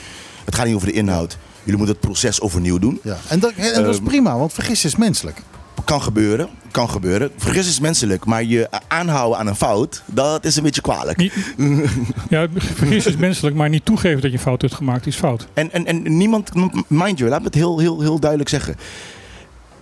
het 0.44 0.55
gaat 0.55 0.66
niet 0.66 0.74
over 0.74 0.86
de 0.86 0.92
inhoud. 0.94 1.38
Jullie 1.62 1.78
moeten 1.78 1.97
het 1.97 2.05
proces 2.07 2.40
overnieuw 2.40 2.78
doen. 2.78 3.01
Ja. 3.03 3.16
En, 3.28 3.38
dat, 3.38 3.53
en 3.53 3.82
dat 3.82 3.94
is 3.94 4.01
prima, 4.01 4.38
want 4.38 4.53
vergis 4.53 4.84
is 4.84 4.97
menselijk. 4.97 5.42
Kan 5.84 6.03
gebeuren, 6.03 6.49
kan 6.70 6.90
gebeuren. 6.90 7.30
Vergis 7.36 7.68
is 7.68 7.80
menselijk, 7.80 8.24
maar 8.24 8.44
je 8.44 8.68
aanhouden 8.88 9.38
aan 9.38 9.47
een 9.47 9.57
fout, 9.57 10.03
dat 10.07 10.44
is 10.44 10.57
een 10.57 10.62
beetje 10.62 10.80
kwalijk. 10.80 11.18
Niet, 11.18 11.32
ja, 12.28 12.47
vergis 12.55 13.07
is 13.07 13.16
menselijk, 13.16 13.57
maar 13.57 13.68
niet 13.68 13.84
toegeven 13.84 14.20
dat 14.20 14.32
je 14.32 14.38
fout 14.38 14.61
hebt 14.61 14.74
gemaakt 14.74 15.07
is 15.07 15.16
fout. 15.16 15.47
En, 15.55 15.72
en, 15.72 15.86
en 15.86 16.16
niemand, 16.16 16.51
mind 16.88 17.18
you, 17.18 17.30
laat 17.30 17.38
me 17.40 17.47
het 17.47 17.55
heel, 17.55 17.78
heel, 17.78 18.01
heel 18.01 18.18
duidelijk 18.18 18.51
zeggen. 18.51 18.76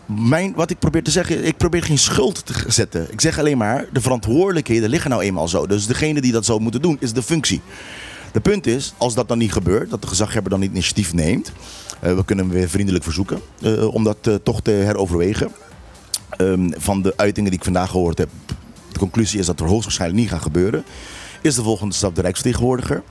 Mijn, 0.06 0.52
wat 0.54 0.70
ik 0.70 0.78
probeer 0.78 1.02
te 1.02 1.10
zeggen, 1.10 1.44
ik 1.44 1.56
probeer 1.56 1.82
geen 1.82 1.98
schuld 1.98 2.46
te 2.46 2.54
zetten. 2.66 3.12
Ik 3.12 3.20
zeg 3.20 3.38
alleen 3.38 3.58
maar, 3.58 3.86
de 3.92 4.00
verantwoordelijkheden 4.00 4.88
liggen 4.88 5.10
nou 5.10 5.22
eenmaal 5.22 5.48
zo. 5.48 5.66
Dus 5.66 5.86
degene 5.86 6.20
die 6.20 6.32
dat 6.32 6.44
zou 6.44 6.60
moeten 6.60 6.82
doen, 6.82 6.96
is 7.00 7.12
de 7.12 7.22
functie. 7.22 7.62
De 8.32 8.40
punt 8.40 8.66
is, 8.66 8.94
als 8.98 9.14
dat 9.14 9.28
dan 9.28 9.38
niet 9.38 9.52
gebeurt, 9.52 9.90
dat 9.90 10.02
de 10.02 10.08
gezaghebber 10.08 10.50
dan 10.50 10.60
niet 10.60 10.70
initiatief 10.70 11.12
neemt. 11.12 11.52
eh, 12.00 12.14
we 12.14 12.24
kunnen 12.24 12.44
hem 12.44 12.54
weer 12.54 12.68
vriendelijk 12.68 13.04
verzoeken 13.04 13.40
eh, 13.62 13.94
om 13.94 14.04
dat 14.04 14.16
eh, 14.22 14.34
toch 14.34 14.60
te 14.60 14.70
heroverwegen. 14.70 15.52
Ehm, 16.30 16.70
van 16.76 17.02
de 17.02 17.12
uitingen 17.16 17.50
die 17.50 17.58
ik 17.58 17.64
vandaag 17.64 17.90
gehoord 17.90 18.18
heb, 18.18 18.28
de 18.92 18.98
conclusie 18.98 19.38
is 19.38 19.46
dat 19.46 19.60
er 19.60 19.66
hoogstwaarschijnlijk 19.66 20.20
niet 20.20 20.30
gaat 20.30 20.42
gebeuren. 20.42 20.84
Is 21.40 21.54
de 21.54 21.62
volgende 21.62 21.94
stap 21.94 22.14
de 22.14 22.20
Rijksvertegenwoordiger. 22.20 23.02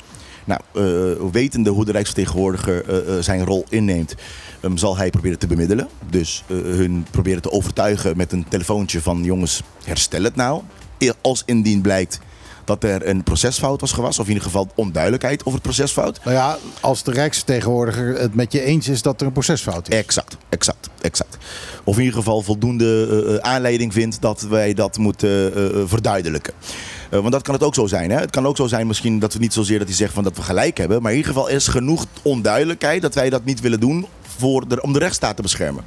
Nou, 0.45 0.61
eh, 0.73 1.31
wetende 1.31 1.69
hoe 1.69 1.85
de 1.85 1.91
Rijksvertegenwoordiger 1.91 3.07
eh, 3.07 3.21
zijn 3.21 3.45
rol 3.45 3.65
inneemt, 3.69 4.15
ehm, 4.61 4.77
zal 4.77 4.97
hij 4.97 5.09
proberen 5.09 5.39
te 5.39 5.47
bemiddelen. 5.47 5.87
Dus 6.09 6.43
hun 6.47 7.05
proberen 7.11 7.41
te 7.41 7.51
overtuigen 7.51 8.17
met 8.17 8.31
een 8.31 8.45
telefoontje 8.49 9.01
van 9.01 9.23
jongens, 9.23 9.61
herstel 9.83 10.23
het 10.23 10.35
nou. 10.35 10.61
E- 10.97 11.11
Als 11.21 11.43
indien 11.45 11.81
blijkt 11.81 12.19
dat 12.65 12.83
er 12.83 13.07
een 13.07 13.23
procesfout 13.23 13.81
was 13.81 13.91
geweest. 13.91 14.19
Of 14.19 14.25
in 14.25 14.31
ieder 14.31 14.47
geval 14.47 14.67
onduidelijkheid 14.75 15.39
over 15.39 15.53
het 15.53 15.61
procesfout. 15.61 16.19
Nou 16.23 16.35
ja, 16.35 16.57
als 16.79 17.03
de 17.03 17.11
Rijksvertegenwoordiger 17.11 18.19
het 18.19 18.35
met 18.35 18.51
je 18.51 18.61
eens 18.61 18.87
is 18.87 19.01
dat 19.01 19.21
er 19.21 19.27
een 19.27 19.33
procesfout 19.33 19.89
is. 19.89 19.95
Exact, 19.95 20.37
exact, 20.49 20.89
exact. 21.01 21.37
Of 21.83 21.95
in 21.95 22.03
ieder 22.03 22.17
geval 22.17 22.41
voldoende 22.41 23.39
aanleiding 23.41 23.93
vindt 23.93 24.21
dat 24.21 24.41
wij 24.41 24.73
dat 24.73 24.97
moeten 24.97 25.51
verduidelijken. 25.89 26.53
Eh, 27.13 27.19
want 27.19 27.31
dat 27.31 27.41
kan 27.41 27.53
het 27.53 27.63
ook 27.63 27.75
zo 27.75 27.87
zijn. 27.87 28.11
Hè? 28.11 28.19
Het 28.19 28.29
kan 28.29 28.45
ook 28.45 28.57
zo 28.57 28.67
zijn 28.67 28.87
misschien 28.87 29.19
dat 29.19 29.33
we 29.33 29.39
niet 29.39 29.53
zozeer 29.53 29.77
dat 29.77 29.87
hij 29.87 29.97
zegt 29.97 30.13
van 30.13 30.23
dat 30.23 30.35
we 30.35 30.41
gelijk 30.41 30.77
hebben. 30.77 31.01
Maar 31.01 31.11
in 31.11 31.17
ieder 31.17 31.33
geval 31.33 31.49
is 31.49 31.67
genoeg 31.67 32.05
onduidelijkheid 32.21 33.01
dat 33.01 33.15
wij 33.15 33.29
dat 33.29 33.45
niet 33.45 33.61
willen 33.61 33.79
doen 33.79 34.05
voor 34.37 34.65
om 34.81 34.93
de 34.93 34.99
rechtsstaat 34.99 35.35
te 35.35 35.41
beschermen. 35.41 35.83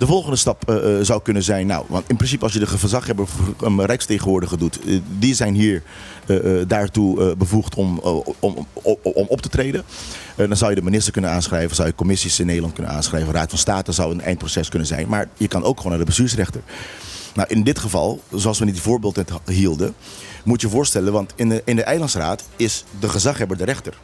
De 0.00 0.06
volgende 0.06 0.36
stap 0.36 0.68
eh, 0.68 0.98
eh, 0.98 1.04
zou 1.04 1.22
kunnen 1.22 1.42
zijn, 1.42 1.66
nou, 1.66 1.84
want 1.88 2.08
in 2.08 2.16
principe 2.16 2.44
als 2.44 2.52
je 2.52 2.58
de 2.58 2.66
verzaghebber 2.66 3.28
een 3.60 3.84
rijksvertegenwoordiger 3.84 4.58
doet, 4.58 4.80
eh, 4.80 4.98
die 5.18 5.34
zijn 5.34 5.54
hier 5.54 5.82
daartoe 6.66 7.36
bevoegd 7.36 7.74
om, 7.74 7.98
om, 7.98 8.66
om, 9.02 9.26
op 9.28 9.40
te 9.40 9.48
treden. 9.48 9.84
Dan 10.36 10.56
zou 10.56 10.70
je 10.70 10.76
de 10.76 10.82
minister 10.82 11.12
kunnen 11.12 11.30
aanschrijven, 11.30 11.76
zou 11.76 11.88
je 11.88 11.94
commissies 11.94 12.40
in 12.40 12.46
Nederland 12.46 12.74
kunnen 12.74 12.92
aanschrijven, 12.92 13.32
Raad 13.32 13.50
van 13.50 13.58
State 13.58 13.92
zou 13.92 14.12
een 14.12 14.20
eindproces 14.20 14.68
kunnen 14.68 14.88
zijn. 14.88 15.08
Maar 15.08 15.28
je 15.36 15.48
kan 15.48 15.62
ook 15.62 15.76
gewoon 15.76 15.90
naar 15.90 16.00
de 16.00 16.06
bestuursrechter. 16.06 16.60
Nou, 17.34 17.48
in 17.48 17.62
dit 17.62 17.78
geval, 17.78 18.22
zoals 18.34 18.58
we 18.58 18.64
die 18.64 18.82
voorbeeld 18.82 19.16
net 19.16 19.30
hielden, 19.46 19.94
moet 20.44 20.60
je 20.60 20.68
voorstellen, 20.68 21.12
want 21.12 21.32
in 21.36 21.48
de, 21.48 21.62
in 21.64 21.76
de 21.76 21.82
eilandsraad 21.82 22.44
is 22.56 22.84
de 23.00 23.08
gezaghebber 23.08 23.56
de 23.56 23.64
rechter. 23.64 23.98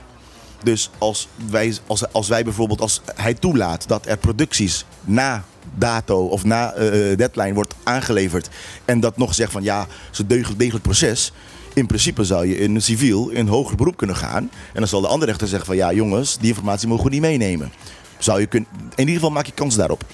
Dus 0.63 0.91
als 0.99 1.29
wij, 1.51 1.77
als, 1.87 2.13
als 2.13 2.29
wij 2.29 2.45
bijvoorbeeld, 2.45 2.81
als 2.81 3.01
hij 3.15 3.35
toelaat 3.35 3.89
dat 3.89 4.07
er 4.07 4.17
producties 4.17 4.85
na 5.05 5.45
dato 5.75 6.27
of 6.27 6.45
na 6.45 6.73
eh, 6.73 7.17
deadline 7.17 7.55
wordt 7.55 7.75
aangeleverd 7.83 8.49
en 8.85 9.01
dat 9.01 9.17
nog 9.17 9.35
zegt 9.35 9.53
van 9.53 9.63
ja, 9.63 9.81
het 9.81 9.89
is 10.13 10.19
een 10.19 10.57
degelijk 10.57 10.83
proces. 10.83 11.33
In 11.75 11.87
principe 11.87 12.25
zou 12.25 12.47
je 12.47 12.59
in 12.59 12.75
een 12.75 12.83
civiel 12.83 13.29
in 13.29 13.47
hoger 13.47 13.77
beroep 13.77 13.97
kunnen 13.97 14.17
gaan. 14.17 14.43
En 14.43 14.51
dan 14.81 14.89
zal 14.89 15.01
de 15.01 15.07
andere 15.07 15.31
rechter 15.31 15.49
zeggen 15.49 15.67
van 15.67 15.77
ja 15.77 15.93
jongens, 15.93 16.39
die 16.39 16.49
informatie 16.49 16.89
mogen 16.89 17.05
we 17.05 17.11
niet 17.11 17.21
meenemen. 17.21 17.73
Zou 18.19 18.41
je 18.41 18.47
kunnen, 18.47 18.69
in 18.75 18.99
ieder 18.99 19.15
geval 19.15 19.31
maak 19.31 19.47
je 19.47 19.53
kans 19.53 19.77
daarop. 19.77 20.05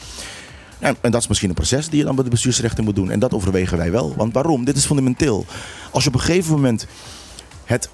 En, 0.83 0.97
en 1.01 1.11
dat 1.11 1.20
is 1.20 1.28
misschien 1.28 1.49
een 1.49 1.55
proces 1.55 1.89
die 1.89 1.99
je 1.99 2.05
dan 2.05 2.14
bij 2.14 2.24
de 2.24 2.30
bestuursrechter 2.30 2.85
moet 2.85 2.95
doen. 2.95 3.11
En 3.11 3.18
dat 3.18 3.35
overwegen 3.35 3.78
wij 3.78 3.91
wel. 3.91 4.14
Want 4.16 4.35
waarom? 4.35 4.64
Dit 4.64 4.76
is 4.76 4.87
fundamenteel. 4.87 5.47
Als 5.91 6.03
je 6.03 6.09
op 6.09 6.14
een 6.14 6.20
gegeven 6.20 6.55
moment 6.55 6.87
het, 7.64 7.89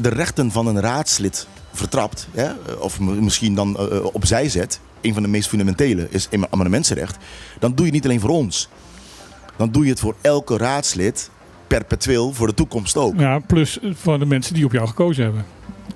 de 0.00 0.08
rechten 0.08 0.50
van 0.50 0.66
een 0.66 0.80
raadslid 0.80 1.46
vertrapt, 1.72 2.28
hè, 2.32 2.52
of 2.78 3.00
misschien 3.00 3.54
dan 3.54 3.76
eh, 3.76 3.96
eh, 3.96 4.04
opzij 4.12 4.48
zet, 4.48 4.80
een 5.00 5.14
van 5.14 5.22
de 5.22 5.28
meest 5.28 5.48
fundamentele 5.48 6.06
is 6.10 6.28
een 6.30 6.46
amendamentsrecht, 6.50 7.16
dan 7.58 7.74
doe 7.74 7.78
je 7.78 7.84
het 7.84 7.92
niet 7.92 8.04
alleen 8.04 8.20
voor 8.20 8.30
ons. 8.30 8.68
Dan 9.56 9.70
doe 9.70 9.84
je 9.84 9.90
het 9.90 10.00
voor 10.00 10.16
elke 10.20 10.56
raadslid 10.56 11.30
perpetueel 11.66 12.32
voor 12.32 12.46
de 12.46 12.54
toekomst 12.54 12.96
ook. 12.96 13.20
Ja, 13.20 13.38
plus 13.38 13.78
voor 13.92 14.18
de 14.18 14.26
mensen 14.26 14.54
die 14.54 14.64
op 14.64 14.72
jou 14.72 14.88
gekozen 14.88 15.24
hebben. 15.24 15.44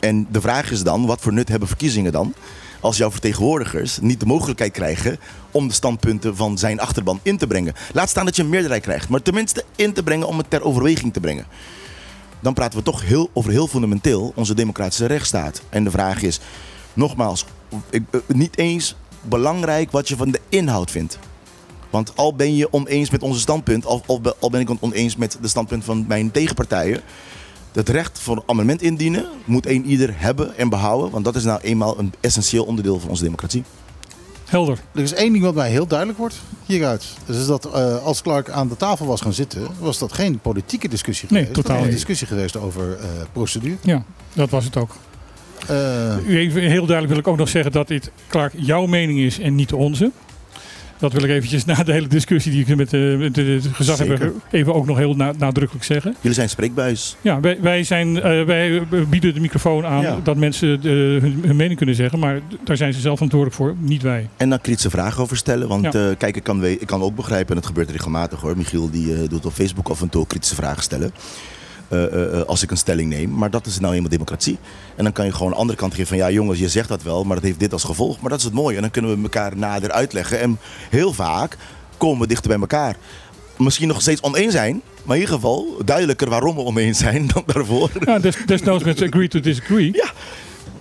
En 0.00 0.26
de 0.30 0.40
vraag 0.40 0.70
is 0.70 0.82
dan, 0.82 1.06
wat 1.06 1.20
voor 1.20 1.32
nut 1.32 1.48
hebben 1.48 1.68
verkiezingen 1.68 2.12
dan? 2.12 2.34
Als 2.80 2.96
jouw 2.96 3.10
vertegenwoordigers 3.10 3.98
niet 4.00 4.20
de 4.20 4.26
mogelijkheid 4.26 4.72
krijgen 4.72 5.18
om 5.50 5.68
de 5.68 5.74
standpunten 5.74 6.36
van 6.36 6.58
zijn 6.58 6.80
achterban 6.80 7.20
in 7.22 7.36
te 7.36 7.46
brengen. 7.46 7.74
Laat 7.92 8.08
staan 8.08 8.24
dat 8.24 8.36
je 8.36 8.42
een 8.42 8.48
meerderheid 8.48 8.82
krijgt, 8.82 9.08
maar 9.08 9.22
tenminste 9.22 9.64
in 9.76 9.92
te 9.92 10.02
brengen 10.02 10.26
om 10.26 10.38
het 10.38 10.50
ter 10.50 10.62
overweging 10.62 11.12
te 11.12 11.20
brengen. 11.20 11.46
Dan 12.40 12.54
praten 12.54 12.78
we 12.78 12.84
toch 12.84 13.02
heel, 13.04 13.30
over 13.32 13.50
heel 13.50 13.66
fundamenteel 13.66 14.32
onze 14.34 14.54
democratische 14.54 15.06
rechtsstaat. 15.06 15.62
En 15.68 15.84
de 15.84 15.90
vraag 15.90 16.22
is, 16.22 16.40
nogmaals, 16.92 17.44
ik, 17.90 18.02
eh, 18.10 18.20
niet 18.26 18.58
eens 18.58 18.96
belangrijk 19.22 19.90
wat 19.90 20.08
je 20.08 20.16
van 20.16 20.30
de 20.30 20.40
inhoud 20.48 20.90
vindt. 20.90 21.18
Want 21.90 22.16
al 22.16 22.34
ben 22.34 22.56
je 22.56 22.72
oneens 22.72 23.10
met 23.10 23.22
onze 23.22 23.40
standpunt, 23.40 23.86
al, 23.86 24.02
al, 24.06 24.20
al 24.40 24.50
ben 24.50 24.60
ik 24.60 24.70
oneens 24.80 25.16
met 25.16 25.38
de 25.40 25.48
standpunt 25.48 25.84
van 25.84 26.04
mijn 26.08 26.30
tegenpartijen. 26.30 27.00
Het 27.72 27.88
recht 27.88 28.18
voor 28.18 28.42
amendement 28.46 28.82
indienen 28.82 29.26
moet 29.44 29.66
een 29.66 29.84
ieder 29.86 30.10
hebben 30.16 30.56
en 30.56 30.68
behouden. 30.68 31.10
Want 31.10 31.24
dat 31.24 31.36
is 31.36 31.44
nou 31.44 31.60
eenmaal 31.60 31.98
een 31.98 32.12
essentieel 32.20 32.64
onderdeel 32.64 33.00
van 33.00 33.10
onze 33.10 33.22
democratie. 33.22 33.64
Helder. 34.48 34.78
Er 34.94 35.02
is 35.02 35.12
één 35.12 35.32
ding 35.32 35.44
wat 35.44 35.54
mij 35.54 35.70
heel 35.70 35.86
duidelijk 35.86 36.18
wordt 36.18 36.34
hieruit. 36.66 37.04
Dat 37.26 37.36
is 37.36 37.46
dat 37.46 37.64
eh, 37.74 38.04
als 38.04 38.22
Clark 38.22 38.50
aan 38.50 38.68
de 38.68 38.76
tafel 38.76 39.06
was 39.06 39.20
gaan 39.20 39.32
zitten, 39.32 39.66
was 39.78 39.98
dat 39.98 40.12
geen 40.12 40.38
politieke 40.38 40.88
discussie 40.88 41.28
Nee, 41.30 41.38
geweest. 41.40 41.54
totaal 41.54 41.72
Dat 41.72 41.80
was 41.84 41.90
een 41.92 41.98
discussie 41.98 42.26
geweest 42.26 42.56
over 42.56 42.98
eh, 42.98 43.06
procedure. 43.32 43.76
Ja, 43.80 44.04
dat 44.32 44.50
was 44.50 44.64
het 44.64 44.76
ook. 44.76 44.96
Eh, 45.66 46.26
U 46.26 46.38
Even 46.38 46.62
heel 46.62 46.86
duidelijk 46.86 47.08
wil 47.08 47.18
ik 47.18 47.28
ook 47.28 47.36
nog 47.36 47.48
zeggen 47.48 47.72
dat 47.72 47.88
dit, 47.88 48.10
Clark, 48.28 48.52
jouw 48.56 48.86
mening 48.86 49.18
is 49.18 49.38
en 49.38 49.54
niet 49.54 49.68
de 49.68 49.76
onze. 49.76 50.10
Dat 51.00 51.12
wil 51.12 51.22
ik 51.24 51.30
eventjes 51.30 51.64
na 51.64 51.82
de 51.82 51.92
hele 51.92 52.06
discussie 52.06 52.52
die 52.52 52.60
ik 52.66 52.76
met 52.76 52.90
de, 52.90 53.16
met 53.18 53.34
de, 53.34 53.58
de 53.62 53.74
gezag 53.74 53.98
heb, 53.98 54.32
even 54.50 54.74
ook 54.74 54.86
nog 54.86 54.96
heel 54.96 55.14
na- 55.14 55.32
nadrukkelijk 55.38 55.84
zeggen. 55.84 56.14
Jullie 56.20 56.36
zijn 56.36 56.48
spreekbuis. 56.48 57.16
Ja, 57.20 57.40
wij, 57.40 57.58
wij, 57.60 57.82
zijn, 57.84 58.16
eh, 58.22 58.44
wij 58.44 58.82
bieden 59.10 59.34
de 59.34 59.40
microfoon 59.40 59.86
aan 59.86 60.02
Ja. 60.02 60.18
dat 60.22 60.36
mensen 60.36 60.76
eh, 60.82 60.82
hun, 60.82 61.40
hun 61.46 61.56
mening 61.56 61.76
kunnen 61.76 61.94
zeggen. 61.94 62.18
Maar 62.18 62.40
daar 62.64 62.76
zijn 62.76 62.92
ze 62.92 63.00
zelf 63.00 63.14
verantwoordelijk 63.14 63.56
voor, 63.58 63.74
niet 63.78 64.02
wij. 64.02 64.28
En 64.36 64.48
dan 64.50 64.60
kritische 64.60 64.90
vragen 64.90 65.22
over 65.22 65.36
stellen. 65.36 65.68
Want 65.68 65.92
Ja. 65.92 66.08
eh, 66.08 66.16
kijk, 66.18 66.36
ik 66.36 66.42
kan, 66.42 66.64
ik 66.64 66.86
kan 66.86 67.02
ook 67.02 67.14
begrijpen, 67.16 67.50
en 67.50 67.56
het 67.56 67.66
gebeurt 67.66 67.90
regelmatig 67.90 68.40
hoor. 68.40 68.56
Michiel 68.56 68.90
die 68.90 69.14
eh, 69.14 69.28
doet 69.28 69.46
op 69.46 69.52
Facebook 69.52 69.88
af 69.88 70.00
en 70.02 70.08
toe 70.08 70.26
kritische 70.26 70.54
vragen 70.54 70.82
stellen. 70.82 71.10
Eh, 71.90 72.04
eh, 72.04 72.40
eh, 72.40 72.46
als 72.46 72.62
ik 72.62 72.70
een 72.70 72.76
stelling 72.76 73.08
neem. 73.08 73.34
Maar 73.34 73.50
dat 73.50 73.66
is 73.66 73.78
nou 73.78 73.94
eenmaal 73.94 74.10
democratie. 74.10 74.58
En 74.96 75.04
dan 75.04 75.12
kan 75.12 75.24
je 75.24 75.32
gewoon 75.32 75.50
de 75.50 75.56
andere 75.56 75.78
kant 75.78 75.92
geven 75.92 76.06
van 76.06 76.16
ja 76.16 76.30
jongens, 76.30 76.58
je 76.58 76.68
zegt 76.68 76.88
dat 76.88 77.02
wel, 77.02 77.24
maar 77.24 77.36
dat 77.36 77.44
heeft 77.44 77.58
dit 77.58 77.72
als 77.72 77.84
gevolg. 77.84 78.20
Maar 78.20 78.30
dat 78.30 78.38
is 78.38 78.44
het 78.44 78.54
mooie. 78.54 78.76
En 78.76 78.82
dan 78.82 78.90
kunnen 78.90 79.16
we 79.16 79.22
elkaar 79.22 79.56
nader 79.56 79.90
uitleggen. 79.90 80.40
En 80.40 80.58
heel 80.90 81.12
vaak 81.12 81.56
komen 81.96 82.20
we 82.20 82.26
dichter 82.26 82.48
bij 82.48 82.60
elkaar. 82.60 82.96
Misschien 83.56 83.88
nog 83.88 84.00
steeds 84.00 84.20
oneens 84.20 84.52
zijn. 84.52 84.82
Maar 85.04 85.16
in 85.16 85.22
ieder 85.22 85.34
geval 85.34 85.76
duidelijker 85.84 86.28
waarom 86.28 86.56
we 86.56 86.62
oneens 86.62 86.98
zijn 86.98 87.26
dan 87.34 87.42
daarvoor. 87.46 87.90
Ja, 88.04 88.18
des, 88.18 88.36
desnoods 88.46 88.84
met 88.84 89.02
agree 89.02 89.28
to 89.28 89.40
disagree. 89.40 89.90
Ja. 89.92 90.12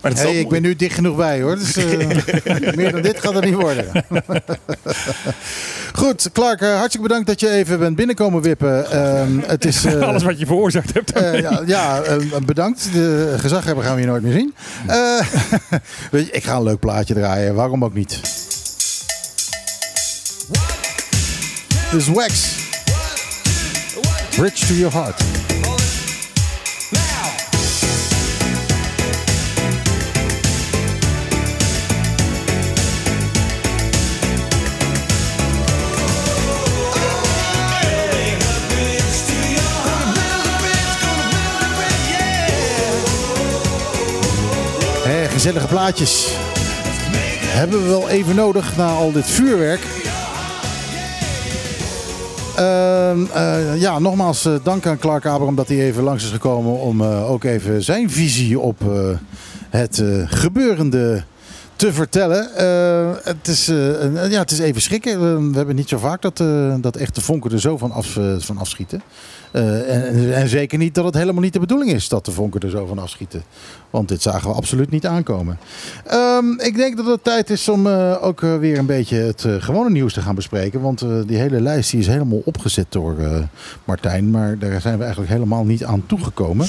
Maar 0.02 0.12
hey, 0.12 0.24
wel 0.24 0.34
ik 0.34 0.50
ben 0.50 0.62
nu 0.62 0.76
dicht 0.76 0.94
genoeg 0.96 1.16
bij 1.16 1.42
hoor. 1.42 1.56
Dus, 1.58 1.76
eh, 1.76 2.76
meer 2.76 2.92
dan 2.92 3.02
dit 3.02 3.20
gaat 3.20 3.36
er 3.36 3.46
niet 3.46 3.54
worden. 3.54 3.86
Goed, 5.94 6.30
Clark, 6.34 6.62
eh, 6.62 6.70
hartstikke 6.76 7.08
bedankt 7.08 7.28
dat 7.28 7.40
je 7.40 7.50
even 7.50 7.80
bent 7.80 7.96
binnenkomen 7.96 8.42
wippen. 8.42 8.92
Ehm, 8.92 9.40
het 9.46 9.66
is, 9.66 9.86
eh, 9.86 10.02
Alles 10.02 10.24
wat 10.24 10.40
je 10.40 10.46
veroorzaakt 10.46 10.94
hebt. 10.94 11.12
Eh, 11.12 11.40
ja, 11.40 11.62
ja 11.66 12.02
eh, 12.02 12.16
bedankt. 12.46 12.94
De 12.94 13.36
gezaghebber 13.38 13.84
gaan 13.84 13.94
we 13.94 14.00
hier 14.02 14.10
nooit 14.10 14.24
meer 14.24 14.34
zien. 14.34 14.54
Eh, 14.88 15.20
weet 16.12 16.26
je, 16.26 16.32
ik 16.32 16.44
ga 16.44 16.56
een 16.56 16.64
leuk 16.64 16.80
plaatje 16.80 17.14
draaien. 17.14 17.56
Waarom 17.56 17.84
ook 17.84 17.94
niet? 17.94 18.20
Is 21.96 22.08
Wax. 22.08 22.58
Bridge 24.36 24.66
to 24.68 24.74
your 24.74 24.94
heart. 24.94 25.22
Gezellige 45.42 45.68
plaatjes. 45.68 46.28
Hebben 47.46 47.82
we 47.84 47.88
wel 47.88 48.10
even 48.10 48.36
nodig 48.36 48.78
na 48.78 48.90
al 48.90 49.12
dit 49.12 49.26
vuurwerk. 49.26 49.82
Ehm, 52.56 53.26
eh, 53.34 53.82
ja, 53.82 54.00
nogmaals 54.00 54.46
eh, 54.46 54.54
dank 54.64 54.86
aan 54.86 54.98
Clark 54.98 55.26
Abraham 55.26 55.56
dat 55.56 55.68
hij 55.68 55.80
even 55.80 56.04
langs 56.04 56.24
is 56.24 56.30
gekomen 56.30 56.80
om 56.80 57.02
eh, 57.02 57.32
ook 57.32 57.44
even 57.44 57.84
zijn 57.84 58.10
visie 58.10 58.60
op 58.60 58.78
het 59.70 60.04
gebeurende 60.26 61.24
te 61.80 61.94
vertellen. 61.94 62.56
Eh, 62.56 63.12
het, 63.24 63.48
is, 63.48 63.68
eh, 63.68 64.32
ja, 64.32 64.40
het 64.40 64.52
is 64.52 64.60
even 64.60 64.82
schrikken. 64.82 65.50
We, 65.52 65.58
hebben 65.58 65.76
niet 65.76 65.90
zo 65.90 65.98
vaak 65.98 66.22
dat, 66.22 66.40
eh, 66.40 66.76
dat 66.82 66.96
echt 66.96 67.16
de 67.16 67.22
vonken 67.22 67.52
er 67.52 67.60
zo 67.60 67.78
van, 67.78 67.92
af, 67.92 68.18
van 68.38 68.58
afschieten. 68.58 69.02
En, 69.52 70.34
en, 70.34 70.48
zeker 70.48 70.78
niet 70.78 70.96
dat 70.96 71.06
het 71.06 71.14
helemaal 71.14 71.42
niet 71.42 71.54
de 71.54 71.60
bedoeling 71.60 71.92
is 71.92 72.08
dat 72.08 72.26
de 72.26 72.32
vonken 72.32 72.60
er 72.60 72.70
zo 72.70 72.86
van 72.86 73.00
afschieten. 73.00 73.44
Want 73.90 74.08
dit 74.08 74.22
zagen 74.22 74.50
we 74.50 74.56
absoluut 74.56 74.90
niet 74.90 75.06
aankomen. 75.06 75.60
Ehm, 76.06 76.52
ik 76.58 76.76
denk 76.76 76.98
dat 76.98 77.06
het 77.06 77.24
tijd 77.24 77.50
is 77.50 77.70
om 77.70 77.88
ook 78.22 78.40
weer 78.40 78.78
een 78.78 78.86
beetje 78.86 79.16
het 79.16 79.46
gewone 79.60 79.90
nieuws 79.90 80.14
te 80.14 80.22
gaan 80.22 80.36
bespreken. 80.36 80.82
Want 80.82 81.06
die 81.26 81.38
hele 81.38 81.62
lijst 81.62 81.92
die 81.92 82.00
is 82.00 82.08
helemaal 82.08 82.42
opgezet 82.46 82.86
door 82.90 83.16
Martijn. 83.84 84.30
Maar 84.30 84.58
daar 84.58 84.82
zijn 84.82 84.98
we 84.98 85.04
eigenlijk 85.04 85.32
helemaal 85.32 85.66
niet 85.66 85.86
aan 85.86 86.04
toegekomen. 86.06 86.68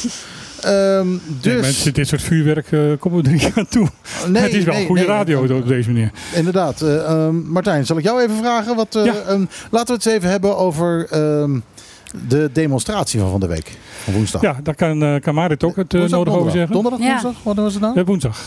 Ehm, 0.62 1.08
Nee, 1.10 1.18
dus, 1.40 1.60
mensen, 1.60 1.94
dit 1.94 2.08
soort 2.08 2.22
vuurwerk 2.22 2.72
eh, 2.72 2.80
komen 2.98 3.22
we 3.22 3.28
er 3.28 3.34
niet 3.34 3.50
aan 3.54 3.66
toe. 3.68 3.88
Nee, 4.28 4.42
het 4.48 4.52
is 4.54 4.64
wel 4.64 4.74
nee, 4.74 4.86
goede 4.86 5.00
nee, 5.00 5.10
radio 5.10 5.56
op 5.56 5.68
deze 5.68 5.90
manier. 5.90 6.10
Inderdaad. 6.34 6.80
eh, 6.80 7.04
ehm, 7.04 7.34
Martijn, 7.52 7.86
zal 7.86 7.96
ik 7.98 8.04
jou 8.04 8.22
even 8.22 8.36
vragen? 8.36 8.76
Wat, 8.76 8.94
eh, 8.94 9.04
Ja. 9.04 9.12
ehm, 9.14 9.44
laten 9.70 9.86
we 9.86 9.92
het 9.92 10.06
eens 10.06 10.14
even 10.14 10.30
hebben 10.30 10.56
over 10.56 11.06
ehm, 11.10 11.58
de 12.28 12.50
demonstratie 12.52 13.20
van 13.20 13.30
van 13.30 13.40
de 13.40 13.46
week. 13.46 13.78
Van 14.04 14.14
woensdag. 14.14 14.42
Ja, 14.42 14.56
daar 14.62 14.74
kan, 14.74 15.02
eh 15.02 15.20
kan 15.20 15.34
Marit 15.34 15.64
ook 15.64 15.76
het 15.76 15.92
Woensdag, 15.92 16.18
nodig 16.18 16.34
over 16.34 16.50
zeggen. 16.52 16.72
Donderdag, 16.72 17.00
Ja. 17.00 17.06
woensdag? 17.08 17.42
Wat 17.42 17.56
was 17.56 17.72
het 17.72 17.82
nou? 17.82 18.02
Woensdag. 18.04 18.38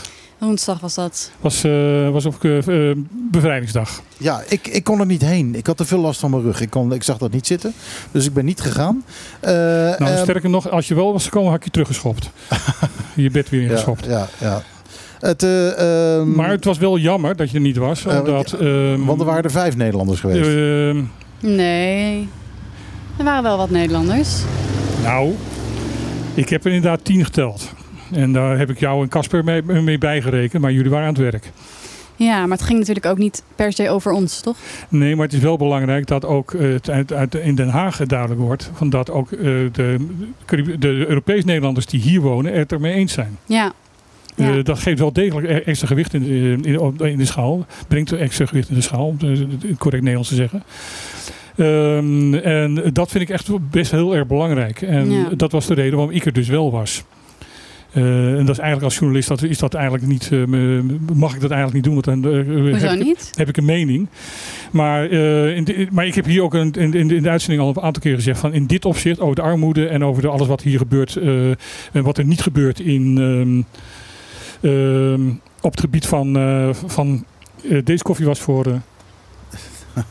Woensdag 0.44 0.80
was 0.80 0.94
dat. 0.94 1.30
Was, 1.40 1.64
eh, 1.64 2.10
was 2.10 2.26
op 2.26 2.44
eh, 2.44 2.90
eh, 2.90 2.96
bevrijdingsdag. 3.30 4.02
Ja, 4.16 4.42
ik, 4.48 4.66
ik 4.66 4.84
kon 4.84 5.00
er 5.00 5.06
niet 5.06 5.22
heen. 5.22 5.54
Ik 5.54 5.66
had 5.66 5.76
te 5.76 5.84
veel 5.84 5.98
last 5.98 6.20
van 6.20 6.30
mijn 6.30 6.42
rug. 6.42 6.60
Ik, 6.60 6.70
kon, 6.70 6.92
ik 6.92 7.02
zag 7.02 7.18
dat 7.18 7.32
niet 7.32 7.46
zitten. 7.46 7.72
Dus 8.10 8.26
ik 8.26 8.32
ben 8.34 8.44
niet 8.44 8.60
gegaan. 8.60 9.04
Eh, 9.40 9.52
Nou, 9.52 10.04
eh, 10.04 10.22
sterker 10.22 10.50
nog, 10.50 10.70
als 10.70 10.88
je 10.88 10.94
wel 10.94 11.12
was 11.12 11.24
gekomen, 11.24 11.48
had 11.48 11.58
ik 11.58 11.64
je 11.64 11.70
teruggeschopt. 11.70 12.30
je 13.14 13.30
bed 13.30 13.48
weer 13.50 13.62
ingeschopt. 13.62 14.04
ja, 14.04 14.28
ja. 14.40 14.62
Het, 15.20 15.42
eh, 15.42 16.16
ehm, 16.18 16.30
Maar 16.34 16.50
het 16.50 16.64
was 16.64 16.78
wel 16.78 16.98
jammer 16.98 17.36
dat 17.36 17.50
je 17.50 17.54
er 17.56 17.62
niet 17.62 17.76
was. 17.76 18.06
Omdat, 18.06 18.52
ehm, 18.52 19.04
want 19.04 19.20
er 19.20 19.26
waren 19.26 19.42
er 19.44 19.50
vijf 19.50 19.76
Nederlanders 19.76 20.20
geweest. 20.20 20.48
ehm, 20.48 21.02
Nee. 21.56 22.28
Er 23.18 23.24
waren 23.24 23.42
wel 23.42 23.56
wat 23.56 23.70
Nederlanders. 23.70 24.36
nou, 25.02 25.34
ik 26.34 26.48
heb 26.48 26.64
er 26.64 26.72
inderdaad 26.72 27.04
tien 27.04 27.24
geteld. 27.24 27.72
En 28.14 28.32
daar 28.32 28.58
heb 28.58 28.70
ik 28.70 28.80
jou 28.80 29.02
en 29.02 29.08
Casper 29.08 29.44
mee, 29.44 29.62
mee 29.62 29.98
bijgerekend, 29.98 30.62
maar 30.62 30.72
jullie 30.72 30.90
waren 30.90 31.06
aan 31.06 31.12
het 31.14 31.22
werk. 31.22 31.50
Ja, 32.16 32.40
maar 32.46 32.56
het 32.58 32.66
ging 32.66 32.78
natuurlijk 32.78 33.06
ook 33.06 33.18
niet 33.18 33.42
per 33.56 33.72
se 33.72 33.90
over 33.90 34.12
ons, 34.12 34.40
toch? 34.40 34.56
Nee, 34.88 35.16
maar 35.16 35.24
het 35.24 35.34
is 35.34 35.40
wel 35.42 35.56
belangrijk 35.56 36.06
dat 36.06 36.24
ook 36.24 36.54
eh, 36.54 36.72
het 36.72 36.90
uit, 36.90 37.12
uit- 37.12 37.34
in 37.34 37.54
Den 37.54 37.68
Haag 37.68 37.96
duidelijk 38.06 38.40
wordt 38.40 38.70
van 38.74 38.90
dat 38.90 39.10
ook 39.10 39.32
eh, 39.32 39.38
de, 39.72 39.96
de 40.78 40.88
Europees 41.08 41.44
Nederlanders 41.44 41.86
die 41.86 42.00
hier 42.00 42.20
wonen 42.20 42.52
het 42.52 42.72
ermee 42.72 42.92
eens 42.94 43.12
zijn. 43.12 43.38
Ja. 43.46 43.72
Eh, 44.36 44.48
dat 44.62 44.78
geeft 44.78 44.98
wel 44.98 45.12
degelijk 45.12 45.46
e- 45.48 45.52
extra 45.70 45.86
gewicht 45.86 46.14
in, 46.14 46.22
de- 46.22 46.68
in, 46.70 46.98
in 47.10 47.18
de 47.18 47.24
schaal. 47.24 47.66
Brengt 47.88 48.12
extra 48.12 48.46
gewicht 48.46 48.68
in 48.68 48.74
de 48.74 48.80
schaal, 48.80 49.06
om 49.06 49.16
het 49.18 49.38
het 49.38 49.78
correct 49.78 50.02
Nederlands 50.02 50.28
te 50.28 50.34
zeggen. 50.34 50.62
Ehm, 51.56 52.34
en 52.34 52.90
dat 52.92 53.10
vind 53.10 53.22
ik 53.24 53.30
echt 53.30 53.48
best 53.70 53.90
heel 53.90 54.16
erg 54.16 54.26
belangrijk. 54.26 54.82
En 54.82 55.10
Ja. 55.10 55.28
dat 55.36 55.52
was 55.52 55.66
de 55.66 55.74
reden 55.74 55.96
waarom 55.96 56.14
ik 56.14 56.24
er 56.26 56.32
dus 56.32 56.48
wel 56.48 56.70
was. 56.70 57.04
Eh, 57.94 58.02
en 58.38 58.44
dat 58.46 58.48
is 58.54 58.58
eigenlijk 58.58 58.82
als 58.82 58.94
journalist 58.98 59.28
dat, 59.28 59.42
is 59.42 59.58
dat 59.58 59.74
eigenlijk 59.74 60.06
niet, 60.06 60.28
eh, 60.32 60.42
mag 61.14 61.34
ik 61.34 61.40
dat 61.40 61.50
eigenlijk 61.50 61.72
niet 61.72 61.84
doen. 61.84 61.94
Want 61.94 62.04
dan 62.04 62.24
eh, 62.32 62.80
heb, 62.82 62.92
ik- 62.92 63.04
niet? 63.04 63.30
heb 63.34 63.48
ik 63.48 63.56
een 63.56 63.64
mening. 63.64 64.08
Maar, 64.72 65.10
eh, 65.10 65.56
in 65.56 65.64
de- 65.64 65.86
maar 65.92 66.06
ik 66.06 66.14
heb 66.14 66.24
hier 66.24 66.42
ook 66.42 66.54
een, 66.54 66.72
in, 66.72 66.94
in, 66.94 67.08
de- 67.08 67.14
in 67.16 67.22
de 67.22 67.28
uitzending 67.30 67.62
al 67.62 67.68
een 67.68 67.80
aantal 67.82 68.02
keer 68.02 68.14
gezegd 68.14 68.40
van 68.40 68.52
in 68.52 68.66
dit 68.66 68.84
opzicht 68.84 69.20
over 69.20 69.34
de 69.36 69.42
armoede 69.42 69.86
en 69.86 70.04
over 70.04 70.22
de, 70.22 70.28
alles 70.28 70.46
wat 70.46 70.62
hier 70.62 70.78
gebeurt 70.78 71.16
eh, 71.16 71.48
en 71.92 72.02
wat 72.02 72.18
er 72.18 72.24
niet 72.24 72.40
gebeurt 72.42 72.80
in, 72.80 73.18
ehm, 73.18 73.62
ehm, 74.72 75.28
op 75.60 75.70
het 75.70 75.80
gebied 75.80 76.06
van, 76.06 76.36
eh, 76.36 76.68
van 76.86 77.24
deze 77.84 78.02
koffie 78.02 78.26
was 78.26 78.40
voor 78.40 78.66
eh, 78.66 78.72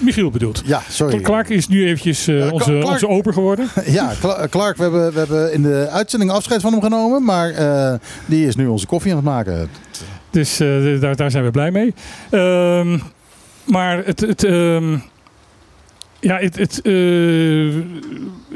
Michiel 0.00 0.30
bedoeld. 0.30 0.62
ja, 0.64 0.82
sorry. 0.88 1.20
Clark 1.20 1.48
is 1.48 1.68
nu 1.68 1.84
eventjes 1.86 2.26
eh, 2.28 2.52
onze, 2.52 2.70
Clark- 2.70 2.84
onze 2.86 3.08
oper 3.08 3.32
geworden. 3.32 3.68
Ja, 3.86 4.12
Cla- 4.20 4.46
Clark, 4.50 4.76
we 4.76 4.82
hebben, 4.82 5.12
we 5.12 5.18
hebben 5.18 5.52
in 5.52 5.62
de 5.62 5.88
uitzending 5.90 6.30
afscheid 6.30 6.60
van 6.60 6.72
hem 6.72 6.82
genomen. 6.82 7.24
Maar 7.24 7.50
eh, 7.50 7.94
die 8.26 8.46
is 8.46 8.56
nu 8.56 8.66
onze 8.66 8.86
koffie 8.86 9.10
aan 9.10 9.16
het 9.16 9.26
maken. 9.26 9.68
Dus 10.30 10.60
eh, 10.60 11.00
daar, 11.00 11.16
daar 11.16 11.30
zijn 11.30 11.44
we 11.44 11.50
blij 11.50 11.70
mee. 11.70 11.94
Ehm, 12.30 12.98
maar 13.64 14.04
het. 14.04 14.20
het 14.20 14.44
ehm, 14.44 14.96
ja, 16.20 16.38
het, 16.38 16.56
het, 16.56 16.82
eh, 16.82 16.92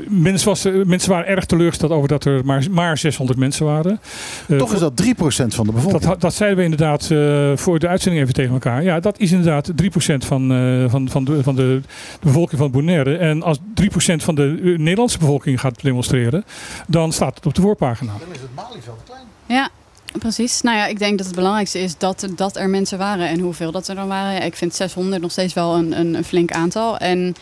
mensen, 0.08 0.48
was, 0.48 0.64
mensen 0.84 1.10
waren 1.10 1.26
erg 1.26 1.44
teleurgesteld 1.44 1.92
over 1.92 2.08
dat 2.08 2.24
er 2.24 2.44
maar, 2.44 2.64
maar 2.70 2.98
600 2.98 3.38
mensen 3.38 3.66
waren. 3.66 4.00
Eh, 4.48 4.56
Toch 4.58 4.72
is 4.72 4.78
dat 4.78 4.96
3% 4.96 5.54
van 5.54 5.66
de 5.66 5.72
bevolking. 5.72 6.02
dat, 6.02 6.20
dat 6.20 6.34
zeiden 6.34 6.58
we 6.58 6.64
inderdaad 6.64 7.10
eh, 7.10 7.52
voor 7.56 7.78
de 7.78 7.88
uitzending 7.88 8.22
even 8.22 8.34
tegen 8.34 8.52
elkaar. 8.52 8.82
Ja, 8.82 9.00
dat 9.00 9.18
is 9.18 9.32
inderdaad 9.32 9.72
3% 9.82 10.26
van, 10.26 10.52
eh, 10.52 10.90
van, 10.90 11.08
van, 11.08 11.24
de, 11.24 11.42
van 11.42 11.54
de, 11.54 11.80
de 12.20 12.26
bevolking 12.26 12.60
van 12.60 12.70
Bonaire. 12.70 13.16
En 13.16 13.42
als 13.42 13.58
3% 13.58 13.84
van 14.16 14.34
de 14.34 14.74
Nederlandse 14.78 15.18
bevolking 15.18 15.60
gaat 15.60 15.82
demonstreren, 15.82 16.44
dan 16.86 17.12
staat 17.12 17.34
het 17.34 17.46
op 17.46 17.54
de 17.54 17.62
voorpagina. 17.62 18.12
Dan 18.18 18.28
is 18.32 18.40
het 18.40 18.54
Malieveld 18.54 19.02
klein. 19.04 19.22
Ja, 19.46 19.70
precies. 20.18 20.60
Nou 20.60 20.76
ja, 20.76 20.86
ik 20.86 20.98
denk 20.98 21.18
dat 21.18 21.26
het 21.26 21.36
belangrijkste 21.36 21.78
is 21.78 21.98
dat, 21.98 22.28
dat 22.36 22.56
er 22.56 22.68
mensen 22.68 22.98
waren. 22.98 23.28
En 23.28 23.38
hoeveel 23.40 23.72
dat 23.72 23.88
er 23.88 23.94
dan 23.94 24.08
waren. 24.08 24.42
Ik 24.42 24.56
vind 24.56 24.74
600 24.74 25.22
nog 25.22 25.30
steeds 25.30 25.54
wel 25.54 25.74
een, 25.74 25.98
een, 25.98 26.14
een 26.14 26.24
flink 26.24 26.52
aantal. 26.52 26.98
En 26.98 27.34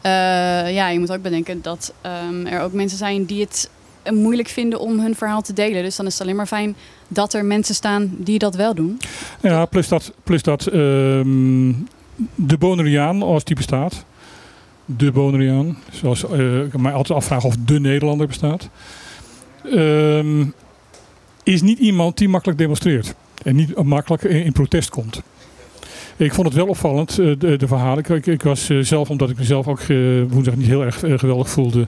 eh, 0.00 0.74
ja, 0.74 0.88
je 0.88 0.98
moet 0.98 1.12
ook 1.12 1.22
bedenken 1.22 1.62
dat 1.62 1.92
ehm, 2.00 2.46
er 2.46 2.60
ook 2.60 2.72
mensen 2.72 2.98
zijn 2.98 3.24
die 3.24 3.40
het 3.40 3.70
moeilijk 4.12 4.48
vinden 4.48 4.80
om 4.80 5.00
hun 5.00 5.14
verhaal 5.14 5.42
te 5.42 5.52
delen. 5.52 5.82
Dus 5.82 5.96
dan 5.96 6.06
is 6.06 6.12
het 6.12 6.22
alleen 6.22 6.36
maar 6.36 6.46
fijn 6.46 6.76
dat 7.08 7.34
er 7.34 7.44
mensen 7.44 7.74
staan 7.74 8.10
die 8.18 8.38
dat 8.38 8.54
wel 8.54 8.74
doen. 8.74 8.98
Ja, 9.40 9.64
plus 9.64 9.88
dat, 9.88 10.12
plus 10.22 10.42
dat 10.42 10.66
ehm, 10.66 11.72
de 12.34 12.58
Bonaireaan, 12.58 13.22
als 13.22 13.44
die 13.44 13.56
bestaat. 13.56 14.04
De 14.84 15.12
Bonaireaan, 15.12 15.78
zoals 15.90 16.30
eh, 16.30 16.58
ik 16.60 16.78
mij 16.78 16.92
altijd 16.92 17.18
afvraag 17.18 17.44
of 17.44 17.54
de 17.64 17.80
Nederlander 17.80 18.26
bestaat. 18.26 18.68
ehm, 19.64 20.44
is 21.48 21.62
niet 21.62 21.78
iemand 21.78 22.18
die 22.18 22.28
makkelijk 22.28 22.58
demonstreert. 22.58 23.14
En 23.42 23.56
niet 23.56 23.82
makkelijk 23.82 24.22
in, 24.22 24.44
in 24.44 24.52
protest 24.52 24.90
komt. 24.90 25.22
Ik 26.16 26.34
vond 26.34 26.46
het 26.46 26.56
wel 26.56 26.66
opvallend, 26.66 27.18
eh, 27.18 27.32
de, 27.38 27.56
de 27.56 27.66
verhalen. 27.66 28.04
Ik, 28.08 28.26
ik, 28.26 28.42
was 28.42 28.68
eh, 28.70 28.78
zelf, 28.78 29.10
omdat 29.10 29.30
ik 29.30 29.38
mezelf 29.38 29.68
ook 29.68 29.80
eh, 29.80 29.96
woensdag 30.28 30.56
niet 30.56 30.66
heel 30.66 30.84
erg 30.84 30.98
geweldig 30.98 31.50
voelde, 31.50 31.86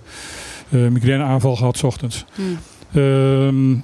migraineaanval 0.69 1.57
gehad 1.57 1.77
's 1.77 1.83
ochtends. 1.83 2.25
Hmm. 2.35 2.59
Ehm, 2.93 3.75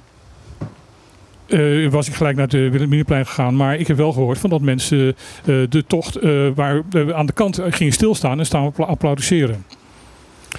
eh, 1.47 1.89
was 1.91 2.07
ik 2.07 2.13
gelijk 2.13 2.35
naar 2.35 2.47
het 2.47 2.53
Wilhelminaplein 2.53 3.25
gegaan. 3.25 3.55
Maar 3.55 3.75
ik 3.75 3.87
heb 3.87 3.97
wel 3.97 4.13
gehoord 4.13 4.37
van 4.37 4.49
dat 4.49 4.61
mensen 4.61 5.15
de 5.45 5.83
tocht 5.87 6.15
eh, 6.15 6.47
waar, 6.55 6.83
aan 7.13 7.25
de 7.25 7.33
kant 7.33 7.59
gingen 7.69 7.93
stilstaan 7.93 8.39
en 8.39 8.45
staan 8.45 8.65
appla- 8.65 8.85
applaudisseren. 8.85 9.65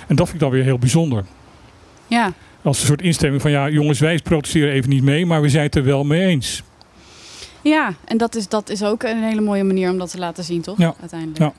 En 0.06 0.16
dat 0.16 0.28
vind 0.28 0.32
ik 0.34 0.40
dan 0.40 0.50
weer 0.50 0.64
heel 0.64 0.78
bijzonder. 0.78 1.24
Ja, 2.06 2.32
Als 2.68 2.80
een 2.80 2.86
soort 2.86 3.02
instemming 3.02 3.42
van 3.42 3.50
ja, 3.50 3.68
jongens, 3.68 3.98
wij 3.98 4.20
protesteren 4.22 4.72
even 4.72 4.90
niet 4.90 5.02
mee, 5.02 5.26
maar 5.26 5.40
we 5.42 5.48
zijn 5.48 5.64
het 5.64 5.74
er 5.74 5.84
wel 5.84 6.04
mee 6.04 6.26
eens. 6.26 6.62
ja. 7.62 7.94
en 8.04 8.16
dat 8.16 8.34
is, 8.34 8.48
dat 8.48 8.68
is 8.70 8.82
ook 8.82 9.02
een 9.02 9.22
hele 9.22 9.40
mooie 9.40 9.64
manier 9.64 9.90
om 9.90 9.98
dat 9.98 10.10
te 10.10 10.18
laten 10.18 10.44
zien, 10.44 10.60
toch? 10.60 10.78
Ja. 10.78 10.94
Uiteindelijk. 11.00 11.38
Ja. 11.38 11.52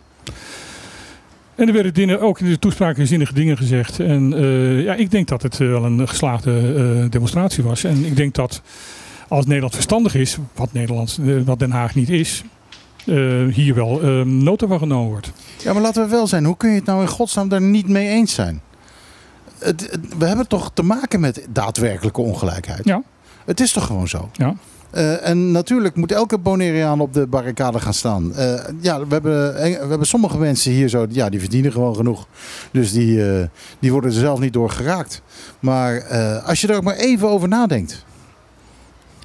En 1.55 1.67
er 1.67 1.73
werden 1.73 1.93
dingen, 1.93 2.21
ook 2.21 2.39
in 2.39 2.49
de 2.49 2.59
toespraken 2.59 3.07
zinnige 3.07 3.33
dingen 3.33 3.57
gezegd. 3.57 3.99
En 3.99 4.33
eh, 4.33 4.83
ja, 4.83 4.93
ik 4.93 5.11
denk 5.11 5.27
dat 5.27 5.41
het 5.41 5.59
eh, 5.59 5.67
wel 5.67 5.85
een 5.85 6.07
geslaagde 6.07 6.73
eh, 6.75 7.11
demonstratie 7.11 7.63
was. 7.63 7.83
En 7.83 8.05
ik 8.05 8.15
denk 8.15 8.33
dat 8.35 8.61
als 9.27 9.45
Nederland 9.45 9.73
verstandig 9.73 10.15
is, 10.15 10.37
wat, 10.55 10.73
Nederland, 10.73 11.19
wat 11.45 11.59
Den 11.59 11.71
Haag 11.71 11.95
niet 11.95 12.09
is, 12.09 12.43
eh, 13.05 13.45
hier 13.53 13.75
wel 13.75 13.99
nota 14.25 14.67
van 14.67 14.79
genomen 14.79 15.09
wordt. 15.09 15.31
Ja, 15.63 15.73
maar 15.73 15.81
laten 15.81 16.03
we 16.03 16.09
wel 16.09 16.27
zijn. 16.27 16.45
Hoe 16.45 16.57
kun 16.57 16.69
je 16.69 16.75
het 16.75 16.85
nou 16.85 17.01
in 17.01 17.07
godsnaam 17.07 17.49
daar 17.49 17.61
niet 17.61 17.87
mee 17.87 18.09
eens 18.09 18.33
zijn? 18.33 18.61
Het, 19.59 19.81
het- 19.91 20.17
we 20.17 20.25
hebben 20.25 20.47
toch 20.47 20.71
te 20.73 20.83
maken 20.83 21.19
met 21.19 21.45
daadwerkelijke 21.49 22.21
ongelijkheid. 22.21 22.85
Ja. 22.85 23.03
Het 23.45 23.59
is 23.59 23.71
toch 23.71 23.85
gewoon 23.85 24.07
zo? 24.07 24.29
Ja. 24.33 24.55
Eh, 24.89 25.27
en 25.27 25.51
natuurlijk 25.51 25.95
moet 25.95 26.11
elke 26.11 26.37
Bonaireaan 26.37 26.99
op 26.99 27.13
de 27.13 27.27
barricade 27.27 27.79
gaan 27.79 27.93
staan. 27.93 28.33
Eh, 28.35 28.53
ja, 28.81 28.99
we 28.99 29.13
hebben, 29.13 29.53
we 29.53 29.87
hebben 29.89 30.07
sommige 30.07 30.37
mensen 30.37 30.71
hier 30.71 30.87
zo, 30.89 31.05
ja, 31.09 31.29
die 31.29 31.39
verdienen 31.39 31.71
gewoon 31.71 31.95
genoeg. 31.95 32.27
Dus 32.71 32.91
die, 32.91 33.31
eh, 33.33 33.45
die 33.79 33.91
worden 33.91 34.09
er 34.11 34.15
zelf 34.19 34.39
niet 34.39 34.53
door 34.53 34.69
geraakt. 34.69 35.21
Maar 35.59 35.95
eh, 35.97 36.45
als 36.47 36.61
je 36.61 36.67
er 36.67 36.75
ook 36.75 36.83
maar 36.83 36.95
even 36.95 37.29
over 37.29 37.47
nadenkt. 37.47 38.05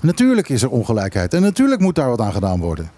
Natuurlijk 0.01 0.49
is 0.49 0.63
er 0.63 0.71
ongelijkheid. 0.71 1.35
En 1.35 1.43
natuurlijk 1.43 1.81
moet 1.81 1.95
daar 1.95 2.09
wat 2.09 2.21
aan 2.21 2.33
gedaan 2.33 2.61
worden. 2.61 2.91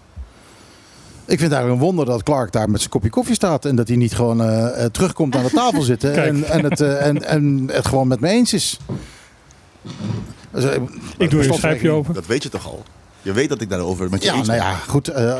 Ik 1.27 1.39
vind 1.39 1.51
het 1.51 1.59
eigenlijk 1.59 1.81
een 1.81 1.87
wonder 1.87 2.05
dat 2.05 2.23
Clark 2.23 2.51
daar 2.51 2.69
met 2.69 2.79
zijn 2.79 2.91
kopje 2.91 3.09
koffie 3.09 3.35
staat. 3.35 3.65
En 3.65 3.75
dat 3.75 3.87
hij 3.87 3.97
niet 3.97 4.15
gewoon 4.15 4.41
eh, 4.41 4.83
eh, 4.83 4.91
terugkomt 4.91 5.35
aan 5.35 5.43
de 5.43 5.49
tafel 5.49 5.81
zitten. 5.91 6.23
En, 6.23 6.43
en, 6.43 6.63
het, 6.63 6.81
eh, 6.81 7.05
en, 7.05 7.23
en 7.23 7.69
het 7.71 7.87
gewoon 7.87 8.07
met 8.07 8.19
me 8.19 8.27
eens 8.27 8.53
is. 8.53 8.79
Dus, 10.51 10.63
Ik 11.17 11.29
doe 11.29 11.47
een 11.47 11.53
schijfje 11.53 11.91
open. 11.91 12.13
Dat 12.13 12.25
weet 12.25 12.43
je 12.43 12.49
toch 12.49 12.65
al? 12.65 12.83
Je 13.27 13.33
weet 13.33 13.49
dat 13.49 13.61
ik 13.61 13.69
daarover 13.69 14.09
met 14.09 14.23
je 14.23 14.29
Ja, 14.29 14.35
eens 14.35 14.47
nou 14.47 14.59
ben. 14.59 14.67
ja, 14.67 14.75
goed. 14.75 15.07
eh, 15.07 15.39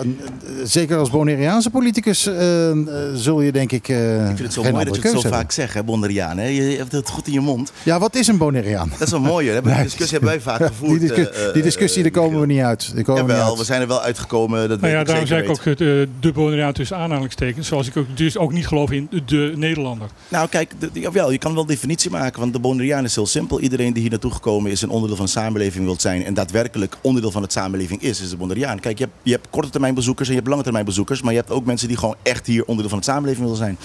zeker 0.63 0.97
als 0.97 1.09
Bonaireaanse 1.09 1.69
politicus 1.69 2.25
eh, 2.25 2.69
eh, 2.71 2.77
zul 3.13 3.41
je 3.41 3.51
denk 3.51 3.71
ik 3.71 3.89
eh 3.89 4.19
Ik 4.19 4.25
vind 4.25 4.39
het 4.39 4.53
zo 4.53 4.61
mooi 4.61 4.73
dat 4.73 4.83
je 4.83 4.89
het 4.91 4.99
keuze 5.01 5.15
zo 5.17 5.21
hebben. 5.21 5.39
vaak 5.39 5.51
zegt, 5.51 5.73
hè, 5.73 5.83
Bonderiaan. 5.83 6.37
Hè? 6.37 6.47
Je 6.47 6.61
hebt 6.77 6.91
het 6.91 7.09
goed 7.09 7.27
in 7.27 7.33
je 7.33 7.39
mond. 7.39 7.71
Ja, 7.83 7.99
wat 7.99 8.15
is 8.15 8.27
een 8.27 8.37
Bonaireaan? 8.37 8.89
Dat 8.89 9.01
is 9.01 9.09
wel 9.11 9.19
mooi. 9.19 9.49
hè? 9.49 9.61
Die 9.61 9.73
discussie 9.83 10.17
hebben 10.17 10.29
wij 10.29 10.41
vaak 10.41 10.65
gevoerd. 10.65 10.99
Die, 10.99 11.09
discu- 11.09 11.23
eh, 11.23 11.47
eh, 11.47 11.53
die 11.53 11.63
discussie, 11.63 12.03
daar 12.03 12.11
eh, 12.11 12.17
komen 12.17 12.39
we 12.39 12.45
niet 12.45 12.61
uit. 12.61 12.91
Daar 12.95 13.03
komen 13.03 13.21
we 13.21 13.27
niet 13.27 13.31
Jawel, 13.37 13.49
uit. 13.49 13.57
we 13.59 13.65
zijn 13.65 13.81
er 13.81 13.87
wel 13.87 14.01
uitgekomen. 14.01 14.69
Dat 14.69 14.81
Nou 14.81 14.91
ja, 14.91 14.97
weet 14.97 14.99
ik 15.01 15.07
daarom 15.07 15.27
zei 15.27 15.43
ik 15.43 15.49
ook 15.49 15.63
het, 15.65 15.81
eh, 15.81 15.87
de 16.19 16.31
Bonaireaan 16.33 16.73
tussen 16.73 16.97
aanhalingstekens. 16.97 17.67
Zoals 17.67 17.87
ik 17.87 17.97
ook, 17.97 18.05
dus 18.17 18.37
ook 18.37 18.51
niet 18.53 18.67
geloof 18.67 18.91
in 18.91 19.09
de 19.25 19.53
Nederlander. 19.55 20.07
Nou 20.27 20.49
kijk, 20.49 20.71
de, 20.79 20.89
de- 20.93 20.99
jawel, 20.99 21.31
je 21.31 21.37
kan 21.37 21.53
wel 21.53 21.65
definitie 21.65 22.11
maken. 22.11 22.39
Want 22.39 22.53
de 22.53 22.59
Bonaireaan 22.59 23.03
is 23.03 23.15
heel 23.15 23.27
simpel. 23.27 23.59
Iedereen 23.59 23.93
die 23.93 24.01
hier 24.01 24.11
naartoe 24.11 24.31
gekomen 24.31 24.71
is 24.71 24.81
en 24.83 24.89
onderdeel 24.89 25.15
van 25.17 25.25
de 25.25 25.31
samenleving 25.31 25.85
wilt 25.85 26.01
zijn. 26.01 26.25
En 26.25 26.33
daadwerkelijk 26.33 26.95
onderdeel 27.01 27.31
van 27.31 27.41
de 27.41 27.47
samenleving 27.51 27.75
is, 27.81 28.21
is 28.21 28.29
de 28.29 28.37
Bonaireaan. 28.37 28.79
Kijk, 28.79 28.97
je 28.97 29.03
hebt, 29.03 29.15
je 29.23 29.31
hebt 29.31 29.47
korte 29.49 29.69
termijn 29.69 29.93
bezoekers 29.93 30.27
en 30.27 30.33
je 30.33 30.39
hebt 30.39 30.51
lange 30.51 30.63
termijn 30.63 30.85
bezoekers. 30.85 31.21
Maar 31.21 31.33
je 31.33 31.39
hebt 31.39 31.51
ook 31.51 31.65
mensen 31.65 31.87
die 31.87 31.97
gewoon 31.97 32.15
echt 32.23 32.47
hier 32.47 32.61
onderdeel 32.65 32.89
van 32.89 32.97
de 32.99 33.05
samenleving 33.05 33.41
willen 33.43 33.57
zijn. 33.57 33.77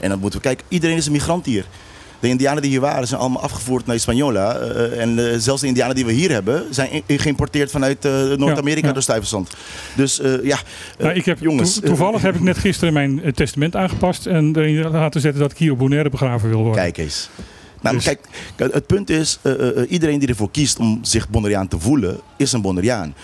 En 0.00 0.08
dan 0.08 0.18
moeten 0.18 0.38
we 0.40 0.44
kijken, 0.46 0.66
iedereen 0.68 0.96
is 0.96 1.06
een 1.06 1.12
migrant 1.12 1.46
hier. 1.46 1.64
De 2.20 2.30
indianen 2.30 2.62
die 2.62 2.70
hier 2.70 2.80
waren 2.80 3.06
zijn 3.08 3.20
allemaal 3.20 3.42
afgevoerd 3.42 3.86
naar 3.86 3.94
Hispaniola. 3.94 4.56
eh, 4.56 5.00
en 5.00 5.18
eh, 5.32 5.38
zelfs 5.38 5.60
de 5.60 5.66
indianen 5.66 5.94
die 5.94 6.04
we 6.06 6.12
hier 6.12 6.30
hebben 6.30 6.64
zijn 6.74 7.02
geïmporteerd 7.06 7.70
vanuit 7.70 8.04
eh, 8.04 8.12
Noord-Amerika 8.12 8.80
Ja, 8.80 8.86
ja. 8.86 8.92
door 8.92 9.02
Stuyvesant. 9.02 9.50
Dus 9.96 10.20
ja, 10.42 10.58
Nou, 10.98 11.14
ik 11.14 11.24
heb, 11.24 11.38
jongens. 11.40 11.74
to- 11.74 11.80
toevallig 11.86 12.22
heb 12.22 12.34
ik 12.34 12.40
net 12.40 12.58
gisteren 12.58 12.92
mijn 12.94 13.32
testament 13.34 13.76
aangepast. 13.76 14.26
En 14.26 14.56
erin 14.56 14.90
laten 14.90 15.20
zetten 15.20 15.40
dat 15.40 15.50
ik 15.50 15.58
hier 15.58 15.72
op 15.72 15.78
Bonaire 15.78 16.10
begraven 16.10 16.48
wil 16.48 16.58
worden. 16.62 16.82
Kijk 16.82 16.96
eens. 16.98 17.28
Nou, 17.84 17.96
Dus- 17.96 18.04
kijk, 18.04 18.72
het 18.72 18.86
punt 18.86 19.10
is, 19.10 19.38
eh, 19.42 19.52
eh, 19.52 19.82
eh, 19.82 19.90
iedereen 19.90 20.18
die 20.18 20.28
ervoor 20.28 20.50
kiest 20.50 20.78
om 20.78 20.98
zich 21.02 21.28
Bonneriaan 21.28 21.68
te 21.68 21.78
voelen, 21.78 22.20
is 22.36 22.52
een 22.52 22.62
Bonneriaan. 22.62 23.14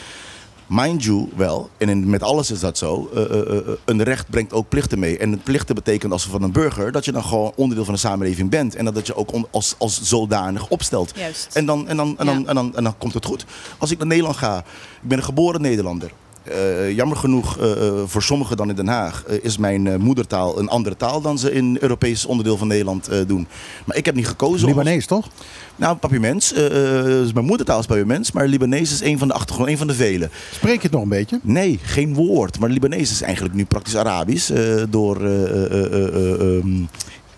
Mind 0.66 1.04
you 1.04 1.28
wel, 1.36 1.70
en 1.78 1.88
in- 1.88 2.10
met 2.10 2.22
alles 2.22 2.50
is 2.50 2.60
dat 2.60 2.78
zo, 2.78 3.10
eh, 3.14 3.22
eh, 3.22 3.56
eh, 3.56 3.62
een 3.84 4.02
recht 4.02 4.30
brengt 4.30 4.52
ook 4.52 4.68
plichten 4.68 4.98
mee. 4.98 5.18
En 5.18 5.30
het 5.30 5.42
plichten 5.44 5.74
betekent 5.74 6.12
als 6.12 6.24
van 6.24 6.42
een 6.42 6.52
burger 6.52 6.92
dat 6.92 7.04
je 7.04 7.12
dan 7.12 7.24
gewoon 7.24 7.52
onderdeel 7.56 7.84
van 7.84 7.94
de 7.94 8.00
samenleving 8.00 8.50
bent. 8.50 8.74
En 8.74 8.84
dat, 8.84 8.94
dat 8.94 9.06
je 9.06 9.14
ook 9.16 9.32
on- 9.32 9.46
als, 9.50 9.74
als 9.78 10.02
zodanig 10.02 10.68
opstelt. 10.68 11.12
Juist. 11.16 11.48
En 11.56 11.66
dan, 11.66 11.88
en, 11.88 11.96
dan, 11.96 12.18
en, 12.18 12.26
dan, 12.26 12.40
Ja. 12.40 12.46
en, 12.48 12.54
dan, 12.54 12.76
en 12.76 12.84
dan 12.84 12.98
komt 12.98 13.14
het 13.14 13.24
goed. 13.24 13.44
Als 13.78 13.90
ik 13.90 13.98
naar 13.98 14.06
Nederland 14.06 14.36
ga, 14.36 14.58
ik 15.02 15.08
ben 15.08 15.18
een 15.18 15.24
geboren 15.24 15.60
Nederlander. 15.60 16.10
Eh, 16.42 16.92
jammer 16.96 17.16
genoeg 17.16 17.58
eh, 17.58 17.86
eh, 17.88 17.92
voor 18.06 18.22
sommigen 18.22 18.56
dan 18.56 18.68
in 18.68 18.74
Den 18.74 18.88
Haag 18.88 19.24
is 19.42 19.56
mijn 19.58 20.00
moedertaal 20.00 20.58
een 20.58 20.68
andere 20.68 20.96
taal 20.96 21.20
dan 21.20 21.38
ze 21.38 21.52
in 21.52 21.76
Europees 21.80 22.26
onderdeel 22.26 22.56
van 22.56 22.68
Nederland 22.68 23.08
eh, 23.08 23.18
doen. 23.26 23.46
Maar 23.84 23.96
ik 23.96 24.04
heb 24.06 24.14
niet 24.14 24.26
gekozen. 24.28 24.68
Libanees, 24.68 25.06
toch? 25.06 25.28
Nou, 25.76 25.96
Papiaments. 25.96 26.52
eh, 26.52 26.66
eh, 26.98 27.04
dus 27.04 27.32
mijn 27.32 27.46
moedertaal 27.46 27.78
is 27.78 27.86
Papiaments, 27.86 28.32
maar 28.32 28.46
Libanees 28.46 28.92
is 28.92 29.00
een 29.00 29.18
van 29.18 29.28
de 29.28 29.34
achtergrond, 29.34 29.68
een 29.68 29.78
van 29.78 29.86
de 29.86 29.94
vele. 29.94 30.28
Spreek 30.52 30.76
je 30.76 30.82
het 30.82 30.90
nog 30.92 31.02
een 31.02 31.08
beetje? 31.08 31.38
Nee, 31.42 31.78
geen 31.82 32.14
woord. 32.14 32.58
Maar 32.58 32.70
Libanees 32.70 33.10
is 33.10 33.22
eigenlijk 33.22 33.54
nu 33.54 33.64
praktisch 33.64 33.96
Arabisch 33.96 34.50
eh, 34.50 34.82
door 34.90 35.24
eh, 35.24 35.42
eh, 35.44 35.72
eh, 35.72 35.92
eh, 35.92 36.14
eh, 36.14 36.56
ehm, 36.58 36.68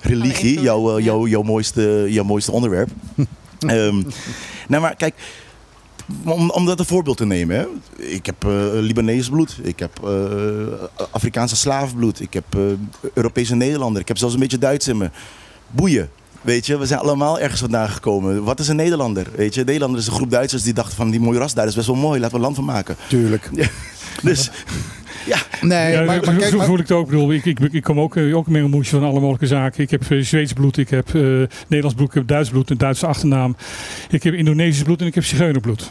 religie, 0.01 0.31
invloeden, 0.33 0.63
jouw, 0.63 1.01
jouw, 1.01 1.27
jouw, 1.27 1.43
mooiste, 1.43 2.07
jouw 2.09 2.25
mooiste 2.25 2.53
onderwerp. 2.53 2.89
Ehm, 3.63 4.03
nou, 4.69 4.83
maar 4.83 4.97
kijk, 4.97 5.15
om, 6.25 6.51
om 6.51 6.67
dat 6.67 6.79
een 6.79 6.85
voorbeeld 6.85 7.17
te 7.17 7.27
nemen. 7.27 7.57
Hè. 7.57 7.67
Ik 8.05 8.27
heb 8.27 8.45
eh 8.45 8.51
Libanees 8.73 9.29
bloed, 9.29 9.59
ik 9.63 9.79
heb 9.79 10.01
eh, 10.05 11.05
Afrikaanse 11.11 11.57
slaafbloed, 11.57 12.21
ik 12.21 12.33
heb 12.33 12.45
eh, 12.51 12.61
Europese 13.15 13.55
Nederlander, 13.55 14.01
ik 14.01 14.09
heb 14.09 14.19
zelfs 14.19 14.35
een 14.35 14.41
beetje 14.41 14.59
Duits 14.59 14.89
in 14.89 14.97
me. 14.97 15.11
Boeien. 15.71 16.11
Weet 16.41 16.67
je, 16.67 16.79
we 16.79 16.87
zijn 16.87 17.01
allemaal 17.01 17.39
ergens 17.39 17.61
vandaan 17.61 17.89
gekomen. 17.89 18.45
Wat 18.45 18.61
is 18.61 18.69
een 18.69 18.77
Nederlander? 18.77 19.27
Weet 19.37 19.55
je, 19.55 19.65
Nederlander 19.65 20.01
is 20.01 20.07
een 20.07 20.13
groep 20.13 20.31
Duitsers 20.31 20.63
die 20.63 20.73
dachten 20.73 20.97
van 20.97 21.11
die 21.11 21.21
mooie 21.21 21.39
ras 21.39 21.55
daar 21.55 21.67
is 21.67 21.75
best 21.75 21.87
wel 21.87 21.97
mooi, 21.97 22.21
laten 22.21 22.31
we 22.31 22.37
een 22.37 22.43
land 22.43 22.57
van 22.57 22.65
maken. 22.65 22.97
Tuurlijk. 23.09 23.51
Dus 24.23 24.51
ja, 25.27 25.37
Nee, 25.61 25.93
Ja, 25.93 26.03
maar, 26.05 26.15
zo- 26.19 26.25
maar 26.31 26.35
kijk, 26.37 26.51
zo 26.51 26.57
maar- 26.57 26.67
voel 26.67 26.75
ik 26.79 26.81
het 26.83 26.93
ook. 26.93 27.05
Ik, 27.05 27.11
bedoel, 27.11 27.33
ik, 27.33 27.45
ik, 27.45 27.59
ik 27.61 27.83
kom 27.83 28.01
ook, 28.01 28.17
eh, 28.17 28.37
ook 28.37 28.47
een 28.47 28.53
mengelmoesje 28.53 28.91
van 28.91 29.05
alle 29.09 29.21
mogelijke 29.21 29.47
zaken. 29.47 29.83
Ik 29.83 29.91
heb 29.91 30.11
eh, 30.11 30.21
Zweeds 30.21 30.53
bloed, 30.53 30.77
ik 30.77 30.91
heb 30.91 31.07
eh, 31.15 31.23
Nederlands 31.69 31.95
bloed, 31.95 32.09
ik 32.09 32.15
heb 32.15 32.27
Duits 32.27 32.51
bloed, 32.51 32.71
een 32.71 32.79
Duitse 32.79 33.07
achternaam. 33.07 33.57
Ik 34.11 34.23
heb 34.23 34.35
Indonesisch 34.35 34.83
bloed 34.83 35.01
en 35.01 35.07
ik 35.07 35.15
heb 35.15 35.25
Zigeunerbloed. 35.25 35.89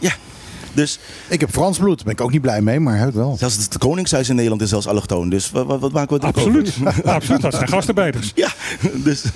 Dus 0.73 0.99
ik 1.27 1.39
heb 1.39 1.51
Frans 1.51 1.77
bloed. 1.77 1.95
Daar 1.95 2.05
ben 2.05 2.13
ik 2.13 2.21
ook 2.21 2.31
niet 2.31 2.41
blij 2.41 2.61
mee, 2.61 2.79
maar 2.79 2.97
heb 2.97 3.07
ik 3.07 3.13
wel. 3.13 3.35
zelfs 3.39 3.55
het 3.55 3.77
Koningshuis 3.77 4.29
in 4.29 4.35
Nederland 4.35 4.61
is 4.61 4.69
zelfs 4.69 4.87
allochtoon. 4.87 5.29
Dus 5.29 5.51
wat, 5.51 5.65
wat, 5.65 5.79
wat 5.79 5.91
maken 5.91 6.13
we 6.13 6.19
druk 6.19 6.35
Absoluut. 6.35 6.73
Absoluut, 7.05 7.41
dat 7.41 7.53
zijn 7.53 7.67
gastarbeiders. 7.67 8.31
Ja, 8.35 8.53
dus. 9.03 9.23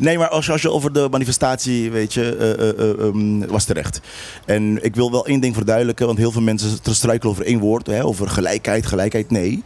Nee, 0.00 0.18
maar 0.18 0.28
als 0.28 0.46
je, 0.46 0.52
als 0.52 0.62
je 0.62 0.70
over 0.70 0.92
de 0.92 1.08
manifestatie, 1.10 1.90
weet 1.90 2.14
je, 2.14 2.36
eh, 2.36 2.52
eh, 2.52 2.78
eh, 2.78 3.06
ehm, 3.06 3.46
was 3.46 3.64
terecht. 3.64 4.00
En 4.44 4.84
ik 4.84 4.94
wil 4.94 5.10
wel 5.10 5.26
één 5.26 5.40
ding 5.40 5.54
verduidelijken, 5.54 6.06
want 6.06 6.18
heel 6.18 6.32
veel 6.32 6.42
mensen 6.42 6.70
struikelen 6.82 7.32
over 7.32 7.44
één 7.44 7.58
woord, 7.58 7.86
hè, 7.86 8.04
over 8.04 8.28
gelijkheid, 8.28 8.86
gelijkheid. 8.86 9.30
Nee. 9.30 9.62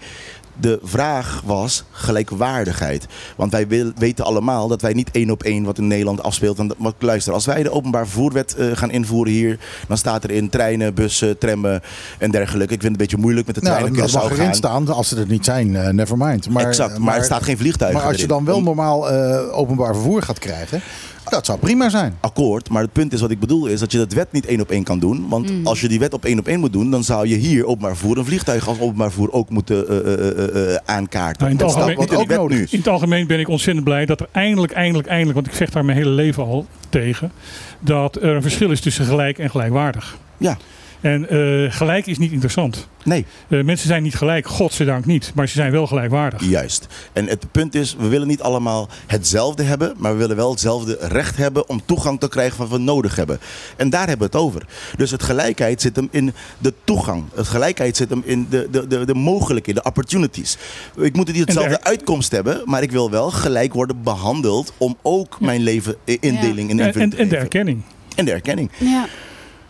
De 0.60 0.78
vraag 0.82 1.42
was 1.44 1.84
gelijkwaardigheid. 1.90 3.06
Want 3.36 3.52
wij 3.52 3.68
wil- 3.68 3.92
weten 3.96 4.24
allemaal 4.24 4.68
dat 4.68 4.82
wij 4.82 4.92
niet 4.92 5.10
één 5.10 5.30
op 5.30 5.42
één 5.42 5.64
wat 5.64 5.78
in 5.78 5.86
Nederland 5.86 6.22
afspeelt. 6.22 6.56
Want, 6.56 6.74
want 6.78 6.94
luister, 6.98 7.32
als 7.32 7.46
wij 7.46 7.62
de 7.62 7.70
openbaar 7.70 8.06
vervoerwet 8.06 8.54
eh, 8.54 8.66
gaan 8.74 8.90
invoeren 8.90 9.32
hier, 9.32 9.58
dan 9.88 9.96
staat 9.96 10.24
er 10.24 10.30
in 10.30 10.48
treinen, 10.48 10.94
bussen, 10.94 11.38
trammen 11.38 11.82
en 12.18 12.30
dergelijke. 12.30 12.74
Ik 12.74 12.80
vind 12.80 12.82
het 12.82 12.90
een 12.92 13.06
beetje 13.06 13.16
moeilijk 13.16 13.46
met 13.46 13.54
de 13.54 13.60
treinen. 13.60 13.92
Nou, 13.92 14.02
dat 14.02 14.12
mag 14.22 14.30
erin 14.30 14.44
gaan. 14.44 14.54
staan. 14.54 14.88
Als 14.88 15.08
ze 15.08 15.16
er 15.16 15.26
niet 15.26 15.44
zijn, 15.44 15.76
eh, 15.76 15.88
never 15.88 16.16
mind. 16.16 16.50
Maar, 16.50 16.66
exact, 16.66 16.98
maar, 16.98 17.16
er 17.16 17.24
staat 17.24 17.42
geen 17.42 17.58
vliegtuig 17.58 17.92
Maar 17.92 18.02
als 18.02 18.20
je 18.20 18.26
dan 18.26 18.44
wel 18.44 18.62
normaal 18.62 19.10
eh, 19.10 19.58
openbaar 19.58 19.94
vervoer 19.94 20.22
gaat 20.22 20.38
krijgen, 20.38 20.80
dat 21.30 21.46
zou 21.46 21.58
prima 21.58 21.88
zijn. 21.88 22.16
akkoord. 22.20 22.68
Maar 22.68 22.82
het 22.82 22.92
punt 22.92 23.12
is 23.12 23.20
wat 23.20 23.30
ik 23.30 23.40
bedoel 23.40 23.66
is 23.66 23.80
dat 23.80 23.92
je 23.92 23.98
dat 23.98 24.12
wet 24.12 24.32
niet 24.32 24.46
één 24.46 24.60
op 24.60 24.70
één 24.70 24.82
kan 24.82 24.98
doen. 24.98 25.26
Want 25.28 25.50
Mm. 25.50 25.66
als 25.66 25.80
je 25.80 25.88
die 25.88 25.98
wet 25.98 26.14
op 26.14 26.24
één 26.24 26.38
op 26.38 26.46
één 26.46 26.60
moet 26.60 26.72
doen, 26.72 26.90
dan 26.90 27.04
zou 27.04 27.28
je 27.28 27.34
hier 27.36 27.66
openbaar 27.66 27.96
een 28.02 28.24
vliegtuig 28.24 28.68
als 28.68 28.80
openbaar 28.80 29.10
vervoer 29.10 29.32
ook 29.32 29.50
moeten 29.50 29.88
eh, 29.88 29.96
eh, 29.98 30.28
eh, 30.38 30.74
eh, 30.74 30.78
aankaarten. 30.84 31.38
Nou, 31.38 31.50
in 31.50 31.56
het 31.56 31.58
dat 31.58 31.70
staat 31.70 31.82
algemeen- 31.82 32.30
in 32.30 32.38
ook 32.38 32.50
nu. 32.50 32.66
In 32.70 32.78
het 32.78 32.88
algemeen 32.88 33.26
ben 33.26 33.40
ik 33.40 33.48
ontzettend 33.48 33.84
blij 33.84 34.06
dat 34.06 34.20
er 34.20 34.28
eindelijk, 34.32 34.72
eindelijk, 34.72 35.08
eindelijk, 35.08 35.34
want 35.34 35.46
ik 35.46 35.54
vecht 35.54 35.72
daar 35.72 35.84
mijn 35.84 35.96
hele 35.98 36.10
leven 36.10 36.44
al 36.44 36.66
tegen, 36.88 37.32
dat 37.80 38.16
er 38.16 38.34
een 38.34 38.42
verschil 38.42 38.70
is 38.70 38.80
tussen 38.80 39.04
gelijk 39.04 39.38
en 39.38 39.50
gelijkwaardig. 39.50 40.16
Ja, 40.38 40.56
En 41.04 41.28
eh, 41.28 41.72
gelijk 41.72 42.06
is 42.06 42.18
niet 42.18 42.32
interessant. 42.32 42.88
nee, 43.04 43.24
Eh, 43.48 43.62
mensen 43.64 43.86
zijn 43.88 44.02
niet 44.02 44.14
gelijk, 44.14 44.46
godzijdank 44.46 45.04
niet, 45.06 45.32
maar 45.34 45.48
ze 45.48 45.54
zijn 45.54 45.70
wel 45.72 45.86
gelijkwaardig. 45.86 46.44
juist. 46.44 46.86
En 47.12 47.26
het 47.26 47.52
punt 47.52 47.74
is, 47.74 47.96
we 47.98 48.08
willen 48.08 48.26
niet 48.28 48.40
allemaal 48.42 48.88
hetzelfde 49.06 49.62
hebben, 49.62 49.94
maar 49.96 50.12
we 50.12 50.18
willen 50.18 50.36
wel 50.36 50.50
hetzelfde 50.50 50.98
recht 51.00 51.36
hebben 51.36 51.68
om 51.68 51.80
toegang 51.84 52.20
te 52.20 52.28
krijgen 52.28 52.58
wat 52.58 52.68
we 52.68 52.78
nodig 52.78 53.16
hebben. 53.16 53.38
En 53.76 53.90
daar 53.90 54.08
hebben 54.08 54.30
we 54.30 54.36
het 54.36 54.44
over. 54.46 54.66
Dus 54.96 55.10
het 55.10 55.22
gelijkheid 55.22 55.80
zit 55.80 55.96
hem 55.96 56.08
in 56.10 56.32
de 56.58 56.72
toegang. 56.84 57.24
Het 57.34 57.46
gelijkheid 57.48 57.96
zit 57.96 58.10
hem 58.10 58.22
in 58.24 58.46
de, 58.50 58.68
de, 58.70 58.86
de, 58.86 59.04
de 59.04 59.14
mogelijkheden, 59.14 59.82
de 59.82 59.88
opportunities. 59.88 60.56
Ik 60.96 61.16
moet 61.16 61.26
niet 61.26 61.36
En 61.36 61.42
hetzelfde 61.42 61.70
de- 61.70 61.84
uitkomst 61.84 62.30
hebben, 62.32 62.60
maar 62.64 62.82
ik 62.82 62.90
wil 62.90 63.10
wel 63.10 63.30
gelijk 63.30 63.72
worden 63.72 64.02
behandeld 64.02 64.72
om 64.78 64.96
ook 65.02 65.40
mijn 65.40 65.60
leven 65.62 65.94
indeling 66.04 66.70
in 66.70 66.80
En, 66.80 66.86
invulling 66.86 66.94
en, 67.02 67.10
te 67.10 67.16
en 67.16 67.28
de 67.28 67.36
erkenning. 67.36 67.82
En 68.16 68.24
de 68.24 68.32
erkenning. 68.32 68.70
Ja, 68.78 69.06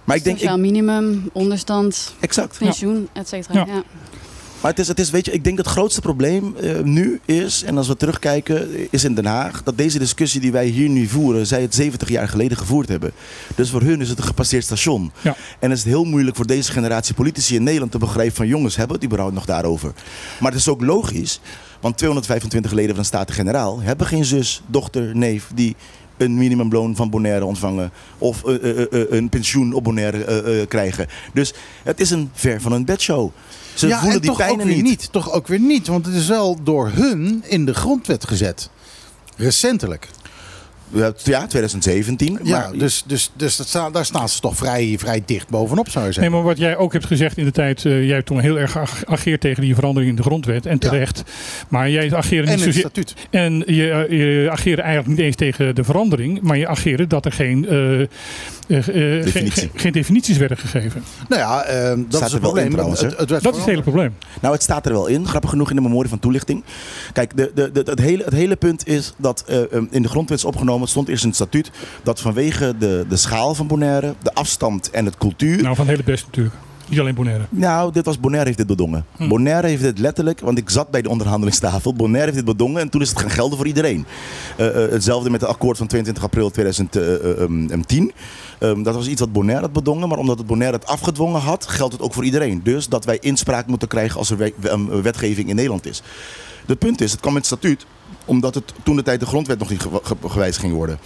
Maar 0.04 0.16
ik 0.16 0.24
denk, 0.24 0.36
ik, 0.36 0.42
sociaal 0.42 0.58
minimum, 0.58 1.30
onderstand, 1.32 2.14
exact. 2.20 2.58
pensioen, 2.58 3.08
et 3.12 3.28
cetera. 3.28 3.54
Ja. 3.66 3.74
Ja. 3.74 3.82
Maar 4.64 4.72
het 4.72 4.82
is, 4.82 4.88
het 4.88 4.98
is, 4.98 5.10
weet 5.10 5.24
je, 5.24 5.32
ik 5.32 5.44
denk 5.44 5.56
dat 5.56 5.64
het 5.64 5.74
grootste 5.74 6.00
probleem 6.00 6.56
eh, 6.56 6.80
nu 6.80 7.20
is, 7.24 7.62
en 7.62 7.76
als 7.76 7.88
we 7.88 7.96
terugkijken, 7.96 8.68
is 8.90 9.04
in 9.04 9.14
Den 9.14 9.26
Haag, 9.26 9.62
dat 9.62 9.76
deze 9.76 9.98
discussie 9.98 10.40
die 10.40 10.52
wij 10.52 10.66
hier 10.66 10.88
nu 10.88 11.06
voeren, 11.06 11.46
zij 11.46 11.62
het 11.62 11.74
70 11.74 12.08
jaar 12.08 12.28
geleden 12.28 12.56
gevoerd 12.56 12.88
hebben. 12.88 13.12
Dus 13.54 13.70
voor 13.70 13.82
hun 13.82 14.00
is 14.00 14.08
het 14.08 14.18
een 14.18 14.24
gepasseerd 14.24 14.64
station. 14.64 15.12
Ja. 15.20 15.36
En 15.58 15.70
is 15.70 15.78
het 15.78 15.88
heel 15.88 16.04
moeilijk 16.04 16.36
voor 16.36 16.46
deze 16.46 16.72
generatie 16.72 17.14
politici 17.14 17.54
in 17.54 17.62
Nederland 17.62 17.92
te 17.92 17.98
begrijpen 17.98 18.36
van 18.36 18.46
jongens, 18.46 18.76
hebben 18.76 18.96
we 18.96 19.02
het 19.02 19.12
überhaupt 19.12 19.34
nog 19.34 19.44
daarover? 19.44 19.92
Maar 20.40 20.50
het 20.50 20.60
is 20.60 20.68
ook 20.68 20.82
logisch, 20.82 21.40
want 21.80 21.96
225 21.98 22.72
leden 22.72 22.94
van 22.94 23.02
de 23.02 23.08
Staten-Generaal 23.08 23.80
hebben 23.80 24.06
geen 24.06 24.24
zus, 24.24 24.62
dochter, 24.66 25.16
neef 25.16 25.50
die 25.54 25.76
een 26.16 26.34
minimumloon 26.34 26.96
van 26.96 27.10
Bonaire 27.10 27.44
ontvangen 27.44 27.90
of 28.18 28.44
eh, 28.44 28.54
eh, 28.54 28.92
eh, 28.92 29.10
een 29.10 29.28
pensioen 29.28 29.72
op 29.72 29.84
Bonaire 29.84 30.66
krijgen. 30.66 31.06
Dus 31.32 31.52
het 31.82 32.00
is 32.00 32.10
een 32.10 32.30
ver 32.32 32.60
van 32.60 32.72
een 32.72 32.84
bedshow. 32.84 33.30
Ze 33.74 33.86
ja, 33.86 33.98
voelen 33.98 34.14
en 34.14 34.20
die 34.20 34.30
toch 34.30 34.48
ook 34.48 34.62
weer 34.62 34.74
niet. 34.74 34.84
niet. 34.84 35.12
Toch 35.12 35.32
ook 35.32 35.46
weer 35.46 35.60
niet, 35.60 35.86
want 35.86 36.06
het 36.06 36.14
is 36.14 36.28
wel 36.28 36.62
door 36.62 36.88
hun 36.88 37.44
in 37.46 37.64
de 37.64 37.74
grondwet 37.74 38.26
gezet. 38.26 38.70
Recentelijk. 39.36 40.08
Ja, 40.94 41.46
2017. 41.46 42.38
Ja, 42.42 42.58
maar 42.58 42.78
dus, 42.78 43.02
dus, 43.06 43.30
dus 43.36 43.56
dat 43.56 43.66
sta- 43.66 43.90
daar 43.90 44.04
staan 44.04 44.28
ze 44.28 44.40
toch 44.40 44.56
vrij, 44.56 44.94
vrij 44.98 45.22
dicht 45.26 45.48
bovenop, 45.48 45.88
zou 45.88 45.98
je 45.98 46.02
Nee, 46.04 46.12
zeggen. 46.12 46.32
maar 46.32 46.42
wat 46.42 46.58
jij 46.58 46.76
ook 46.76 46.92
hebt 46.92 47.04
gezegd 47.06 47.36
in 47.38 47.44
de 47.44 47.50
tijd, 47.50 47.84
eh, 47.84 48.04
jij 48.06 48.14
hebt 48.14 48.26
toen 48.26 48.40
heel 48.40 48.58
erg 48.58 48.76
geageerd 48.84 49.40
tegen 49.40 49.62
die 49.62 49.74
verandering 49.74 50.10
in 50.10 50.16
de 50.16 50.22
grondwet 50.22 50.66
en 50.66 50.78
terecht. 50.78 51.22
Maar 51.68 51.90
jij 51.90 52.14
ageerde 52.14 52.50
en 52.50 52.56
niet 52.56 52.60
in 52.60 52.66
het 52.66 52.74
zozeer. 52.74 52.80
statuut. 52.80 53.14
En 53.30 53.62
je, 53.66 53.90
eh, 53.90 54.42
je 54.42 54.50
ageerde 54.50 54.82
eigenlijk 54.82 55.16
niet 55.16 55.26
eens 55.26 55.36
tegen 55.36 55.74
de 55.74 55.84
verandering, 55.84 56.40
maar 56.40 56.58
je 56.58 56.68
ageerde 56.68 57.06
dat 57.06 57.24
er 57.24 57.32
geen, 57.32 57.68
eh, 57.68 57.72
geen, 57.72 58.08
Definitie. 58.66 59.50
geen, 59.52 59.70
geen 59.74 59.92
definities 59.92 60.36
werden 60.36 60.56
gegeven. 60.58 61.02
Nou 61.28 61.40
ja, 61.40 61.62
eh, 61.62 61.88
dat 61.88 62.04
Staat 62.08 62.12
is 62.12 62.14
er 62.14 62.22
het 62.22 62.30
wel 62.30 62.40
probleem. 62.40 62.64
in 62.64 62.72
trouwens, 62.72 63.00
het, 63.00 63.18
het 63.18 63.28
Dat 63.28 63.52
is 63.52 63.58
het 63.58 63.68
hele 63.68 63.82
probleem. 63.82 64.14
Nou, 64.40 64.54
het 64.54 64.62
staat 64.62 64.86
er 64.86 64.92
wel 64.92 65.06
in, 65.06 65.26
grappig 65.26 65.50
genoeg 65.50 65.70
in 65.70 65.76
de 65.76 65.82
memorie 65.82 66.08
van 66.08 66.18
toelichting. 66.18 66.64
Kijk, 67.12 67.36
de, 67.36 67.50
de, 67.54 67.72
de, 67.72 67.82
het, 67.84 67.98
hele, 67.98 68.24
het 68.24 68.32
hele 68.32 68.56
punt 68.56 68.86
is 68.86 69.14
dat 69.16 69.44
eh, 69.46 69.58
um, 69.72 69.88
in 69.90 70.02
de 70.02 70.08
grondwet 70.08 70.38
is 70.38 70.44
opgenomen, 70.44 70.80
het 70.80 70.90
stond 70.90 71.08
eerst 71.08 71.22
in 71.22 71.28
het 71.28 71.36
statuut, 71.36 71.70
dat 72.02 72.20
vanwege 72.20 72.74
de, 72.78 73.04
de 73.08 73.16
schaal 73.16 73.54
van 73.54 73.66
Bonaire, 73.66 74.14
de 74.22 74.34
afstand 74.34 74.90
en 74.90 75.04
het 75.04 75.18
cultuur. 75.18 75.62
Nou, 75.62 75.76
van 75.76 75.86
het 75.86 75.96
hele 75.96 76.10
best 76.10 76.24
natuurlijk. 76.26 76.54
Niet 76.94 77.02
alleen 77.02 77.14
Bonaire. 77.14 77.44
Nou, 77.50 77.92
dit 77.92 78.04
was 78.04 78.20
Bonaire 78.20 78.46
heeft 78.46 78.58
dit 78.58 78.66
bedongen. 78.66 79.04
Hm. 79.16 79.28
Bonaire 79.28 79.66
heeft 79.66 79.82
dit 79.82 79.98
letterlijk, 79.98 80.40
want 80.40 80.58
ik 80.58 80.70
zat 80.70 80.90
bij 80.90 81.02
de 81.02 81.08
onderhandelingstafel. 81.08 81.94
Bonaire 81.94 82.24
heeft 82.32 82.46
dit 82.46 82.56
bedongen 82.56 82.80
en 82.80 82.88
toen 82.88 83.00
is 83.00 83.08
het 83.08 83.18
gaan 83.20 83.30
gelden 83.30 83.56
voor 83.56 83.66
iedereen. 83.66 84.06
Eh, 84.56 84.84
eh, 84.84 84.90
hetzelfde 84.90 85.30
met 85.30 85.40
het 85.40 85.50
akkoord 85.50 85.76
van 85.76 85.86
22 85.86 86.22
april 86.24 86.50
2010. 86.50 88.12
Ehm, 88.58 88.82
dat 88.82 88.94
was 88.94 89.06
iets 89.06 89.20
wat 89.20 89.32
Bonaire 89.32 89.62
had 89.64 89.72
bedongen, 89.72 90.08
maar 90.08 90.18
omdat 90.18 90.38
het 90.38 90.46
Bonaire 90.46 90.76
het 90.76 90.86
afgedwongen 90.86 91.40
had, 91.40 91.66
geldt 91.66 91.92
het 91.92 92.02
ook 92.02 92.14
voor 92.14 92.24
iedereen. 92.24 92.60
Dus 92.62 92.88
dat 92.88 93.04
wij 93.04 93.18
inspraak 93.20 93.66
moeten 93.66 93.88
krijgen 93.88 94.18
als 94.18 94.30
er 94.30 94.36
we- 94.36 94.54
um, 94.70 95.02
wetgeving 95.02 95.48
in 95.48 95.54
Nederland 95.54 95.86
is. 95.86 96.02
Het 96.66 96.78
punt 96.78 97.00
is, 97.00 97.10
het 97.10 97.20
kwam 97.20 97.32
in 97.32 97.38
het 97.38 97.46
statuut, 97.46 97.86
omdat 98.24 98.54
het 98.54 98.72
toen 98.82 98.96
de 98.96 99.02
tijd 99.02 99.20
de 99.20 99.26
grondwet 99.26 99.58
nog 99.58 99.70
niet 99.70 99.80
ge- 99.80 100.00
ge- 100.02 100.28
gewijzigd 100.28 100.60
ging 100.60 100.74
worden. 100.74 100.98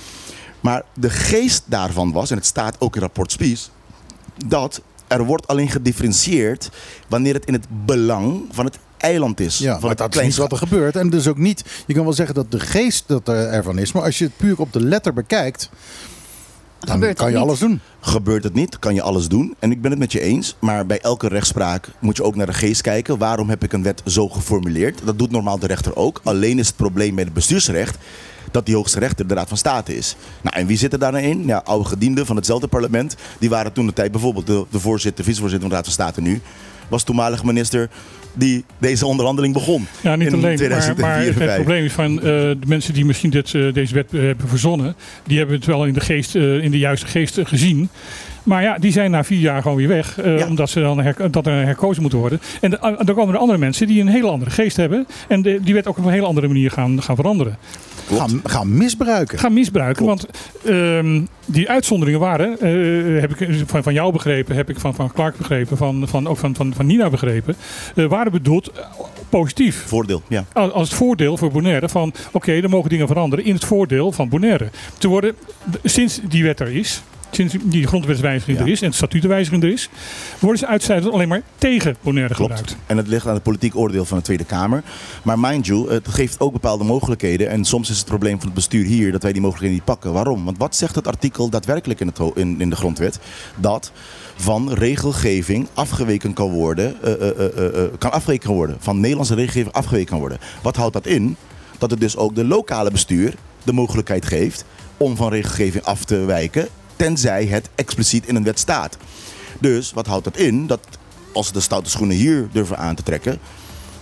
Maar 0.61 0.83
de 0.95 1.11
geest 1.11 1.63
daarvan 1.67 2.13
was, 2.13 2.31
en 2.31 2.37
het 2.37 2.47
staat 2.47 2.77
ook 2.79 2.95
in 2.95 3.01
rapport 3.01 3.33
Spies, 3.33 3.71
dat 4.47 4.81
er 5.09 5.25
wordt 5.25 5.47
alleen 5.47 5.71
gedifferentieerd 5.71 6.71
wanneer 7.09 7.35
het 7.35 7.45
in 7.45 7.53
het 7.53 7.67
belang 7.87 8.43
van 8.51 8.65
het 8.65 8.79
eiland 8.97 9.41
is. 9.41 9.59
Ja, 9.59 9.71
van 9.73 9.81
maar 9.81 9.91
het 9.91 9.99
dat 9.99 10.23
is 10.23 10.37
wat 10.37 10.53
er 10.53 10.59
gebeurt. 10.59 10.97
En 10.97 11.11
dus 11.11 11.27
ook 11.27 11.39
niet, 11.39 11.65
je 11.87 11.95
kan 11.95 12.05
wel 12.05 12.13
zeggen 12.13 12.35
dat 12.35 12.51
de 12.51 12.61
geest 12.61 13.05
dat 13.07 13.29
er 13.29 13.47
ervan 13.49 13.79
is. 13.79 13.93
Maar 13.93 14.03
als 14.03 14.19
je 14.19 14.25
het 14.25 14.37
puur 14.37 14.61
op 14.61 14.73
de 14.73 14.81
letter 14.81 15.13
bekijkt, 15.13 15.71
dan 16.79 16.95
Gebeurt 16.95 17.17
kan 17.17 17.27
je 17.31 17.33
niet. 17.35 17.43
alles 17.43 17.59
doen. 17.59 17.81
Gebeurt 18.01 18.45
het 18.45 18.55
niet, 18.55 18.79
kan 18.79 18.95
je 18.95 19.03
alles 19.03 19.29
doen. 19.29 19.55
En 19.59 19.71
ik 19.71 19.81
ben 19.83 19.91
het 19.91 20.01
met 20.01 20.13
je 20.13 20.21
eens. 20.21 20.57
Maar 20.59 20.87
bij 20.87 21.01
elke 21.01 21.29
rechtspraak 21.29 21.89
moet 21.99 22.17
je 22.17 22.23
ook 22.23 22.37
naar 22.37 22.47
de 22.47 22.53
geest 22.53 22.81
kijken. 22.81 23.19
Waarom 23.19 23.49
heb 23.49 23.65
ik 23.65 23.73
een 23.73 23.83
wet 23.83 24.03
zo 24.07 24.29
geformuleerd? 24.29 25.01
Dat 25.05 25.19
doet 25.19 25.31
normaal 25.31 25.59
de 25.59 25.67
rechter 25.67 25.97
ook. 25.97 26.21
Alleen 26.25 26.59
is 26.59 26.67
het 26.67 26.77
probleem 26.77 27.15
bij 27.15 27.25
het 27.25 27.33
bestuursrecht 27.33 27.97
dat 28.51 28.67
die 28.67 28.75
hoogste 28.75 28.99
rechter 28.99 29.27
de 29.27 29.35
Raad 29.35 29.49
van 29.49 29.57
State 29.57 29.97
is. 29.97 30.17
Nou, 30.43 30.57
en 30.57 30.67
wie 30.67 30.77
zit 30.77 30.93
er 30.93 30.99
daarin 30.99 31.25
in? 31.25 31.47
Ja, 31.47 31.63
oude 31.65 31.89
gedienden 31.89 32.27
van 32.27 32.37
hetzelfde 32.37 32.69
parlement. 32.69 33.17
Die 33.39 33.49
waren 33.49 33.73
toen 33.73 33.87
de 33.87 33.93
tijd 33.93 34.13
bijvoorbeeld 34.13 34.47
de, 34.47 34.65
de 34.71 34.81
voorzitter, 34.81 35.25
vicevoorzitter 35.25 35.69
van 35.69 35.79
de 35.79 35.85
Raad 35.85 35.95
van 35.95 36.05
State 36.05 36.21
nu. 36.21 36.41
Was 36.89 37.03
toenmalig 37.03 37.45
minister 37.45 37.89
die 38.39 38.65
deze 38.79 39.07
onderhandeling 39.07 39.55
begon. 39.55 39.87
Ja, 40.01 40.17
niet 40.17 40.33
alleen. 40.33 40.41
Maar, 40.41 40.57
2004 40.57 41.05
maar 41.05 41.17
en 41.19 41.25
het 41.25 41.35
2005. 41.35 41.55
probleem 41.55 41.85
is 41.85 41.93
van 41.93 42.17
eh, 42.17 42.25
de 42.61 42.67
mensen 42.67 42.95
die 42.95 43.05
misschien 43.05 43.31
dit, 43.31 43.55
eh, 43.55 43.73
deze 43.73 43.95
wet 43.95 44.15
eh, 44.15 44.21
hebben 44.21 44.49
verzonnen, 44.49 44.95
die 45.27 45.39
hebben 45.39 45.57
het 45.57 45.65
wel 45.65 45.87
in 45.87 45.93
de, 45.93 46.01
geest, 46.01 46.35
in 46.35 46.71
de 46.71 46.79
juiste 46.79 47.07
geest 47.07 47.39
gezien. 47.43 47.89
Maar 48.49 48.63
ja, 48.63 48.79
die 48.79 48.93
zijn 48.93 49.11
na 49.11 49.25
vier 49.25 49.39
jaar 49.39 49.63
gewoon 49.63 49.77
weer 49.77 49.89
weg. 49.89 50.19
eh, 50.21 50.39
Ja. 50.39 50.47
Omdat 50.47 50.71
ze 50.71 50.81
dan 50.81 51.01
her- 51.01 51.31
dat 51.31 51.47
er 51.47 51.65
herkozen 51.65 52.01
moeten 52.03 52.19
worden. 52.21 52.41
En 52.61 52.71
de- 52.71 52.81
ah, 52.81 52.99
dan 53.07 53.15
komen 53.15 53.35
er 53.35 53.41
andere 53.41 53.59
mensen 53.59 53.87
die 53.87 54.01
een 54.01 54.09
hele 54.09 54.29
andere 54.29 54.51
geest 54.51 54.77
hebben. 54.77 55.07
En 55.29 55.43
de, 55.43 55.61
die 55.63 55.75
wet 55.75 55.87
ook 55.87 55.99
op 55.99 56.05
een 56.05 56.13
hele 56.13 56.27
andere 56.27 56.47
manier 56.47 56.71
gaan, 56.71 57.03
gaan 57.03 57.17
veranderen. 57.17 57.57
Gaan, 58.17 58.41
gaan 58.45 58.77
misbruiken. 58.77 59.39
Gaan 59.39 59.53
misbruiken. 59.53 60.07
Want 60.07 60.27
ehm, 60.65 61.21
die 61.47 61.69
uitzonderingen 61.71 62.21
waren, 62.21 62.61
eh, 62.61 63.21
heb 63.21 63.37
ik 63.37 63.49
van, 63.67 63.83
van 63.83 63.93
jou 63.93 64.13
begrepen, 64.13 64.57
heb 64.57 64.71
ik 64.71 64.81
van, 64.81 64.95
van 64.95 65.13
Clark 65.13 65.37
begrepen, 65.37 65.77
van, 65.77 66.03
van, 66.09 66.27
ook 66.29 66.37
van, 66.37 66.55
van, 66.57 66.75
van 66.75 66.87
Nina 66.87 67.11
begrepen, 67.11 67.57
eh, 67.95 68.05
waren 68.05 68.33
bedoeld 68.33 68.71
eh, 68.71 68.85
positief. 69.29 69.85
Voordeel, 69.87 70.23
ja. 70.29 70.45
Als 70.53 70.73
als 70.73 70.89
het 70.89 70.99
voordeel 70.99 71.37
voor 71.37 71.51
Bonaire 71.51 71.89
van 71.89 72.13
oké, 72.33 72.53
er 72.53 72.69
mogen 72.69 72.91
dingen 72.91 73.07
veranderen 73.07 73.45
in 73.45 73.55
het 73.55 73.65
voordeel 73.65 74.13
van 74.13 74.29
Bonaire. 74.29 74.69
Te 74.99 75.09
worden, 75.09 75.35
sinds 75.85 76.21
die 76.29 76.43
wet 76.45 76.61
er 76.61 76.71
is, 76.77 77.03
sinds 77.31 77.55
die 77.63 77.87
grondwetswijziging 77.87 78.59
Ja. 78.59 78.65
er 78.65 78.71
is 78.71 78.83
en 78.83 78.91
de 78.91 78.97
statutenwijziging 78.97 79.63
er 79.63 79.73
is, 79.73 79.89
worden 80.39 80.59
ze 80.59 80.67
uitzijdend 80.67 81.13
alleen 81.13 81.29
maar 81.29 81.43
tegen 81.59 81.97
Bonaire 82.01 82.35
Klopt. 82.35 82.53
gebruikt. 82.53 82.83
En 82.87 82.97
het 82.97 83.09
ligt 83.09 83.27
aan 83.27 83.35
het 83.35 83.43
politiek 83.43 83.77
oordeel 83.77 84.05
van 84.05 84.19
de 84.19 84.25
Tweede 84.25 84.45
Kamer. 84.45 84.83
Maar 85.23 85.39
mind 85.39 85.67
you, 85.67 85.93
het 85.93 86.09
geeft 86.09 86.41
ook 86.41 86.53
bepaalde 86.53 86.85
mogelijkheden. 86.85 87.49
En 87.49 87.65
soms 87.65 87.91
is 87.91 87.99
het 87.99 88.07
probleem 88.07 88.37
van 88.37 88.47
het 88.47 88.55
bestuur 88.55 88.85
hier 88.85 89.13
dat 89.13 89.23
wij 89.23 89.33
die 89.33 89.41
mogelijkheden 89.41 89.77
niet 89.77 89.87
pakken. 89.87 90.13
Waarom? 90.13 90.45
Want 90.45 90.59
wat 90.59 90.77
zegt 90.77 90.95
het 90.95 91.07
artikel 91.07 91.49
daadwerkelijk 91.49 92.01
in, 92.01 92.07
het, 92.07 92.21
in, 92.35 92.61
in 92.61 92.71
de 92.71 92.77
grondwet? 92.77 93.19
Dat 93.57 93.93
van 94.37 94.73
regelgeving 94.73 95.69
afgeweken 95.75 96.33
kan 96.33 96.51
worden, 96.51 97.03
eh, 97.03 97.13
eh, 97.13 97.85
eh, 97.85 97.91
kan 97.99 98.13
afgeweken 98.13 98.51
worden. 98.51 98.77
Van 98.81 99.01
Nederlandse 99.01 99.35
regelgeving 99.35 99.75
afgeweken 99.75 100.09
kan 100.09 100.19
worden. 100.19 100.39
Wat 100.63 100.77
houdt 100.77 100.93
dat 100.93 101.07
in? 101.07 101.37
Dat 101.79 101.91
het 101.91 102.01
dus 102.01 102.17
ook 102.17 102.35
de 102.35 102.45
lokale 102.45 102.91
bestuur 102.91 103.35
de 103.65 103.73
mogelijkheid 103.73 104.27
geeft 104.27 104.65
om 104.97 105.17
van 105.17 105.31
regelgeving 105.31 105.85
af 105.85 106.05
te 106.05 106.17
wijken, 106.17 106.69
tenzij 106.99 107.47
het 107.47 107.69
expliciet 107.75 108.27
in 108.27 108.37
een 108.37 108.45
wet 108.45 108.59
staat. 108.59 108.97
Dus 109.61 109.93
wat 109.93 110.07
houdt 110.07 110.25
dat 110.25 110.37
in? 110.37 110.67
Dat 110.67 110.81
als 111.33 111.47
ze 111.47 111.53
de 111.53 111.61
stoute 111.61 111.91
schoenen 111.91 112.17
hier 112.17 112.49
durven 112.53 112.79
aan 112.79 112.95
te 112.95 113.03
trekken, 113.03 113.39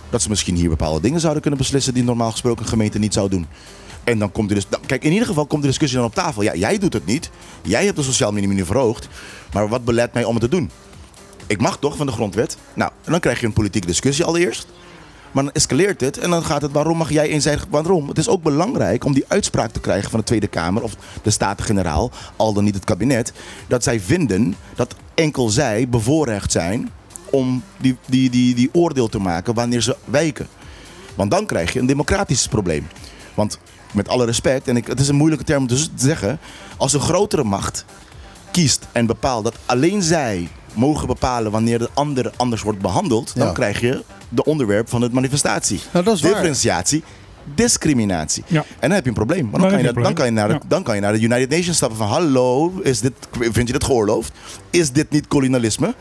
dat 0.09 0.21
ze 0.21 0.29
misschien 0.29 0.55
hier 0.55 0.69
bepaalde 0.69 1.01
dingen 1.01 1.19
zouden 1.19 1.41
kunnen 1.41 1.59
beslissen 1.59 1.93
die 1.93 2.03
normaal 2.03 2.31
gesproken 2.31 2.63
een 2.63 2.69
gemeente 2.69 2.99
niet 2.99 3.13
zou 3.13 3.29
doen. 3.29 3.47
En 4.03 4.19
dan 4.19 4.31
komt 4.31 4.49
er 4.49 4.55
dus. 4.55 4.65
Kijk, 4.85 5.03
in 5.03 5.11
ieder 5.11 5.27
geval 5.27 5.45
komt 5.45 5.61
de 5.61 5.67
discussie 5.67 5.97
dan 5.97 6.07
op 6.07 6.13
tafel. 6.13 6.41
Ja, 6.41 6.55
jij 6.55 6.77
doet 6.77 6.93
het 6.93 7.05
niet. 7.05 7.29
Jij 7.61 7.85
hebt 7.85 7.97
de 7.97 8.03
sociaal 8.03 8.31
minimum 8.31 8.65
verhoogd. 8.65 9.07
Maar 9.53 9.69
wat 9.69 9.85
belet 9.85 10.13
mij 10.13 10.23
om 10.23 10.33
het 10.33 10.43
te 10.43 10.49
doen? 10.49 10.71
Ik 11.47 11.61
mag 11.61 11.77
toch 11.79 11.97
van 11.97 12.05
de 12.05 12.11
grondwet? 12.11 12.57
Nou, 12.73 12.91
en 13.03 13.11
dan 13.11 13.19
krijg 13.19 13.39
je 13.39 13.45
een 13.45 13.53
politieke 13.53 13.87
discussie 13.87 14.25
allereerst. 14.25 14.67
Maar 15.37 15.45
dan 15.45 15.55
escaleert 15.55 16.01
het 16.01 16.17
en 16.17 16.29
dan 16.29 16.43
gaat 16.43 16.61
het 16.61 16.71
waarom 16.71 16.97
mag 16.97 17.11
jij 17.11 17.29
eenzijdig. 17.29 17.65
Waarom? 17.69 18.07
Het 18.07 18.17
is 18.17 18.27
ook 18.27 18.43
belangrijk 18.43 19.05
om 19.05 19.13
die 19.13 19.25
uitspraak 19.27 19.71
te 19.71 19.79
krijgen 19.79 20.09
van 20.09 20.19
de 20.19 20.25
Tweede 20.25 20.47
Kamer 20.47 20.83
of 20.83 20.95
de 21.21 21.29
Staten-Generaal, 21.29 22.11
al 22.35 22.53
dan 22.53 22.63
niet 22.63 22.75
het 22.75 22.83
kabinet. 22.83 23.33
Dat 23.67 23.83
zij 23.83 23.99
vinden 23.99 24.55
dat 24.75 24.95
enkel 25.13 25.49
zij 25.49 25.89
bevoorrecht 25.89 26.51
zijn 26.51 26.89
om 27.29 27.63
die, 27.77 27.97
die, 28.05 28.29
die, 28.29 28.55
die 28.55 28.69
oordeel 28.73 29.07
te 29.07 29.19
maken 29.19 29.53
wanneer 29.53 29.81
ze 29.81 29.95
wijken. 30.05 30.47
Want 31.15 31.31
dan 31.31 31.45
krijg 31.45 31.73
je 31.73 31.79
een 31.79 31.85
democratisch 31.85 32.47
probleem. 32.47 32.87
Want 33.33 33.59
met 33.93 34.07
alle 34.07 34.25
respect, 34.25 34.67
en 34.67 34.77
ik, 34.77 34.87
het 34.87 34.99
is 34.99 35.07
een 35.07 35.15
moeilijke 35.15 35.45
term 35.45 35.61
om 35.61 35.67
te 35.67 35.87
zeggen, 35.95 36.39
als 36.77 36.93
een 36.93 36.99
grotere 36.99 37.43
macht 37.43 37.85
kiest 38.51 38.87
en 38.91 39.05
bepaalt 39.05 39.43
dat 39.43 39.55
alleen 39.65 40.01
zij 40.01 40.47
mogen 40.77 41.07
bepalen 41.07 41.51
wanneer 41.51 41.79
de 41.79 41.89
ander 41.93 42.31
anders 42.35 42.61
wordt 42.61 42.79
behandeld, 42.79 43.31
dan 43.35 43.47
Ja. 43.47 43.53
krijg 43.53 43.79
je 43.81 44.03
de 44.29 44.43
onderwerp 44.43 44.89
van 44.89 45.01
het 45.01 45.11
manifestatie. 45.11 45.79
Nou, 45.91 46.05
dat 46.05 46.15
is 46.15 46.21
waar. 46.21 46.31
Differentiatie, 46.31 47.03
discriminatie. 47.55 48.43
Ja. 48.47 48.59
En 48.59 48.65
dan 48.79 48.91
heb 48.91 49.03
je 49.03 49.09
een 49.09 49.15
probleem. 49.15 49.49
Want 49.51 49.61
Dan 49.63 49.71
kan 49.71 49.77
je, 49.79 49.83
naar- 49.85 49.95
een 49.95 50.03
dan, 50.03 50.13
kan 50.13 50.25
je 50.25 50.31
naar 50.31 50.47
de, 50.47 50.49
probleem. 50.53 50.69
dan 50.69 50.83
kan 50.83 50.95
je 50.95 51.01
naar 51.01 51.13
de 51.13 51.21
United 51.21 51.49
Nations 51.49 51.77
stappen 51.77 51.97
van 51.97 52.07
hallo, 52.07 52.73
is 52.83 52.99
dit, 52.99 53.13
vind 53.39 53.67
je 53.67 53.73
dit 53.73 53.83
geoorloofd? 53.83 54.31
Is 54.69 54.91
dit 54.91 55.09
niet 55.09 55.27
kolonialisme? 55.27 55.95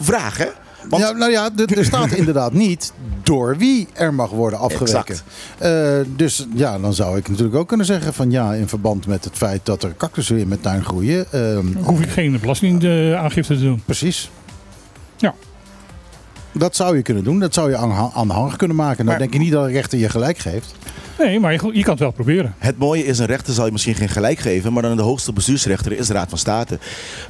Vraag 0.00 0.38
hè? 0.38 0.46
Want 0.88 1.02
ja, 1.02 1.10
nou 1.12 1.30
ja, 1.30 1.50
er 1.66 1.84
staat 1.84 2.10
inderdaad 2.22 2.52
niet 2.52 2.92
door 3.22 3.56
wie 3.56 3.88
er 3.92 4.14
mag 4.14 4.30
worden 4.30 4.58
afgeweken. 4.58 5.16
Eh, 5.58 5.98
dus 6.16 6.46
ja, 6.54 6.78
dan 6.78 6.94
zou 6.94 7.18
ik 7.18 7.28
natuurlijk 7.28 7.56
ook 7.56 7.68
kunnen 7.68 7.86
zeggen 7.86 8.14
van 8.14 8.30
ja, 8.30 8.54
in 8.54 8.68
verband 8.68 9.06
met 9.06 9.24
het 9.24 9.36
feit 9.36 9.60
dat 9.66 9.82
er 9.82 9.94
cactussen 9.96 10.38
in 10.38 10.48
mijn 10.48 10.60
tuin 10.60 10.84
groeien. 10.84 11.26
ehm, 11.32 11.66
Hoef 11.82 12.00
ik 12.00 12.08
geen 12.08 12.38
belastingaangifte 12.40 13.54
te 13.56 13.62
doen. 13.62 13.82
precies. 13.84 14.30
Ja. 15.16 15.34
Dat 16.58 16.76
zou 16.76 16.96
je 16.96 17.02
kunnen 17.02 17.24
doen. 17.24 17.38
Dat 17.38 17.54
zou 17.54 17.70
je 17.70 17.76
aanha- 17.76 18.10
aanhangig 18.14 18.56
kunnen 18.56 18.76
maken. 18.76 18.96
Nou 18.96 19.08
Maar- 19.08 19.18
denk 19.18 19.34
ik 19.34 19.40
niet 19.40 19.52
dat 19.52 19.66
de 19.66 19.72
rechter 19.72 19.98
je 19.98 20.08
gelijk 20.08 20.38
geeft. 20.38 20.74
Nee, 21.18 21.40
maar 21.40 21.52
je, 21.52 21.58
je 21.72 21.82
kan 21.82 21.90
het 21.90 21.98
wel 22.00 22.10
proberen. 22.10 22.54
Het 22.58 22.78
mooie 22.78 23.04
is, 23.04 23.18
een 23.18 23.26
rechter 23.26 23.54
zal 23.54 23.66
je 23.66 23.72
misschien 23.72 23.94
geen 23.94 24.08
gelijk 24.08 24.38
geven, 24.38 24.72
maar 24.72 24.82
dan 24.82 24.96
de 24.96 25.02
hoogste 25.02 25.32
bestuursrechter 25.32 25.92
is 25.92 26.06
de 26.06 26.12
Raad 26.12 26.28
van 26.28 26.38
State. 26.38 26.78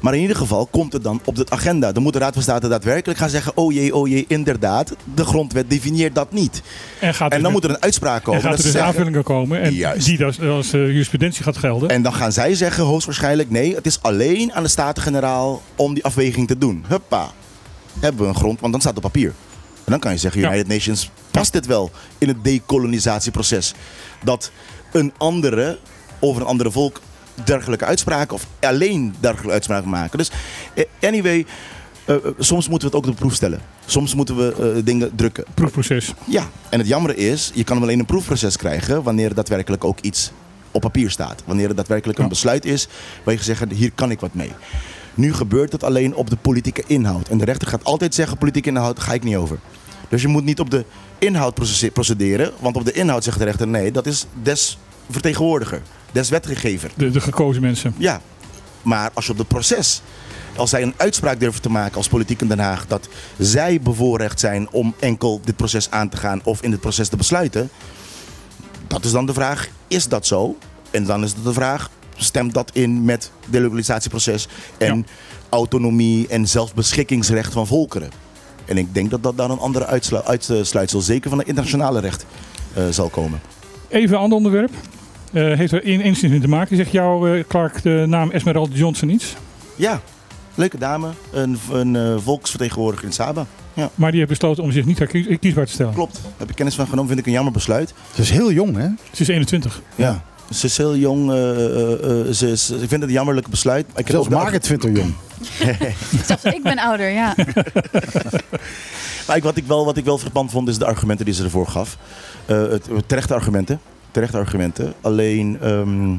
Maar 0.01 0.15
in 0.15 0.21
ieder 0.21 0.37
geval 0.37 0.67
komt 0.67 0.93
het 0.93 1.03
dan 1.03 1.21
op 1.25 1.37
de 1.37 1.47
agenda. 1.49 1.93
Dan 1.93 2.03
moet 2.03 2.13
de 2.13 2.19
Raad 2.19 2.33
van 2.33 2.43
State 2.43 2.69
daadwerkelijk 2.69 3.19
gaan 3.19 3.29
zeggen, 3.31 3.53
oh 3.57 3.73
jee, 3.73 3.95
oh 3.95 4.09
jee, 4.09 4.25
inderdaad, 4.29 4.95
de 5.15 5.25
grondwet 5.25 5.71
definieert 5.71 6.15
dat 6.15 6.33
niet. 6.33 6.63
En, 7.01 7.15
gaat 7.15 7.33
En 7.33 7.43
dan 7.43 7.53
dus- 7.53 7.53
moet 7.53 7.65
er 7.65 7.71
een 7.77 7.83
uitspraak 7.83 8.23
komen. 8.25 8.41
en 8.41 8.47
gaat 8.49 8.57
dat 8.57 8.59
er 8.59 8.67
ze 8.67 8.73
dus 8.73 8.81
zeggen- 8.81 8.89
aanvullingen 9.01 9.23
komen 9.25 9.61
en 9.63 9.73
Juist. 9.75 10.07
die 10.07 10.25
als, 10.25 10.41
als 10.41 10.73
eh, 10.73 10.81
jurisprudentie 10.87 11.43
gaat 11.43 11.57
gelden. 11.57 11.89
En 11.89 12.03
dan 12.03 12.13
gaan 12.15 12.33
zij 12.33 12.55
zeggen, 12.55 12.85
hoogstwaarschijnlijk, 12.85 13.51
nee, 13.51 13.75
het 13.75 13.87
is 13.87 14.03
alleen 14.03 14.53
aan 14.53 14.63
de 14.63 14.69
Staten-Generaal 14.69 15.63
om 15.77 15.95
die 15.95 16.05
afweging 16.05 16.47
te 16.47 16.59
doen. 16.59 16.85
Huppa, 16.89 17.31
hebben 18.01 18.21
we 18.23 18.29
een 18.29 18.35
grond, 18.35 18.61
want 18.61 18.73
dan 18.73 18.81
staat 18.81 18.95
het 18.97 19.05
op 19.05 19.13
papier. 19.13 19.33
En 19.85 19.93
dan 19.93 20.01
kan 20.01 20.13
je 20.13 20.19
zeggen, 20.19 20.41
Ja. 20.41 20.49
United 20.51 20.69
Nations, 20.69 21.11
past 21.31 21.53
dit 21.53 21.67
wel 21.67 21.91
in 22.19 22.29
het 22.29 22.45
decolonisatieproces? 22.45 23.75
Dat 24.25 24.51
een 24.93 25.13
andere, 25.17 25.79
over 26.21 26.43
een 26.43 26.49
andere 26.49 26.71
volk, 26.71 27.01
dergelijke 27.45 27.85
uitspraken, 27.85 28.35
of 28.35 28.47
alleen 28.61 29.15
dergelijke 29.21 29.53
uitspraken 29.53 29.89
maken. 29.91 30.19
Dus 30.19 30.31
eh, 30.75 30.85
anyway, 31.01 31.47
eh, 32.05 32.15
eh, 32.15 32.21
soms 32.39 32.69
moeten 32.69 32.91
we 32.91 32.97
het 32.97 33.05
ook 33.05 33.11
op 33.13 33.19
de 33.19 33.25
proef 33.25 33.35
stellen. 33.35 33.61
Soms 33.87 34.15
moeten 34.15 34.37
we 34.37 34.81
dingen 34.85 35.17
drukken. 35.17 35.45
Proefproces. 35.55 36.15
Ja, 36.25 36.49
en 36.71 36.79
het 36.79 36.89
jammer 36.89 37.17
is, 37.17 37.51
je 37.55 37.65
kan 37.65 37.83
alleen 37.83 37.99
een 37.99 38.07
proefproces 38.07 38.57
krijgen 38.57 39.03
wanneer 39.03 39.29
er 39.29 39.35
daadwerkelijk 39.35 39.85
ook 39.85 40.01
iets 40.01 40.31
op 40.71 40.81
papier 40.81 41.11
staat. 41.11 41.43
Wanneer 41.47 41.69
er 41.69 41.75
daadwerkelijk 41.75 42.19
een 42.19 42.25
Ja. 42.25 42.31
besluit 42.31 42.65
is 42.65 42.89
waar 43.25 43.35
je 43.35 43.43
zegt, 43.43 43.65
hier 43.73 43.91
kan 43.95 44.11
ik 44.11 44.21
wat 44.21 44.35
mee. 44.35 44.53
Nu 45.17 45.35
gebeurt 45.35 45.73
het 45.73 45.85
alleen 45.85 46.15
op 46.15 46.31
de 46.31 46.37
politieke 46.37 46.83
inhoud. 46.87 47.29
En 47.29 47.39
de 47.39 47.45
rechter 47.45 47.69
gaat 47.69 47.85
altijd 47.85 48.15
zeggen, 48.15 48.39
politieke 48.39 48.69
inhoud 48.69 49.01
ga 49.01 49.13
ik 49.13 49.23
niet 49.23 49.37
over. 49.37 49.59
Dus 50.09 50.23
je 50.23 50.29
moet 50.29 50.45
niet 50.45 50.61
op 50.61 50.71
de 50.71 50.85
inhoud 51.19 51.55
procederen, 51.93 52.53
want 52.61 52.77
op 52.77 52.85
de 52.85 52.93
inhoud 52.93 53.25
zegt 53.25 53.39
de 53.39 53.45
rechter, 53.45 53.69
nee, 53.69 53.93
dat 53.93 54.07
is 54.07 54.27
des 54.43 54.79
vertegenwoordiger, 55.11 55.83
des 56.13 56.29
wetgever. 56.29 56.91
De, 56.97 57.11
de 57.11 57.21
gekozen 57.21 57.63
mensen. 57.63 57.95
Ja, 57.99 58.21
maar 58.83 59.11
als 59.15 59.27
je 59.27 59.33
op 59.33 59.39
het 59.39 59.49
proces, 59.49 60.03
als 60.57 60.71
zij 60.71 60.83
een 60.83 60.95
uitspraak 60.97 61.41
durven 61.41 61.63
te 61.63 61.71
maken 61.71 61.97
als 61.97 62.09
politiek 62.09 62.41
in 62.41 62.49
Den 62.49 62.59
Haag, 62.59 62.87
dat 62.87 63.09
zij 63.39 63.81
bevoorrecht 63.81 64.41
zijn 64.41 64.71
om 64.71 64.95
enkel 64.99 65.41
dit 65.45 65.57
proces 65.57 65.91
aan 65.91 66.09
te 66.09 66.17
gaan 66.17 66.41
of 66.45 66.63
in 66.63 66.71
dit 66.71 66.81
proces 66.81 67.09
te 67.09 67.17
besluiten, 67.17 67.71
dat 68.87 69.05
is 69.05 69.11
dan 69.11 69.27
de 69.27 69.35
vraag, 69.35 69.69
is 69.89 70.09
dat 70.09 70.27
zo? 70.27 70.57
En 70.91 71.05
dan 71.05 71.25
is 71.25 71.33
het 71.33 71.45
de 71.45 71.53
vraag, 71.53 71.91
stemt 72.17 72.55
dat 72.55 72.71
in 72.73 73.05
met 73.05 73.31
delocalisatieproces 73.47 74.49
en 74.79 74.97
Ja. 74.97 75.03
autonomie 75.49 76.29
en 76.29 76.49
zelfbeschikkingsrecht 76.49 77.53
van 77.53 77.67
volkeren? 77.67 78.11
En 78.65 78.79
ik 78.79 78.95
denk 78.95 79.11
dat 79.11 79.23
dat 79.23 79.37
dan 79.37 79.51
een 79.51 79.59
andere 79.59 79.87
uitslu- 79.87 80.23
uitsluitsel, 80.25 81.01
zeker 81.01 81.29
van 81.31 81.39
het 81.39 81.49
internationale 81.49 82.01
recht, 82.01 82.27
eh, 82.75 82.83
zal 82.91 83.09
komen. 83.09 83.41
Even 83.89 84.17
een 84.17 84.23
ander 84.23 84.37
onderwerp. 84.37 84.71
Eh, 85.33 85.53
heeft 85.57 85.73
er 85.73 85.85
in 85.85 86.01
één 86.01 86.17
zin 86.17 86.31
mee 86.31 86.41
te 86.41 86.49
maken. 86.49 86.77
Zegt 86.77 86.91
jou, 86.93 87.39
eh, 87.39 87.45
Clark, 87.49 87.83
de 87.83 88.05
naam 88.09 88.31
Esmeralda 88.31 88.75
Johnson 88.75 89.09
iets? 89.09 89.35
Ja, 89.77 90.01
leuke 90.55 90.79
dame, 90.79 91.09
een, 91.33 91.59
een 91.73 91.97
eh, 91.97 92.15
volksvertegenwoordiger 92.19 93.07
in 93.07 93.13
Saba. 93.13 93.47
Ja. 93.75 93.91
Maar 93.95 94.11
die 94.11 94.19
heeft 94.19 94.31
besloten 94.31 94.63
om 94.63 94.73
zich 94.73 94.85
niet 94.85 95.07
kiesbaar 95.41 95.67
te 95.67 95.73
stellen. 95.73 95.95
Klopt, 95.95 96.21
heb 96.37 96.49
ik 96.51 96.55
kennis 96.57 96.75
van 96.75 96.85
genomen, 96.87 97.07
vind 97.07 97.21
ik 97.21 97.27
een 97.27 97.33
jammer 97.33 97.53
besluit. 97.53 97.95
Het 98.11 98.19
is 98.19 98.31
heel 98.31 98.53
jong, 98.53 98.77
hè? 98.77 98.87
Ze 99.13 99.23
is 99.23 99.29
21. 99.29 99.83
Ja. 99.95 100.25
Ze 100.51 100.67
is 100.67 100.77
heel 100.77 100.97
jong, 100.97 101.31
eh, 101.31 101.51
eh, 101.51 102.27
eh, 102.27 102.33
ze 102.33 102.51
is, 102.51 102.71
ik 102.71 102.79
vind 102.79 102.91
het 102.91 103.03
een 103.03 103.11
jammerlijk 103.11 103.49
besluit. 103.49 103.87
Ik 103.97 104.07
Zelfs 104.09 104.29
Margaret 104.29 104.67
vindt 104.67 104.83
haar 104.83 104.93
jong. 104.93 105.15
Zelfs 106.27 106.45
ik 106.45 106.63
ben 106.63 106.79
ouder, 106.79 107.11
ja. 107.11 107.35
Maar 109.27 109.37
ik, 109.37 109.43
wat, 109.43 109.57
ik 109.57 109.67
wel, 109.67 109.85
wat 109.85 109.97
ik 109.97 110.05
wel 110.05 110.19
verpand 110.19 110.51
vond, 110.51 110.69
is 110.69 110.79
de 110.79 110.87
argumenten 110.87 111.25
die 111.25 111.35
ze 111.35 111.45
ervoor 111.45 111.67
gaf. 111.67 111.99
Eh, 112.47 112.69
het, 112.69 112.89
terechte 113.07 113.35
argumenten. 113.35 113.81
Terechte 114.11 114.37
argumenten. 114.37 114.95
Alleen, 115.01 115.59
ehm, 115.61 116.17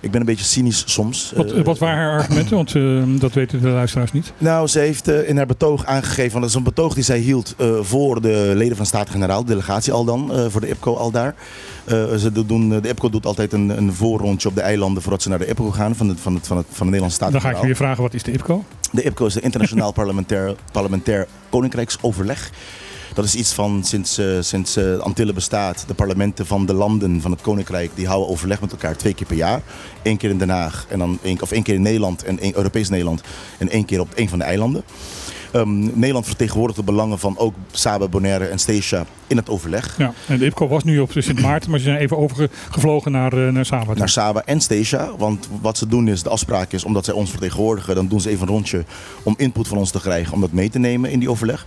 Ik 0.00 0.10
ben 0.10 0.20
een 0.20 0.26
beetje 0.26 0.44
cynisch 0.44 0.82
soms. 0.86 1.32
Wat, 1.36 1.52
Eh, 1.52 1.64
wat 1.64 1.78
waren 1.78 1.98
haar 1.98 2.18
argumenten? 2.18 2.56
Want 2.56 2.74
eh, 2.74 3.20
dat 3.20 3.32
weten 3.32 3.60
de 3.62 3.68
luisteraars 3.68 4.12
niet. 4.12 4.32
Nou, 4.38 4.66
ze 4.66 4.78
heeft 4.78 5.08
eh, 5.08 5.28
in 5.28 5.36
haar 5.36 5.46
betoog 5.46 5.84
aangegeven, 5.86 6.30
want 6.30 6.40
dat 6.40 6.50
is 6.50 6.54
een 6.54 6.62
betoog 6.62 6.94
die 6.94 7.04
zij 7.04 7.18
hield 7.18 7.54
eh, 7.58 7.68
voor 7.80 8.20
de 8.20 8.52
leden 8.54 8.76
van 8.76 8.86
Staten-Generaal, 8.86 9.40
de 9.44 9.46
delegatie 9.50 9.92
al 9.92 10.04
dan, 10.04 10.32
voor 10.48 10.60
de 10.60 10.68
IPCO 10.68 10.94
al 10.96 11.10
daar. 11.10 11.34
Ze 12.18 12.30
do- 12.32 12.46
doen, 12.46 12.68
de 12.68 12.88
IPCO 12.88 13.10
doet 13.10 13.26
altijd 13.26 13.52
een, 13.52 13.68
een 13.68 13.92
voorrondje 13.94 14.48
op 14.48 14.54
de 14.54 14.60
eilanden 14.60 15.02
voordat 15.02 15.22
ze 15.22 15.28
naar 15.28 15.38
de 15.38 15.46
IPCO 15.48 15.70
gaan 15.70 15.96
van, 15.96 16.08
het, 16.08 16.20
van, 16.20 16.34
het, 16.34 16.46
van, 16.46 16.56
het, 16.56 16.66
van 16.68 16.86
de 16.86 16.92
Nederlandse 16.92 17.30
Dan 17.30 17.40
ga 17.40 17.50
ik 17.50 17.56
weer 17.56 17.76
vragen, 17.76 18.02
wat 18.02 18.14
is 18.14 18.22
de 18.22 18.32
IPCO? 18.32 18.64
De 18.92 19.02
IPCO 19.02 19.26
is 19.26 19.34
de 19.34 19.40
Internationaal 19.40 19.92
Parlementair, 19.92 20.54
Parlementair 20.72 21.26
Koninkrijksoverleg. 21.50 22.50
Dat 23.14 23.24
is 23.24 23.34
iets 23.34 23.52
van 23.52 23.84
sinds, 23.84 24.18
eh, 24.18 24.26
sinds 24.40 24.76
eh, 24.76 24.98
Antillen 24.98 25.34
bestaat. 25.34 25.84
De 25.86 25.94
parlementen 25.94 26.46
van 26.46 26.66
de 26.66 26.74
landen 26.74 27.20
van 27.20 27.30
het 27.30 27.40
Koninkrijk 27.40 27.90
die 27.94 28.06
houden 28.06 28.28
overleg 28.28 28.60
met 28.60 28.72
elkaar 28.72 28.96
twee 28.96 29.14
keer 29.14 29.26
per 29.26 29.36
jaar. 29.36 29.62
Eén 30.02 30.16
keer 30.16 30.30
in 30.30 30.38
Den 30.38 30.50
Haag, 30.50 30.86
en 30.88 30.98
dan 30.98 31.18
één, 31.22 31.42
of 31.42 31.50
één 31.50 31.62
keer 31.62 31.74
in 31.74 31.82
Nederland 31.82 32.24
en 32.24 32.38
één 32.38 32.56
Europees 32.56 32.88
Nederland. 32.88 33.22
En 33.58 33.68
één 33.68 33.84
keer 33.84 34.00
op 34.00 34.14
één 34.14 34.28
van 34.28 34.38
de 34.38 34.44
eilanden. 34.44 34.84
Ehm, 35.52 35.78
Nederland 35.78 36.26
vertegenwoordigt 36.26 36.78
de 36.78 36.84
belangen 36.84 37.18
van 37.18 37.38
ook 37.38 37.54
Saba, 37.70 38.08
Bonaire 38.08 38.46
en 38.46 38.58
Statia 38.58 39.04
in 39.26 39.36
het 39.36 39.48
overleg. 39.48 39.94
Ja, 39.98 40.12
en 40.26 40.38
de 40.38 40.44
IPCO 40.44 40.68
was 40.68 40.84
nu 40.84 40.98
op 40.98 41.10
Sint 41.14 41.40
Maarten, 41.40 41.70
maar 41.70 41.78
ze 41.78 41.84
zijn 41.84 41.98
even 41.98 42.18
overgevlogen 42.18 43.12
naar, 43.12 43.32
eh, 43.32 43.52
naar 43.52 43.66
Saba. 43.66 43.94
naar 43.94 44.08
Saba 44.08 44.42
en 44.44 44.60
Stacia. 44.60 45.10
Want 45.18 45.48
wat 45.60 45.78
ze 45.78 45.86
doen 45.86 46.08
is, 46.08 46.22
de 46.22 46.28
afspraak 46.28 46.72
is, 46.72 46.84
omdat 46.84 47.04
zij 47.04 47.14
ons 47.14 47.30
vertegenwoordigen, 47.30 47.94
dan 47.94 48.08
doen 48.08 48.20
ze 48.20 48.28
even 48.28 48.42
een 48.42 48.52
rondje 48.52 48.84
om 49.22 49.34
input 49.36 49.68
van 49.68 49.78
ons 49.78 49.90
te 49.90 50.00
krijgen, 50.00 50.34
om 50.34 50.40
dat 50.40 50.52
mee 50.52 50.70
te 50.70 50.78
nemen 50.78 51.10
in 51.10 51.18
die 51.18 51.30
overleg. 51.30 51.66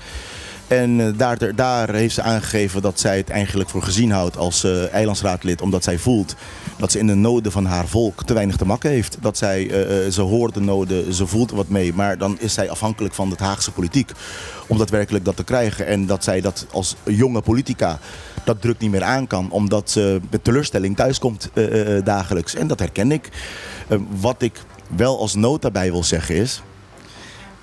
En 0.73 0.99
eh, 0.99 1.07
daar, 1.17 1.55
daar 1.55 1.93
heeft 1.93 2.15
ze 2.15 2.21
aangegeven 2.21 2.81
dat 2.81 2.99
zij 2.99 3.17
het 3.17 3.29
eigenlijk 3.29 3.69
voor 3.69 3.83
gezien 3.83 4.11
houdt 4.11 4.37
als 4.37 4.63
eh, 4.63 4.93
eilandsraadlid. 4.93 5.61
Omdat 5.61 5.83
zij 5.83 5.97
voelt 5.97 6.35
dat 6.77 6.91
ze 6.91 6.99
in 6.99 7.07
de 7.07 7.15
noden 7.15 7.51
van 7.51 7.65
haar 7.65 7.87
volk 7.87 8.23
te 8.23 8.33
weinig 8.33 8.55
te 8.55 8.65
makken 8.65 8.89
heeft. 8.89 9.17
Dat 9.21 9.37
zij, 9.37 9.69
eh, 9.69 10.11
ze 10.11 10.21
hoort 10.21 10.53
de 10.53 10.59
noden, 10.59 11.13
ze 11.13 11.27
voelt 11.27 11.51
wat 11.51 11.67
mee. 11.67 11.93
Maar 11.93 12.17
dan 12.17 12.37
is 12.39 12.53
zij 12.53 12.69
afhankelijk 12.69 13.13
van 13.13 13.29
de 13.29 13.35
Haagse 13.37 13.71
politiek. 13.71 14.11
Om 14.67 14.77
daadwerkelijk 14.77 15.25
dat 15.25 15.35
te 15.35 15.43
krijgen. 15.43 15.87
En 15.87 16.05
dat 16.05 16.23
zij 16.23 16.41
dat 16.41 16.65
als 16.71 16.95
jonge 17.03 17.41
politica 17.41 17.99
dat 18.43 18.61
druk 18.61 18.79
niet 18.79 18.91
meer 18.91 19.03
aan 19.03 19.27
kan. 19.27 19.51
Omdat 19.51 19.89
ze 19.89 20.19
met 20.29 20.43
teleurstelling 20.43 20.95
thuiskomt 20.95 21.49
dagelijks. 22.03 22.55
En 22.55 22.67
dat 22.67 22.79
herken 22.79 23.11
ik. 23.11 23.29
Wat 24.19 24.41
ik 24.41 24.61
wel 24.95 25.19
als 25.19 25.35
noot 25.35 25.61
daarbij 25.61 25.91
wil 25.91 26.03
zeggen 26.03 26.35
is... 26.35 26.61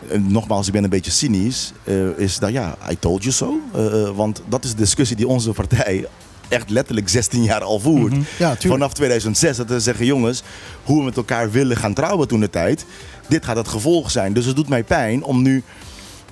eh, 0.08 0.18
nogmaals, 0.20 0.66
ik 0.66 0.72
ben 0.72 0.84
een 0.84 0.90
beetje 0.90 1.10
cynisch. 1.10 1.72
eh, 1.84 2.18
is 2.18 2.38
dat 2.38 2.50
ja, 2.52 2.76
I 2.90 2.98
told 2.98 3.22
you 3.22 3.34
so. 3.34 3.60
Eh, 3.74 4.10
want 4.16 4.42
dat 4.48 4.64
is 4.64 4.70
de 4.70 4.76
discussie 4.76 5.16
die 5.16 5.28
onze 5.28 5.52
partij 5.52 6.06
echt 6.48 6.70
letterlijk 6.70 7.08
16 7.08 7.42
jaar 7.42 7.62
al 7.62 7.80
voert. 7.80 8.12
Ja, 8.12 8.20
tuurlijk. 8.54 8.60
Vanaf 8.62 8.92
2006. 8.92 9.56
Dat 9.56 9.68
we 9.68 9.80
zeggen, 9.80 10.06
jongens, 10.06 10.42
hoe 10.84 10.98
we 10.98 11.04
met 11.04 11.16
elkaar 11.16 11.50
willen 11.50 11.76
gaan 11.76 11.94
trouwen 11.94 12.28
toen 12.28 12.40
de 12.40 12.50
tijd. 12.50 12.84
Dit 13.28 13.44
gaat 13.44 13.56
het 13.56 13.68
gevolg 13.68 14.10
zijn. 14.10 14.32
Dus 14.32 14.44
het 14.44 14.56
doet 14.56 14.68
mij 14.68 14.84
pijn 14.84 15.22
om 15.22 15.42
nu 15.42 15.62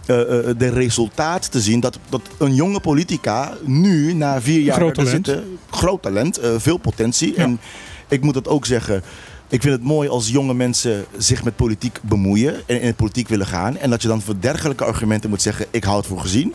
eh, 0.01 0.17
de 0.57 0.69
resultaat 0.73 1.51
te 1.51 1.61
zien 1.61 1.81
dat, 1.81 1.99
dat 2.09 2.21
een 2.39 2.55
jonge 2.55 2.81
politica 2.81 3.57
nu 3.65 4.13
na 4.15 4.41
vier 4.41 4.61
jaar 4.61 4.77
Groot 4.77 4.95
talent. 4.95 5.27
zitten, 5.27 5.59
groot 5.71 6.03
talent, 6.03 6.41
veel 6.57 6.77
potentie. 6.77 7.33
Ja. 7.37 7.43
En 7.43 7.61
ik 8.09 8.23
moet 8.23 8.35
dat 8.35 8.49
ook 8.49 8.67
zeggen. 8.67 9.03
Ik 9.51 9.63
vind 9.63 9.75
het 9.75 9.85
mooi 9.85 10.09
als 10.09 10.29
jonge 10.29 10.55
mensen 10.55 11.05
zich 11.17 11.45
met 11.45 11.57
politiek 11.57 11.99
bemoeien 12.03 12.55
en 12.67 12.81
in 12.81 12.87
de 12.89 12.95
politiek 12.95 13.29
willen 13.29 13.47
gaan. 13.47 13.77
En 13.77 13.91
dat 13.91 14.03
je 14.03 14.09
dan 14.09 14.23
voor 14.23 14.35
dergelijke 14.41 14.85
argumenten 14.85 15.31
moet 15.31 15.43
zeggen: 15.43 15.67
ik 15.71 15.85
hou 15.85 15.97
het 15.97 16.07
voor 16.07 16.21
gezien. 16.21 16.55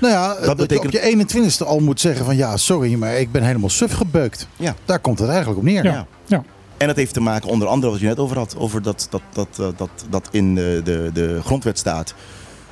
Nou 0.00 0.12
ja, 0.12 0.34
dat, 0.34 0.44
Dat 0.44 0.56
betekent- 0.56 0.92
je 0.92 0.98
op 0.98 1.04
je 1.04 1.26
21ste 1.60 1.66
al 1.66 1.78
moet 1.78 2.00
zeggen 2.00 2.24
van 2.24 2.36
ja, 2.36 2.56
sorry, 2.56 2.94
maar 2.94 3.18
ik 3.18 3.32
ben 3.32 3.42
helemaal 3.42 3.70
suf 3.70 3.92
gebeukt. 3.92 4.48
Ja. 4.56 4.74
Daar 4.84 4.98
komt 4.98 5.18
het 5.18 5.28
eigenlijk 5.28 5.58
op 5.58 5.64
neer. 5.64 5.84
Ja. 5.84 6.06
ja. 6.26 6.42
En 6.76 6.86
dat 6.86 6.96
heeft 6.96 7.12
te 7.14 7.20
maken 7.20 7.48
onder 7.48 7.68
andere 7.68 7.92
wat 7.92 8.00
je 8.00 8.06
net 8.06 8.18
over 8.18 8.36
had. 8.38 8.56
Over 8.58 8.82
dat, 8.82 9.06
dat, 9.10 9.22
dat, 9.32 9.48
eh, 9.58 9.66
dat, 9.76 9.90
dat 10.10 10.28
in 10.30 10.54
de, 10.54 10.80
de, 10.84 11.10
de 11.14 11.40
grondwet 11.44 11.78
staat. 11.78 12.14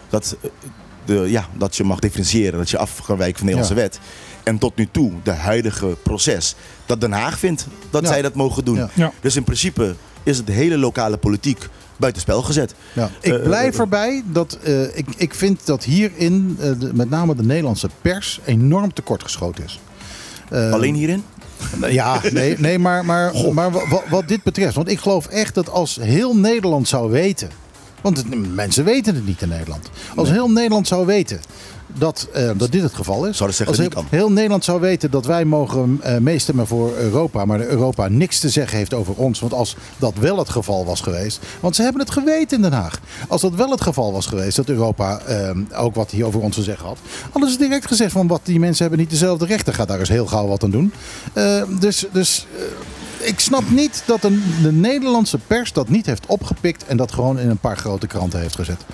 Dat, 0.09 0.37
eh, 0.43 0.49
de, 1.05 1.15
ja, 1.31 1.47
dat 1.53 1.77
je 1.77 1.85
mag 1.85 1.99
differentiëren. 1.99 2.59
Dat 2.59 2.71
je 2.71 2.79
af 2.79 3.03
kan 3.07 3.17
wijken 3.17 3.39
van 3.39 3.47
de 3.47 3.53
Nederlandse 3.55 3.75
wet. 3.89 4.01
En 4.45 4.59
tot 4.59 4.77
nu 4.77 4.89
toe, 4.91 5.13
de 5.23 5.31
huidige 5.31 5.97
proces. 6.03 6.55
Dat 6.87 7.01
Den 7.01 7.13
Haag 7.13 7.39
vindt 7.39 7.67
dat 7.91 8.03
Ja. 8.03 8.09
zij 8.09 8.23
dat 8.23 8.35
mogen 8.35 8.65
doen. 8.65 8.77
Ja. 8.77 8.89
Ja. 8.95 9.13
Dus 9.21 9.37
in 9.37 9.45
principe 9.45 9.95
is 10.23 10.37
het 10.37 10.47
de 10.47 10.53
hele 10.53 10.79
lokale 10.79 11.17
politiek 11.17 11.69
buitenspel 11.97 12.43
gezet. 12.43 12.75
Ja. 12.93 13.11
Ik 13.21 13.33
Eh, 13.33 13.43
blijf 13.43 13.75
eh, 13.75 13.81
erbij 13.81 14.23
dat 14.27 14.59
eh, 14.63 14.97
ik, 14.97 15.07
ik 15.17 15.35
vind 15.35 15.67
dat 15.67 15.85
hierin 15.85 16.57
eh, 16.61 16.71
de- 16.79 16.95
met 16.95 17.11
name 17.11 17.35
de 17.35 17.43
Nederlandse 17.45 17.89
pers 18.03 18.41
enorm 18.45 18.93
tekortgeschoten 18.93 19.65
is. 19.65 19.81
Eh, 20.51 20.73
Alleen 20.73 20.95
hierin? 20.95 21.25
Ja, 21.91 22.21
nee, 22.33 22.59
nee 22.59 22.79
maar, 22.79 23.05
maar, 23.05 23.33
maar 23.53 23.71
wa- 23.71 23.89
wa- 23.89 24.03
wat 24.11 24.29
dit 24.29 24.43
betreft. 24.43 24.75
Want 24.75 24.89
ik 24.91 24.99
geloof 25.01 25.27
echt 25.27 25.55
dat 25.55 25.69
als 25.71 25.99
heel 26.01 26.37
Nederland 26.37 26.89
zou 26.89 27.11
weten. 27.11 27.49
Want 28.05 28.17
het- 28.17 28.55
mensen 28.55 28.85
weten 28.85 29.15
het 29.15 29.27
niet 29.27 29.43
in 29.43 29.49
Nederland. 29.49 29.91
Als 30.17 30.31
heel 30.31 30.51
Nederland 30.51 30.87
zou 30.89 31.07
weten 31.07 31.41
dat, 31.99 32.29
eh, 32.33 32.51
dat 32.57 32.73
dit 32.73 32.83
het 32.83 32.95
geval 32.95 33.27
is. 33.27 33.37
Zouden 33.37 33.57
ze 33.57 33.65
als 33.67 33.77
zeggen, 33.77 33.77
heel, 33.77 33.85
niet 34.03 34.11
kan. 34.11 34.19
heel 34.19 34.33
Nederland 34.33 34.65
zou 34.65 34.81
weten 34.81 35.11
dat 35.11 35.27
wij 35.27 35.45
mogen 35.45 35.99
eh, 36.03 36.19
meestemmen 36.19 36.67
voor 36.67 36.97
Europa. 36.97 37.45
Maar 37.45 37.61
Europa 37.61 38.09
niks 38.09 38.39
te 38.39 38.49
zeggen 38.49 38.79
heeft 38.79 38.95
over 38.95 39.15
ons. 39.15 39.41
Want 39.41 39.53
als 39.53 39.77
dat 39.99 40.13
wel 40.21 40.39
het 40.39 40.49
geval 40.49 40.85
was 40.85 41.01
geweest. 41.01 41.39
Want 41.61 41.77
ze 41.77 41.83
hebben 41.83 42.01
het 42.01 42.11
geweten 42.11 42.57
in 42.57 42.63
Den 42.63 42.73
Haag. 42.73 43.01
Als 43.29 43.41
dat 43.41 43.55
wel 43.55 43.71
het 43.71 43.81
geval 43.81 44.13
was 44.13 44.27
geweest. 44.27 44.57
Dat 44.57 44.69
Europa 44.69 45.19
eh, 45.19 45.51
ook 45.75 45.95
wat 45.95 46.11
hier 46.11 46.27
over 46.27 46.41
ons 46.41 46.55
te 46.55 46.63
zeggen 46.63 46.87
had. 46.87 46.99
Hadden 47.31 47.51
ze 47.51 47.59
direct 47.59 47.87
gezegd 47.87 48.13
van 48.13 48.27
wat 48.27 48.41
die 48.45 48.59
mensen 48.59 48.81
hebben 48.83 49.01
niet 49.01 49.11
dezelfde 49.11 49.47
rechten. 49.47 49.75
Gaat 49.75 49.89
daar 49.89 49.99
eens 49.99 50.09
heel 50.09 50.27
gauw 50.27 50.47
wat 50.47 50.63
aan 50.65 50.71
doen. 50.71 50.93
Dus 51.81 52.07
dus 52.13 52.47
ik 53.25 53.41
snap 53.41 53.71
niet 53.71 54.03
dat 54.07 54.23
de, 54.23 54.43
de 54.63 54.73
Nederlandse 54.73 55.39
pers 55.47 55.73
dat 55.73 55.89
niet 55.89 56.07
heeft 56.07 56.27
opgepikt. 56.27 56.87
En 56.87 56.97
dat 56.97 57.13
gewoon 57.13 57.39
in 57.39 57.49
een 57.49 57.59
paar 57.59 57.77
grote 57.77 58.07
kranten 58.07 58.41
heeft 58.41 58.55
gezet. 58.55 58.85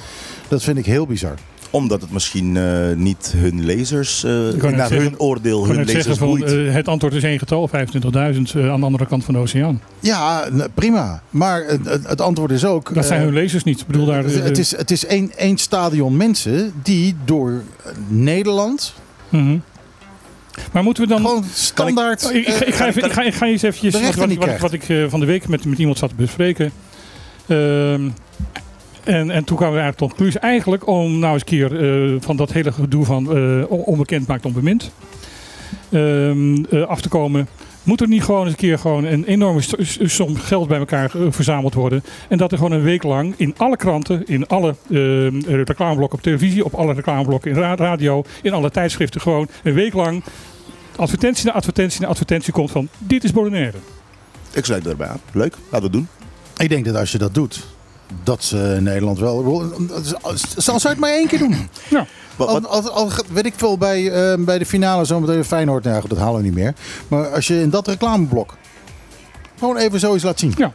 Dat 0.48 0.62
vind 0.62 0.78
ik 0.78 0.86
heel 0.86 1.06
bizar. 1.06 1.34
Omdat 1.70 2.00
het 2.00 2.10
misschien 2.10 2.56
eh, 2.56 2.96
niet 2.96 3.34
hun 3.36 3.64
lezers, 3.64 4.24
eh, 4.24 4.30
naar 4.30 4.52
zeggen- 4.60 5.00
hun 5.00 5.18
oordeel, 5.18 5.66
hun 5.66 5.74
zeggen 5.74 5.94
lezers 5.94 6.18
van, 6.18 6.28
boeit. 6.28 6.52
eh, 6.52 6.72
het 6.72 6.88
antwoord 6.88 7.14
is 7.14 7.22
één 7.22 7.38
getal, 7.38 7.68
25.000 7.68 8.54
eh, 8.54 8.70
aan 8.70 8.80
de 8.80 8.86
andere 8.86 9.06
kant 9.06 9.24
van 9.24 9.34
de 9.34 9.40
oceaan. 9.40 9.80
Ja, 10.00 10.48
prima. 10.74 11.22
Maar 11.30 11.64
het, 11.84 12.20
antwoord 12.20 12.50
is 12.50 12.64
ook... 12.64 12.94
Dat 12.94 13.06
zijn 13.06 13.22
hun 13.22 13.32
lezers 13.32 13.64
niet. 13.64 13.80
Ik 13.80 13.86
bedoel 13.86 14.06
daar... 14.06 14.24
het 14.24 14.58
is, 14.58 14.76
het 14.76 14.90
is 14.90 15.06
één, 15.06 15.30
één 15.36 15.58
stadion 15.58 16.16
mensen 16.16 16.72
die 16.82 17.16
door 17.24 17.62
Nederland 18.08 18.94
mhm. 19.28 19.56
Maar 20.72 20.82
moeten 20.82 21.02
we 21.02 21.08
dan... 21.08 21.20
gewoon 21.20 21.44
standaard... 21.52 22.26
Oh, 22.26 22.32
ik, 22.34 22.46
ik, 22.46 22.54
ga- 22.54 22.64
ik, 22.64 22.74
ga 22.74 22.86
even, 22.86 23.04
ik, 23.04 23.12
ga, 23.12 23.22
ik 23.22 23.34
ga 23.34 23.46
eens 23.46 23.62
eventjes... 23.62 23.92
Wat, 23.92 24.14
wat, 24.14 24.34
wat, 24.34 24.58
wat 24.58 24.72
ik 24.72 24.88
eh, 24.88 25.04
van 25.08 25.20
de 25.20 25.26
week 25.26 25.48
met, 25.48 25.64
met 25.64 25.78
iemand 25.78 25.98
zat 25.98 26.08
te 26.08 26.14
bespreken. 26.14 26.72
Ehm, 27.46 28.08
en, 29.04 29.30
en 29.30 29.44
toen 29.44 29.56
kwamen 29.56 29.74
we 29.76 29.80
eigenlijk 29.80 29.96
tot 29.96 30.08
conclusie. 30.08 30.40
Eigenlijk 30.40 30.86
om 30.86 31.18
nou 31.18 31.32
eens 31.32 31.42
een 31.42 31.48
keer 31.48 32.04
eh, 32.12 32.16
van 32.20 32.36
dat 32.36 32.52
hele 32.52 32.72
gedoe 32.72 33.04
van 33.04 33.36
eh, 33.36 33.70
on- 33.70 33.82
onbekend 33.84 34.26
maakt 34.26 34.44
onbemind. 34.46 34.90
ehm, 35.90 36.64
eh, 36.70 36.82
af 36.86 37.00
te 37.00 37.08
komen. 37.08 37.48
Moet 37.82 38.00
er 38.00 38.08
niet 38.08 38.22
gewoon 38.22 38.40
eens 38.42 38.50
een 38.50 38.56
keer 38.56 38.78
gewoon 38.78 39.04
een 39.04 39.24
enorme 39.24 39.60
som 40.02 40.36
geld 40.36 40.68
bij 40.68 40.78
elkaar 40.78 41.10
eh, 41.14 41.20
verzameld 41.30 41.74
worden. 41.74 42.04
En 42.28 42.38
dat 42.38 42.52
er 42.52 42.58
gewoon 42.58 42.72
een 42.72 42.82
week 42.82 43.02
lang 43.02 43.34
in 43.36 43.54
alle 43.56 43.76
kranten, 43.76 44.26
in 44.26 44.46
alle 44.46 44.74
eh, 44.90 45.40
reclameblokken 45.64 46.18
op 46.18 46.24
televisie, 46.24 46.64
op 46.64 46.74
alle 46.74 46.92
reclameblokken 46.94 47.50
in 47.50 47.56
ra- 47.56 47.74
radio, 47.76 48.22
in 48.42 48.52
alle 48.52 48.70
tijdschriften 48.70 49.20
gewoon 49.20 49.48
een 49.62 49.74
week 49.74 49.92
lang 49.94 50.22
advertentie 51.00 51.46
na 51.46 51.52
advertentie 51.52 52.00
na 52.00 52.06
advertentie 52.06 52.52
komt 52.52 52.70
van 52.70 52.88
dit 52.98 53.24
is 53.24 53.32
Bonaire. 53.32 53.78
Ik 54.52 54.64
sluit 54.64 54.86
erbij 54.86 55.08
aan. 55.08 55.20
Leuk, 55.32 55.52
laten 55.70 55.78
we 55.78 55.82
het 55.82 55.92
doen. 55.92 56.08
Ik 56.56 56.68
denk 56.68 56.84
dat 56.84 56.94
als 56.96 57.12
je 57.12 57.18
dat 57.18 57.34
doet, 57.34 57.66
dat 58.22 58.44
ze 58.44 58.74
in 58.76 58.82
Nederland 58.82 59.18
wel... 59.18 59.62
Zal 60.56 60.80
ze 60.80 60.88
het 60.88 60.98
maar 60.98 61.10
één 61.10 61.26
keer 61.26 61.38
doen. 61.38 61.56
Ja. 61.90 62.06
Al, 62.36 62.60
wat, 62.60 62.66
al, 62.68 62.90
al- 62.90 63.10
weet 63.32 63.46
ik 63.46 63.54
veel, 63.56 63.78
bij, 63.78 64.10
eh, 64.32 64.38
bij 64.44 64.58
de 64.58 64.66
finale 64.66 65.04
zometeen 65.04 65.44
Feyenoord, 65.44 65.84
nou, 65.84 66.08
dat 66.08 66.18
halen 66.18 66.36
we 66.36 66.42
niet 66.42 66.54
meer. 66.54 66.74
Maar 67.08 67.28
als 67.28 67.46
je 67.46 67.60
in 67.60 67.70
dat 67.70 67.86
reclameblok 67.88 68.56
gewoon 69.58 69.76
even 69.76 70.00
zoiets 70.00 70.24
laat 70.24 70.38
zien. 70.38 70.54
Ja. 70.56 70.72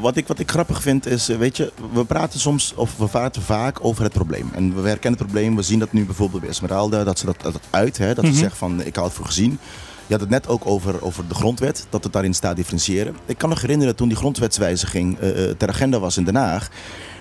Wat 0.00 0.16
ik, 0.16 0.26
wat 0.26 0.38
ik 0.38 0.50
grappig 0.50 0.82
vind 0.82 1.06
is, 1.06 1.28
eh, 1.28 1.36
weet 1.36 1.56
je, 1.56 1.72
we 1.92 2.04
praten 2.04 2.40
soms 2.40 2.72
of 2.74 2.96
we 2.96 3.06
praten 3.06 3.42
vaak 3.42 3.84
over 3.84 4.02
het 4.04 4.12
probleem. 4.12 4.50
En 4.54 4.82
we 4.82 4.88
herkennen 4.88 5.20
het 5.20 5.28
probleem. 5.30 5.56
We 5.56 5.62
zien 5.62 5.78
dat 5.78 5.92
nu 5.92 6.04
bijvoorbeeld 6.04 6.40
bij 6.40 6.50
Esmeralda, 6.50 7.04
dat 7.04 7.18
ze 7.18 7.26
dat, 7.26 7.40
dat 7.42 7.60
uit, 7.70 7.98
hè, 7.98 8.14
dat 8.14 8.24
Mhm. 8.24 8.32
ze 8.32 8.38
zegt 8.38 8.56
van 8.56 8.82
ik 8.84 8.94
hou 8.94 9.06
het 9.06 9.16
voor 9.16 9.26
gezien. 9.26 9.58
Je 10.06 10.14
had 10.14 10.20
het 10.20 10.30
net 10.30 10.48
ook 10.48 10.66
over, 10.66 11.02
over 11.02 11.28
de 11.28 11.34
grondwet, 11.34 11.86
dat 11.90 12.04
het 12.04 12.12
daarin 12.12 12.34
staat 12.34 12.56
differentiëren. 12.56 13.16
Ik 13.26 13.38
kan 13.38 13.48
nog 13.48 13.60
herinneren 13.60 13.96
toen 13.96 14.08
die 14.08 14.16
grondwetswijziging 14.16 15.18
eh, 15.18 15.44
eh, 15.50 15.56
ter 15.56 15.68
agenda 15.68 15.98
was 15.98 16.16
in 16.16 16.24
Den 16.24 16.34
Haag, 16.36 16.68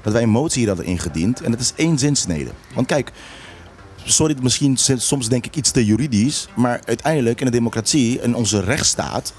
dat 0.02 0.14
wij 0.14 0.22
een 0.24 0.30
motie 0.30 0.60
hier 0.60 0.68
hadden 0.68 0.86
ingediend. 0.86 1.42
En 1.42 1.52
het 1.52 1.60
is 1.62 1.74
één 1.76 1.98
zinsnede. 1.98 2.50
Want 2.76 2.88
kijk, 2.88 3.12
sorry, 4.04 4.36
misschien 4.42 4.78
soms 4.98 5.30
denk 5.30 5.46
ik 5.46 5.56
iets 5.56 5.72
te 5.72 5.86
juridisch, 5.86 6.48
maar 6.56 6.82
uiteindelijk 6.86 7.40
in 7.40 7.46
de 7.46 7.52
democratie 7.52 8.20
en 8.20 8.36
onze 8.36 8.60
rechtsstaat 8.60 9.34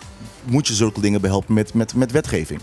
moet 0.45 0.67
je 0.67 0.75
zulke 0.75 1.01
dingen 1.01 1.21
behelpen 1.21 1.55
met, 1.55 1.75
met, 1.75 1.95
met 1.95 2.11
wetgeving. 2.13 2.61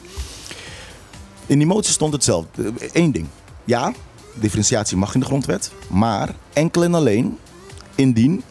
In 1.45 1.57
die 1.57 1.67
motie 1.67 1.91
stond 1.91 2.13
hetzelfde. 2.13 2.73
Eén 2.93 3.11
ding. 3.11 3.27
Ja, 3.65 3.93
differentiatie 4.34 4.97
mag 4.97 5.13
in 5.13 5.19
de 5.19 5.26
grondwet. 5.26 5.72
Maar 5.88 6.30
enkel 6.53 6.84
en 6.84 6.93
alleen 6.93 7.38
indien 7.95 8.43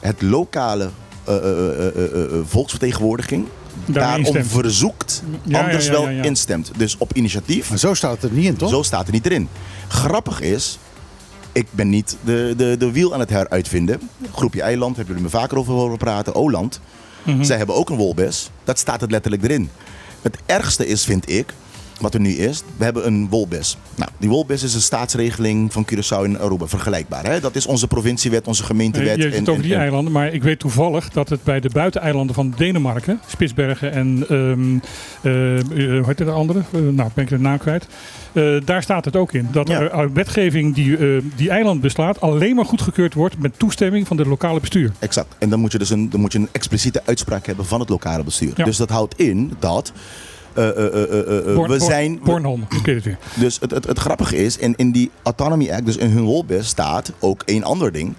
het 0.00 0.22
lokale 0.22 0.90
eh, 1.24 1.36
eh, 1.36 1.42
eh, 1.78 1.86
eh, 1.96 2.24
eh, 2.24 2.30
volksvertegenwoordiging 2.44 3.46
Daarmee 3.84 4.02
daarom 4.02 4.24
instemt. 4.24 4.46
verzoekt, 4.64 5.22
Ja, 5.42 5.62
anders 5.64 5.86
ja, 5.86 5.92
ja, 5.92 5.98
wel 5.98 6.08
ja, 6.08 6.16
ja. 6.16 6.22
instemt. 6.22 6.70
Dus 6.76 6.96
op 6.98 7.12
initiatief. 7.12 7.68
Maar 7.68 7.78
zo 7.78 7.94
staat 7.94 8.12
het 8.22 8.30
er 8.30 8.36
niet 8.36 8.44
in, 8.46 8.56
toch? 8.56 8.70
Zo 8.70 8.82
staat 8.82 9.02
het 9.04 9.12
niet 9.12 9.26
erin. 9.26 9.48
Grappig 9.88 10.40
is, 10.40 10.78
ik 11.52 11.66
ben 11.70 11.88
niet 11.88 12.16
de, 12.24 12.54
de, 12.56 12.76
de 12.78 12.90
wiel 12.92 13.14
aan 13.14 13.20
het 13.20 13.30
heruitvinden. 13.30 14.00
Groepje 14.32 14.62
Eiland, 14.62 14.96
hebben 14.96 15.14
jullie 15.14 15.30
me 15.30 15.38
vaker 15.38 15.58
over 15.58 15.72
horen 15.72 15.98
praten. 15.98 16.34
Oland. 16.34 16.80
Mhm. 17.22 17.42
Zij 17.44 17.56
hebben 17.56 17.74
ook 17.76 17.90
een 17.90 17.96
wolbes. 17.96 18.50
Dat 18.64 18.78
staat 18.78 19.00
het 19.00 19.10
letterlijk 19.10 19.42
erin. 19.42 19.70
Het 20.22 20.36
ergste 20.46 20.86
is, 20.86 21.04
vind 21.04 21.30
ik, 21.30 21.52
wat 22.00 22.14
er 22.14 22.20
nu 22.20 22.30
is, 22.30 22.62
we 22.76 22.84
hebben 22.84 23.06
een 23.06 23.28
wolbes. 23.28 23.76
Nou, 23.94 24.10
die 24.18 24.28
wolbes 24.28 24.62
is 24.62 24.74
een 24.74 24.80
staatsregeling 24.80 25.72
van 25.72 25.86
Curaçao 25.92 26.24
en 26.24 26.40
Aruba, 26.40 26.66
vergelijkbaar. 26.66 27.24
Hè? 27.24 27.40
Dat 27.40 27.56
is 27.56 27.66
onze 27.66 27.86
provinciewet, 27.86 28.46
onze 28.46 28.64
gemeentewet. 28.64 29.16
Je 29.16 29.22
hebt 29.22 29.36
het 29.36 29.48
over 29.48 29.62
die 29.62 29.70
en- 29.72 29.76
en- 29.78 29.82
eilanden, 29.84 30.12
maar 30.12 30.32
ik 30.32 30.42
weet 30.42 30.58
toevallig 30.58 31.08
dat 31.10 31.28
het 31.28 31.44
bij 31.44 31.60
de 31.60 31.70
buiteneilanden 31.72 32.34
van 32.34 32.54
Denemarken, 32.56 33.20
Spitsbergen 33.26 33.92
en 33.92 34.24
ehm 34.28 34.78
eh, 35.22 35.56
eh, 35.58 35.64
hoe 35.74 36.02
heet 36.06 36.18
de 36.18 36.30
andere? 36.30 36.62
Eh, 36.72 36.80
nou, 36.80 37.10
ben 37.14 37.24
ik 37.24 37.30
de 37.30 37.38
naam 37.38 37.58
kwijt. 37.58 37.86
Eh, 38.32 38.56
daar 38.64 38.82
staat 38.82 39.04
het 39.04 39.16
ook 39.16 39.32
in. 39.32 39.48
Dat 39.52 39.68
Ja. 39.68 39.80
er 39.80 39.90
uit 39.90 40.12
wetgeving 40.12 40.74
die 40.74 40.96
eh, 40.96 41.22
die 41.36 41.50
eiland 41.50 41.80
beslaat 41.80 42.20
alleen 42.20 42.54
maar 42.54 42.64
goedgekeurd 42.64 43.14
wordt 43.14 43.38
met 43.38 43.58
toestemming 43.58 44.06
van 44.06 44.16
de 44.16 44.26
lokale 44.26 44.60
bestuur. 44.60 44.92
Exact. 44.98 45.34
En 45.38 45.48
dan 45.50 45.60
moet 45.60 45.72
je 45.72 45.78
dus 45.78 45.90
een, 45.90 46.10
dan 46.10 46.20
moet 46.20 46.32
je 46.32 46.38
een 46.38 46.48
expliciete 46.52 47.02
uitspraak 47.04 47.46
hebben 47.46 47.66
van 47.66 47.80
het 47.80 47.88
lokale 47.88 48.24
bestuur. 48.24 48.52
Ja. 48.56 48.64
Dus 48.64 48.76
dat 48.76 48.90
houdt 48.90 49.18
in 49.20 49.52
dat 49.58 49.92
eh, 50.56 50.68
eh, 50.68 50.86
eh, 50.94 51.02
eh, 51.28 51.56
eh, 51.56 51.66
we 51.68 51.78
zijn. 51.80 52.20
Bornholm, 52.24 52.66
ik 52.70 52.84
weet 52.84 52.94
het 52.94 53.04
weer. 53.04 53.18
Dus 53.34 53.58
het, 53.60 53.70
het, 53.70 53.86
het 53.86 53.98
grappige 53.98 54.36
is, 54.36 54.56
in, 54.56 54.74
in 54.76 54.92
die 54.92 55.10
Autonomy 55.22 55.70
Act, 55.70 55.86
dus 55.86 55.96
in 55.96 56.10
hun 56.10 56.24
wolbest 56.24 56.68
staat 56.68 57.12
ook 57.20 57.42
één 57.44 57.62
ander 57.62 57.92
ding. 57.92 58.14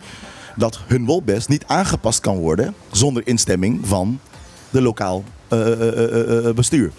Dat 0.55 0.79
hun 0.87 1.05
wolbest 1.05 1.49
niet 1.49 1.63
aangepast 1.67 2.19
kan 2.19 2.37
worden 2.37 2.73
zonder 2.91 3.27
instemming 3.27 3.87
van 3.87 4.19
de 4.69 4.81
lokaal 4.81 5.23
eh, 5.47 5.71
eh, 5.71 5.71
eh, 5.81 6.13
eh, 6.37 6.47
eh, 6.47 6.55
bestuur. 6.55 6.91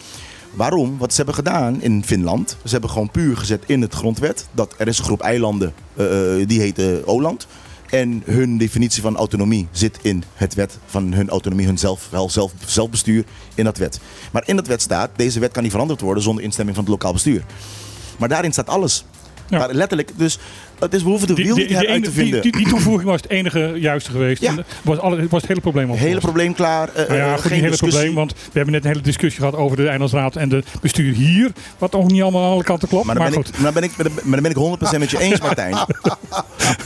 Waarom? 0.54 0.98
Wat 0.98 1.10
ze 1.10 1.16
hebben 1.16 1.34
gedaan 1.34 1.82
in 1.82 2.04
Finland. 2.04 2.56
Ze 2.64 2.70
hebben 2.70 2.90
gewoon 2.90 3.10
puur 3.10 3.36
gezet 3.36 3.62
in 3.66 3.82
het 3.82 3.94
grondwet. 3.94 4.46
Dat 4.52 4.74
er 4.76 4.88
is 4.88 4.98
een 4.98 5.04
groep 5.04 5.20
eilanden, 5.20 5.72
eh, 5.96 6.40
eh, 6.40 6.48
die 6.48 6.60
heet 6.60 6.78
eh, 6.78 6.86
Oland. 7.04 7.46
En 7.90 8.22
hun 8.24 8.58
definitie 8.58 9.02
van 9.02 9.16
autonomie 9.16 9.68
zit 9.70 9.98
in 10.02 10.24
het 10.34 10.54
wet 10.54 10.78
van 10.86 11.12
hun 11.12 11.28
autonomie, 11.28 11.66
hun 11.66 11.78
zelf, 11.78 12.08
wel 12.10 12.30
zelf, 12.30 12.52
zelfbestuur 12.66 13.24
in 13.54 13.64
dat 13.64 13.78
wet. 13.78 14.00
Maar 14.32 14.42
in 14.46 14.56
dat 14.56 14.66
wet 14.66 14.82
staat, 14.82 15.10
deze 15.16 15.40
wet 15.40 15.52
kan 15.52 15.62
niet 15.62 15.72
veranderd 15.72 16.00
worden 16.00 16.22
zonder 16.22 16.44
instemming 16.44 16.76
van 16.76 16.84
het 16.84 16.94
lokaal 16.94 17.12
bestuur. 17.12 17.44
Maar 18.18 18.28
daarin 18.28 18.52
staat 18.52 18.68
alles. 18.68 19.04
Ja. 19.48 19.58
Maar 19.58 19.74
letterlijk, 19.74 20.10
dus 20.16 20.38
het 20.78 20.94
is, 20.94 21.02
we 21.02 21.08
hoeven 21.08 21.26
de 21.28 21.34
wiel 21.34 21.56
niet 21.56 21.70
ene- 21.70 22.00
te 22.00 22.10
vinden. 22.12 22.42
die, 22.42 22.52
die, 22.52 22.62
die 22.62 22.70
toevoeging 22.72 23.08
was 23.10 23.20
het 23.22 23.30
enige 23.30 23.72
juiste 23.76 24.10
geweest. 24.10 24.42
Ja. 24.42 24.54
Was, 24.82 24.98
alle, 24.98 25.16
was 25.16 25.40
het 25.40 25.48
hele 25.48 25.60
probleem 25.60 25.84
opgelost. 25.84 26.08
hele 26.08 26.20
probleem 26.20 26.54
klaar. 26.54 26.90
Nou 26.94 27.14
ja, 27.14 27.32
eh, 27.34 27.38
geen 27.40 27.50
hele 27.52 27.70
discussie. 27.70 27.88
probleem, 27.88 28.14
want 28.14 28.32
we 28.32 28.38
hebben 28.52 28.72
net 28.72 28.84
een 28.84 28.90
hele 28.90 29.02
discussie 29.02 29.40
gehad 29.40 29.54
over 29.56 29.76
de 29.76 29.88
Eilandsraad 29.88 30.36
en 30.36 30.48
de 30.48 30.62
bestuur 30.80 31.14
hier. 31.14 31.52
Wat 31.78 31.94
ook 31.94 32.10
niet 32.10 32.22
allemaal 32.22 32.44
aan 32.44 32.50
alle 32.50 32.62
kanten 32.62 32.88
klopt. 32.88 33.04
Maar 33.06 33.16
Maar, 33.16 33.24
dan, 33.30 33.34
ben 33.34 33.44
goed. 33.46 33.56
ik, 33.56 33.62
dan 33.64 33.72
ben 33.74 33.82
ik, 33.82 34.22
dan 34.32 34.42
ben 34.42 34.50
ik 34.80 34.94
100% 34.96 34.98
met 34.98 35.10
je 35.10 35.20
eens, 35.20 35.40
Martijn. 35.40 35.76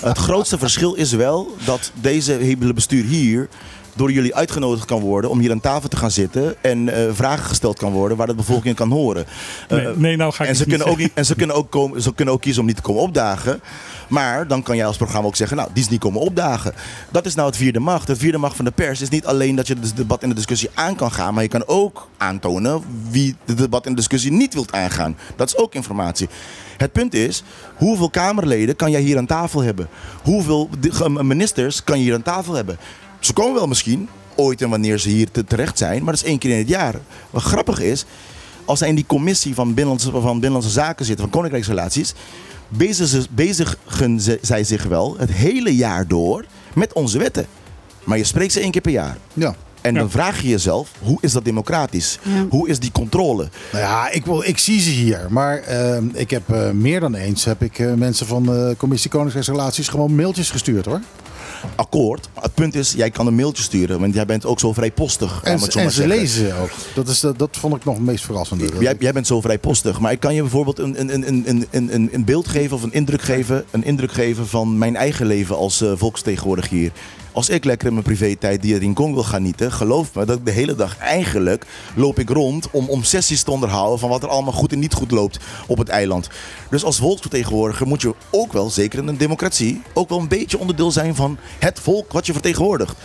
Het 0.00 0.18
grootste 0.18 0.58
verschil 0.58 0.94
is 0.94 1.12
wel 1.12 1.56
dat 1.64 1.92
deze 2.00 2.32
hele 2.32 2.72
bestuur 2.72 3.04
hier 3.04 3.48
door 3.94 4.12
jullie 4.12 4.34
uitgenodigd 4.34 4.84
kan 4.84 5.00
worden 5.00 5.30
om 5.30 5.38
hier 5.38 5.50
aan 5.50 5.60
tafel 5.60 5.88
te 5.88 5.96
gaan 5.96 6.10
zitten 6.10 6.54
en 6.60 6.88
eh, 6.88 7.12
vragen 7.12 7.44
gesteld 7.44 7.78
kan 7.78 7.92
worden 7.92 8.16
waar 8.16 8.26
de 8.26 8.34
bevolking 8.34 8.76
kan 8.76 8.90
horen. 8.90 9.24
Nee, 9.68 9.86
Eh, 9.86 9.96
nee, 9.96 10.16
nou 10.16 10.32
ga 10.32 10.42
ik 10.44 10.48
en 10.50 10.56
ze 10.56 10.84
ook, 10.84 10.96
niet- 10.98 11.10
en 11.14 11.24
ze, 11.24 11.34
kunnen 11.34 11.56
ook 11.56 11.70
komen, 11.70 12.02
ze 12.02 12.14
kunnen 12.14 12.34
ook 12.34 12.40
kiezen 12.40 12.60
om 12.60 12.66
niet 12.66 12.76
te 12.76 12.82
komen 12.82 13.02
opdagen. 13.02 13.60
Maar 14.08 14.46
dan 14.46 14.62
kan 14.62 14.76
jij 14.76 14.86
als 14.86 14.96
programma 14.96 15.26
ook 15.26 15.36
zeggen, 15.36 15.56
nou, 15.56 15.68
die 15.72 15.82
is 15.82 15.88
niet 15.88 16.00
komen 16.00 16.20
opdagen. 16.20 16.72
Dat 17.10 17.26
is 17.26 17.34
nou 17.34 17.48
het 17.48 17.56
vierde 17.56 17.78
macht. 17.80 18.08
Het 18.08 18.18
vierde 18.18 18.38
macht 18.38 18.56
van 18.56 18.64
de 18.64 18.70
pers 18.70 19.00
is 19.00 19.08
niet 19.08 19.26
alleen 19.26 19.54
dat 19.56 19.66
je 19.66 19.74
het 19.80 19.96
debat 19.96 20.22
en 20.22 20.28
de 20.28 20.34
discussie 20.34 20.70
aan 20.74 20.94
kan 20.96 21.10
gaan, 21.12 21.34
maar 21.34 21.42
je 21.42 21.48
kan 21.48 21.66
ook 21.66 22.08
aantonen 22.16 22.82
wie 23.10 23.36
het 23.46 23.58
debat 23.58 23.84
en 23.84 23.90
de 23.90 23.96
discussie 23.96 24.32
niet 24.32 24.54
wilt 24.54 24.72
aangaan. 24.72 25.16
Dat 25.36 25.48
is 25.48 25.56
ook 25.56 25.74
informatie. 25.74 26.28
Het 26.76 26.92
punt 26.92 27.14
is, 27.14 27.42
hoeveel 27.76 28.10
Kamerleden 28.10 28.76
kan 28.76 28.90
jij 28.90 29.00
hier 29.00 29.18
aan 29.18 29.26
tafel 29.26 29.60
hebben? 29.62 29.88
Hoeveel 30.22 30.68
ministers 31.08 31.84
kan 31.84 31.98
je 31.98 32.04
hier 32.04 32.14
aan 32.14 32.22
tafel 32.22 32.54
hebben? 32.54 32.76
Ze 33.22 33.32
komen 33.32 33.54
wel 33.54 33.66
misschien, 33.66 34.08
ooit 34.36 34.62
en 34.62 34.70
wanneer 34.70 34.98
ze 34.98 35.08
hier 35.08 35.30
te- 35.30 35.44
terecht 35.44 35.78
zijn, 35.78 36.02
maar 36.04 36.12
dat 36.14 36.22
is 36.22 36.28
één 36.28 36.38
keer 36.38 36.50
in 36.50 36.58
het 36.58 36.68
jaar. 36.68 36.94
Wat 37.30 37.42
grappig 37.42 37.80
is, 37.80 38.04
als 38.64 38.78
zij 38.78 38.88
in 38.88 38.94
die 38.94 39.06
commissie 39.06 39.54
van 39.54 39.66
Binnenlandse, 39.66 40.10
van 40.10 40.22
binnenlandse 40.32 40.70
Zaken 40.70 41.04
zitten, 41.04 41.24
van 41.24 41.34
Koninkrijksrelaties, 41.34 42.14
bezigen, 42.68 43.08
ze- 43.22 43.26
bezigen 43.30 44.20
zij 44.40 44.64
zich 44.64 44.84
wel 44.84 45.16
het 45.18 45.30
hele 45.32 45.76
jaar 45.76 46.06
door 46.08 46.44
met 46.74 46.92
onze 46.92 47.18
wetten. 47.18 47.46
Maar 48.04 48.18
je 48.18 48.24
spreekt 48.24 48.52
ze 48.52 48.60
één 48.60 48.70
keer 48.70 48.80
per 48.80 48.92
jaar. 48.92 49.16
Ja. 49.34 49.54
En 49.80 49.92
Ja. 49.94 49.98
dan 50.00 50.10
vraag 50.10 50.42
je 50.42 50.48
jezelf, 50.48 50.90
hoe 51.02 51.18
is 51.20 51.32
dat 51.32 51.44
democratisch? 51.44 52.18
Ja. 52.22 52.46
Hoe 52.50 52.68
is 52.68 52.78
die 52.78 52.92
controle? 52.92 53.48
Nou 53.72 53.84
ja, 53.84 54.10
ik, 54.10 54.24
wil, 54.24 54.42
ik 54.44 54.58
zie 54.58 54.80
ze 54.80 54.90
hier. 54.90 55.26
Maar 55.30 55.58
ehm, 55.58 56.04
ik 56.12 56.30
heb 56.30 56.50
eh, 56.50 56.70
meer 56.70 57.00
dan 57.00 57.14
eens 57.14 57.44
heb 57.44 57.62
ik 57.62 57.78
eh, 57.78 57.92
mensen 57.94 58.26
van 58.26 58.42
de 58.42 58.74
Commissie 58.78 59.10
Koninkrijksrelaties 59.10 59.88
gewoon 59.88 60.14
mailtjes 60.14 60.50
gestuurd 60.50 60.84
hoor. 60.84 61.00
Akkoord. 61.74 62.28
Het 62.40 62.54
punt 62.54 62.74
is, 62.74 62.92
jij 62.92 63.10
kan 63.10 63.26
een 63.26 63.34
mailtje 63.34 63.62
sturen, 63.62 64.00
want 64.00 64.14
jij 64.14 64.26
bent 64.26 64.46
ook 64.46 64.60
zo 64.60 64.72
vrijpostig. 64.72 65.40
En, 65.44 65.52
het 65.52 65.72
zo 65.72 65.78
en 65.78 65.84
maar 65.84 65.92
ze 65.92 66.00
zeggen. 66.00 66.18
lezen 66.18 66.46
ze 66.46 66.54
ook. 66.54 66.70
Dat, 66.94 67.08
is, 67.08 67.20
dat, 67.20 67.38
dat 67.38 67.56
vond 67.56 67.76
ik 67.76 67.84
nog 67.84 67.94
het 67.94 68.04
meest 68.04 68.24
verrassende. 68.24 68.68
Jij, 68.78 68.96
jij 68.98 69.12
bent 69.12 69.26
zo 69.26 69.40
vrijpostig, 69.40 70.00
maar 70.00 70.12
ik 70.12 70.20
kan 70.20 70.34
je 70.34 70.40
bijvoorbeeld 70.40 70.78
een, 70.78 71.00
een, 71.00 71.12
een, 71.12 71.42
een, 71.48 71.66
een, 71.70 71.94
een, 71.94 72.08
een 72.12 72.24
beeld 72.24 72.48
geven 72.48 72.76
of 72.76 72.82
een 72.82 72.92
indruk 72.92 73.22
geven, 73.22 73.64
een 73.70 73.84
indruk 73.84 74.12
geven 74.12 74.46
van 74.46 74.78
mijn 74.78 74.96
eigen 74.96 75.26
leven 75.26 75.56
als 75.56 75.80
eh 75.80 75.92
volksvertegenwoordiger 75.96 76.76
hier. 76.76 76.92
Als 77.34 77.48
ik 77.48 77.64
lekker 77.64 77.86
in 77.86 77.92
mijn 77.92 78.04
privé-tijd 78.04 78.62
die 78.62 78.78
Rincon 78.78 79.14
wil 79.14 79.22
gaan 79.22 79.32
genieten, 79.32 79.72
geloof 79.72 80.14
me 80.14 80.24
dat 80.24 80.38
ik 80.38 80.44
de 80.44 80.50
hele 80.50 80.74
dag 80.74 80.98
eigenlijk 80.98 81.66
loop 81.94 82.18
ik 82.18 82.28
rond 82.28 82.70
om, 82.70 82.88
om 82.88 83.02
sessies 83.02 83.42
te 83.42 83.50
onderhouden 83.50 83.98
van 83.98 84.08
wat 84.08 84.22
er 84.22 84.28
allemaal 84.28 84.52
goed 84.52 84.72
en 84.72 84.78
niet 84.78 84.92
goed 84.92 85.10
loopt 85.10 85.38
op 85.66 85.78
het 85.78 85.88
eiland. 85.88 86.28
Dus 86.70 86.84
als 86.84 86.98
volksvertegenwoordiger 86.98 87.86
moet 87.86 88.02
je 88.02 88.14
ook 88.30 88.52
wel, 88.52 88.70
zeker 88.70 88.98
in 88.98 89.08
een 89.08 89.16
democratie, 89.16 89.82
ook 89.94 90.08
wel 90.08 90.18
een 90.18 90.28
beetje 90.28 90.58
onderdeel 90.58 90.90
zijn 90.90 91.14
van 91.14 91.38
het 91.58 91.80
volk 91.80 92.12
wat 92.12 92.26
je 92.26 92.32
vertegenwoordigt. 92.32 92.96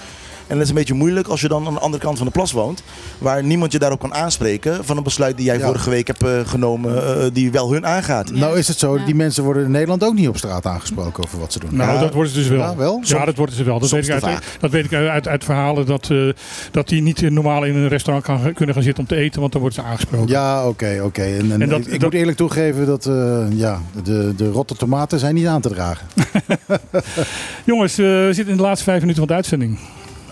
En 0.48 0.54
dat 0.56 0.64
is 0.64 0.70
een 0.70 0.76
beetje 0.76 0.94
moeilijk 0.94 1.28
als 1.28 1.42
je 1.42 1.48
dan 1.48 1.68
aan 1.68 1.74
de 1.74 1.80
andere 1.80 2.04
kant 2.04 2.18
van 2.18 2.26
de 2.28 2.32
plas 2.34 2.52
woont. 2.52 2.84
Waar 3.18 3.44
niemand 3.44 3.72
je 3.72 3.80
daarop 3.80 4.00
kan 4.00 4.14
aanspreken 4.14 4.86
van 4.86 4.98
een 4.98 5.04
besluit 5.04 5.38
die 5.38 5.46
jij 5.46 5.58
Ja. 5.58 5.66
vorige 5.66 5.90
week 5.90 6.08
hebt 6.08 6.24
eh, 6.24 6.30
genomen. 6.46 6.96
eh, 7.22 7.26
die 7.34 7.52
wel 7.52 7.72
hun 7.72 7.86
aangaat. 7.86 8.32
Nou 8.32 8.58
is 8.58 8.68
het 8.68 8.78
zo, 8.80 8.98
Ja. 8.98 9.06
die 9.06 9.16
mensen 9.16 9.44
worden 9.44 9.64
in 9.66 9.72
Nederland 9.72 10.04
ook 10.04 10.14
niet 10.14 10.28
op 10.28 10.38
straat 10.38 10.66
aangesproken 10.66 11.24
over 11.24 11.40
wat 11.40 11.54
ze 11.54 11.60
doen. 11.60 11.76
Nou, 11.76 11.94
Ja. 11.94 12.00
dat 12.00 12.14
worden 12.14 12.32
ze 12.32 12.38
dus 12.40 12.48
wel. 12.48 12.60
Ja, 12.60 12.76
wel? 12.76 13.00
Ja, 13.04 13.26
dat 13.26 13.36
worden 13.36 13.56
ze 13.56 13.64
wel. 13.64 13.80
Dat, 13.80 13.90
weet 13.90 14.08
ik, 14.08 14.12
uit, 14.24 14.44
dat 14.60 14.72
weet 14.72 14.86
ik 14.86 14.94
uit, 14.94 15.28
uit 15.28 15.44
verhalen 15.44 15.86
dat, 15.86 16.10
eh, 16.10 16.30
dat 16.72 16.88
die 16.88 17.02
niet 17.02 17.22
normaal 17.22 17.64
in 17.64 17.76
een 17.76 17.88
restaurant 17.88 18.26
kan, 18.26 18.54
kunnen 18.54 18.76
gaan 18.76 18.84
zitten 18.84 19.04
om 19.04 19.10
te 19.10 19.16
eten, 19.16 19.40
want 19.40 19.52
dan 19.52 19.62
worden 19.62 19.82
ze 19.84 19.88
aangesproken. 19.90 20.28
Ja, 20.30 20.68
oké, 20.68 21.02
oké. 21.04 21.22
En, 21.24 21.52
en 21.52 21.62
En 21.62 21.70
dat- 21.70 21.80
ik, 21.80 21.86
ik 21.86 21.92
dat- 21.92 22.02
moet 22.02 22.14
eerlijk 22.20 22.38
toegeven 22.38 22.86
dat 22.86 23.06
eh, 23.06 23.46
ja, 23.50 23.82
de, 24.04 24.34
de 24.38 24.50
rotte 24.52 24.76
tomaten 24.76 25.20
zijn 25.20 25.36
niet 25.36 25.48
aan 25.48 25.62
te 25.62 25.70
dragen. 25.70 26.08
Jongens, 27.66 27.92
eh, 27.98 28.06
we 28.06 28.30
zitten 28.32 28.52
in 28.52 28.58
de 28.58 28.64
laatste 28.64 28.84
vijf 28.84 29.00
minuten 29.00 29.20
van 29.20 29.28
de 29.28 29.34
uitzending. 29.34 29.78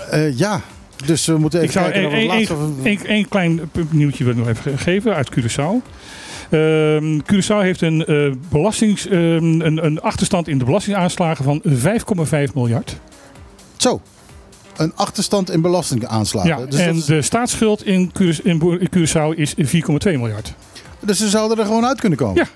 Eh, 0.10 0.38
ja, 0.38 0.62
dus 1.06 1.26
we 1.26 1.38
moeten 1.38 1.62
Ik 1.64 1.70
even 1.70 1.82
zou 1.82 1.92
kijken 1.92 2.12
naar 2.12 2.38
wat 2.38 2.50
laatste... 2.84 3.08
één 3.08 3.28
klein 3.28 3.70
nieuwtje 3.90 4.24
wil 4.24 4.34
ik 4.34 4.40
nog 4.40 4.48
even 4.48 4.78
geven 4.78 5.16
uit 5.16 5.30
Curaçao. 5.32 5.94
Ehm 6.50 7.20
Curaçao 7.20 7.62
heeft 7.62 7.82
een, 7.82 8.06
belastings, 8.50 9.08
ehm, 9.08 9.62
een, 9.62 9.86
een 9.86 10.02
achterstand 10.02 10.48
in 10.48 10.58
de 10.58 10.66
belastingaanslagen 10.66 11.44
van 11.44 11.62
5,5 11.64 12.54
miljard. 12.54 12.96
Zo, 13.78 14.02
een 14.78 14.92
achterstand 14.96 15.52
in 15.52 15.62
belastingaanslagen. 15.62 16.50
Ja, 16.50 16.66
dus, 16.66 16.80
en 16.80 16.96
is- 16.96 17.06
de 17.06 17.22
staatsschuld 17.22 17.86
in, 17.86 18.12
in 18.44 18.62
Curaçao 18.96 19.36
is 19.36 19.54
4,2 19.58 20.12
miljard. 20.18 20.54
dus 21.00 21.18
ze 21.18 21.30
zouden 21.30 21.58
er 21.58 21.66
gewoon 21.66 21.86
uit 21.86 22.00
kunnen 22.00 22.18
komen. 22.18 22.36
Ja. 22.36 22.48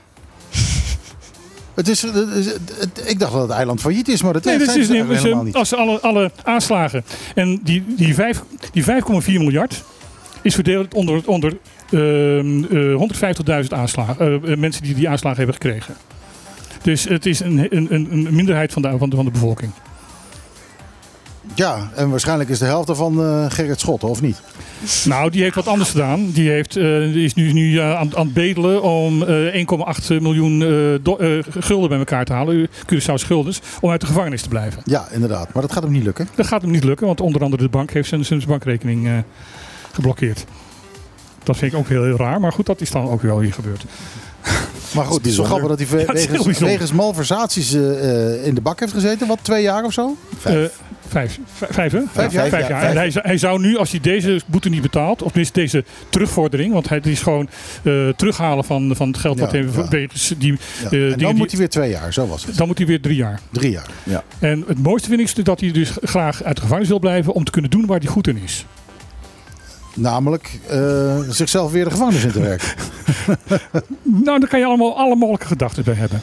Het 1.80 1.88
is, 1.88 2.02
het 2.02 3.02
ik 3.06 3.20
dacht 3.20 3.32
dat 3.32 3.42
het 3.42 3.52
eiland 3.52 3.82
failliet 3.82 4.08
is, 4.08 4.22
maar 4.22 4.34
dat 4.34 4.44
Nee, 4.44 4.58
dat 4.58 4.68
is 4.68 4.76
niet, 4.76 4.90
eigenlijk 4.90 5.22
helemaal 5.22 5.44
niet. 5.44 5.56
als 5.56 5.76
alle, 5.76 6.00
alle 6.00 6.32
aanslagen. 6.44 7.04
En 7.36 7.60
die, 7.64 7.84
die, 7.88 8.14
vijf- 8.14 8.44
die 8.72 8.84
5,4 8.84 9.26
miljard 9.26 9.84
is 10.42 10.56
verdeeld 10.56 10.94
onder, 10.94 11.22
onder 11.26 11.58
ehm, 11.92 12.64
eh, 12.64 12.96
150.000 13.64 13.74
aanslagen, 13.74 14.42
eh, 14.44 14.52
eh, 14.52 14.58
mensen 14.58 14.84
die 14.84 14.96
die 14.96 15.10
aanslagen 15.10 15.38
hebben 15.38 15.56
gekregen. 15.56 15.96
Dus 16.82 17.04
het 17.04 17.26
is 17.26 17.40
een, 17.40 17.58
een, 17.70 17.88
een 17.94 18.08
een 18.12 18.36
minderheid 18.36 18.74
van 18.74 18.82
de, 18.82 18.98
van 18.98 19.10
de, 19.10 19.16
van 19.16 19.26
de 19.26 19.32
bevolking. 19.32 19.72
Ja, 21.56 21.90
en 21.96 22.10
waarschijnlijk 22.10 22.50
is 22.50 22.60
de 22.60 22.66
helft 22.66 22.88
daarvan 22.88 23.22
eh, 23.22 23.46
Gerrit 23.50 23.80
Schotten, 23.80 24.10
of 24.10 24.22
niet? 24.22 24.42
Nou, 25.06 25.30
die 25.30 25.42
heeft 25.42 25.56
wat 25.56 25.68
anders 25.68 25.90
gedaan. 25.90 26.32
Die, 26.32 26.50
heeft, 26.50 26.76
eh, 26.76 26.84
die 26.84 27.26
is 27.26 27.34
nu, 27.34 27.54
nu 27.54 27.80
eh, 27.80 27.98
aan, 27.98 28.16
aan 28.16 28.26
het 28.26 28.34
bedelen 28.34 28.82
om 28.82 29.24
eh, 29.24 29.66
1,8 30.00 30.22
miljoen 30.22 30.62
gulden 31.60 31.90
bij 31.90 31.98
elkaar 31.98 32.26
te 32.26 32.34
halen. 32.34 32.68
Curaçao 32.68 33.14
schulders. 33.14 33.62
Om 33.82 33.90
uit 33.90 34.02
de 34.02 34.08
gevangenis 34.08 34.42
te 34.42 34.50
blijven. 34.50 34.82
Ja, 34.86 35.08
inderdaad. 35.12 35.54
Maar 35.54 35.62
dat 35.62 35.72
gaat 35.72 35.84
hem 35.84 35.92
niet 35.92 36.04
lukken. 36.04 36.28
Dat 36.36 36.48
gaat 36.48 36.62
hem 36.62 36.72
niet 36.72 36.84
lukken, 36.84 37.08
want 37.08 37.22
onder 37.22 37.44
andere 37.44 37.64
de 37.64 37.70
bank 37.70 37.92
heeft 37.92 38.10
zijn, 38.10 38.26
zijn 38.26 38.44
bankrekening 38.48 39.24
geblokkeerd. 39.92 40.46
Dat 41.44 41.58
vind 41.58 41.74
ik 41.74 41.78
ook 41.78 41.88
heel, 41.88 42.04
heel 42.04 42.18
raar, 42.18 42.40
maar 42.40 42.52
goed, 42.52 42.66
dat 42.66 42.82
is 42.82 42.92
dan 42.92 43.10
ook 43.10 43.22
wel 43.22 43.40
hier 43.40 43.54
gebeurd. 43.54 43.86
Maar 44.96 45.06
goed, 45.06 45.18
het 45.18 45.26
is 45.26 45.38
wel 45.38 45.46
grappig 45.46 45.68
dat 45.68 45.80
hij 45.80 46.00
Ja, 46.00 46.06
het 46.06 46.18
is 46.18 46.26
heel 46.26 46.68
wegens, 46.68 46.92
malversaties 46.92 47.74
eh, 47.74 48.34
eh, 48.36 48.46
in 48.46 48.56
de 48.56 48.62
bak 48.62 48.80
heeft 48.80 48.94
gezeten. 48.94 49.28
Wat, 49.28 49.40
twee 49.42 49.62
jaar 49.62 49.84
of 49.84 49.94
zo? 49.94 50.18
Vijf. 50.38 50.56
Eh, 50.56 50.70
Vijf, 51.08 51.40
vijf, 51.54 51.92
hè? 51.92 52.02
Vijf 52.12 52.32
jaar. 52.34 52.48
Vijf 52.50 52.68
jaar. 52.68 52.84
En 52.84 52.98
hij, 52.98 53.12
zou- 53.12 53.26
hij 53.28 53.38
zou 53.38 53.60
nu, 53.60 53.78
als 53.78 53.92
hij 53.92 54.00
deze 54.00 54.42
boete 54.46 54.70
niet 54.70 54.82
betaalt, 54.82 55.22
of 55.22 55.28
tenminste 55.28 55.60
deze 55.60 55.84
terugvordering, 56.10 56.74
want 56.74 56.90
het 56.90 57.06
is 57.06 57.22
gewoon 57.22 57.50
eh, 57.84 58.10
terughalen 58.10 58.64
van, 58.64 58.96
van 58.96 59.08
het 59.08 59.18
geld 59.18 59.40
wat 59.40 59.52
Ja, 59.52 59.58
hij 59.58 59.68
ja. 59.76 59.88
wegens 59.90 60.34
die 60.38 60.58
Ja. 60.84 60.90
en 60.90 61.10
dan 61.10 61.18
die- 61.18 61.34
moet 61.34 61.50
hij 61.50 61.60
weer 61.60 61.70
twee 61.70 61.90
jaar, 61.90 62.14
zo 62.14 62.28
was 62.28 62.46
het. 62.46 62.58
dan 62.58 62.68
moet 62.68 62.78
hij 62.78 62.88
weer 62.88 63.02
drie 63.02 63.16
jaar. 63.16 63.40
Drie 63.52 63.72
jaar. 63.72 64.24
En 64.40 64.64
het 64.68 64.84
mooiste 64.84 65.08
vind 65.10 65.20
ik 65.20 65.26
is 65.26 65.34
dat 65.44 65.60
hij 65.60 65.72
dus 65.72 65.92
graag 66.04 66.44
uit 66.44 66.56
de 66.56 66.62
gevangenis 66.62 66.90
wil 66.90 67.00
blijven 67.00 67.34
om 67.34 67.44
te 67.44 67.52
kunnen 67.52 67.72
doen 67.72 67.86
waar 67.86 68.00
hij 68.00 68.08
goed 68.08 68.28
in 68.28 68.38
is. 68.44 68.66
Namelijk 70.00 70.60
eh, 70.68 71.20
zichzelf 71.30 71.72
weer 71.72 71.84
de 71.84 71.92
gevangenis 71.92 72.24
in 72.24 72.32
te 72.32 72.40
werken. 72.40 72.68
Nou, 74.24 74.40
daar 74.40 74.50
kan 74.50 74.60
je 74.60 74.66
allemaal 74.66 74.98
alle 74.98 75.16
mogelijke 75.16 75.48
gedachten 75.48 75.84
bij 75.84 75.94
hebben. 75.94 76.22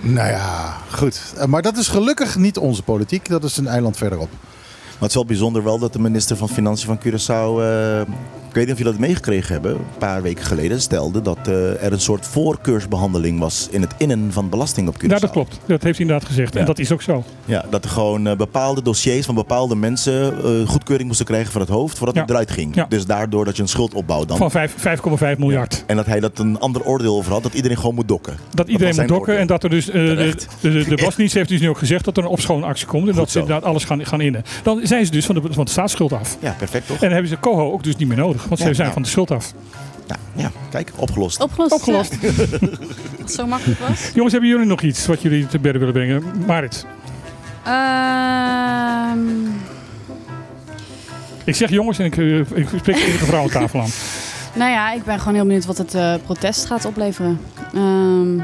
nou 0.00 0.28
ja, 0.28 0.76
goed. 0.90 1.20
Eh, 1.36 1.44
maar 1.46 1.62
dat 1.62 1.76
is 1.76 1.88
gelukkig 1.88 2.36
niet 2.36 2.58
onze 2.58 2.82
politiek. 2.82 3.28
Dat 3.28 3.44
is 3.44 3.56
een 3.56 3.66
eiland 3.66 3.96
verderop. 3.96 4.30
Maar 4.30 4.98
het 4.98 5.08
is 5.08 5.14
wel 5.14 5.24
bijzonder 5.24 5.64
wel 5.64 5.78
dat 5.78 5.92
de 5.92 5.98
minister 5.98 6.36
van 6.36 6.48
Financiën 6.48 6.86
van 6.86 6.98
Curaçao, 6.98 7.60
eh, 7.62 8.14
ik 8.50 8.56
weet 8.56 8.64
niet 8.64 8.74
of 8.74 8.78
jullie 8.82 8.98
dat 8.98 9.08
meegekregen 9.08 9.52
hebben, 9.52 9.72
een 9.74 9.84
paar 9.98 10.22
weken 10.22 10.44
geleden 10.44 10.80
stelde 10.80 11.22
dat 11.22 11.38
eh, 11.48 11.84
er 11.84 11.92
een 11.92 12.00
soort 12.00 12.26
voorkeursbehandeling 12.26 13.38
was 13.38 13.68
in 13.70 13.80
het 13.80 13.94
innen 13.98 14.32
van 14.32 14.48
belasting 14.48 14.88
op 14.88 14.94
Curaçao. 14.94 15.08
Ja, 15.08 15.18
dat 15.18 15.30
klopt. 15.30 15.60
Dat 15.66 15.82
heeft 15.82 15.98
hij 15.98 16.06
inderdaad 16.06 16.28
gezegd. 16.28 16.56
En 16.56 16.64
dat 16.64 16.78
is 16.78 16.92
ook 16.92 17.02
zo. 17.02 17.24
Ja, 17.44 17.64
dat 17.70 17.84
er 17.84 17.90
gewoon 17.90 18.26
eh, 18.26 18.36
bepaalde 18.36 18.82
dossiers 18.82 19.26
van 19.26 19.34
bepaalde 19.34 19.74
mensen 19.76 20.34
eh, 20.44 20.68
goedkeuring 20.68 21.08
moesten 21.08 21.26
krijgen 21.26 21.52
van 21.52 21.60
het 21.60 21.70
hoofd 21.70 21.96
voordat 21.96 22.14
Ja. 22.16 22.20
het 22.20 22.30
eruit 22.30 22.50
ging. 22.50 22.74
Ja. 22.74 22.86
Dus 22.88 23.06
daardoor 23.06 23.44
dat 23.44 23.56
je 23.56 23.62
een 23.62 23.68
schuld 23.68 23.94
opbouwt 23.94 24.28
dan. 24.28 24.36
Van 24.36 24.50
vijf- 24.50 24.74
5,5 24.78 25.38
miljard. 25.38 25.84
En 25.86 25.96
dat 25.96 26.06
hij 26.06 26.20
dat 26.20 26.38
een 26.38 26.58
ander 26.58 26.84
oordeel 26.84 27.16
over 27.16 27.32
had, 27.32 27.42
dat 27.42 27.54
iedereen 27.54 27.76
gewoon 27.76 27.94
moet 27.94 28.08
dokken. 28.08 28.36
Dat 28.54 28.68
iedereen 28.68 28.94
moet 28.96 29.08
dokken 29.08 29.38
en 29.38 29.46
dat 29.46 29.62
er 29.62 29.70
dus. 29.70 29.84
de, 29.86 29.92
de, 29.92 30.34
de, 30.60 30.84
Belastingdienst 30.84 31.34
heeft 31.34 31.48
dus 31.48 31.60
nu 31.60 31.68
ook 31.68 31.78
gezegd 31.78 32.04
dat 32.04 32.16
er 32.16 32.22
een 32.22 32.28
opschoonactie 32.28 32.86
komt. 32.86 33.08
En 33.08 33.14
dat 33.14 33.30
ze 33.30 33.38
inderdaad 33.38 33.64
alles 33.64 33.84
gaan, 33.84 34.06
gaan 34.06 34.20
innen. 34.20 34.42
Dan 34.62 34.80
zijn 34.82 35.04
ze 35.04 35.10
dus 35.10 35.26
van 35.26 35.34
de, 35.34 35.42
van 35.50 35.64
de 35.64 35.70
staatsschuld 35.70 36.12
af. 36.12 36.36
Ja, 36.40 36.54
perfect 36.58 36.86
toch? 36.86 36.96
En 36.96 37.02
dan 37.02 37.12
hebben 37.12 37.28
ze 37.30 37.40
Coho 37.40 37.72
ook 37.72 37.84
dus 37.84 37.96
niet 37.96 38.08
meer 38.08 38.16
nodig. 38.16 38.39
Want 38.48 38.60
Ja, 38.60 38.66
ze 38.66 38.74
zijn 38.74 38.86
ja. 38.86 38.92
van 38.92 39.02
de 39.02 39.08
schuld 39.08 39.30
af. 39.30 39.52
Ja, 40.06 40.16
ja, 40.34 40.50
kijk, 40.70 40.92
opgelost. 40.96 41.40
Opgelost. 41.40 41.72
Opgelost. 41.72 42.16
ja. 42.20 42.28
Als 42.28 42.38
het 43.18 43.32
zo 43.32 43.46
makkelijk 43.46 43.80
was. 43.80 44.10
Jongens, 44.14 44.32
hebben 44.32 44.50
jullie 44.50 44.66
nog 44.66 44.80
iets 44.82 45.06
wat 45.06 45.22
jullie 45.22 45.46
te 45.46 45.58
bedden 45.58 45.80
willen 45.80 45.94
brengen? 45.94 46.44
Marit. 46.46 46.86
Ehm, 47.64 49.18
Ik 51.44 51.54
zeg 51.56 51.70
jongens 51.70 51.98
en 51.98 52.04
ik, 52.04 52.16
eh, 52.16 52.38
ik 52.38 52.68
spreek 52.78 52.96
de 52.96 53.04
enige 53.06 53.24
vrouw 53.24 53.42
aan 53.42 53.48
tafel 53.48 53.80
aan. 53.80 53.88
nou 54.60 54.70
ja, 54.70 54.92
ik 54.92 55.04
ben 55.04 55.18
gewoon 55.18 55.34
heel 55.34 55.44
benieuwd 55.44 55.64
wat 55.66 55.78
het 55.78 55.94
eh, 55.94 56.14
protest 56.24 56.66
gaat 56.66 56.84
opleveren. 56.84 57.40
Ehm, 57.74 58.38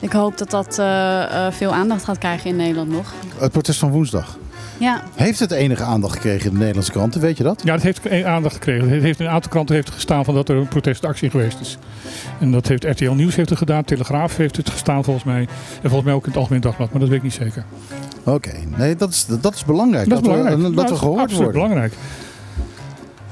ik 0.00 0.12
hoop 0.12 0.38
dat 0.38 0.50
dat 0.50 0.78
eh, 0.78 1.46
eh, 1.46 1.52
veel 1.52 1.74
aandacht 1.74 2.04
gaat 2.04 2.18
krijgen 2.18 2.50
in 2.50 2.56
Nederland 2.56 2.90
nog. 2.90 3.12
Het 3.38 3.52
protest 3.52 3.78
van 3.78 3.90
woensdag. 3.90 4.36
Ja, 4.78 5.02
Heeft 5.14 5.38
het 5.38 5.50
enige 5.50 5.82
aandacht 5.82 6.12
gekregen 6.14 6.44
in 6.46 6.50
de 6.52 6.58
Nederlandse 6.58 6.92
kranten? 6.92 7.20
Weet 7.20 7.36
je 7.36 7.42
dat? 7.42 7.60
Ja, 7.64 7.72
dat 7.72 7.82
heeft 7.82 8.10
aandacht 8.24 8.54
gekregen. 8.54 8.88
Het 8.88 9.02
heeft 9.02 9.20
in 9.20 9.26
een 9.26 9.32
aantal 9.32 9.50
kranten 9.50 9.74
heeft 9.74 9.90
gestaan 9.90 10.24
van 10.24 10.34
dat 10.34 10.48
er 10.48 10.56
een 10.56 10.68
protestactie 10.68 11.30
geweest 11.30 11.60
is. 11.60 11.78
En 12.40 12.50
dat 12.50 12.68
heeft 12.68 12.84
RTL 12.84 13.10
Nieuws 13.10 13.36
heeft 13.36 13.48
het 13.48 13.58
gedaan, 13.58 13.84
Telegraaf 13.84 14.36
heeft 14.36 14.56
het 14.56 14.70
gestaan 14.70 15.04
volgens 15.04 15.24
mij. 15.24 15.40
En 15.40 15.48
volgens 15.90 16.02
mij 16.04 16.12
ook 16.12 16.22
in 16.22 16.28
het 16.30 16.38
Algemeen 16.38 16.60
Dagblad, 16.60 16.90
maar 16.90 17.00
dat 17.00 17.08
weet 17.08 17.18
ik 17.18 17.24
niet 17.24 17.32
zeker. 17.32 17.64
Oké, 18.24 18.52
nee, 18.76 18.96
dat 18.96 19.08
is, 19.10 19.26
dat 19.40 19.54
is 19.54 19.64
belangrijk. 19.64 20.08
Dat 20.08 20.18
is 20.18 20.24
belangrijk. 20.28 20.56
We, 20.56 20.62
Nou, 20.62 20.74
dat 20.74 20.82
we 20.84 20.88
dat 20.88 20.94
is 20.96 20.98
gehoord 21.02 21.20
absoluut 21.20 21.42
worden. 21.44 21.60
belangrijk. 21.62 21.92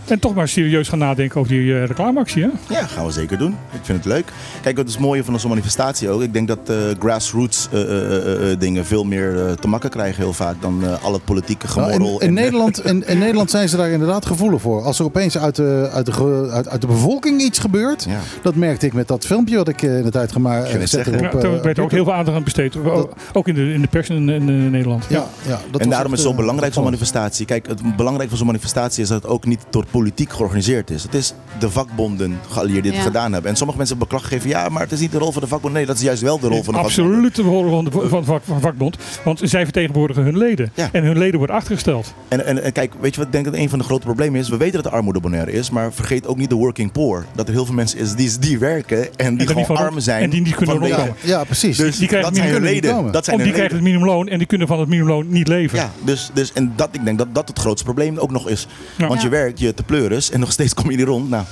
En 0.09 0.19
toch 0.19 0.35
maar 0.35 0.49
serieus 0.49 0.89
gaan 0.89 0.99
nadenken 0.99 1.41
over 1.41 1.53
die 1.53 1.75
eh, 1.75 1.85
reclameactie, 1.87 2.43
hè? 2.43 2.49
Ja, 2.75 2.87
gaan 2.87 3.07
we 3.07 3.13
zeker 3.13 3.39
doen. 3.39 3.51
Ik 3.51 3.81
vind 3.83 3.99
het 3.99 4.07
leuk. 4.07 4.33
Kijk, 4.63 4.77
wat 4.77 4.87
is 4.87 4.93
het 4.93 5.03
mooie 5.03 5.25
van 5.25 5.33
onze 5.35 5.49
manifestatie 5.49 6.09
ook. 6.09 6.23
Ik 6.23 6.33
denk 6.33 6.49
dat 6.49 6.59
eh, 6.67 6.77
grassroots 6.99 7.69
eh, 7.73 7.81
eh, 7.83 8.17
eh, 8.17 8.51
eh, 8.53 8.59
dingen 8.61 8.85
veel 8.87 9.05
meer 9.05 9.47
eh, 9.47 9.53
te 9.53 9.69
makken 9.69 9.91
krijgen 9.91 10.23
heel 10.23 10.33
vaak 10.33 10.55
dan 10.61 10.85
eh, 10.85 11.05
al 11.05 11.13
het 11.13 11.25
politieke 11.25 11.67
Nou, 11.67 11.93
gemorrel. 11.93 12.21
in, 12.21 12.21
in, 12.21 12.27
en- 12.29 12.35
Nederland, 12.35 12.85
in, 12.85 13.07
in 13.07 13.19
Nederland 13.19 13.51
zijn 13.51 13.69
ze 13.69 13.77
daar 13.77 13.89
inderdaad 13.91 14.27
gevoelig 14.27 14.61
voor. 14.61 14.83
Als 14.83 14.99
er 14.99 15.05
opeens 15.05 15.39
uit 15.39 15.57
de, 15.57 15.89
uit 15.93 16.07
de, 16.07 16.13
ge- 16.13 16.49
uit, 16.53 16.69
uit 16.69 16.81
de 16.81 16.87
bevolking 16.87 17.41
iets 17.41 17.59
gebeurt. 17.59 18.05
Ja. 18.09 18.21
Dat 18.43 18.55
merkte 18.55 18.87
ik 18.87 18.93
met 18.93 19.09
dat 19.09 19.27
filmpje 19.27 19.57
wat 19.57 19.69
ik 19.69 19.83
eh, 19.83 19.97
in 19.99 20.03
de 20.05 20.11
tijd 20.11 20.33
gemaakt 20.33 20.69
eh, 20.95 21.05
er 21.43 21.63
werd 21.63 21.79
ook 21.79 21.91
heel 21.91 22.05
veel 22.05 22.15
aandacht 22.15 22.37
aan 22.37 22.45
besteed. 22.45 22.77
Ook- 22.77 23.13
Ook 23.33 23.49
in 23.49 23.55
de, 23.55 23.73
in 23.73 23.81
de 23.81 23.89
pers 23.89 24.09
in, 24.09 24.29
in, 24.29 24.49
in 24.49 24.71
Nederland. 24.71 25.05
Ja, 25.09 25.27
ja, 25.47 25.61
dat 25.71 25.81
en 25.81 25.89
daarom 25.89 26.13
echt, 26.13 26.19
is 26.21 26.25
het 26.27 26.35
zo 26.35 26.41
belangrijk 26.41 26.73
zo'n 26.75 26.85
manifestatie. 26.85 27.47
Kijk, 27.47 27.67
het 27.67 27.97
belangrijk 27.97 28.29
van 28.29 28.39
zo'n 28.39 28.47
manifestatie 28.47 29.03
is 29.03 29.09
dat 29.09 29.23
het 29.23 29.31
ook 29.31 29.45
niet 29.45 29.61
door 29.71 29.85
politiek 29.99 30.33
georganiseerd 30.33 30.91
is. 30.91 31.03
Het 31.03 31.15
is 31.15 31.35
de 31.59 31.71
vakbonden 31.71 32.39
die 32.67 32.77
het 32.77 32.85
Ja. 32.95 33.01
gedaan 33.01 33.33
hebben. 33.33 33.51
En 33.51 33.57
sommige 33.57 33.79
mensen 33.79 33.97
hebben 33.99 34.17
beklag 34.19 34.23
gegeven, 34.31 34.51
ja, 34.61 34.69
maar 34.69 34.83
het 34.83 34.93
is 34.93 35.01
niet 35.01 35.13
de 35.13 35.19
rol 35.19 35.33
van 35.33 35.43
de 35.43 35.49
vakbond. 35.49 35.75
Nee, 35.75 35.87
dat 35.87 35.97
is 35.97 36.03
juist 36.03 36.23
wel 36.23 36.39
de 36.39 36.49
rol 36.49 36.63
van 36.63 36.75
de 36.75 36.81
vakbond. 36.81 37.09
Absoluut 37.09 37.35
de 37.35 37.43
rol 37.43 37.71
van 37.71 37.85
de 37.85 37.91
van, 38.09 38.25
van, 38.25 38.41
van 38.45 38.61
vakbond. 38.61 38.97
Want 39.25 39.41
zij 39.45 39.65
vertegenwoordigen 39.65 40.23
hun 40.23 40.39
leden. 40.39 40.71
Ja. 40.75 40.89
En 40.93 41.05
hun 41.05 41.19
leden 41.19 41.39
worden 41.39 41.57
achtergesteld. 41.57 42.15
En, 42.29 42.47
en, 42.47 42.63
en 42.63 42.73
kijk, 42.73 42.93
weet 43.01 43.11
je 43.11 43.17
wat 43.17 43.27
ik 43.27 43.33
denk 43.33 43.45
dat 43.45 43.55
een 43.55 43.69
van 43.69 43.79
de 43.79 43.85
grote 43.85 44.07
problemen 44.07 44.41
is? 44.41 44.49
We 44.49 44.57
weten 44.57 44.75
dat 44.83 44.85
de 44.93 44.97
armoede 44.99 45.21
bonaire 45.21 45.53
is, 45.53 45.71
maar 45.71 45.93
vergeet 45.93 46.27
ook 46.27 46.37
niet 46.37 46.49
de 46.49 46.55
working 46.55 46.93
poor. 46.93 47.25
Dat 47.35 47.47
er 47.49 47.55
heel 47.55 47.65
veel 47.67 47.75
mensen 47.75 47.99
is 47.99 48.15
die, 48.15 48.39
die 48.39 48.59
werken 48.59 48.99
en 48.99 49.09
die 49.17 49.27
En 49.27 49.37
die 49.37 49.47
gewoon 49.47 49.65
van- 49.65 49.77
arm 49.77 50.01
zijn. 50.01 50.23
en 50.23 50.31
die 50.31 50.41
niet 50.43 50.55
kunnen 50.55 50.77
rondkomen. 50.79 51.15
Ja, 51.23 51.45
precies. 51.45 51.77
Dus 51.77 51.99
Die 51.99 52.09
krijgen 52.09 52.31
dat 52.33 52.39
zijn 52.39 52.53
hun 52.53 52.63
leden. 52.63 53.13
Dat 53.13 53.25
zijn 53.25 53.37
die 53.43 53.53
krijgen 53.53 53.75
het 53.75 53.85
minimumloon 53.85 54.29
en 54.29 54.39
die 54.39 54.47
kunnen 54.47 54.67
van 54.67 54.79
het 54.81 54.89
minimumloon 54.89 55.27
niet 55.29 55.49
leven. 55.49 55.79
Ja, 55.79 55.91
dus, 56.05 56.31
dus 56.33 56.53
en 56.53 56.73
dat, 56.77 56.89
ik 56.93 57.05
denk 57.05 57.19
dat 57.19 57.35
dat 57.35 57.49
het 57.49 57.59
grootste 57.59 57.85
probleem 57.85 58.19
ook 58.19 58.31
nog 58.31 58.49
is. 58.49 58.67
Ja. 58.97 59.07
Want 59.09 59.23
je 59.23 59.29
werkt, 59.29 59.59
je 59.59 59.75
te 59.87 59.93
pleuris 59.93 60.31
en 60.31 60.41
nog 60.41 60.53
steeds 60.53 60.75
kom 60.75 60.91
je 60.91 60.97
niet 60.97 61.07
rond. 61.07 61.29
Nou, 61.31 61.45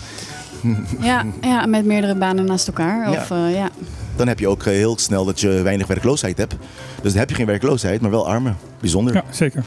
ja, 1.00 1.24
ja, 1.40 1.66
met 1.66 1.84
meerdere 1.84 2.14
banen 2.14 2.44
naast 2.44 2.66
elkaar. 2.66 3.08
Of, 3.10 3.28
Ja. 3.28 3.46
eh, 3.46 3.54
ja. 3.54 3.68
dan 4.16 4.28
heb 4.28 4.38
je 4.38 4.48
ook 4.48 4.62
eh, 4.62 4.72
heel 4.72 4.98
snel 4.98 5.24
dat 5.24 5.40
je 5.40 5.48
weinig 5.62 5.86
werkloosheid 5.86 6.38
hebt. 6.38 6.54
Dus 7.02 7.10
dan 7.10 7.20
heb 7.20 7.28
je 7.30 7.34
geen 7.36 7.46
werkloosheid, 7.46 8.00
maar 8.00 8.10
wel 8.10 8.28
armen. 8.28 8.56
Bijzonder. 8.80 9.14
Ja, 9.14 9.24
zeker. 9.30 9.64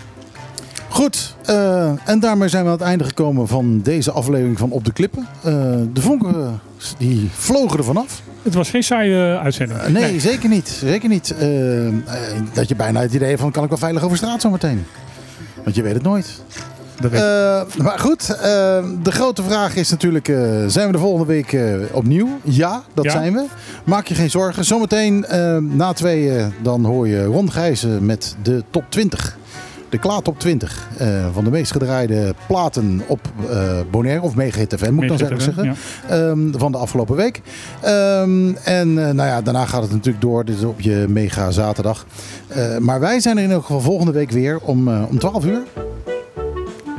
Goed, 0.89 1.35
eh, 1.45 1.91
en 2.09 2.19
daarmee 2.19 2.47
zijn 2.47 2.63
we 2.63 2.69
aan 2.69 2.75
het 2.77 2.85
einde 2.85 3.03
gekomen 3.03 3.47
van 3.47 3.81
deze 3.81 4.11
aflevering 4.11 4.57
van 4.57 4.71
Op 4.71 4.85
de 4.85 4.93
Klippen. 4.93 5.27
Eh, 5.43 5.53
de 5.93 6.01
vonken 6.01 6.59
die 6.97 7.29
vlogen 7.33 7.77
er 7.77 7.83
vanaf. 7.83 8.21
Het 8.43 8.53
was 8.53 8.69
geen 8.69 8.83
saaie 8.83 9.37
uitzending. 9.37 9.87
Nee, 9.87 10.19
zeker 10.19 10.49
niet. 10.49 10.67
Zeker 10.67 11.09
niet. 11.09 11.35
Dat 12.53 12.67
je 12.67 12.75
bijna 12.75 13.01
het 13.01 13.13
idee 13.13 13.27
hebt 13.29 13.41
van 13.41 13.51
kan 13.51 13.63
ik 13.63 13.69
wel 13.69 13.77
veilig 13.77 14.03
over 14.03 14.17
straat 14.17 14.41
zometeen. 14.41 14.85
Want 15.63 15.75
je 15.75 15.81
weet 15.81 15.93
het 15.93 16.03
nooit. 16.03 16.41
Eh, 17.03 17.61
maar 17.83 17.99
goed, 17.99 18.29
eh, 18.29 18.39
de 19.03 19.11
grote 19.11 19.43
vraag 19.43 19.75
is 19.75 19.89
natuurlijk, 19.89 20.27
eh, 20.27 20.37
zijn 20.67 20.85
we 20.85 20.91
de 20.91 20.97
volgende 20.97 21.25
week 21.25 21.57
opnieuw? 21.91 22.27
Ja, 22.43 22.83
dat 22.93 23.05
Ja. 23.05 23.11
zijn 23.11 23.33
we. 23.33 23.45
Maak 23.83 24.07
je 24.07 24.15
geen 24.15 24.29
zorgen. 24.29 24.65
Zometeen 24.65 25.25
na 25.75 25.93
tweeën 25.93 26.53
dan 26.61 26.85
hoor 26.85 27.07
je 27.07 27.25
Ron 27.25 27.51
Gijzen 27.51 28.05
met 28.05 28.35
de 28.41 28.63
top 28.69 28.83
20. 28.89 29.37
De 29.89 29.97
Klaar 29.97 30.21
top 30.21 30.39
20 30.39 30.87
eh, 30.97 31.07
van 31.33 31.43
de 31.43 31.49
meest 31.49 31.71
gedraaide 31.71 32.33
platen 32.47 33.01
op 33.07 33.19
Bonaire, 33.91 34.21
of 34.21 34.35
Mega 34.35 34.61
FM 34.77 34.93
moet 34.93 35.03
ik 35.03 35.09
dan 35.17 35.17
zeggen, 35.41 35.75
ehm, 36.09 36.39
van 36.51 36.71
de 36.71 36.77
afgelopen 36.77 37.15
week. 37.15 37.41
Ehm, 37.81 38.53
en 38.63 38.93
nou 38.93 39.15
ja, 39.15 39.41
daarna 39.41 39.65
gaat 39.65 39.81
het 39.81 39.91
natuurlijk 39.91 40.21
door, 40.21 40.45
dit 40.45 40.57
is 40.57 40.63
op 40.63 40.81
je 40.81 41.05
Mega 41.09 41.51
Zaterdag. 41.51 42.05
Maar 42.79 42.99
wij 42.99 43.19
zijn 43.19 43.37
er 43.37 43.43
in 43.43 43.51
elk 43.51 43.61
geval 43.65 43.81
volgende 43.81 44.11
week 44.11 44.31
weer 44.31 44.59
om, 44.59 44.87
om 44.87 45.19
12 45.19 45.45
uur. 45.45 45.61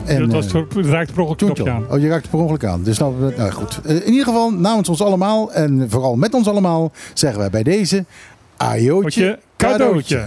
En, 0.09 0.29
dat 0.29 0.33
was 0.33 0.53
eh, 0.53 0.63
het 0.75 0.87
raakte 0.87 1.13
per 1.13 1.23
ongeluk 1.23 1.69
aan. 1.69 1.85
Oh, 1.91 1.99
je 1.99 2.09
raakt 2.09 2.23
het 2.23 2.31
per 2.31 2.41
ongeluk 2.41 2.65
aan. 2.65 2.83
Dus 2.83 2.99
nou, 2.99 3.35
nou 3.37 3.51
goed. 3.51 3.81
Eh, 3.85 3.95
in 3.95 4.11
ieder 4.11 4.25
geval, 4.25 4.51
namens 4.51 4.89
ons 4.89 5.03
allemaal 5.03 5.53
en 5.53 5.87
vooral 5.91 6.17
met 6.17 6.35
ons 6.35 6.49
allemaal, 6.49 6.93
zeggen 7.15 7.41
wij 7.41 7.51
bij 7.51 7.63
deze 7.63 8.05
ajootje 8.57 9.39
cadeautje. 9.57 10.25